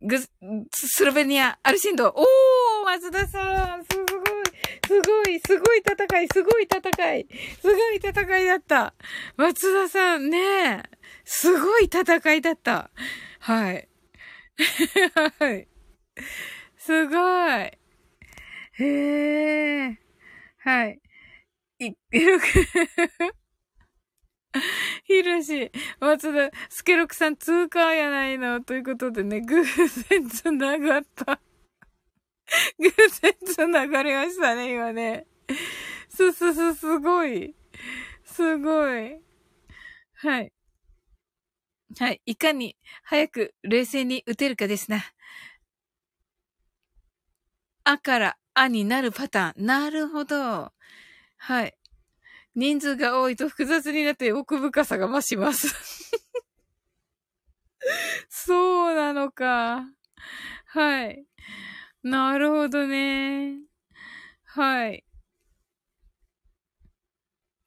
[0.00, 0.30] グス、
[0.72, 2.08] スロベニア、アルシンド。
[2.08, 4.42] おー松田さんすごい
[4.86, 7.26] すごいすごい戦いすごい戦い
[7.60, 8.94] すごい戦いだった
[9.36, 10.82] 松田さんねえ
[11.24, 12.90] すごい戦いだった
[13.38, 13.88] はい。
[15.38, 15.68] はい。
[16.84, 17.78] すごい。
[18.72, 18.84] へ
[19.86, 19.98] え。
[20.58, 21.00] はい。
[21.78, 21.92] い、
[25.04, 25.70] ひろし、
[26.00, 28.62] 松田、スケロクさん通過やないの。
[28.62, 31.40] ということでね、偶然つながった。
[32.80, 35.26] 偶然つながりましたね、今ね。
[36.08, 37.54] すすす、すごい。
[38.24, 39.20] すごい。
[40.14, 40.52] はい。
[41.96, 42.20] はい。
[42.26, 44.98] いかに早く冷静に打てるかですな。
[47.84, 49.66] あからあになるパターン。
[49.66, 50.72] なるほど。
[51.38, 51.74] はい。
[52.54, 55.68] 人数が多いと複雑になって奥深さが増します。
[58.28, 59.84] そうなのか。
[60.66, 61.24] はい。
[62.02, 63.58] なるほどね。
[64.44, 65.04] はい。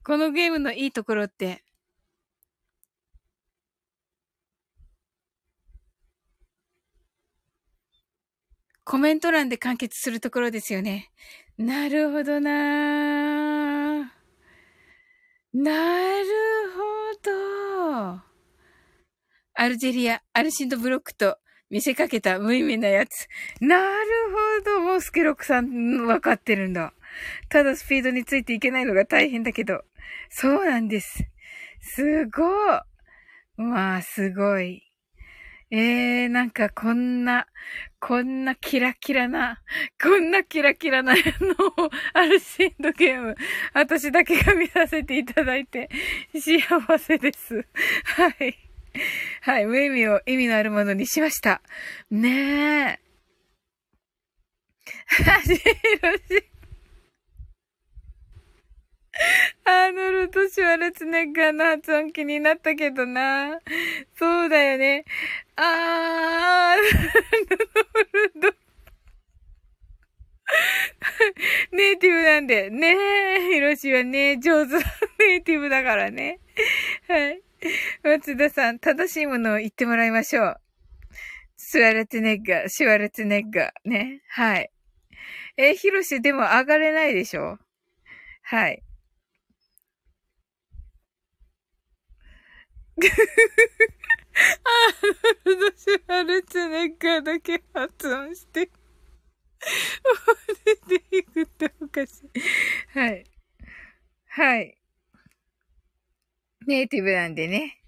[0.04, 1.64] このゲームのいいところって、
[8.86, 11.10] コメント欄で完結するところですよね。
[11.58, 14.04] なるほどなー
[15.52, 15.72] な
[16.20, 16.24] る
[16.76, 18.20] ほど。
[19.54, 21.36] アルジェリア、アルシンドブロックと
[21.68, 23.26] 見せかけた無意味なやつ。
[23.60, 23.84] なる
[24.62, 24.80] ほど。
[24.80, 26.92] もうスケロックさんわかってるんだ。
[27.48, 29.82] ただスピードについていけないのが大変だけど。
[30.30, 31.24] そうなんです。
[31.80, 32.80] すごい。
[33.56, 34.85] まあ、すごい。
[35.70, 37.46] えー、なんかこんな、
[37.98, 39.60] こんなキラキラな、
[40.00, 43.36] こんなキラキラな のを、アルシンドゲーム、
[43.72, 45.90] 私だけが見させていただいて、
[46.34, 47.66] 幸せです。
[48.04, 48.56] はい。
[49.42, 51.60] はい、無意味を意味のあるものにしました。
[52.10, 53.00] ねえ。
[55.24, 56.55] はじろし。
[59.64, 63.58] アーノルド・シュワルツネッガーの発音気になったけどな。
[64.14, 65.04] そうだよね。
[65.56, 66.78] あー、アー
[67.50, 67.56] ノ
[68.12, 68.54] ルド。
[71.72, 72.70] ネイティブなんで。
[72.70, 72.96] ね
[73.38, 74.80] え、ヒロシはね、上手な
[75.18, 76.38] ネイティブだからね。
[77.08, 77.42] はい。
[78.02, 80.60] 松田さん、正しいものを言ってもらいましょう。
[81.56, 83.90] スワルツネッガー、シュワルツネッガー。
[83.90, 84.20] ね。
[84.28, 84.70] はい。
[85.56, 87.58] え、ヒロシでも上がれないでしょ？
[88.42, 88.82] はい。
[92.98, 93.04] アー
[95.44, 98.70] ノルド・シュワルツェネッガーだけ発音して。
[100.64, 102.98] 出ていくっておかしい。
[102.98, 103.24] はい。
[104.28, 104.78] はい。
[106.66, 107.82] ネイティブなんでね。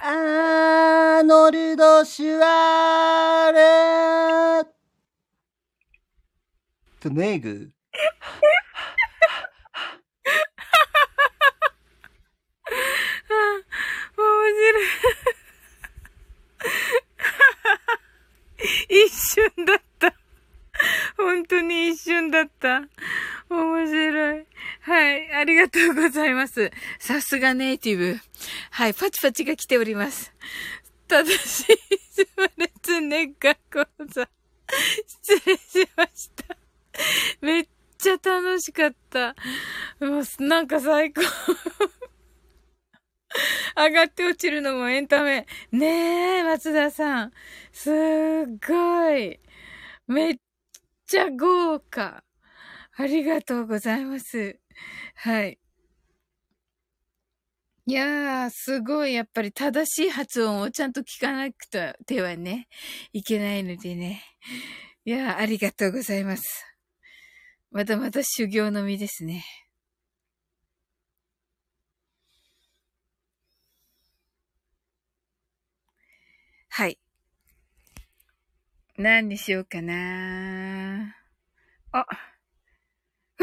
[0.00, 4.68] アーノルド・シュワール
[7.00, 7.72] トネグ。
[14.72, 15.28] 面白い。
[19.06, 20.14] 一瞬だった。
[21.16, 22.82] 本当に一瞬だった。
[23.50, 24.46] 面白い。
[24.80, 25.34] はい。
[25.34, 26.70] ありがとうございます。
[26.98, 28.18] さすがネイティブ。
[28.70, 28.94] はい。
[28.94, 30.32] パチパチが来ております。
[31.08, 34.28] 正しいスワレツネガ講座。
[35.06, 36.56] 失礼しました。
[37.40, 39.34] めっちゃ楽しかった。
[40.00, 41.22] もうなんか最高。
[43.76, 45.46] 上がって落ちるのもエンタメ。
[45.72, 47.32] ねえ、松田さん。
[47.72, 47.94] すっ
[48.66, 49.40] ごい。
[50.06, 50.36] めっ
[51.06, 52.24] ちゃ豪華。
[52.96, 54.58] ありがとうございます。
[55.14, 55.58] はい。
[57.86, 59.14] いやー、すごい。
[59.14, 61.64] やっぱり正しい発音をちゃんと聞かなく
[62.06, 62.68] てはね、
[63.12, 64.22] いけないのでね。
[65.04, 66.64] いやー、ありがとうございます。
[67.70, 69.44] まだまだ修行の身ですね。
[76.78, 76.96] はい。
[78.96, 81.12] 何にしようかな
[81.90, 82.06] あ。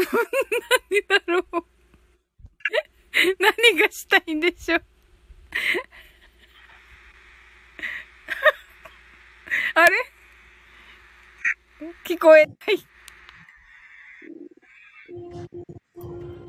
[0.88, 1.44] 何だろう。
[3.38, 4.82] 何がしたいんでしょう。
[9.74, 9.96] あれ？
[12.06, 12.56] 聞こえない。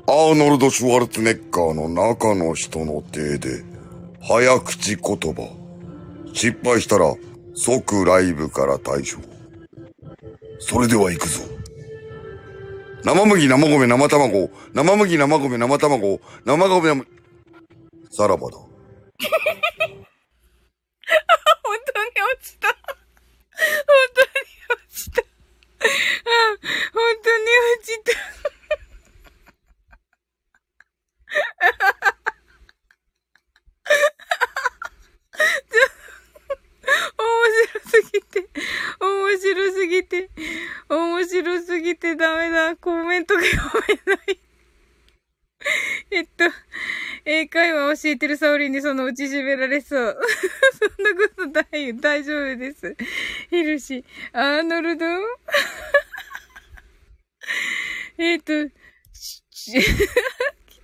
[0.06, 3.62] アーノルド・シュワルツェネッガーの中の人の手で、
[4.22, 5.57] 早口言葉。
[6.38, 7.16] 失敗したら、
[7.56, 9.18] 即ライブから退場。
[10.60, 11.42] それでは行くぞ。
[13.02, 17.06] 生麦、生米、生卵、生麦、生米、生卵、生米、生、
[18.12, 18.56] さらばだ。
[18.56, 18.68] 本
[21.92, 22.68] 当に落ちた。
[22.68, 22.76] 本
[24.14, 24.28] 当に
[24.70, 25.22] 落ちた。
[26.92, 27.42] 本当に
[27.74, 28.12] 落ちた。
[37.18, 37.26] 面
[37.66, 38.48] 白すぎて、
[39.00, 40.30] 面白すぎて、
[40.88, 42.76] 面白すぎてダメだ。
[42.76, 44.38] コメントが読めない。
[46.10, 46.44] えっと、
[47.24, 50.18] 英会話教えてるサオリンにそのうち締められそう。
[50.96, 52.96] そんなことない、大丈夫です。
[53.50, 55.04] ヒルシ、アーノルド？
[58.18, 58.52] えっと、
[59.50, 59.72] 来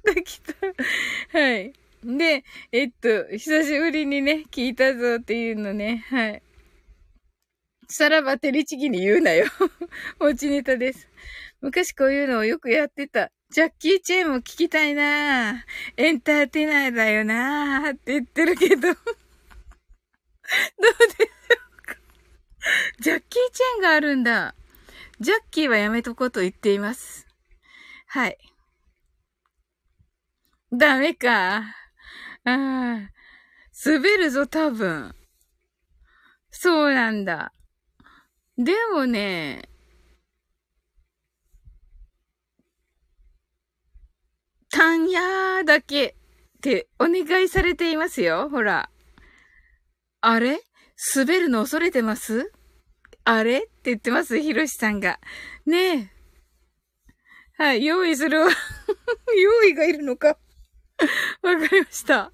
[0.04, 1.38] た来た。
[1.38, 1.72] はい。
[2.04, 6.42] で、えっと、久しぶりにね、聞いたぞっていうのね、はい。
[7.97, 9.47] さらば照りちぎに言うなよ。
[10.18, 11.08] 落ちネタです。
[11.60, 13.31] 昔こういうのをよくやってた。
[13.50, 15.64] ジャッキー・チェーンも聞きたいな
[15.97, 18.81] エンターテイナーだよなって言ってるけど。
[18.82, 21.26] どうでしょ
[21.78, 21.97] うか。
[22.98, 24.56] ジャッキー・チェーンがあるんだ。
[25.20, 27.28] ジャッキーはやめとこうと言っています。
[28.08, 28.36] はい。
[30.73, 31.58] ダメか。
[31.58, 31.64] あ
[32.44, 33.10] あ。
[33.86, 35.14] 滑るぞ、多分。
[36.50, 37.53] そうなんだ。
[38.57, 39.68] でもね、
[44.70, 46.07] タンヤーだけ
[46.58, 48.49] ってお願いされていますよ。
[48.49, 48.91] ほら。
[50.20, 50.60] あれ？
[51.16, 52.52] 滑るの恐れてます？
[53.24, 53.58] あれ？
[53.58, 55.18] って言ってますひろしさんが。
[55.66, 56.10] ねえ。
[57.57, 58.49] はい、用意するわ。
[59.36, 60.39] 用意がいるのか。
[61.42, 62.33] わかりました。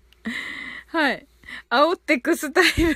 [0.89, 1.27] はい。
[1.71, 2.73] 煽ってくスタイル。
[2.73, 2.95] ひろ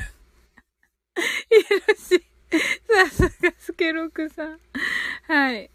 [2.18, 2.33] し。
[2.58, 4.58] さすがスケロクさん。
[5.28, 5.70] はい。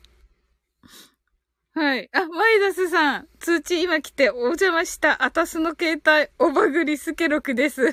[1.74, 2.10] はい。
[2.14, 3.28] あ、マイダスさん。
[3.40, 7.84] 通知今来てお邪魔したあたすの携帯、おばぐりスケロクです。
[7.86, 7.92] は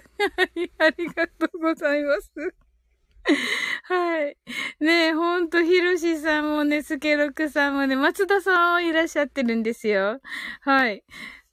[0.57, 0.73] い。
[0.79, 2.31] ありがとうございます。
[3.85, 4.37] はい。
[4.81, 10.21] ねえ、ほんと、ひろしさんもね、スケロクさんもね、松田さんもいらっしゃってるんですよ。
[10.63, 11.05] はい。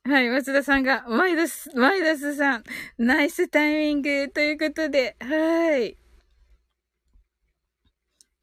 [0.06, 2.64] はい、松田さんが、マイダス、マイダスさん、
[2.98, 5.98] ナイスタイミングということで、はい。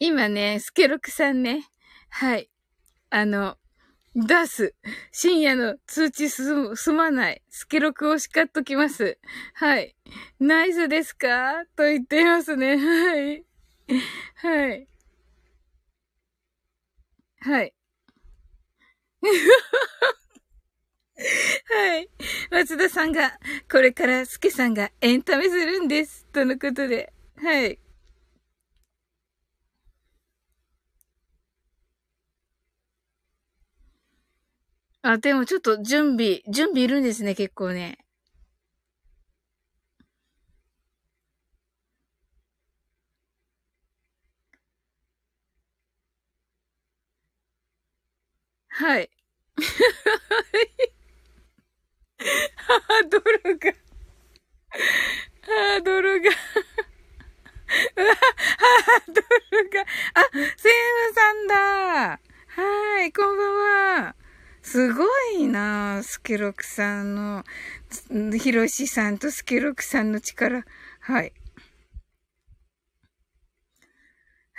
[0.03, 1.69] 今ね、スケロクさんね、
[2.09, 2.49] はい。
[3.11, 3.59] あの、
[4.15, 4.75] 出す。
[5.13, 7.43] 深夜の通知す、すまない。
[7.51, 9.19] スケロクを叱っときます。
[9.53, 9.95] はい。
[10.41, 11.67] ナイスですか？
[11.77, 12.79] と言っていますね。
[12.79, 13.45] はい。
[14.37, 14.89] はい。
[17.41, 17.75] はい。
[21.69, 22.09] はい。
[22.51, 23.39] 松田さんが、
[23.71, 26.25] これからスケさんがエンタメするんです。
[26.33, 27.13] とのことで。
[27.37, 27.79] はい。
[35.03, 37.99] あ、でもちょっと準備、準備いるんですね、結構ね。
[48.69, 49.11] はい。
[52.57, 53.73] ハードルが、
[55.43, 56.31] ハードルが、
[57.97, 59.21] うわ、ハード
[59.57, 59.85] ルが、あ、
[60.57, 60.73] セー
[61.09, 64.20] ムさんだはい、こんばんは。
[64.63, 65.05] すご
[65.39, 67.45] いなスケロクさんの、
[68.39, 70.65] ヒロシさんとスケロクさんの力。
[71.01, 71.33] はい。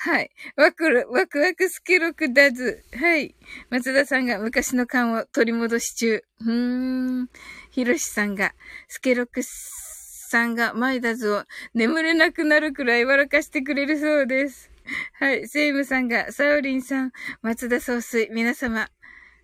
[0.03, 0.31] はい。
[0.55, 2.83] ワクワクワクスケロクダズ。
[2.99, 3.35] はい。
[3.69, 6.23] 松田さんが昔の勘を取り戻し中。
[6.39, 7.29] うーん。
[7.69, 8.55] ヒロシさんが、
[8.87, 11.43] スケロクさんがマイダズを
[11.75, 14.71] 眠れなくなるくらい笑かしてくれるそうです。
[15.19, 15.47] はい。
[15.47, 17.11] セイムさんが、サオリンさん、
[17.43, 18.89] 松田総帥、皆様、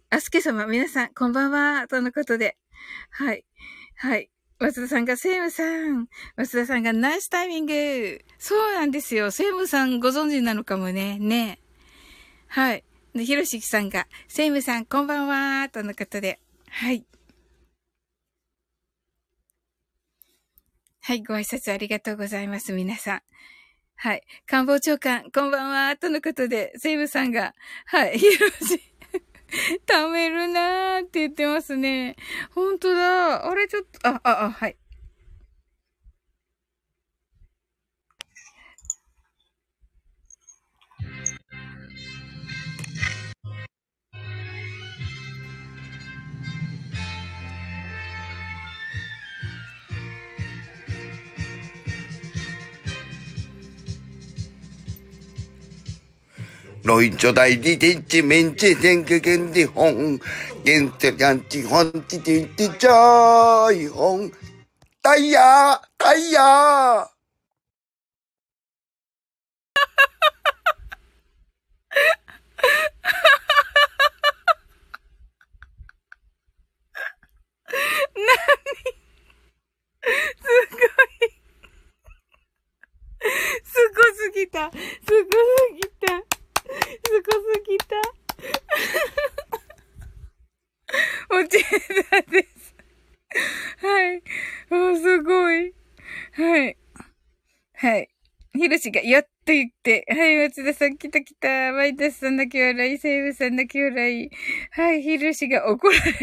[0.09, 2.57] アスケ様、皆さん、こんばんは、とのことで。
[3.09, 3.43] はい。
[3.97, 4.29] はい。
[4.57, 6.07] 松田さんが、セイムさん。
[6.37, 8.23] 松田さんが、ナイスタイミング。
[8.39, 9.31] そうなんですよ。
[9.31, 11.19] セイムさんご存知なのかもね。
[11.19, 11.59] ね
[12.47, 12.85] はい。
[13.13, 15.67] で、ひろしきさんが、セイムさん、こんばんは。
[15.67, 16.39] とのことで。
[16.69, 17.05] はい。
[21.01, 21.23] はい。
[21.23, 22.71] ご挨拶ありがとうございます。
[22.71, 23.21] 皆さん。
[23.97, 24.23] はい。
[24.45, 25.97] 官房長官、こんばんは。
[25.97, 27.53] とのことで、セイムさんが、
[27.87, 28.17] はい。
[28.17, 28.81] ひろし、
[29.87, 32.15] 貯めるなーって言ってますね。
[32.53, 33.49] ほんとだ。
[33.49, 34.77] あれちょっと、あ、あ、あ、はい。
[56.83, 60.19] ロイチョダイディテッチメンチェセンケケンデホン、
[60.63, 64.31] ゲンテキャンチホンチティッチジャイホン、
[65.01, 67.07] タイヤータイヤー
[78.17, 78.37] なに
[80.39, 80.77] すご
[81.25, 81.37] い。
[83.63, 84.71] すごすぎた。
[84.71, 86.26] すごすぎた。
[87.07, 87.95] すごすぎた。
[91.29, 91.61] おちえ
[92.11, 92.75] だです。
[93.79, 94.21] はい。
[94.71, 95.73] おすごい。
[96.33, 96.77] はい。
[97.73, 98.09] はい。
[98.53, 100.05] ひろしが、やっと言って。
[100.09, 101.47] はい、松田さん来た来た。
[101.47, 104.29] ワイダスさんだけ笑い、セイブさんだけ笑い。
[104.71, 106.17] はい、ひろしが怒られる。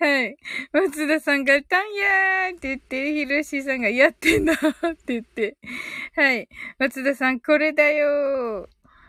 [0.00, 0.36] はい。
[0.72, 4.56] 松田さんが、タンヤーって言って、ひろしさんが、やってんだっ
[4.96, 5.58] て言って。
[6.16, 6.48] はい。
[6.78, 8.66] 松田さん、これだよ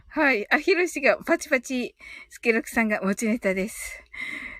[0.09, 0.45] はい。
[0.53, 1.95] あ、ひろしがパチパチ、
[2.29, 4.03] スケロクさんが持ちネタです。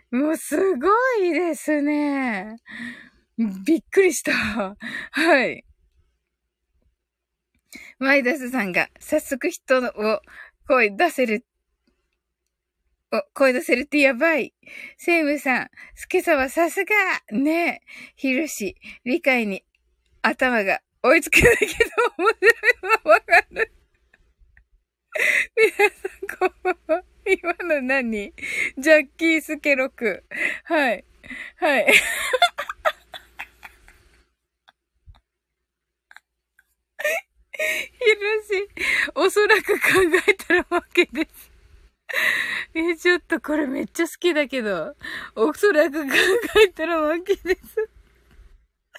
[0.10, 0.88] もうすご
[1.22, 2.56] いですね。
[3.38, 4.32] びっくりした。
[4.32, 5.66] はい。
[8.00, 10.22] マイダスさんが早速人を
[10.68, 11.46] 声出せる、
[13.14, 14.54] お、声出せるってやばい。
[14.98, 16.96] セイムさん、スケさはさすが
[17.32, 17.82] ねえ、
[18.16, 19.66] ヒルシ、理解に
[20.22, 21.72] 頭が追いつけないけど
[22.18, 23.72] 面白いのはわかる。
[25.58, 27.04] 皆さんこんばんは。
[27.26, 28.34] 今の何？
[28.78, 30.24] ジャッキースケロク。
[30.64, 31.04] はい。
[31.58, 31.88] はい。
[37.54, 38.70] ヒルシ、
[39.16, 39.80] おそらく考
[40.28, 41.51] えたら負けです。
[42.74, 44.96] え、ちょっとこれめっちゃ好きだけど、
[45.36, 46.14] おそらく考
[46.66, 47.90] えたら負けです。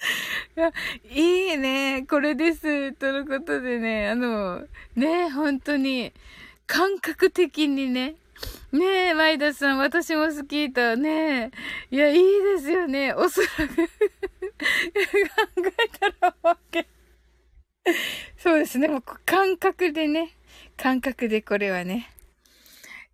[1.11, 2.05] い、いいね。
[2.09, 2.93] これです。
[2.93, 6.11] とのことでね、あの、ね、本当に、
[6.65, 8.15] 感覚的にね、
[8.71, 11.51] ねえ、マイダさん、私も好きと、ね
[11.91, 11.95] え。
[11.95, 13.13] いや、いいですよね。
[13.13, 13.87] おそらく考
[15.57, 16.87] えたら負け。
[18.37, 18.87] そうですね。
[18.87, 20.31] もう感覚でね。
[20.77, 22.09] 感覚でこれはね。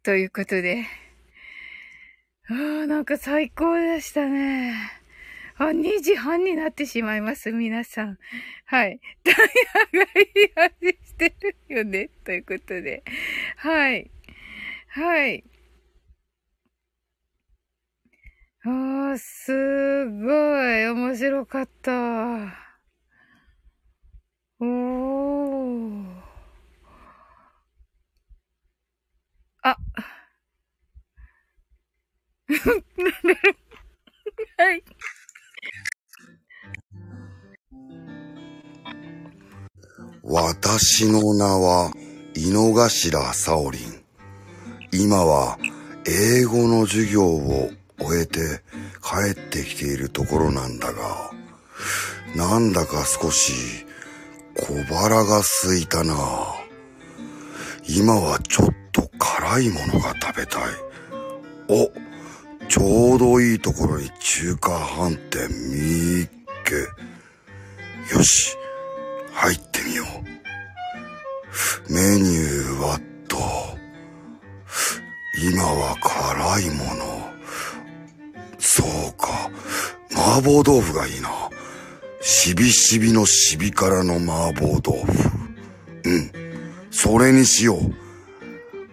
[0.10, 0.88] ということで。
[2.50, 2.54] あ
[2.86, 4.74] あ、なんか最高でしたね。
[5.56, 8.18] あ、2時半になってしまいます、皆さん。
[8.66, 9.00] はい。
[9.24, 9.36] ダイ
[9.94, 12.10] ヤがいい味してるよね。
[12.24, 13.04] ということで。
[13.58, 14.10] はい。
[14.88, 15.44] はい。
[18.64, 20.32] ああ、すご
[20.74, 20.88] い。
[20.88, 21.92] 面白かった。
[24.60, 26.19] おー。
[29.72, 29.78] あ。
[34.58, 34.84] はい。
[40.24, 41.92] 私の名は
[42.36, 44.04] 井の頭サオリン。
[44.92, 45.58] 今は
[46.06, 48.64] 英語の授業を終えて
[49.04, 51.32] 帰ってきているところなんだが、
[52.36, 53.86] なんだか少し
[54.56, 56.16] 小腹が空いたな。
[57.88, 58.79] 今はちょっと
[59.50, 60.62] 辛いものが食べたい。
[61.70, 61.92] お、
[62.68, 66.30] ちょうどいいところに中華飯店見っ
[66.64, 66.76] け。
[68.16, 68.56] よし、
[69.34, 70.04] 入ってみよ
[71.90, 71.92] う。
[71.92, 73.38] メニューはと、
[75.44, 77.32] 今は辛いもの。
[78.60, 79.50] そうか、
[80.12, 81.30] 麻婆豆腐がいいな。
[82.22, 85.30] しびしびのしび辛の麻婆豆腐。
[86.04, 86.32] うん、
[86.92, 88.09] それにしよう。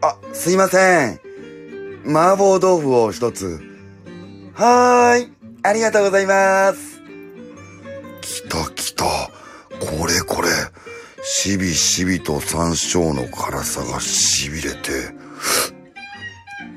[0.07, 1.21] あ、すいません。
[2.07, 3.61] 麻婆豆腐を一つ。
[4.55, 5.33] はーい、
[5.65, 7.01] ありがとうございます。
[8.21, 9.05] 来た来た。
[9.05, 10.49] これこれ。
[11.25, 15.13] しびしびと山椒の辛さがしびれて。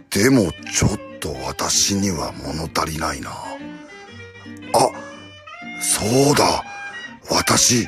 [0.10, 3.30] でもちょっと私には物足りないな。
[3.30, 3.34] あ、
[5.80, 6.64] そうだ。
[7.30, 7.88] 私、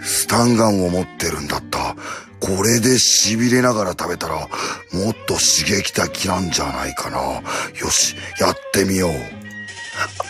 [0.00, 1.94] スタンガンを持ってるんだった。
[2.40, 4.46] これで痺れながら食べたら、も
[5.10, 7.18] っと刺激的なんじゃないかな。
[7.78, 9.12] よし、やってみよう。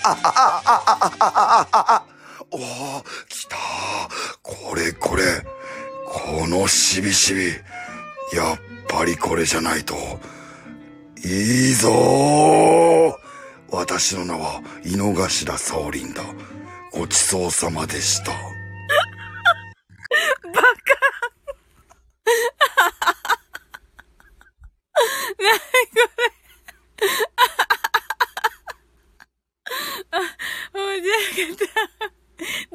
[0.05, 2.05] あ、あ、あ、あ、あ、あ、あ、あ、あ、
[2.51, 2.61] おー、
[3.29, 3.57] 来た。
[4.43, 5.23] これこれ。
[6.07, 7.49] このしびしび。
[8.37, 8.59] やっ
[8.89, 9.95] ぱりこれじゃないと。
[11.23, 13.13] いいぞー
[13.71, 16.23] 私の名は井の頭サオリンだ。
[16.93, 18.33] ごちそうさまでした。
[18.33, 18.41] バカ
[25.39, 25.59] なに
[25.95, 26.31] これ
[30.11, 30.19] あ、
[30.75, 31.13] 面白
[31.47, 31.91] かった。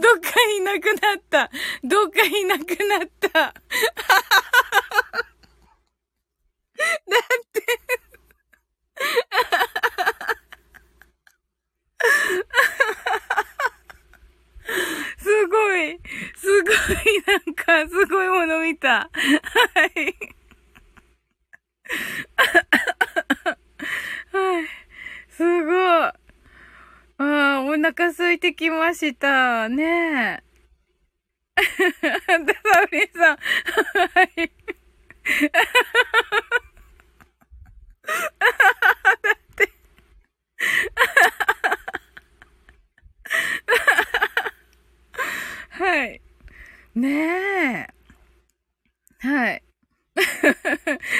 [0.01, 1.51] どっかいなくなった。
[1.83, 3.29] どっかいなくなった。
[3.29, 3.53] だっ
[7.53, 7.61] て。
[15.19, 15.99] すごい、
[16.35, 16.75] すごい、
[17.27, 18.89] なんか、すごいもの見た。
[18.89, 19.09] は
[19.95, 20.15] い。
[24.31, 24.67] はい。
[25.29, 25.75] すごい。
[25.75, 26.13] あ
[27.17, 29.69] あ、お腹空いてきました。
[29.69, 30.44] ねえ。
[31.55, 33.37] ダサウリンさん。
[33.37, 34.51] はい。
[39.23, 39.71] だって。
[45.69, 46.21] はい。
[46.95, 47.09] ね
[47.89, 49.27] え。
[49.27, 49.63] はい。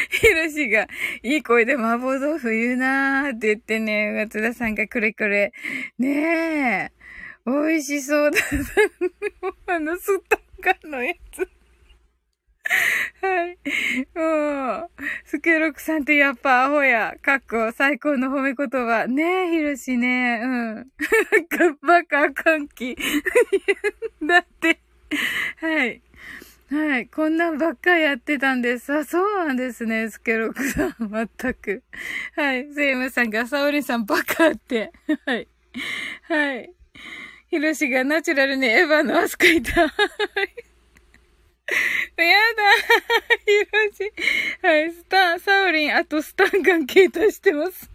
[0.10, 0.88] ひろしが、
[1.24, 5.54] いい声で麻婆豆腐言うなーって言ってね、松田さんがくれくれ。
[6.00, 6.95] ねえ。
[7.46, 8.40] 美味しそうだ。
[9.68, 11.48] あの、スタンガンのやつ。
[13.22, 13.58] はい。
[14.16, 14.90] もう、
[15.26, 17.16] スケロクさんってやっぱアホや。
[17.22, 19.06] かっこ最高の褒め言葉。
[19.08, 20.42] ねえ、ひろしね。
[20.44, 20.92] うん。
[21.86, 22.98] バカ歓喜。
[24.28, 24.80] だって。
[25.58, 26.02] はい。
[26.72, 27.08] はい。
[27.08, 28.92] こんなんばっかやってたんです。
[28.92, 30.10] あ、そうなんですね。
[30.10, 30.96] スケロクさん。
[31.12, 31.84] まったく。
[32.36, 32.74] はい。
[32.74, 34.92] セイムさんが、サオリンさんバカって。
[35.28, 35.48] はい。
[36.24, 36.74] はい。
[37.48, 39.82] ヒロシがナチュラルにエヴァのアスカいた。
[39.82, 39.92] やだ
[43.46, 44.14] ヒロシ。
[44.62, 47.90] はい、スタン、サオリン、あとスタンガン携帯してます。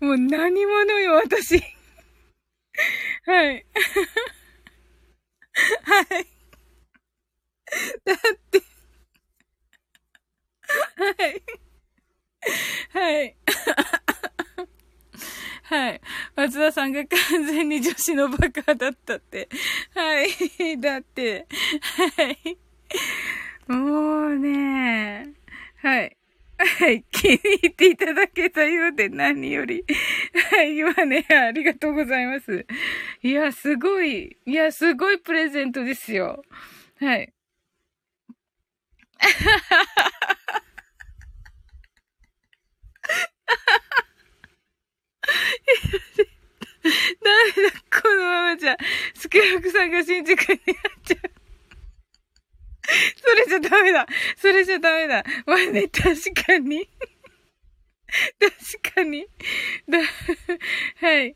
[0.00, 1.62] もう何者よ、私。
[3.26, 3.66] はい。
[5.84, 6.06] はい。
[8.04, 8.16] だっ
[8.50, 8.62] て。
[10.96, 11.42] はい。
[12.92, 13.36] はい。
[15.72, 16.00] はい。
[16.36, 19.48] 松田さんが完全に女子のバカだったって。
[19.94, 20.28] はい。
[20.78, 21.46] だって。
[22.18, 22.58] はい。
[23.72, 25.32] もうね。
[25.76, 26.14] はい。
[26.58, 27.02] はい。
[27.10, 29.82] 気に入っていただけたようで何より。
[30.50, 30.76] はい。
[30.76, 32.66] 今ね、ありがとうございます。
[33.22, 34.36] いや、すごい。
[34.44, 36.44] いや、すごいプレゼントですよ。
[37.00, 37.32] はい。
[46.82, 46.90] ダ
[47.56, 47.70] メだ、
[48.02, 48.76] このままじゃ、
[49.14, 50.56] スケロクさんが新宿になっ
[51.04, 51.30] ちゃう。
[53.16, 54.06] それじゃダメだ。
[54.36, 55.24] それじゃダメだ。
[55.46, 56.88] まあね、確かに。
[58.38, 59.26] 確かに。
[59.88, 59.98] だ、
[61.00, 61.34] はい。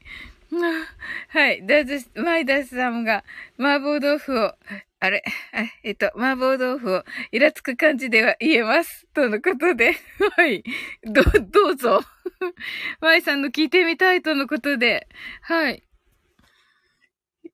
[1.28, 1.66] はい。
[1.66, 3.24] だず、マイダスさんが、
[3.58, 4.54] 麻婆豆腐を、
[5.00, 9.06] あれ、あえっと、麻婆豆腐をイラつく感じでは言えます。
[9.12, 9.96] とのことで、
[10.36, 10.62] はい。
[11.02, 12.00] ど、どうぞ。
[13.00, 15.08] マイさんの聞いてみたいとのことで、
[15.42, 15.82] はい。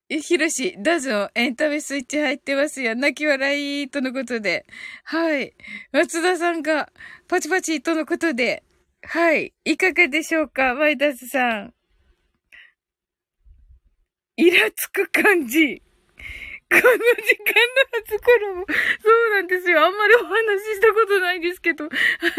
[0.08, 2.94] ひろし、どうぞ、エンタメスイッチ入ってますよ。
[2.94, 4.66] 泣き笑い、とのことで。
[5.04, 5.54] はい。
[5.92, 6.92] 松田さんが、
[7.28, 8.62] パチパチ、とのことで。
[9.02, 9.54] はい。
[9.64, 11.74] いかがでしょうかマイダスさん。
[14.36, 15.82] イラつく感じ。
[16.70, 18.66] この時間の初頃も、
[19.02, 19.84] そうなんですよ。
[19.84, 21.84] あんまりお話ししたことないですけど。
[21.84, 21.90] は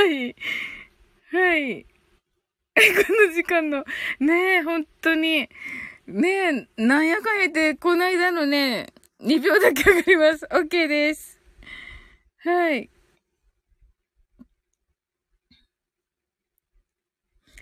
[0.05, 0.35] い。
[1.31, 1.85] はい。
[1.85, 3.85] この時間の、
[4.19, 5.49] ねえ、本当に。
[6.07, 8.87] ねえ、なんやかんやって、この間のね、
[9.21, 10.45] 2秒だけ上がります。
[10.45, 11.39] OK です。
[12.43, 12.89] はい。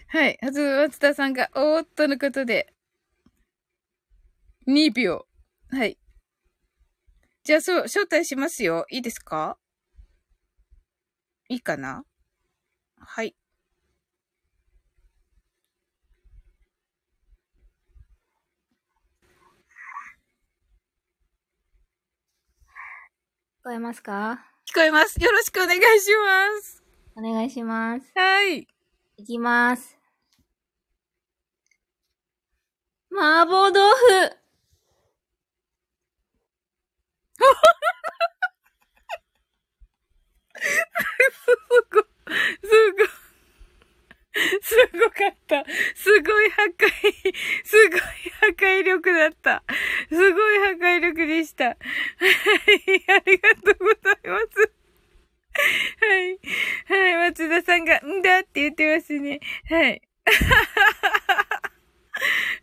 [0.07, 0.37] はい。
[0.41, 2.73] はず、松田さんが、おーっとのことで、
[4.71, 5.27] 2秒。
[5.69, 5.97] はい。
[7.43, 8.85] じゃあ、そう、招待しますよ。
[8.89, 9.57] いいですか？
[11.49, 12.05] いいかな？
[12.97, 13.35] はい。
[23.63, 24.45] 聞こえますか？
[24.65, 25.21] 聞こえます。
[25.21, 26.83] よろしくお願いします。
[27.15, 28.11] お願いします。
[28.15, 28.67] はい。
[29.17, 29.97] いきます。
[33.11, 34.40] 麻婆豆腐
[40.61, 40.69] す
[41.91, 42.01] ご、
[42.67, 43.05] すご、
[44.61, 45.65] すごかった。
[45.95, 46.89] すごい破壊、
[47.63, 48.05] すごい破
[48.57, 49.63] 壊力だった。
[50.09, 51.65] すごい破壊力でした。
[51.65, 51.77] はい、
[53.07, 54.71] ありがとうございます。
[55.99, 56.39] はい。
[56.87, 59.39] はい、松田さんが、んだって言ってますね。
[59.69, 60.01] はい。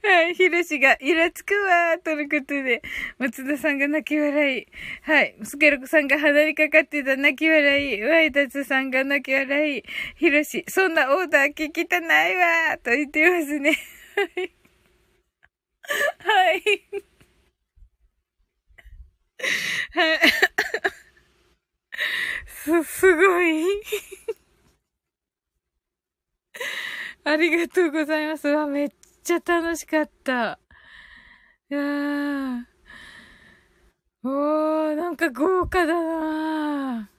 [0.03, 2.83] はい、ひろしが、イラつくわー、とのことで、
[3.19, 4.67] 松田さんが泣き笑い。
[5.03, 8.03] はい、スケロクさんが鼻にかかってた泣き笑い。
[8.03, 9.83] ワイタツさんが泣き笑い。
[10.17, 13.77] ひろし、そんなオーダー聞きたないわー、と言ってますね。
[14.17, 14.53] はい。
[16.19, 16.63] はい。
[19.93, 20.19] はい。
[22.47, 23.65] す、すごい。
[27.25, 28.49] ありがとうございます。
[28.49, 30.59] わ、めっちゃちゃ楽しかった。
[31.71, 32.65] いやー。
[34.25, 37.11] おー、なんか豪華だな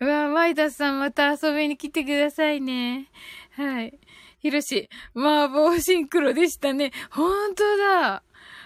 [0.00, 0.04] ー。
[0.04, 3.10] うわ、マイダスさんまた遊びに来てくださいね。
[3.50, 4.00] はい。
[4.38, 6.92] ひろし、麻婆シンクロでしたね。
[7.10, 8.22] ほんとだ。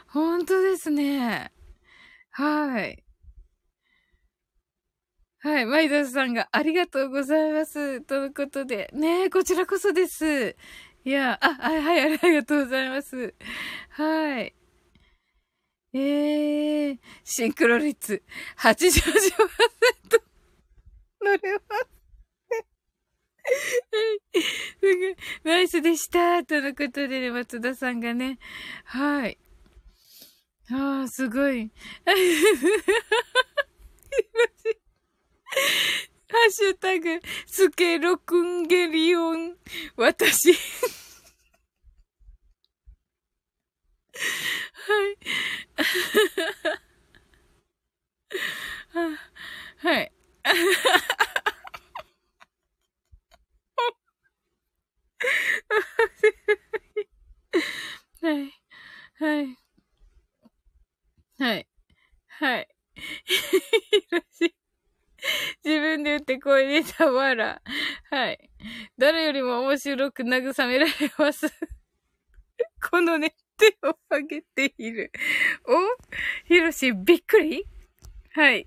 [0.06, 1.50] ほんとですね。
[2.30, 3.02] はい。
[5.42, 5.66] はい。
[5.66, 8.02] マイダスさんがありがとうございます。
[8.02, 8.90] とのことで。
[8.92, 10.54] ねえ、こちらこそです。
[11.02, 13.34] いや、あ、はい、はい、ありがとうございます。
[13.88, 14.54] はい。
[15.94, 18.22] ええー、シンクロ率
[18.58, 20.20] 88%
[21.22, 21.42] 乗れます。
[22.52, 22.58] は
[24.34, 24.42] い。
[24.78, 25.16] すごい。
[25.42, 26.44] ナイスでした。
[26.44, 28.38] とのことでね、松田さんがね。
[28.84, 29.38] はい。
[30.70, 31.70] ああ、すごい。
[36.30, 39.56] ハッシュタグ、スケロクンゲリオン、
[39.96, 40.52] 私。
[40.52, 40.58] は
[45.10, 45.18] い。
[48.92, 49.18] はい
[49.82, 50.12] はい。
[58.22, 58.56] はい。
[59.18, 59.56] はい。
[61.38, 61.66] はい。
[62.28, 62.68] はい。
[65.64, 67.60] 自分で言って声出たわら。
[68.10, 68.50] はい。
[68.98, 71.46] 誰よりも面白く慰められます。
[72.90, 75.12] このね、手を上げている。
[75.66, 75.72] お？
[76.46, 77.64] ひろし、びっくり？
[78.32, 78.66] はい。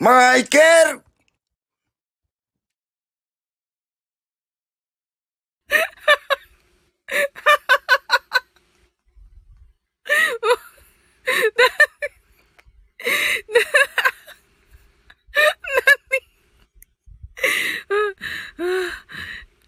[0.00, 0.64] マイケル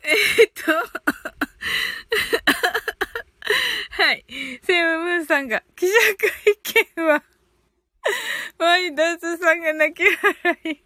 [0.05, 0.73] えっと、
[4.02, 4.25] はい。
[4.62, 6.31] セムムーンさんが、記者会
[6.97, 7.23] 見は、
[8.62, 10.82] マイダースさんが泣き笑い。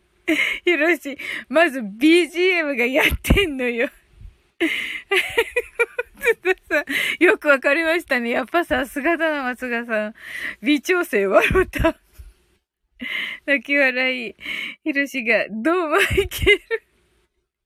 [0.65, 3.91] ヒロシ、まず BGM がやってんのよ。
[6.17, 6.81] 松田さ
[7.21, 8.31] ん、よくわかりましたね。
[8.31, 10.15] やっぱさすがだな、松田さん。
[10.63, 12.01] 微調整笑った。
[13.45, 14.35] 泣き笑い。
[14.83, 16.86] ヒロシが、どうもいける。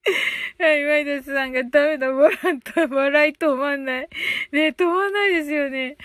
[0.58, 4.08] はい、マイダスさんがダメだ、笑った、笑い止まんない。
[4.52, 5.96] ね止まんないですよね。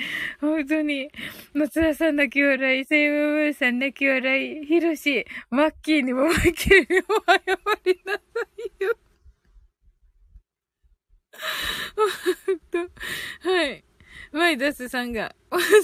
[0.42, 1.10] 本当に。
[1.54, 7.40] 松田さん泣き笑い、セイムムーさん泣き笑い、ヒロシ、マッキーにもマッキーにも謝
[7.86, 8.20] りなさ
[8.80, 8.98] いよ。
[13.42, 13.84] はい。
[14.32, 15.34] マイダスさんが、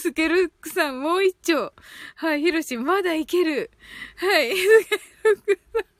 [0.02, 1.74] スケルックさんもう一丁。
[2.16, 3.72] はい、ヒロシ、まだいける。
[4.18, 4.96] はい、スケ
[5.30, 5.91] ルックさん。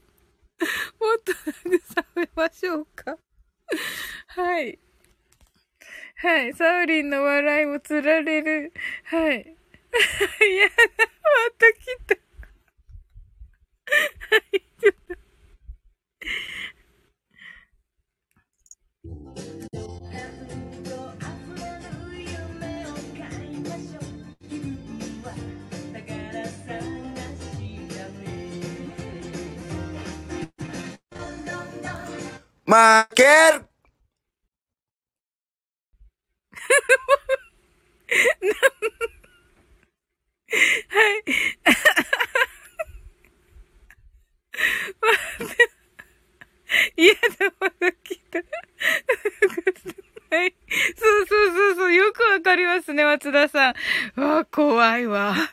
[1.00, 3.18] もっと慰めましょうか。
[4.28, 4.80] はい。
[6.18, 6.54] はい。
[6.54, 8.74] サウリンの笑いもつられる。
[9.06, 9.38] はい。
[9.92, 12.16] やだ、また来た。
[14.36, 14.64] はい、
[32.72, 32.93] ちょっと。
[33.01, 33.30] マイケル
[40.90, 41.24] はい。
[46.98, 48.40] いやだ、まだ来た。
[50.35, 50.56] はい。
[50.98, 53.72] そうそうそうそう、よくわかりますね、松田さ
[54.17, 54.22] ん。
[54.22, 55.33] わあ、怖いわ。
[55.33, 55.48] は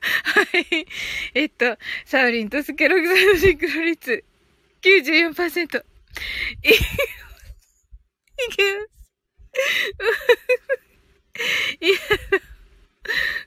[0.58, 0.86] い。
[1.34, 4.24] えっと、サウリンとスケログさんのシンクロ率、
[4.82, 5.97] 94%。
[6.62, 6.72] い、い
[8.54, 8.98] けます。
[11.80, 11.98] いや、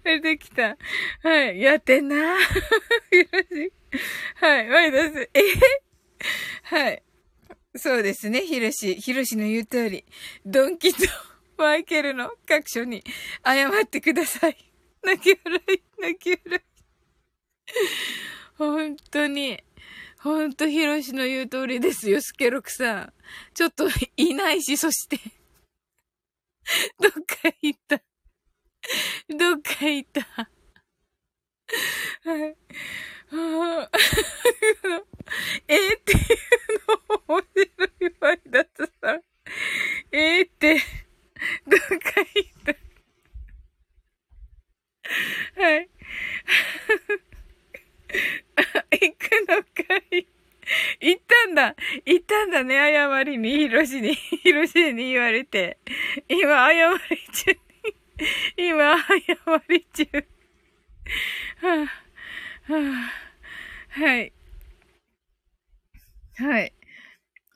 [0.03, 0.77] 出てきた。
[1.24, 1.61] はい。
[1.61, 2.16] やってんな。
[2.16, 2.38] よ
[3.32, 3.72] ろしい。
[4.35, 4.69] はい。
[4.69, 5.30] ワイドス。
[5.33, 5.41] え
[6.64, 7.03] はい。
[7.75, 8.41] そうですね。
[8.41, 8.95] ヒロシ。
[8.95, 10.06] ヒロシの言う通り。
[10.45, 11.00] ドンキと
[11.58, 13.03] マイケルの各所に
[13.45, 14.58] 謝ってください。
[15.03, 15.82] 泣き笑い。
[16.01, 16.61] 泣き笑い。
[18.58, 19.64] 本当に。
[20.24, 22.22] 本当ヒロシの言う通りですよ。
[22.22, 23.14] スケロクさん。
[23.56, 25.17] ちょっといないし、そして。
[27.01, 27.19] どっか
[27.61, 27.98] 行った。
[29.30, 30.22] どっか行った。
[30.30, 30.48] は
[32.38, 32.56] い。
[33.32, 33.90] はあ
[35.67, 36.19] えーっていう
[36.88, 36.95] の
[37.27, 37.66] 面白
[38.08, 39.24] いワイダツさん。
[40.11, 40.80] えーって、
[41.66, 41.88] どっか
[42.35, 42.51] 行っ
[45.56, 45.61] た。
[45.61, 45.90] はい。
[48.92, 50.28] 行くのかい
[51.02, 55.78] 行ったんだ行ったんだね、謝りに、ヒロシに、ヒロシに言われて。
[56.30, 57.58] 今、謝り中に、
[58.58, 59.16] 今、謝
[59.70, 60.06] り中。
[61.61, 61.90] は
[62.70, 64.34] あ、はあ、はい。
[66.38, 66.74] はい。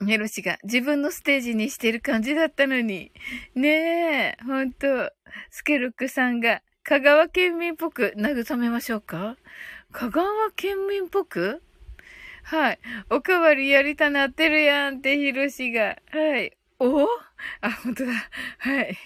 [0.06, 3.12] ヘロシが自分のステージにしてる感じだったのに。
[3.54, 5.12] ねえ、ほんと。
[5.50, 9.36] スケルックさんが香川県民っぽく慰めましょうか？
[9.98, 11.62] 香川県民っぽく？
[12.42, 12.78] はい。
[13.08, 15.96] おかわりやりたなってるやんって、ヒロシが。
[16.12, 16.54] はい。
[16.78, 17.08] お？
[17.62, 18.12] あ、本当だ。
[18.58, 18.98] はい。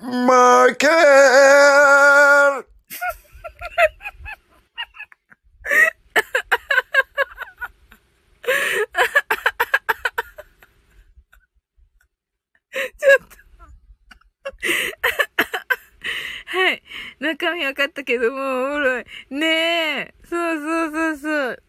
[0.00, 2.73] 負けー
[16.46, 16.82] はい。
[17.18, 19.04] 中身分かったけどもうおもろい。
[19.30, 20.14] ねえ。
[20.24, 21.62] そうそうそうそう。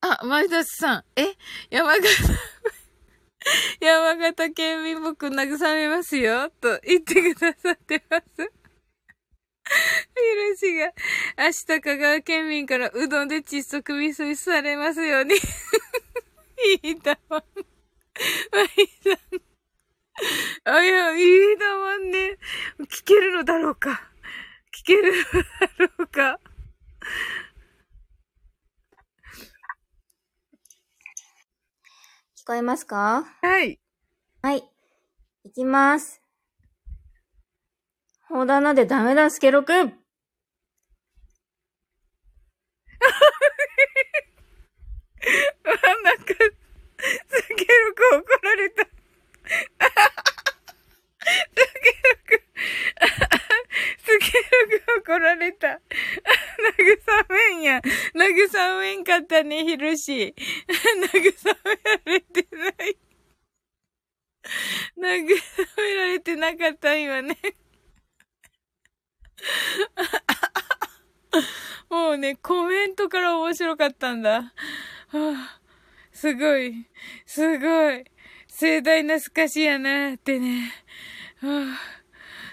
[0.00, 1.04] あ、前田さん。
[1.16, 1.34] え？
[1.70, 2.08] 山形、
[3.80, 6.50] 山形県民僕慰めますよ。
[6.60, 8.24] と言ってくださってます。
[8.36, 8.48] ひ
[10.36, 10.92] ろしが、
[11.38, 15.34] 明日香川県民からうどんで窒息ミスされますように。
[16.82, 17.44] いいだわ。
[18.52, 18.68] マイ
[19.02, 19.51] さん。
[20.64, 21.22] あ、いや、い
[21.54, 22.38] いだわんね。
[22.80, 24.10] 聞けるのだろうか
[24.74, 26.40] 聞けるのだろうか
[32.38, 33.24] 聞こえますか？
[33.40, 33.80] はい。
[34.42, 34.64] はい。
[35.44, 36.20] いきます。
[38.28, 39.78] 砲弾なんでダメだ、スケロくん。
[45.64, 45.68] あ、
[46.02, 49.01] なんか、スケロク怒られた。
[49.42, 52.42] スケロク、
[53.98, 55.68] スケロク怒られた。
[55.68, 55.80] 慰
[57.30, 57.80] めんや。
[58.14, 60.34] 慰めんかったね、ヒロシ。
[60.34, 60.36] 慰
[61.64, 62.96] められてない。
[64.96, 65.26] 慰
[65.76, 67.36] められてなかった、今ね。
[71.90, 74.30] もうね、コメントから面白かったんだ。
[74.40, 74.52] は
[75.12, 75.60] あ、
[76.12, 76.88] すごい、
[77.26, 78.04] すごい、
[78.62, 80.70] 盛大な透かしやなってね。
[81.40, 81.80] はあ、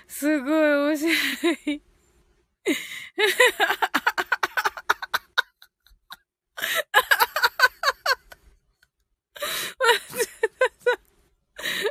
[0.08, 1.82] すごい面白い。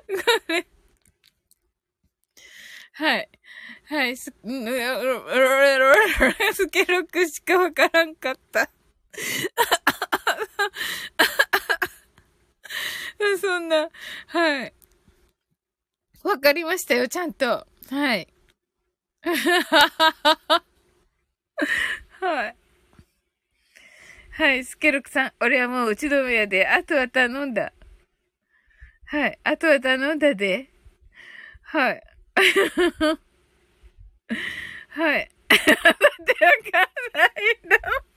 [0.09, 0.67] これ。
[2.95, 3.29] はい。
[3.85, 4.35] はい、す、ん
[6.53, 8.69] スケロクしかわからんかった。
[13.41, 13.89] そんな、
[14.29, 14.73] はい。
[16.23, 17.67] わかりましたよ、ちゃんと。
[17.91, 18.29] はい。
[22.21, 22.57] はい。
[24.31, 27.73] はい、スケロクさん、俺はもう打ち止めやで、あとは頼んだ。
[29.07, 30.71] はい、あとは頼んだで。
[31.63, 32.03] はい。
[34.91, 35.31] はい。
[35.49, 37.31] だってわかんない
[37.67, 38.09] んだもん。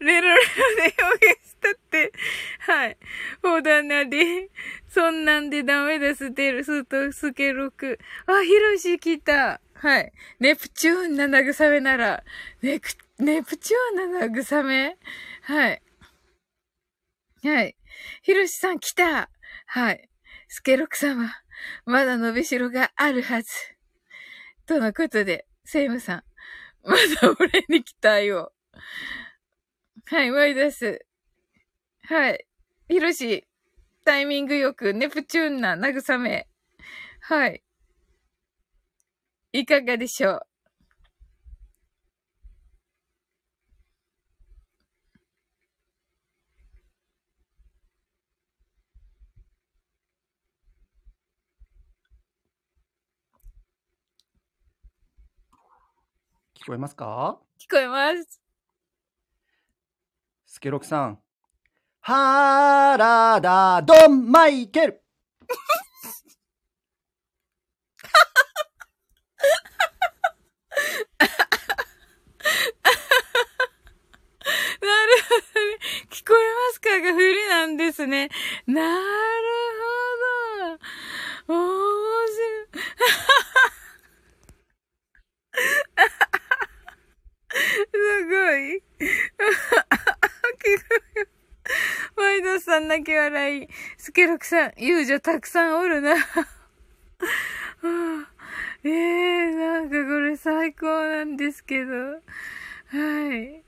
[0.00, 0.42] レロレロ
[0.76, 2.12] で表現したって。
[2.60, 2.96] はい。
[3.42, 4.50] ほだなで。
[4.88, 7.98] そんなんでダメだ、ステル、スとスケロク。
[8.26, 9.60] あ、ヒロシ来た。
[9.74, 10.12] はい。
[10.40, 12.24] ネプチューンな慰めなら、
[12.62, 14.96] ネク、ネプチューンな慰め？
[15.42, 15.82] はい。
[17.44, 17.76] はい。
[18.22, 19.30] ヒロシさん来た。
[19.66, 20.08] はい。
[20.48, 21.30] スケロク様、
[21.84, 23.48] まだ伸びしろがあるはず。
[24.66, 26.24] とのことで、セイムさん、
[26.84, 28.52] まだ俺に期待を。
[30.08, 31.04] はい、ワイダス。
[32.04, 32.46] はい。
[32.88, 33.44] ヒロシ、
[34.04, 36.48] タイミングよく、ネプチューンな慰め。
[37.22, 37.64] はい。
[39.52, 40.40] いかがでしょう？
[56.60, 57.40] 聞こえますか？
[57.58, 58.45] 聞こえます。
[60.56, 61.18] スケロクさん。
[62.00, 65.02] 原田ドンマイケル
[71.20, 71.36] なる
[75.28, 75.76] ほどね。
[76.08, 78.30] 聞こえますかが振りなんですね。
[78.66, 79.02] なる
[81.48, 81.54] ほど。
[81.54, 81.66] 面
[82.32, 82.68] 白い。
[87.92, 88.82] すごい。
[92.16, 93.68] ワイドさん泣き笑い。
[93.96, 96.14] スケロクさん、遊女たくさんおるな。
[98.84, 101.92] え えー、なんかこれ最高なんですけど。
[101.92, 102.20] は
[103.34, 103.64] い。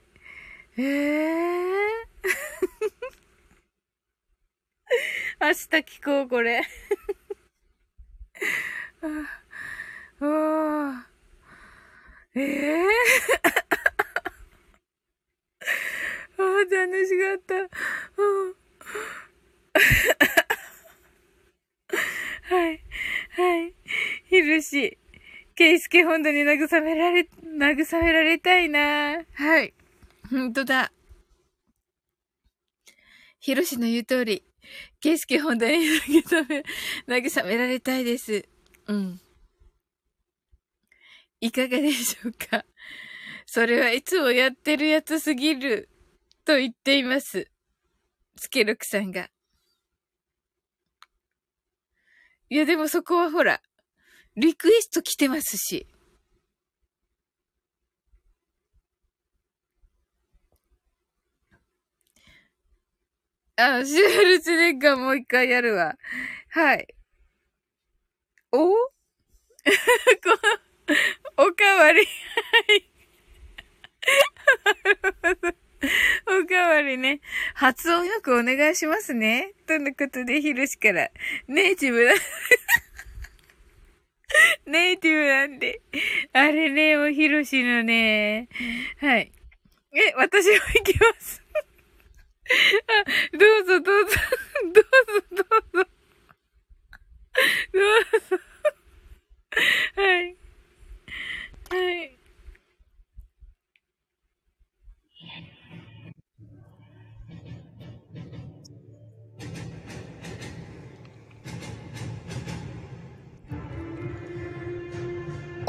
[0.77, 2.29] ええー。
[5.41, 6.63] 明日聞こう、これ。
[9.01, 9.07] あ
[10.21, 11.03] おー
[12.35, 12.89] ええー。
[16.39, 17.55] あ楽しかった。
[17.57, 17.59] う
[18.51, 18.55] ん
[22.43, 22.81] はい。
[23.31, 23.75] はい。
[24.31, 24.97] ひるし。
[25.55, 29.75] ケイスケ本当に慰められ、慰められたいなはい。
[30.31, 30.93] ほんとだ。
[33.41, 34.45] ひろしの言う通り、
[35.01, 36.65] ケイスケ本当に慰め、
[37.21, 38.49] 慰められたいです。
[38.87, 39.21] うん。
[41.41, 42.65] いかがでしょうか？
[43.47, 45.89] それはいつもやってるやつすぎる、
[46.49, 47.47] と言っています。
[48.37, 49.29] スケロクさんが。
[52.49, 53.61] いや、でもそこはほら、
[54.35, 55.87] リクエスト来てますし。
[63.57, 65.97] あ、シュールツネッガーもう一回やるわ。
[66.49, 66.89] はい。
[68.53, 68.71] お？
[68.73, 68.73] こ
[71.37, 72.07] おかわり。
[72.07, 72.07] は
[75.53, 75.59] い。
[76.27, 77.21] おかわりね。
[77.55, 79.53] 発音よくお願いしますね。
[79.67, 81.11] とのことで、ひろしから。
[81.47, 82.13] ネイティブな、
[84.67, 85.81] ネイティブなんで。
[86.33, 88.49] あれね、もうひろしのね。
[88.99, 89.31] はい。
[89.93, 91.43] え、私も行きます。
[92.89, 93.05] あ
[93.37, 94.17] どうぞどうぞ、
[94.65, 94.81] どうぞ
[95.31, 95.45] どう
[95.85, 95.91] ぞ。
[97.73, 97.83] どう
[98.21, 98.39] ぞ。
[99.97, 100.37] はい。
[101.71, 102.18] はい。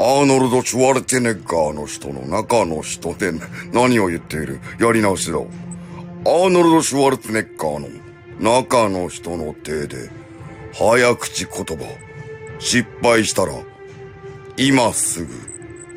[0.02, 3.32] アーノルド・シュワルテネッガーの人の中の人で
[3.70, 4.58] 何を言っている？
[4.80, 5.36] やり直しだ。
[5.36, 5.44] アー
[6.48, 7.88] ノルド・シュワルツェネッガーの
[8.40, 10.08] 中の人の手で
[10.72, 11.84] 早口言葉
[12.58, 13.52] 失敗したら
[14.56, 15.34] 今すぐ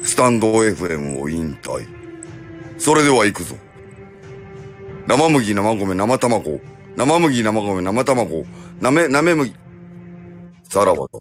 [0.04, 1.88] スタンド FM を引退。
[2.78, 3.56] それでは行くぞ。
[5.08, 6.60] 生麦、生米、生卵。
[6.98, 8.46] 生麦、生米、生卵。
[8.82, 9.56] なめ、なめ麦。
[10.64, 11.20] さらばだ。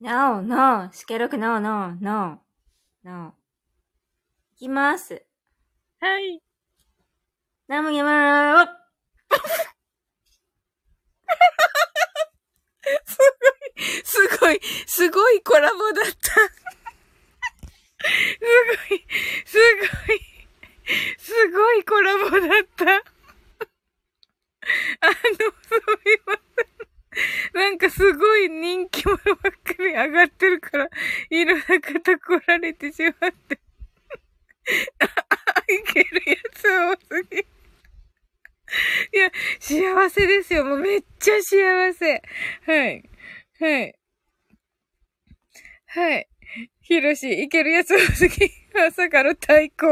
[0.00, 3.32] ノー、ノー、スケロク、ノー、ノー、ノー、ノー。
[4.54, 5.22] いきます。
[6.00, 6.40] はい。
[7.68, 8.66] ナムヤマー
[14.02, 16.10] すごい、すごいコラボだった。
[16.10, 16.16] す
[18.88, 19.04] ごい、
[19.44, 19.58] す
[20.06, 20.20] ごい、
[21.18, 22.40] すごいコラボだっ
[22.74, 22.86] た。
[22.86, 23.02] あの、
[25.12, 25.20] そ
[25.76, 25.80] う
[26.10, 26.89] いません。
[27.54, 30.88] なんかすごい人気者ばっかり上がってるから、
[31.30, 33.58] いろんな方来られてしまって。
[35.00, 35.06] あ
[35.68, 36.68] いけるやつ
[37.10, 37.38] 多すぎ。
[37.38, 37.42] い
[39.18, 40.64] や、幸せですよ。
[40.64, 42.22] もうめっちゃ幸せ。
[42.66, 43.08] はい。
[43.58, 43.94] はい。
[45.86, 46.28] はい。
[46.82, 48.48] ひろし、いけるやつ多すぎ。
[48.72, 49.86] まさかの対抗。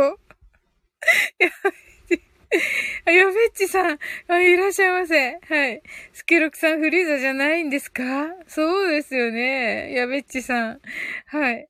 [1.39, 1.88] やべ。
[3.05, 3.99] あ、やべっちさん。
[4.29, 5.39] あ、いらっしゃいませ。
[5.49, 5.83] はい。
[6.13, 8.03] スケロクさんフリーザじゃないんですか？
[8.47, 9.93] そうですよね。
[9.93, 10.81] やべっちさん。
[11.27, 11.69] はい。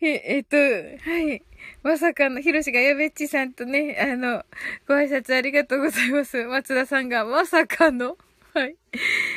[0.00, 1.42] え、えっと、はい。
[1.82, 4.44] まさかの、ひろしがやべっちさんとね、あの、
[4.86, 6.44] ご挨拶ありがとうございます。
[6.44, 8.16] 松田さんが、まさかの、
[8.54, 8.76] はい。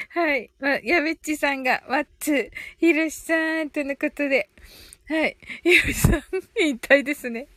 [0.10, 0.52] はい。
[0.60, 4.50] ま、やべっちさんが、ワッツ、ひろしさん、とのことで。
[5.08, 5.38] はい。
[5.64, 6.24] ひろしさん、
[6.60, 7.48] 引退ですね。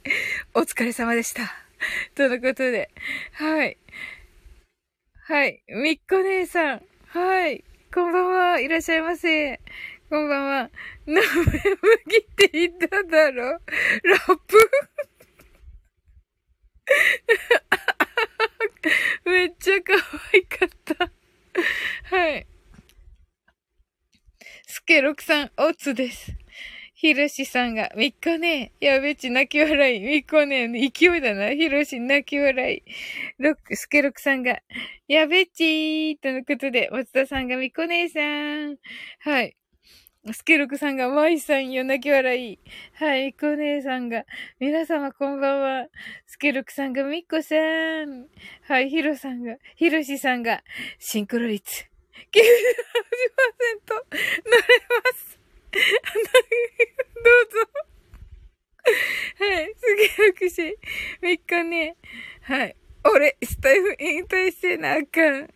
[0.55, 1.68] お疲れ様でした。
[2.15, 2.91] とのことで。
[3.33, 3.77] はい。
[5.27, 5.63] はい。
[5.69, 6.83] みっこ姉さん。
[7.09, 7.65] はい。
[7.93, 8.61] こんばんは。
[8.61, 9.61] いらっしゃいませ。
[10.11, 10.71] こんばんは。
[11.07, 14.71] なめ麦って言っただろラップ
[19.31, 19.93] めっちゃ可
[20.33, 21.11] 愛かった。
[22.17, 22.47] はい。
[24.67, 26.33] スケロクさん、オツです。
[27.01, 32.83] ヒロシさんが、みっこねえ、やべち泣き笑い、みっこねえ、勢いだな、ヒロシ泣き笑い。
[33.39, 34.59] ロック、スケロクさんが、
[35.07, 38.79] やべちーとのことで、松田さんがみっこ姉さん。
[39.21, 39.57] はい。
[40.33, 42.59] スケロクさんが、マイさんよ、泣き笑い。
[42.95, 44.25] はい、みっこ姉さんが、
[44.59, 45.87] 皆様こんばんは。
[46.27, 48.27] スケロクさんが、みっこさん。
[48.63, 50.65] はい、ヒロさんが、ヒロシさんが、
[50.99, 51.85] シンクロ率、
[52.33, 52.35] 98%、
[53.87, 55.38] 乗れます。
[55.73, 57.89] どうぞ。
[59.39, 60.79] はい、すげえくし。
[61.23, 61.97] 3日ね。
[62.43, 62.77] はい。
[63.05, 65.49] 俺、スタイフ引退してなあかん。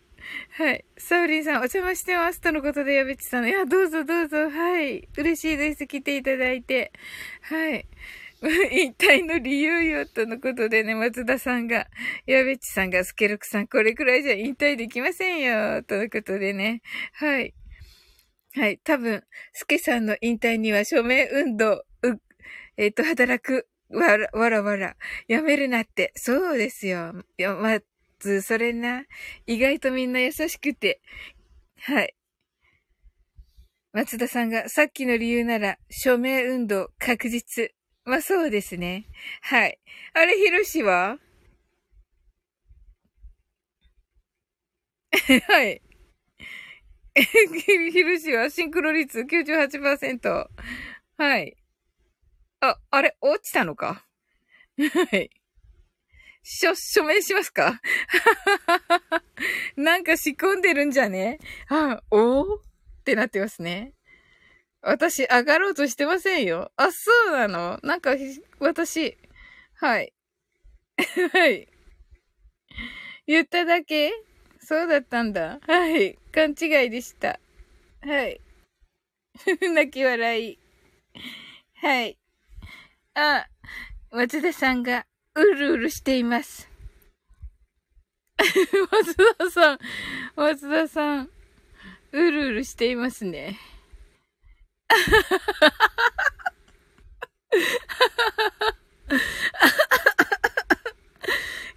[0.51, 0.85] はい。
[0.97, 2.39] サウリンさん、お邪魔してます。
[2.39, 3.47] とのことで、やべっちさん。
[3.47, 4.49] いや、どうぞどうぞ。
[4.49, 5.07] はい。
[5.17, 5.87] 嬉しいです。
[5.87, 6.91] 来ていただいて。
[7.41, 7.85] はい。
[8.71, 11.87] 引退の理由よ、とのことでね、松田さんが、
[12.25, 16.81] やべっちさんが、スケルクさん、これくらいじゃ引退できませんよ、とのことでね。
[17.13, 17.53] はい。
[18.55, 18.77] はい。
[18.83, 22.21] 多分、スケさんの引退には署名運動、う、
[22.77, 23.67] えっ、と、働く。
[23.89, 24.95] わら、わらわら。
[25.27, 26.11] やめるなって。
[26.15, 27.13] そうですよ。
[27.37, 27.79] いや、ま
[28.19, 29.05] ず、それな。
[29.47, 31.01] 意外とみんな優しくて。
[31.81, 32.13] はい。
[33.93, 37.71] 松田さんが、さっきの理由なら、署名運動確実。
[38.05, 39.05] まあ、そうですね。
[39.41, 39.79] はい。
[40.13, 41.17] あれ、ひろしは？
[45.47, 45.81] はい。
[47.15, 50.47] ひろしはシンクロ率98%。
[51.17, 51.55] はい。
[52.59, 54.05] あ、あれ、落ちたのか？
[54.77, 55.29] はい。
[56.41, 57.79] しょ、署名しますか？
[59.77, 61.39] なんか仕込んでるんじゃね？
[61.69, 62.61] あ、おーっ
[63.05, 63.93] てなってますね。
[64.81, 66.71] 私、上がろうとしてませんよ。
[66.75, 67.79] あ、そうなの？
[67.83, 68.15] なんか、
[68.59, 69.17] 私、
[69.75, 70.13] はい。
[71.31, 71.67] はい。
[73.25, 74.11] 言っただけ？
[74.65, 75.59] そうだったんだ。
[75.67, 76.17] はい。
[76.31, 77.37] 勘違いでした。
[78.01, 78.39] はい。
[79.73, 80.57] 泣き笑い。
[81.75, 82.17] はい。
[83.13, 83.45] あ、
[84.11, 86.69] 松田さんがうるうるしています。
[88.91, 89.79] 松田さん、
[90.35, 91.29] 松田さん、
[92.13, 93.59] うるうるしていますね。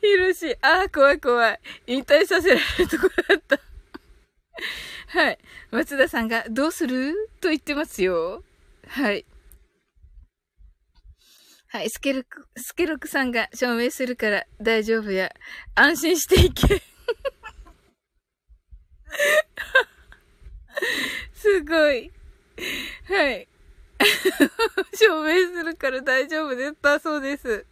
[0.07, 1.61] ひろし、ああ、怖い怖い。
[1.87, 3.61] 引退させられるとこだった。
[5.09, 5.39] はい。
[5.71, 7.31] 松田さんが、どうする？
[7.41, 8.43] と言ってますよ。
[8.89, 9.25] はい。
[11.69, 11.91] はい。
[11.91, 15.33] スケルク、スケルクさんが証明するから大丈夫や。
[15.75, 16.83] 安心していけ。
[21.35, 22.13] すごい。
[23.09, 23.49] はい。
[24.95, 27.67] 証明するから大丈夫だったそうです。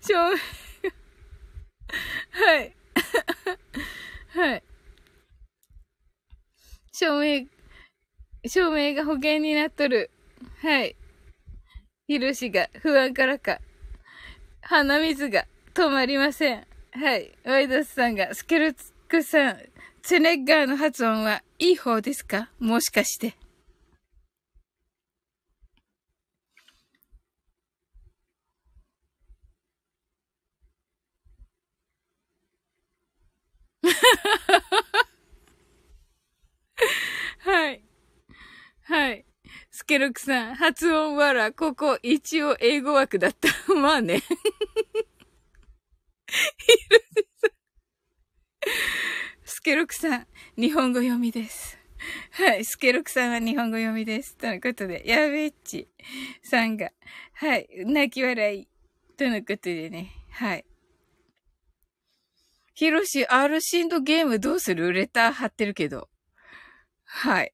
[0.00, 0.36] 証明、
[2.30, 2.74] はい。
[4.34, 4.62] はい。
[6.92, 7.46] 証明、
[8.46, 10.10] 証明が保険になっとる。
[10.60, 10.96] はい。
[12.08, 13.60] ひろしが不安からか。
[14.62, 16.66] 鼻水が止まりません。
[16.92, 17.32] はい。
[17.44, 19.58] ワイドスさんが、スケルツクさん、
[20.02, 22.50] ツネッガーの発音はいい方ですか？
[22.58, 23.34] もしかして。
[37.38, 37.82] はい。
[38.84, 39.24] はい。
[39.70, 43.48] スケロクさん、発音わら、ここ一応英語枠だった。
[43.74, 44.20] まあね。
[44.20, 44.26] ひ
[46.90, 47.02] ろし
[47.40, 47.50] さん。
[49.44, 51.78] スケロクさん、日本語読みです。
[52.32, 52.64] はい。
[52.64, 54.36] スケロクさんは日本語読みです。
[54.36, 55.88] とのことで、やべっち
[56.42, 56.92] さんが、
[57.34, 57.68] はい。
[57.84, 58.68] 泣き笑い。
[59.16, 60.12] とのことでね。
[60.30, 60.64] はい。
[62.74, 64.92] ヒロシ、R シンドゲームどうする？
[64.92, 66.08] レター貼ってるけど。
[67.04, 67.52] はい。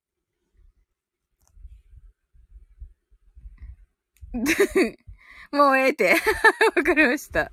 [5.50, 6.14] もうええて。
[6.76, 7.40] わかりました。
[7.40, 7.50] は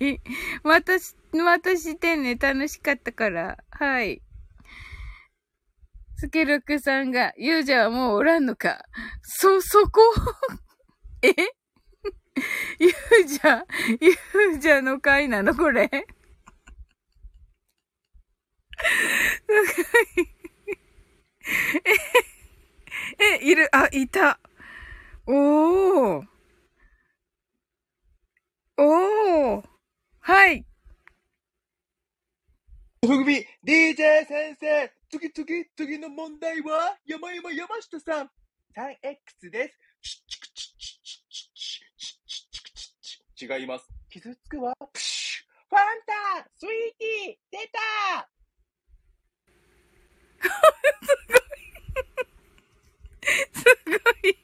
[0.00, 0.20] い。
[0.62, 3.58] またし、またしてね、楽しかったから。
[3.70, 4.22] はい。
[6.16, 8.84] スケルクさんが、ユージャはもうおらんのか。
[9.22, 10.00] そ、そこ？
[11.22, 11.34] え？
[12.78, 13.64] ユージャ、
[14.00, 15.56] ユージャの回なの？
[15.56, 15.90] これ。
[18.82, 19.84] す
[20.16, 20.28] ごい。
[23.18, 24.38] え、え、いる、あ、いた。
[25.26, 26.26] おー。
[28.78, 29.64] おー。
[30.20, 30.64] はい。
[33.04, 38.30] ふぐみ、DJ 先生、次次、次の問題は、山山山下さん、
[38.76, 39.78] 3X です。
[43.40, 43.88] 違います。
[44.08, 44.74] 傷つくわ。
[44.78, 44.90] ファン
[46.06, 48.28] タスイーティー出た
[53.52, 53.94] すご
[54.28, 54.36] い。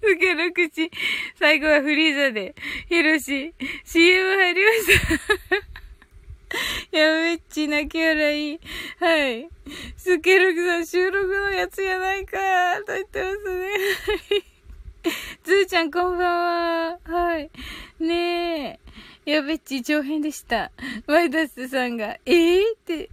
[0.00, 0.90] すげる口。
[1.38, 2.54] 最後はフリーザで。
[2.88, 3.54] ヒロシ、
[3.84, 4.86] CM 入りまし
[6.92, 6.96] た。
[6.96, 8.60] やべっち、泣き笑い。
[9.00, 9.48] はい。
[9.96, 12.38] スケルクさん、収録のやつやないか
[12.86, 13.66] と言ってますね。
[13.66, 13.76] は
[14.36, 14.56] い
[15.44, 16.98] ズーちゃん、こんばんは。
[17.04, 17.48] はい。
[18.00, 18.80] ねえ。
[19.26, 20.70] やべっち、上編でした。
[21.08, 23.10] ワイダスさんが、えー、って。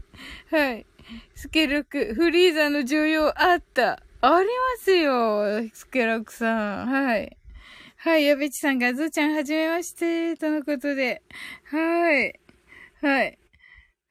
[0.52, 0.86] はい。
[1.34, 4.00] スケロク、フリーザの重要あった。
[4.22, 6.88] ありますよ、スケロクさん。
[6.88, 7.36] はい。
[7.98, 11.24] はい、やべちさんが、ズーちゃんはじめまして、とのことで。
[11.64, 12.40] はい。
[13.02, 13.40] はい。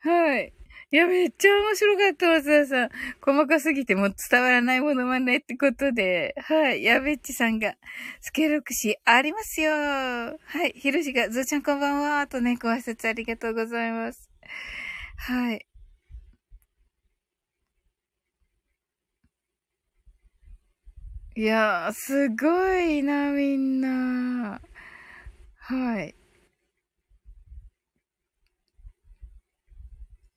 [0.00, 0.52] はい。
[0.92, 2.90] いや、めっちゃ面白かった、松田さん。
[3.24, 6.34] 細かすぎても伝わらないものまねってことで。
[6.36, 6.84] はい。
[6.84, 7.76] やべっちさんが、
[8.20, 9.72] スケルクシーありますよ。
[9.72, 10.72] はい。
[10.76, 12.26] ひろしが、ずーちゃんこんばんは。
[12.26, 14.28] とね、ご挨拶ありがとうございます。
[15.16, 15.66] はい。
[21.34, 24.60] いやー、すごいな、みんな。
[25.56, 26.14] はい。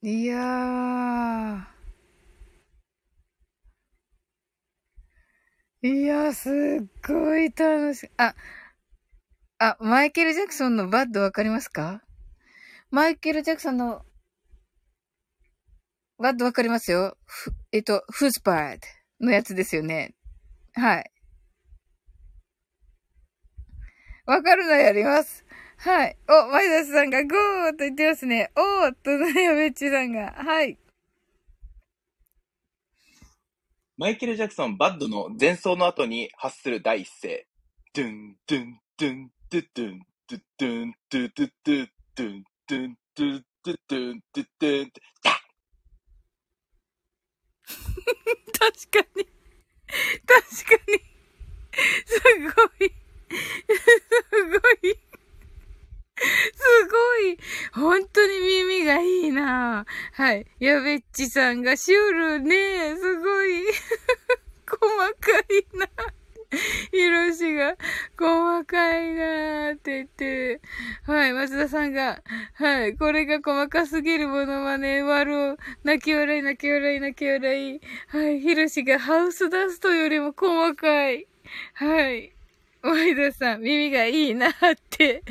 [0.07, 5.87] いやー。
[5.87, 6.51] いや、すっ
[7.07, 8.09] ごい楽しい。
[8.17, 8.35] あ、
[9.57, 12.03] あ、マイケル・ジャクソンのバッドわかりますか？
[12.91, 14.03] マイケル・ジャクソンの
[16.19, 17.17] バッドわかりますよ。
[17.71, 18.77] えっと、フースパー
[19.19, 20.13] ドのやつですよね。
[20.75, 21.11] はい。
[24.27, 25.44] わかるのやります。
[25.85, 26.17] はい。
[26.27, 28.49] お、マイダスさんがゴーと言ってますね。
[28.55, 30.33] おーっと、やべっちさんが。
[30.35, 30.79] はい。
[33.95, 37.45] マイケル・ジャクソン、バッドの前奏の後に発する第一声。
[37.93, 44.91] ドゥン、ドゥン、ドゥン、ドゥドゥン、ドゥドゥン、ドゥドゥドゥ、ドゥン、ドゥン、ドゥドゥドゥン、ドゥドゥン、
[45.21, 45.31] ダ
[48.57, 49.25] 確かに。
[50.25, 50.99] 確かに。
[52.07, 52.89] すごい。
[54.31, 55.04] すごい。
[56.53, 57.37] すごい。
[57.73, 60.45] 本当に耳がいいなはい。
[60.59, 63.63] やべっちさんがシュールねすごい。
[64.67, 64.79] 細
[65.19, 65.87] かいな
[66.91, 67.75] ひろしが
[68.17, 70.61] 細かいなーって言って。
[71.05, 71.33] はい。
[71.33, 72.21] 松田さんが、
[72.53, 72.95] はい。
[72.95, 75.01] これが細かすぎるものまね。
[75.01, 77.81] 悪を、泣き笑い、泣き笑い、泣き笑い。
[78.07, 78.39] はい。
[78.39, 81.27] ひろしがハウスダストよりも細かい。
[81.73, 82.34] はい。
[82.85, 84.51] ワイドさん、耳がいいなっ
[84.89, 85.23] て。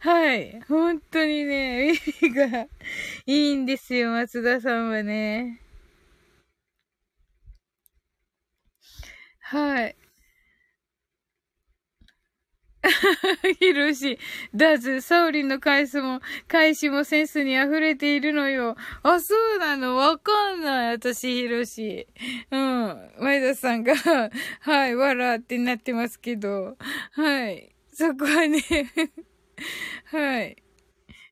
[0.00, 0.60] はい。
[0.68, 2.66] 本当にね、耳が
[3.26, 5.60] いいんですよ、松田さんはね。
[9.40, 10.01] はい。
[13.60, 14.18] ひろし、
[14.54, 18.76] ダズ、サオリンの返すも、返しもセンスに溢れているのよ。
[19.02, 19.96] あ、そうなの？
[19.96, 20.92] わかんない。
[20.92, 22.08] 私、ひろし。
[22.50, 23.10] うん。
[23.20, 23.94] 前田さんが、
[24.60, 26.76] はい、わらってなってますけど。
[27.12, 27.74] はい。
[27.92, 28.60] そこはね、
[30.10, 30.56] はい。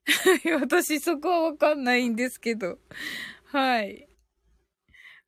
[0.06, 0.52] はい。
[0.60, 2.78] 私、そこはわかんないんですけど。
[3.46, 4.09] はい。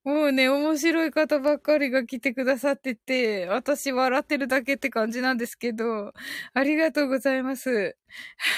[0.05, 6.13] もうね、面白い方ばっかりが来てくださってて、私笑ってるだけって感じなんですけど、
[6.55, 7.97] ありがとうございます。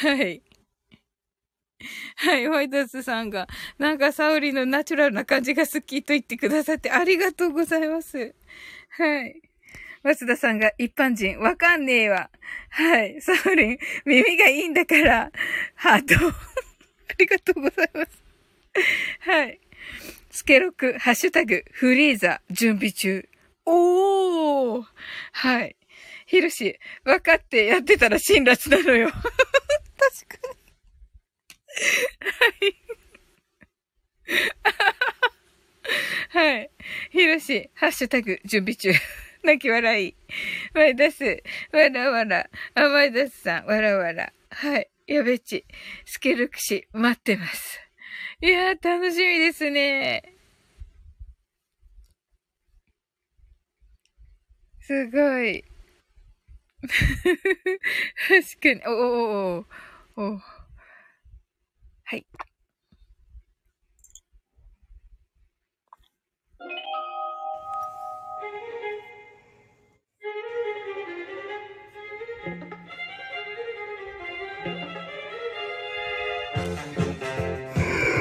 [0.02, 0.42] はい。
[2.16, 3.46] はい、ホワイトスさんが、
[3.78, 8.34] なんかサウリのナチュラルな感じが好きと言ってくださってありがとうございます。
[8.96, 9.42] はい。
[10.02, 12.30] 松田さんが一般人、わかんねえわ。
[12.70, 13.20] はい。
[13.20, 15.30] サウリン、耳がいいんだから、
[15.74, 16.14] ハート。
[16.28, 18.24] ありがとうございます。
[19.20, 19.60] はい。
[20.34, 23.28] スケロク、ハッシュタグ、フリーザ、準備中。
[23.64, 24.84] おー
[25.30, 25.76] はい。
[26.26, 29.12] ヒルシ、分かってやってたら辛辣なのよ。
[29.12, 29.28] 確か
[32.60, 32.74] に。
[36.32, 36.56] はい。
[36.56, 36.70] はい。
[37.12, 38.90] ヒルシ、ハッシュタグ、準備中。
[39.44, 40.16] 泣き笑い。
[40.74, 42.50] マイダス、わらわら。
[42.74, 44.32] あ、マイダスさん、わらわら。
[44.50, 44.90] はい。
[45.06, 45.64] やべち、
[46.04, 47.83] スケルクシ、待ってます。
[48.44, 50.22] いやー、楽しみですね。
[54.80, 55.64] すごい。
[58.28, 58.82] 確かに。
[58.86, 59.66] おおお
[60.16, 60.40] おお
[62.04, 62.26] はい。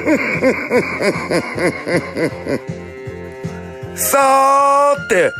[3.96, 5.32] さーて、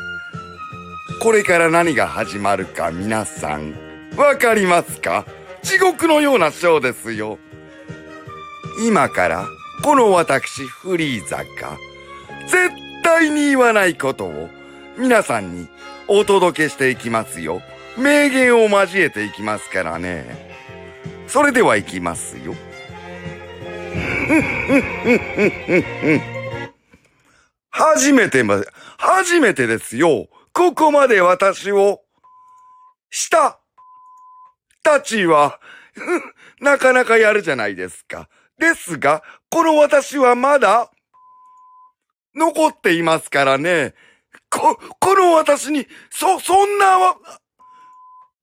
[1.21, 3.75] これから何が始まるか皆さん、
[4.17, 5.27] わかりますか？
[5.63, 7.39] 地獄のようなショーですよ。
[8.87, 9.47] 今から、
[9.83, 11.45] この私、フリーザが、
[12.47, 12.71] 絶
[13.03, 14.49] 対に言わないことを、
[14.99, 15.69] 皆さんに
[16.09, 17.63] お届けしていきますよ。
[17.97, 20.53] 名言を交えていきますからね。
[21.27, 22.55] それでは行きますよ。
[27.71, 30.29] 初めてまで、初めてですよ。
[30.53, 32.03] ここまで私を、
[33.11, 33.61] した、
[34.83, 35.61] たちは、
[36.61, 38.29] なかなかやるじゃないですか。
[38.59, 40.91] ですが、この私はまだ、
[42.35, 43.95] 残っていますからね。
[44.51, 47.17] こ、この私に、そ、そんなわ、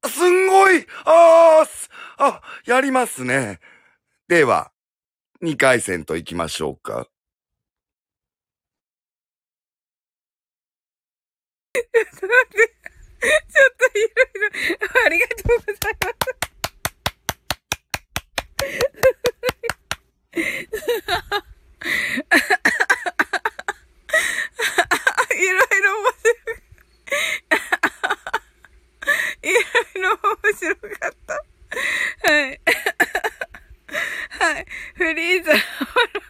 [0.06, 3.60] すんごい、あーすあ、やりますね。
[4.28, 4.71] では、
[5.42, 7.08] 2回戦と行きましょうか。
[11.74, 12.76] ちょっと待って。
[13.22, 14.10] ちょっといろい
[14.80, 16.16] ろ、ありがとうございます。
[25.36, 26.36] いろいろ面白い。
[29.50, 29.60] いろ
[29.96, 30.20] いろ面
[30.56, 31.34] 白かった。
[32.32, 32.62] はい。
[34.42, 34.66] はい。
[34.96, 35.58] フリーザ、ほ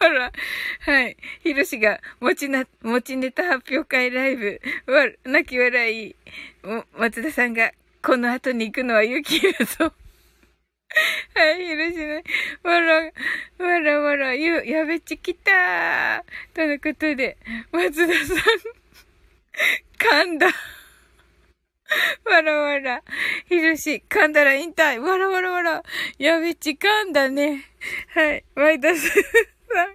[0.06, 0.32] らほら。
[0.80, 1.16] はい。
[1.42, 6.14] ヒロシが、持ちな、持ちネタ発表会ライブ、わ、泣き笑い。
[6.98, 9.94] 松田さんが、この後に行くのはユキだぞ。
[11.34, 12.22] はい、ヒロシね。
[12.62, 13.12] わら、
[13.56, 16.22] わらわら、ゆ、やべっち来たー。
[16.52, 17.38] とのことで、
[17.72, 18.38] 松田さん、
[19.96, 20.48] 噛んだ。
[22.24, 23.02] わらわら。
[23.48, 25.00] ひろし、噛んだら引退。
[25.00, 25.82] わらわらわら。
[26.18, 27.64] やべち、噛んだね。
[28.14, 28.44] はい。
[28.54, 29.94] ワイダスさん。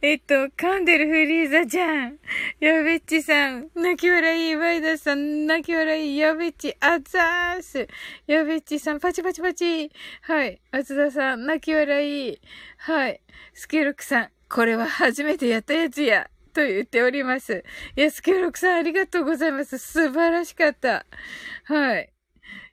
[0.00, 2.18] えっと、噛んでるフリーザじゃん。
[2.60, 3.68] やべちさん。
[3.74, 4.56] 泣き笑い。
[4.56, 5.46] ワイダスさん。
[5.46, 6.16] 泣き笑い。
[6.16, 7.88] やべち、あざーす。
[8.26, 9.00] やべちさん。
[9.00, 9.90] パチパチパチ。
[10.22, 10.60] はい。
[10.72, 11.46] 松田さん。
[11.46, 12.40] 泣き笑い。
[12.78, 13.20] はい。
[13.54, 14.30] スケロクさん。
[14.48, 16.30] これは初めてやったやつや。
[16.58, 17.62] と言っております。
[17.94, 19.78] いや、スケロクさんありがとうございます。
[19.78, 21.06] 素晴らしかった。
[21.64, 22.12] はい。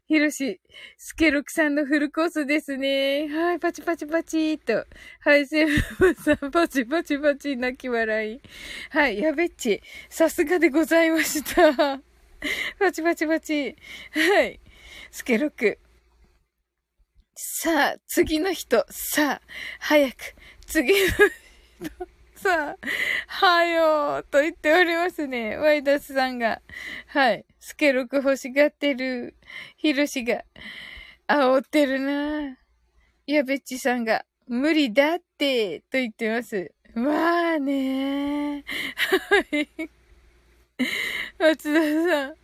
[0.08, 0.60] ひろし、
[0.98, 3.28] スケロクさんのフルコースですね。
[3.28, 4.88] はい、パチパチパチーと。
[5.20, 5.68] はい、セ
[6.00, 8.42] ブンさん、パチパチパチ、泣き笑い。
[8.90, 12.02] はい、やべっち、さすがでございました。
[12.80, 13.76] パチパチパチ。
[14.12, 14.60] はい、
[15.12, 15.78] スケロク。
[17.36, 18.84] さあ、次の人。
[18.90, 19.42] さあ、
[19.80, 20.16] 早く。
[20.66, 22.15] 次の人。
[22.46, 22.78] さ、
[23.26, 25.58] はよーと言っておりますね。
[25.58, 26.62] ワイダスさんが。
[27.08, 27.46] はい。
[27.60, 29.36] スケロク欲しがってる。
[29.78, 30.44] ヒロシが、
[31.28, 32.56] 煽ってるな
[33.26, 36.72] やべっちさんが、無理だって、と言ってます。
[36.94, 39.68] まあねはい。
[41.40, 42.36] 松田さん。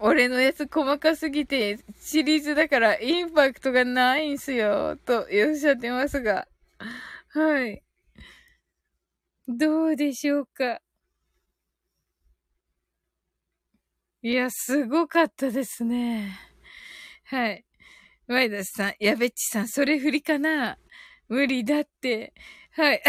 [0.00, 6.48] 俺のやつ細かすぎて、シリーズだからインパクトがないんすよ、とおっしゃってますが。
[7.28, 7.82] はい。
[9.48, 10.80] どうでしょうか？
[14.22, 16.38] いや、すごかったですね。
[17.24, 17.64] はい。
[18.28, 20.78] ワイダスさん、やべっちさん、それ振りかな？
[21.28, 22.32] 無理だって。
[22.70, 23.02] はい。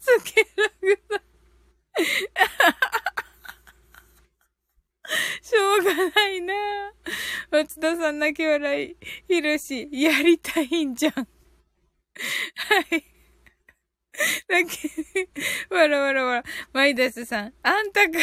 [0.00, 1.20] スケラグさん。
[5.40, 6.54] しょうがないな
[7.50, 8.96] 松田さん泣き笑い。
[9.28, 11.28] ひろし、やりたいんじゃん。
[12.56, 13.04] はい。
[14.48, 16.44] だけ、わらわらわら。
[16.72, 18.18] マイダスさん、あんたか。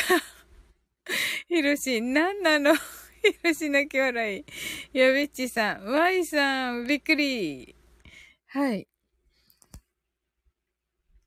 [1.47, 2.73] ひろし、なんなの？
[2.75, 2.79] ひ
[3.43, 4.45] ろし泣き笑い。
[4.97, 7.75] やべっちさん、ワイさん、びっくり。
[8.47, 8.87] はい。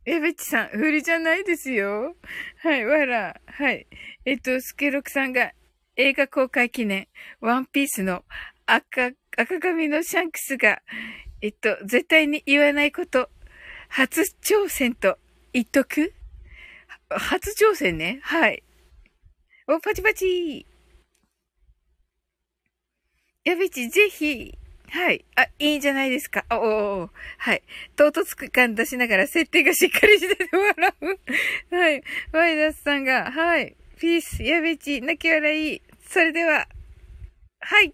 [0.05, 2.17] やべっちさん、振りじゃないですよ。
[2.63, 3.41] はい、わら。
[3.47, 3.87] はい。
[4.25, 5.53] えっと、スケロクさんが
[5.97, 7.09] 映画公開記念、
[7.41, 8.25] ワンピースの
[8.67, 10.83] 赤、赤髪のシャンクスが、
[11.45, 13.29] えっと、絶対に言わないこと、
[13.91, 15.19] 初挑戦と
[15.53, 16.15] 言っとく？
[17.11, 18.21] 初挑戦ね。
[18.23, 18.63] はい。
[19.69, 20.65] お、パチパチ
[23.45, 24.57] やべち、ぜひ。
[24.89, 25.23] はい。
[25.37, 26.47] あ、いいんじゃないですか。
[26.49, 27.63] おおはい。
[27.95, 31.77] 唐突感出しながら設定がしっかりしてて笑う。
[31.77, 32.03] はい。
[32.33, 33.77] ワイダスさんが、はい。
[34.01, 35.83] ピース、やべち、泣き笑い。
[36.09, 36.67] それでは、
[37.61, 37.93] はい。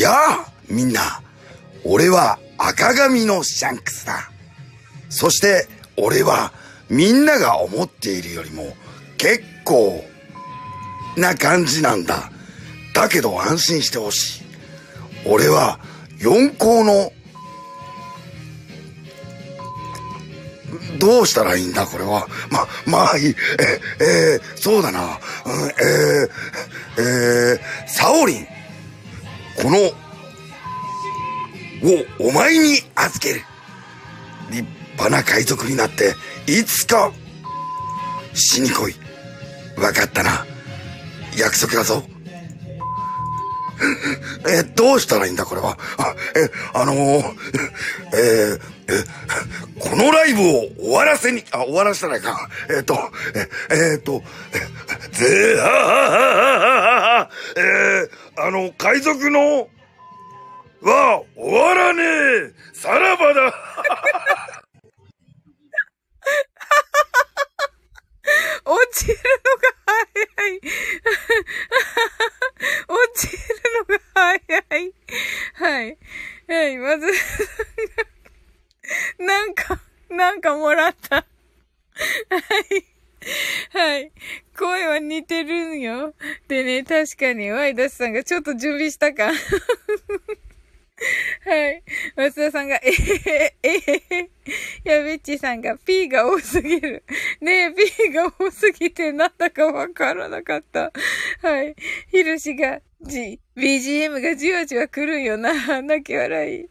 [0.00, 1.22] やあ、みんな。
[1.84, 4.30] 俺は赤髪のシャンクスだ。
[5.08, 6.52] そして、俺は
[6.88, 8.76] みんなが思っているよりも
[9.16, 10.04] 結構
[11.16, 12.30] な感じなんだ。
[12.94, 14.42] だけど安心してほしい。
[15.26, 15.80] 俺は
[16.18, 17.12] 四校の
[20.98, 22.26] どうしたらいいんだこれは。
[22.50, 23.26] ま、まあいい。
[23.28, 23.34] え、
[24.00, 25.00] えーそうだな。
[25.02, 26.30] うん、えー、
[26.98, 28.55] えー、サオリン。
[29.62, 29.92] この、を
[32.18, 33.42] お前に預ける。
[34.50, 36.14] 立派な海賊になって、
[36.46, 37.12] いつか、
[38.34, 38.94] 死に来い。
[39.76, 40.46] 分かったな。
[41.36, 42.02] 約束だぞ。
[44.48, 45.76] え、どうしたらいいんだ、これは？
[45.98, 47.22] あ、え、あのー、
[48.14, 49.04] えーえ、
[49.80, 52.36] このライブを終わらせに、あ、終わらせたらいかん。
[52.76, 52.94] えっ、と、
[53.34, 53.48] え、
[53.92, 54.22] えっ、と、
[54.54, 54.60] え、
[55.10, 59.68] ぜはははははえー、あの、海賊の、
[60.82, 63.52] は、終わらねえさらばだ
[68.64, 69.20] 落ちるの
[69.56, 70.60] が早い。
[72.88, 73.38] 落ちる
[73.88, 74.94] のが早い。
[75.54, 75.98] はい。
[76.48, 77.06] はい、まず、
[79.18, 81.16] なんか、なんかもらった。
[81.16, 81.26] はい。
[83.70, 84.12] はい。
[84.56, 86.14] 声は似てるんよ。
[86.48, 89.32] でね、確かに、ワイダスさんがちょっと準備したか。
[91.44, 91.82] はい。
[92.16, 94.30] 松田さんが、えへへ、えへへ。
[94.84, 97.04] やべっちさんが、P が多すぎる。
[97.40, 100.92] ねえ、P が多すぎてなんだかわからなかった。
[101.42, 101.76] はい。
[102.10, 105.82] ひろしが、G、BGM がじわじわ来るよな。
[105.82, 106.68] 泣き笑い。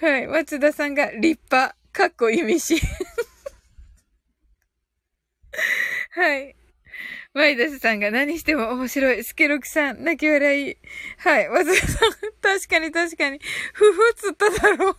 [0.00, 0.26] はい。
[0.26, 1.76] 松田さんが、立派。
[1.92, 2.80] かっこ意味し。
[6.10, 6.57] はい。
[7.34, 9.22] マイダスさんが何しても面白い。
[9.22, 10.76] スケロクさん、泣き笑い。
[11.18, 11.48] はい。
[11.48, 13.38] 松田さん、確かに確かに。
[13.74, 14.96] ふふっつっただろう。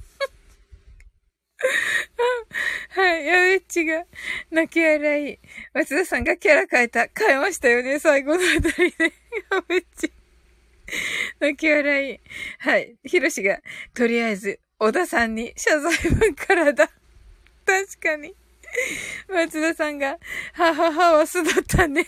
[2.89, 3.25] はい。
[3.25, 4.05] やべっちが、
[4.51, 5.39] 泣き笑い。
[5.73, 7.07] 松田さんがキャラ変えた。
[7.07, 9.05] 変えましたよね、最後のあたりで。
[9.51, 10.11] やべっち。
[11.39, 12.19] 泣き笑い。
[12.59, 12.95] はい。
[13.03, 13.59] ひろしが、
[13.93, 16.89] とりあえず、小田さんに謝罪文からだ。
[17.65, 18.33] 確かに。
[19.27, 20.17] 松田さんが、
[20.53, 22.07] ははははすだったね。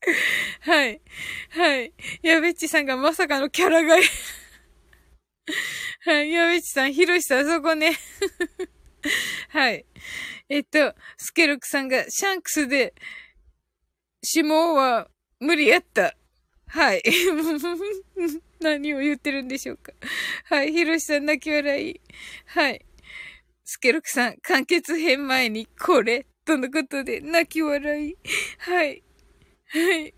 [0.60, 1.00] はい。
[1.50, 1.92] はい。
[2.22, 4.02] やべっちさんがまさかのキャラ替え。
[6.10, 6.30] はい。
[6.30, 7.98] やべっちさん、ひろしさん、そこね。
[9.50, 9.84] はい。
[10.48, 12.94] えっと、スケロクさんが、シャンクスで、
[14.34, 16.14] 指紋は無理やった。
[16.66, 17.02] はい。
[18.60, 19.92] 何を言ってるんでしょうか。
[20.44, 20.72] はい。
[20.72, 22.00] ひろしさん、泣き笑い。
[22.46, 22.84] はい。
[23.72, 28.16] スケロクさん、完結編前にこれ、とのことで、泣き笑い。
[28.58, 29.04] はい。
[29.68, 30.10] はい。
[30.10, 30.16] だ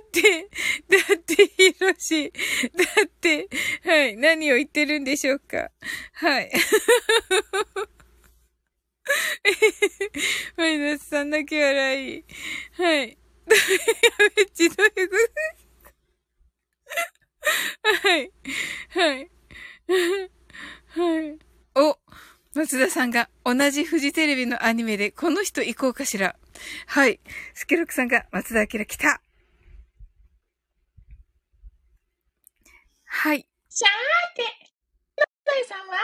[0.00, 0.48] って、
[0.88, 2.30] だって、ひろし。
[2.30, 3.48] だって、
[3.82, 4.16] はい。
[4.16, 5.72] 何を言ってるんでしょうか。
[6.12, 6.52] はい。
[10.56, 12.24] マイナスさん、泣き笑い。
[12.74, 13.08] はい。
[13.08, 13.16] や
[14.36, 15.16] べっち、どういうこ
[17.90, 18.30] とはい。
[18.90, 19.28] はい。
[20.86, 21.38] はい。
[21.74, 21.98] お、
[22.54, 26.36] 松田さんが同じフジテレビのアニメでこの人行こうかしら。
[26.86, 27.18] はい。
[27.52, 29.20] スケロクさんが松田明来た。
[33.06, 33.46] はい。
[33.68, 34.42] さーて、
[35.18, 35.96] のったいさんは？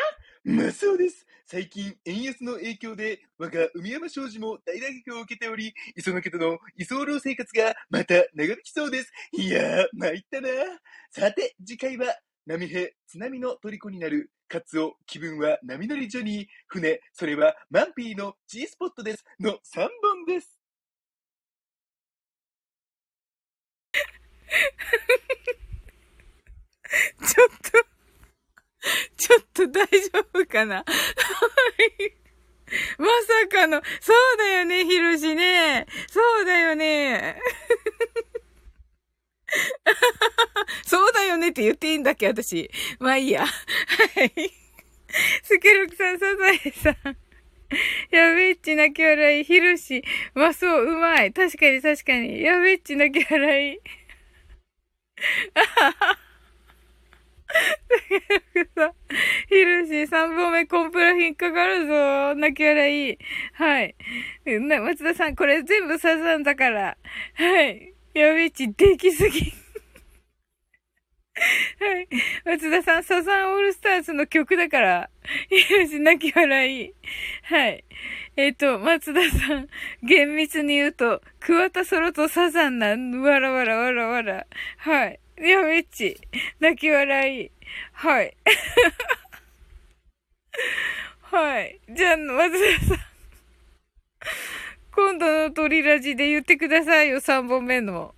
[0.64, 1.24] まあそうです。
[1.46, 9.12] 最近、円安の影響で、我が海山商事も大打撃を受けており、磯野家との居候生活がまた長引きそうです。
[9.32, 10.48] いやー、参ったな。
[11.10, 12.06] さて、次回は、
[12.46, 19.24] 波平、津波の虜になる、カツオ、気分は波乗りジョニー、船、それはマンピーの G スポットです。
[19.38, 20.58] の3本です。
[27.24, 27.70] ちょっと、
[29.16, 30.76] ちょっと大丈夫かな？
[30.76, 30.84] はい。
[32.98, 35.86] まさかの、そうだよね、ひろしね。
[36.08, 37.40] そうだよね。
[40.86, 42.70] そうだよねって言っていいんだっけ、私。
[42.98, 43.46] まあいいや。
[43.46, 44.52] はい。
[45.42, 47.16] スケロクさん、サザエさん。
[48.10, 49.44] やべっち泣き笑い。
[49.44, 50.04] ひろし。
[50.34, 51.32] まあそう、うまい。
[51.32, 52.42] 確かに確かに。
[52.42, 53.80] やべっち泣き笑い。
[55.54, 56.18] あはは。
[58.74, 58.94] さ、
[59.48, 62.34] ひろし、3本目コンプラ引っかかるぞ。
[62.36, 63.18] 泣き笑い。
[63.54, 63.94] はい。
[64.46, 66.96] 松田さん、これ全部サザンだから。
[67.34, 67.94] はい。
[68.14, 69.52] やべち、できすぎ。
[71.80, 72.08] はい。
[72.44, 75.10] 松田さん、サザンオールスターズの曲だから。
[75.48, 76.92] ひろし、泣き笑い。
[77.44, 77.84] はい。
[78.36, 79.68] えっ、と、松田さん、
[80.02, 82.88] 厳密に言うと、桑田ソロとサザンな、
[83.20, 84.46] わらわらわらわら。
[84.78, 85.20] はい。
[85.38, 86.16] やべっち、
[86.58, 87.50] 泣き笑い。
[87.92, 88.36] はい。
[91.22, 91.80] はい。
[91.88, 92.98] じゃあ、松田さん。
[95.02, 98.14] 今度の鳥ラジで言ってくださいよ、3本目の。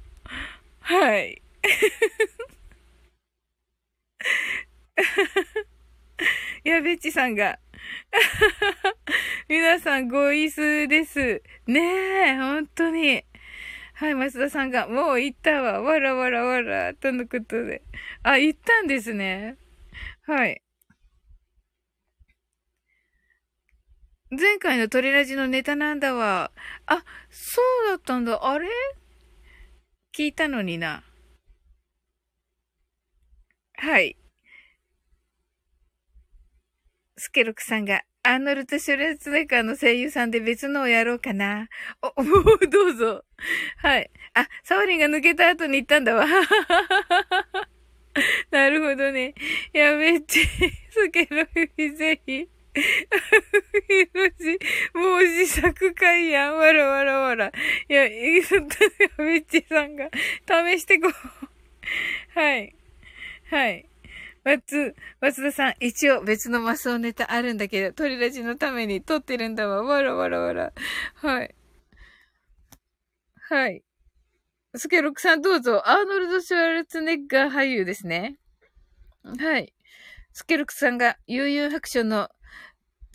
[0.81, 1.41] はい。
[6.65, 7.61] やべっちさんが。
[9.49, 11.41] 皆さんご意数です。
[11.69, 13.25] ねえ、本当に。
[13.94, 15.83] はい、松田さんが、もう行ったわ。
[15.83, 16.94] わらわらわら。
[16.94, 17.83] とのことで。
[18.25, 19.57] あ、行ったんですね。
[20.23, 20.61] はい。
[24.35, 26.52] 前回のトレラジのネタなんだわ。
[26.86, 28.41] あ、そうだったんだ。
[28.43, 28.67] あれ？
[30.17, 31.05] 聞いたのにな。
[33.75, 34.17] はい。
[37.19, 41.69] スケロクさんが、アーノルト・シュレツネカーの声優さんで別のをやろうかな。
[42.17, 43.27] お、も うどうぞ。
[43.77, 44.11] はい。
[44.33, 46.25] あ、サオリンが抜けた後に行ったんだわ。
[48.51, 49.35] なるほどね。
[49.75, 50.41] やべっち、
[50.89, 52.19] スケロクぜ。
[52.25, 52.49] ひ
[54.15, 54.59] ろし、
[54.94, 56.57] もう自作会やん。
[56.57, 57.52] わらわらわら。
[57.89, 60.09] いや、いそっと、やべっちさんが、
[60.47, 62.39] 試してこう。
[62.39, 62.75] はい。
[63.51, 63.89] はい。
[64.44, 69.83] 松、松田さん、一応別のマスオネタあるんだけど、鳥ラジのために撮ってるんだわ。
[69.83, 70.73] わらわらわら。
[71.15, 71.55] はい。
[73.49, 73.83] はい。
[74.75, 75.83] スケロクさんどうぞ。
[75.86, 78.39] アーノルド・シュワルツネッガー俳優ですね。
[79.23, 79.73] はい。
[80.33, 82.31] スケルクさんが悠々白書の、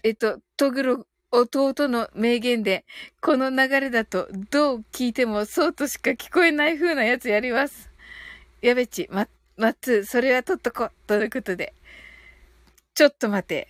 [0.04, 2.86] えっと、トグロ弟の名言で、
[3.22, 7.90] この流れだとどう聞いてもそうとしか聞こえない風なやつやります。
[8.62, 11.74] やべち、ま、まっつ、それは取っとこ、ということで。
[12.96, 13.68] ちょっと待て。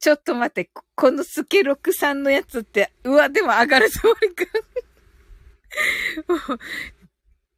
[0.00, 4.44] ちょっと待て、このスケロクさんのやつって、うわ、でも上がるつもりか。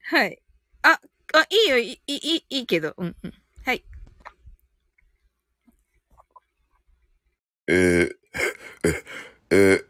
[0.05, 0.43] はい。
[0.83, 1.01] あ、
[1.35, 2.95] あ、いいよ、いい、いい、いいけど。
[2.97, 3.35] うん、うん。
[3.65, 3.85] はい。
[7.69, 8.22] えー、
[8.85, 9.05] え、
[9.51, 9.85] えー、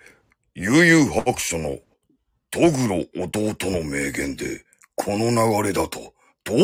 [0.55, 1.79] 悠々白書の
[2.51, 4.65] トグロ弟の名言で、
[4.95, 6.15] この流れだと、
[6.45, 6.59] どう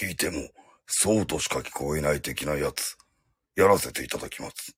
[0.00, 0.48] 聞いても、
[0.86, 2.96] そうとしか聞こえない的なやつ、
[3.56, 4.76] やらせていただきます。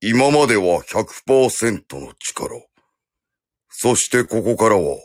[0.00, 2.62] 今までは100%の力。
[3.68, 4.96] そしてここからは、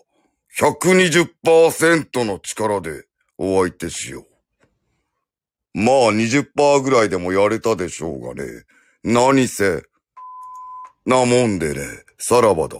[0.59, 3.05] 120%の力で
[3.39, 5.79] お相手しよう。
[5.79, 8.65] まあ20%ぐらいでもやれたでしょうがね。
[9.05, 9.83] 何せ。
[11.05, 11.81] なもんでね、
[12.17, 12.77] さらばだ。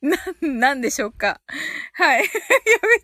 [0.00, 1.42] な、なんでしょうか？
[1.92, 2.24] はい。
[2.24, 2.30] やべ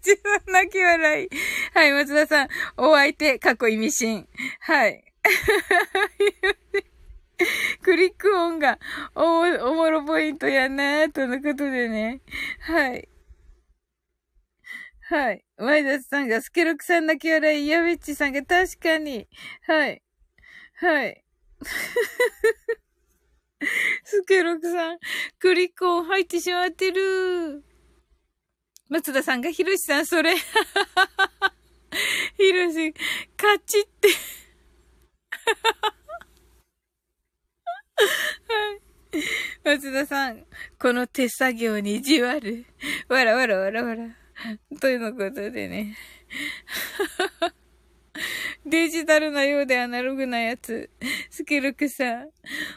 [0.00, 1.28] ちさん泣き笑い。
[1.74, 2.48] はい、松田さん、
[2.78, 4.26] お相手、過去意味深。
[4.60, 5.04] はい。
[7.82, 8.78] クリック音が
[9.14, 12.22] お、おもろポイントやなーとのことでね。
[12.60, 13.06] はい。
[15.08, 15.44] はい。
[15.56, 19.28] 前田さんが、スケロクさん泣き笑い、やべっちさんが確かに。
[19.62, 20.02] はい。
[20.74, 21.24] はい。
[24.02, 24.98] スケロクさん、
[25.38, 27.62] クリック音入ってしまってる。
[28.88, 30.36] 松田さんが、ひろしさん、それ。
[30.36, 30.42] ひ
[32.52, 32.92] ろし、
[33.36, 34.08] カチって。
[38.48, 38.80] はい。
[39.62, 40.44] 松田さん、
[40.80, 42.66] この手作業にじわる。
[43.08, 44.25] わらわらわらわら。
[44.80, 45.96] というのことでね。
[48.64, 50.90] デジタルなようでアナログなやつ。
[51.30, 52.30] スケルクさん。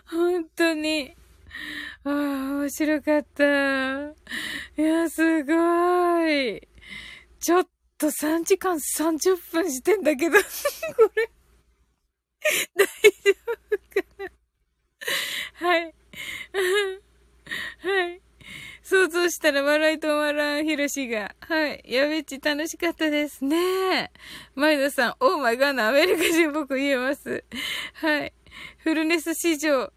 [0.06, 1.16] 本当に。
[2.04, 2.12] ああ、
[2.60, 4.12] 面白かった。
[4.78, 6.68] いや、すごい。
[7.40, 10.44] ちょっと3時間30分してんだけど、 こ
[11.16, 11.30] れ、
[12.76, 12.92] 大丈
[13.68, 14.08] 夫か
[15.62, 15.94] なはい。
[17.80, 18.22] はい。
[18.90, 21.36] 想像したら笑い止まらん、ひろしが。
[21.42, 21.84] はい。
[21.86, 24.10] やべっち楽しかったですね。
[24.56, 27.44] 前田さん、オーマイガーのアメリカ人僕言えます。
[27.94, 28.34] はい。
[28.80, 29.94] フルネス史上、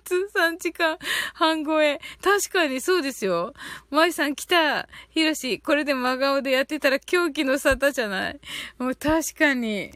[0.00, 0.96] 初3時間
[1.34, 2.00] 半超え。
[2.22, 3.52] 確かにそうですよ。
[3.90, 4.88] 舞さん来た。
[5.10, 8.40] ひろし、これで真顔でやってたら狂気の沙汰じゃない
[8.78, 9.92] もう確かに。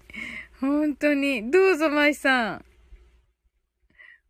[0.60, 1.50] 本当に。
[1.50, 2.64] どうぞ舞さん。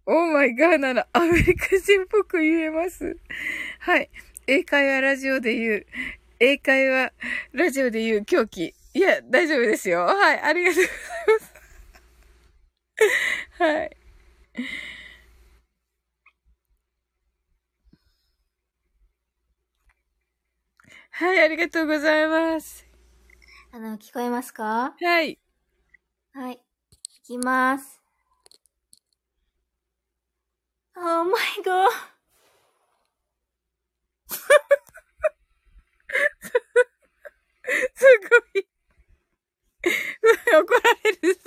[0.06, 3.16] オーマイガーならアメリカ人っぽく言えます。
[3.80, 4.10] はい。
[4.46, 5.86] 英会話ラジオで言う、
[6.40, 7.12] 英会話
[7.52, 8.74] ラジオで言う狂気。
[8.94, 10.04] いや、大丈夫ですよ。
[10.06, 10.40] はい。
[10.40, 11.52] ありがとうございます。
[13.58, 13.96] はい。
[21.10, 22.86] はい、ありがとうございます。
[23.72, 24.94] あの、聞こえますか？
[25.00, 25.38] はい。
[26.34, 26.54] はい。
[26.54, 26.58] い
[27.24, 28.01] きます。
[30.96, 31.90] Oh my god!
[37.94, 38.66] すごい。
[39.82, 41.40] 怒られるぞ。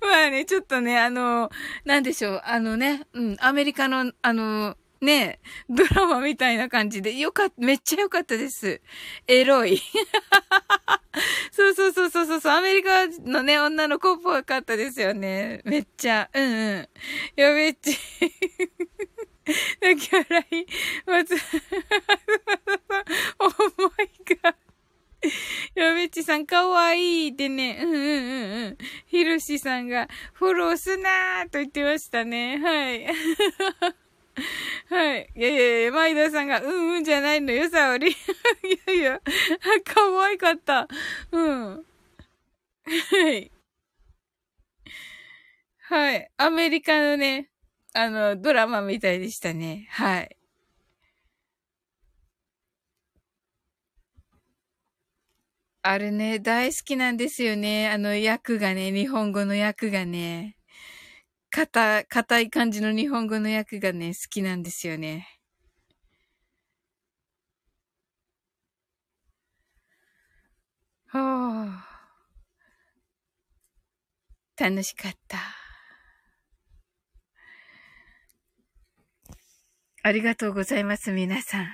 [0.00, 1.50] まあね、ちょっとね、あの、
[1.84, 8.82] なんでしょう、あのね、うん、アメリカの、あの、ねえ、ドラマみたいな感じで、よかった、めっちゃよかったです。
[9.26, 9.80] エロい。
[11.52, 15.62] そうそうそうそうそうそう、アメリカのね、女の子っぽかったですよね。
[15.64, 16.48] めっちゃ、うんう
[16.80, 16.88] ん。
[17.36, 17.96] やべっち。
[19.80, 20.66] 泣き笑い。
[21.06, 21.34] まず、
[23.38, 23.50] おも
[23.98, 24.10] い
[24.42, 24.54] が。
[25.74, 27.80] やべっちさん、かわいいってね。
[27.82, 28.78] うんうんうんうん。
[29.06, 32.58] ひろしさんが、フォローすなーと言ってましたね。
[32.58, 33.06] はい。
[34.88, 35.30] はい。
[35.36, 38.10] いやいやいや、マイダさんが、うんうんじゃないのよ、さおり。
[38.12, 38.14] い
[38.86, 39.20] やいや、
[39.84, 40.88] かわいかった。
[41.32, 41.84] うん。
[42.84, 43.50] はい。
[45.78, 46.30] はい。
[46.36, 47.50] アメリカのね、
[47.94, 49.86] あの、ドラマみたいでしたね。
[49.90, 50.36] はい。
[55.82, 57.90] あれね、大好きなんですよね。
[57.90, 60.56] あの役がね、日本語の役がね。
[61.50, 65.26] 硬、硬い感じの日本語の役がね、好きなんですよね。
[71.06, 71.90] はあ。
[74.56, 75.38] 楽しかった。
[80.02, 81.68] ありがとうございます、皆さん。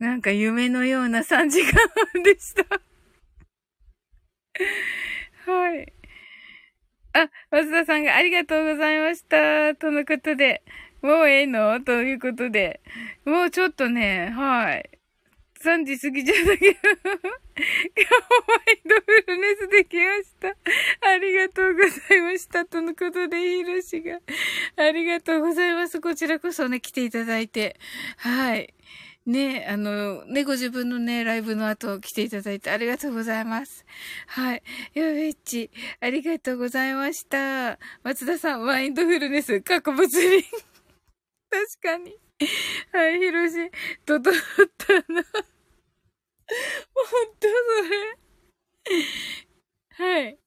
[0.00, 1.72] なんか夢のような3時間
[2.24, 2.80] でした。
[5.46, 5.93] はい。
[7.14, 9.74] あ、松田さんがありがとうございました。
[9.76, 10.62] とのことで。
[11.00, 11.80] もうええの？
[11.82, 12.80] ということで。
[13.24, 14.90] もうちょっとね、はい。
[15.62, 16.78] 3時過ぎちゃったけど。
[16.80, 20.48] 今日ワイドフルネスできました。
[21.08, 22.64] ありがとうございました。
[22.64, 24.18] とのことで、ヒロシが。
[24.76, 26.00] ありがとうございます。
[26.00, 27.76] こちらこそね、来ていただいて。
[28.16, 28.74] はい。
[29.26, 33.86] ね、あの、ね、ご自分のね、ライブの後来ていただいてありがとうございます。
[34.26, 34.62] はい。
[34.92, 35.70] やべっち、
[36.00, 37.78] ありがとうございました。
[38.02, 40.44] 松田さん、マインドフルネス、過去物理。
[41.48, 42.18] 確かに。
[42.92, 43.54] はい、ひろし、
[44.04, 44.34] 整っ
[44.76, 45.00] たな。
[45.00, 45.14] ほん
[47.40, 47.54] とそ
[49.96, 49.96] れ。
[49.96, 50.38] はい。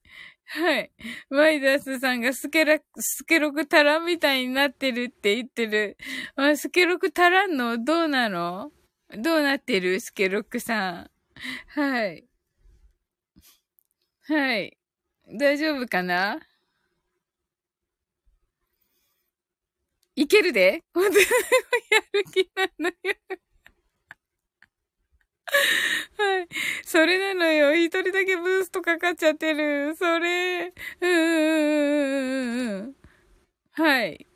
[0.50, 0.90] はい。
[1.28, 5.98] マイダースさんがスケラ、スケロク足らんみたいになってるって言ってる。
[6.36, 8.72] あ、スケロク足らんのどうなの？
[9.10, 11.10] どうなってるスケロクさん。
[11.68, 12.24] はい。
[14.26, 14.78] はい。
[15.38, 16.40] 大丈夫かな？
[20.16, 21.20] いけるで本当にや
[22.12, 22.94] る気なのよ。
[26.16, 26.48] はい。
[26.84, 27.74] それなのよ。
[27.74, 29.94] 一人だけブーストかかっちゃってる。
[29.96, 30.68] それ。
[30.68, 32.94] うーん。
[33.72, 34.26] はい。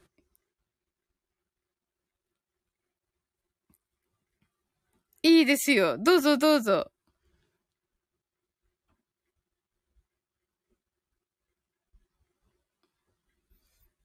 [5.24, 5.99] いいですよ。
[5.99, 6.89] どうぞどうぞ。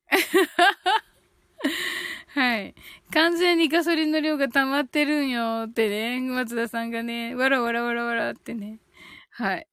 [2.38, 2.76] はい。
[3.12, 8.78] 完全にガソリンの量が溜まってるんよってね、松田さんがね、わらわらわらわらってね。
[9.32, 9.68] はい。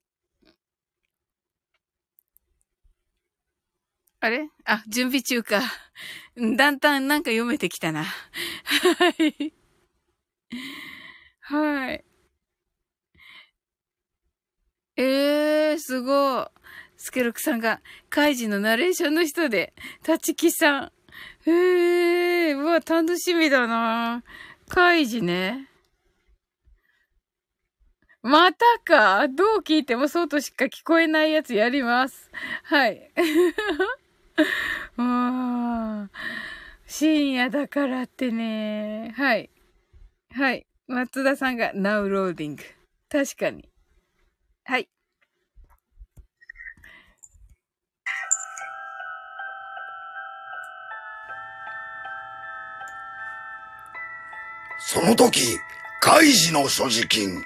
[4.20, 4.48] あれ？
[4.64, 5.60] あ、準備中か。
[6.56, 8.04] だんだんなんか読めてきたな。
[8.04, 8.10] は
[9.18, 9.52] い。
[11.40, 12.04] はい。
[14.96, 16.46] えー、すごい。
[16.96, 19.74] スケロクさんが、カイジのナレーションの人で、
[20.08, 20.92] 立木さん。
[21.46, 24.22] へえ、うわ、楽しみだな。
[24.68, 25.68] カイジね。
[28.22, 32.30] またかどう聞いてもそうとしか聞こえないやつやります。
[32.62, 33.10] はい。
[34.96, 36.10] も う、
[36.86, 39.12] 深夜だからってね。
[39.14, 39.50] はい。
[40.32, 40.66] はい。
[40.86, 42.58] 松田さんが Now Loading。
[43.10, 43.68] 確かに。
[54.86, 55.40] その時、
[56.00, 57.42] 開示の所持金、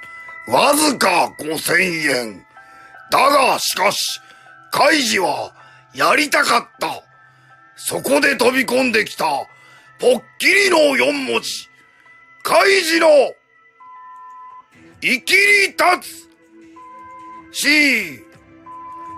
[0.48, 2.46] わずか5000円。
[3.12, 4.20] だが、しかし、
[4.72, 5.54] 開示は、
[5.94, 7.02] やりたかった。
[7.76, 9.24] そこで飛び込んできた、
[10.00, 11.68] ぽっきりの4文字。
[12.42, 13.08] 開示の、
[15.00, 15.84] 生きり立
[17.52, 17.60] つ。
[17.60, 18.16] し、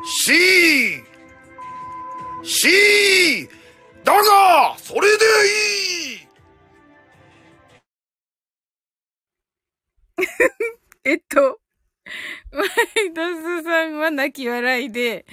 [0.04, 1.02] し、
[2.42, 3.48] し、
[4.04, 5.24] だが、それで
[6.12, 6.19] いい。
[11.04, 11.60] えっと、
[12.52, 12.68] マイ
[13.12, 15.24] ダスさんは泣き笑いで、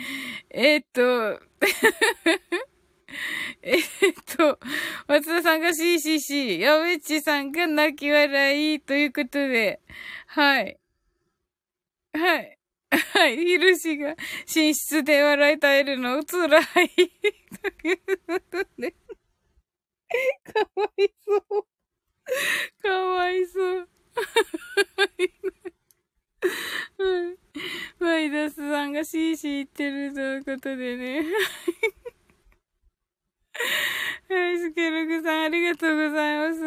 [0.49, 1.39] えっと、
[3.61, 3.83] えっ
[4.37, 4.59] と、
[5.07, 9.81] 松田さんが CCC、ヤベッチさんが泣き笑いということで、
[10.27, 10.79] はい。
[12.13, 12.57] はい。
[12.89, 13.37] はい。
[13.37, 14.15] ヒルシが
[14.55, 16.65] 寝室で笑い絶えるの辛い。
[16.65, 16.71] と
[17.87, 17.97] い。
[20.43, 21.41] かわいそう。
[22.81, 23.89] かわいそう。
[24.17, 25.31] はい。
[27.99, 31.23] マイダスさんがシーシー言ってるということでね。
[34.29, 36.61] はい、スケルグさんありがとうございます。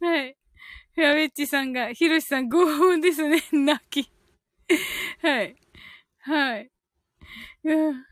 [0.00, 0.36] はい。
[0.96, 4.10] ヤベッチさんが、ヒロシさん興奮ですね、泣き。
[5.22, 5.56] はい。
[6.20, 6.70] はい。
[7.64, 8.04] うん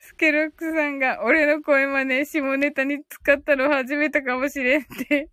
[0.00, 5.28] スケロックさんが、俺の声真似、下ネタに使ったの初めてかもしれんって。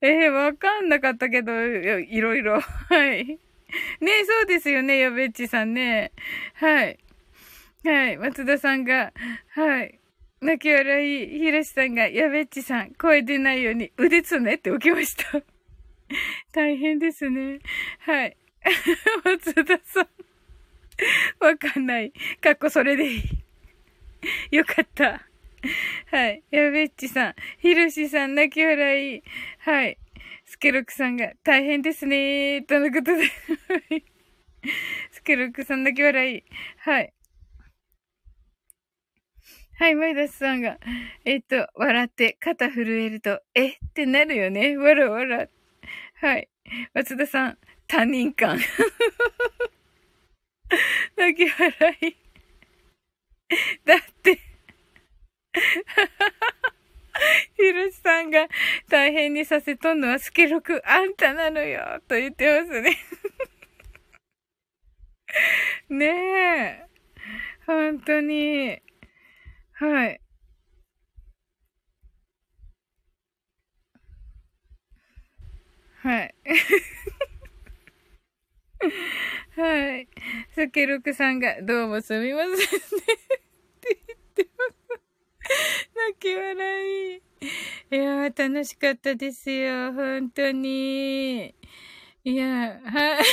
[0.00, 2.60] えー、わかんなかったけど、いろいろ。
[2.60, 3.26] はい。
[4.00, 6.12] ねそうですよね、ヤベッチさんね。
[6.54, 6.98] はい。
[7.84, 9.12] はい、松田さんが、
[9.54, 9.98] はい。
[10.40, 15.42] 泣き笑い、ひろしさんが、ヤベッチさん、声出ないように腕つねって起きました。
[16.52, 17.58] 大変ですね。
[18.00, 18.36] はい。
[19.24, 20.15] 松田さん。
[21.40, 22.12] わかんない。
[22.40, 24.56] かっこそれでいい。
[24.56, 25.26] よかった。
[26.10, 26.42] はい。
[26.50, 27.34] やべっちさん。
[27.58, 29.22] ひろしさん、泣き笑い。
[29.58, 29.98] はい。
[30.44, 32.66] スケロクさんが、大変ですねー。
[32.66, 33.24] とのことで。
[33.24, 33.26] は
[33.96, 34.04] い
[35.10, 36.44] スケロクさんだけ笑い。
[36.78, 37.12] はい。
[39.78, 40.78] はい、マイダスさんが、
[41.24, 43.72] えっと、笑って肩震えると、え？
[43.72, 44.76] ってなるよね。
[44.76, 45.48] わらわら。
[46.14, 46.48] はい。
[46.94, 48.58] 松田さん、他人感。
[51.16, 52.16] 泣き笑い。
[53.84, 54.38] だって、
[57.56, 58.48] ひろしさんが
[58.88, 62.96] 大変にさせとんのはスケロクあんたなのよ、と言ってますね。
[65.88, 66.86] ねえ。
[67.66, 68.80] 本当に。
[69.72, 70.20] はい。
[76.02, 76.34] はい。
[79.56, 80.08] はい。
[80.54, 82.56] スケロクさんが、どうもすみませんね。
[82.56, 82.58] っ
[83.80, 85.00] て言ってます。
[85.94, 87.16] 泣き笑い。
[87.16, 89.92] いやー、楽しかったですよ。
[89.92, 91.54] 本当に。
[92.24, 93.24] いやー、はい。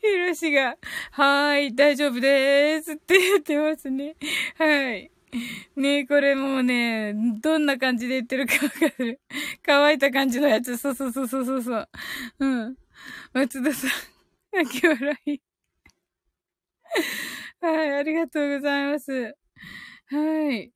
[0.00, 0.76] ひろしが、
[1.12, 4.16] はーい、大丈夫でーすって言ってますね。
[4.56, 5.10] はい。
[5.76, 9.20] ねえ、これもうね、どんな感じで言ってるかわかる。
[9.64, 10.76] 乾いた感じのやつ。
[10.76, 11.88] そうそうそうそうそうそう。
[12.40, 12.76] うん。
[13.32, 13.90] 松田さん、
[14.52, 15.40] 泣き笑い。
[17.60, 19.36] はい、ありがとうございます。
[20.06, 20.72] はい。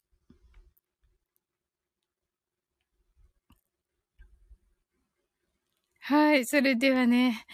[6.01, 7.45] はい、それではね。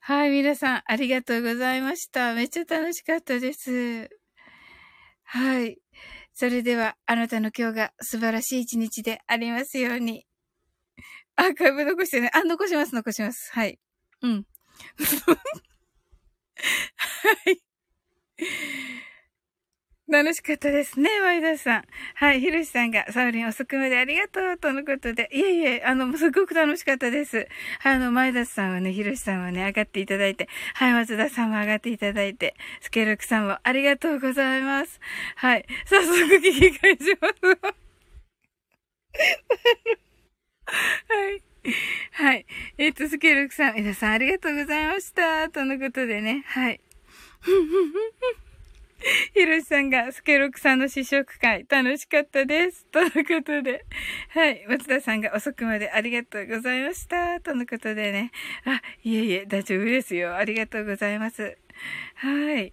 [0.00, 2.34] はい、皆さん、ありがとうございました。
[2.34, 4.10] めっちゃ楽しかったです。
[5.24, 5.81] はい。
[6.42, 10.26] それでは、あなたの今日が素晴らしい一日でありますように。
[11.36, 12.32] アーカイブ残してね。
[12.34, 13.48] あ、残します、残します。
[13.52, 13.78] はい。
[14.22, 14.44] うん。
[16.98, 17.62] はい。
[20.12, 21.84] 楽しかったですね、ワイダさん。
[22.16, 25.30] はい、ひろしさんが、サウリン遅くまでありがとう、とのことで。
[25.32, 27.48] いえいえ、あの、すごく楽しかったです。
[27.82, 35.00] あの、前田さんはね、ひろしさんはね、上がっていただいて、はい、松田さんも上がっていただいて、スケルクさんもありがとうございます。
[35.36, 37.34] はい、早速聞き返します。
[40.68, 41.42] はい。
[42.12, 42.44] はい。
[42.76, 45.48] えっ、と、スケルクさん、皆さんありがとうございました。
[45.48, 46.80] とのことでね、はい。
[49.34, 52.86] ひろしさんが、スケロクさんの試食会、楽しかったです。
[52.86, 53.84] とのことで。
[54.30, 54.64] はい。
[54.68, 57.40] 松田さんが遅くまでありがとうございました。
[57.40, 58.30] とのことでね。
[58.64, 60.36] あ、いえいえ、大丈夫ですよ。
[60.36, 61.58] ありがとうございます。
[62.14, 62.72] はい。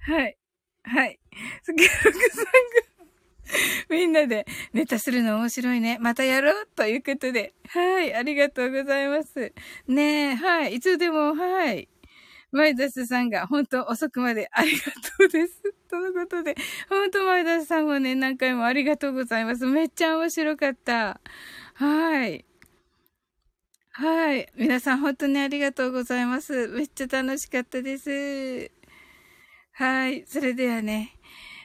[0.00, 0.36] はい。
[0.84, 1.18] はい。
[1.62, 2.50] スケロクさんが、
[3.90, 5.98] みんなでネタするの面白いね。
[6.00, 7.54] またやろうということで。
[7.68, 8.14] はい。
[8.14, 9.52] ありがとうございます。
[9.88, 10.74] ねえ、はい。
[10.76, 11.88] いつでも、はい。
[12.54, 15.60] マイダスさんが本当遅くまでありがとうです。
[15.90, 16.54] とのことで、
[16.88, 19.66] 本当マイダスさんもね、何回もありがとうございます。
[19.66, 21.20] めっちゃ面白かった。
[21.74, 22.44] はい。
[23.90, 24.48] はい。
[24.54, 26.68] 皆さん本当にありがとうございます。
[26.68, 28.70] めっちゃ楽しかったです。
[29.72, 30.24] はい。
[30.28, 31.18] それではね、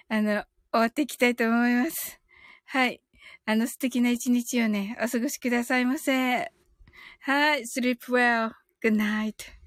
[0.08, 2.20] あの、終わっていきたいと思います。
[2.66, 3.00] はい。
[3.46, 6.52] あの素敵な一日をね、お過ごしくださいませ。
[7.22, 7.62] はい。
[7.62, 8.54] sleep well.
[8.82, 9.59] Good night.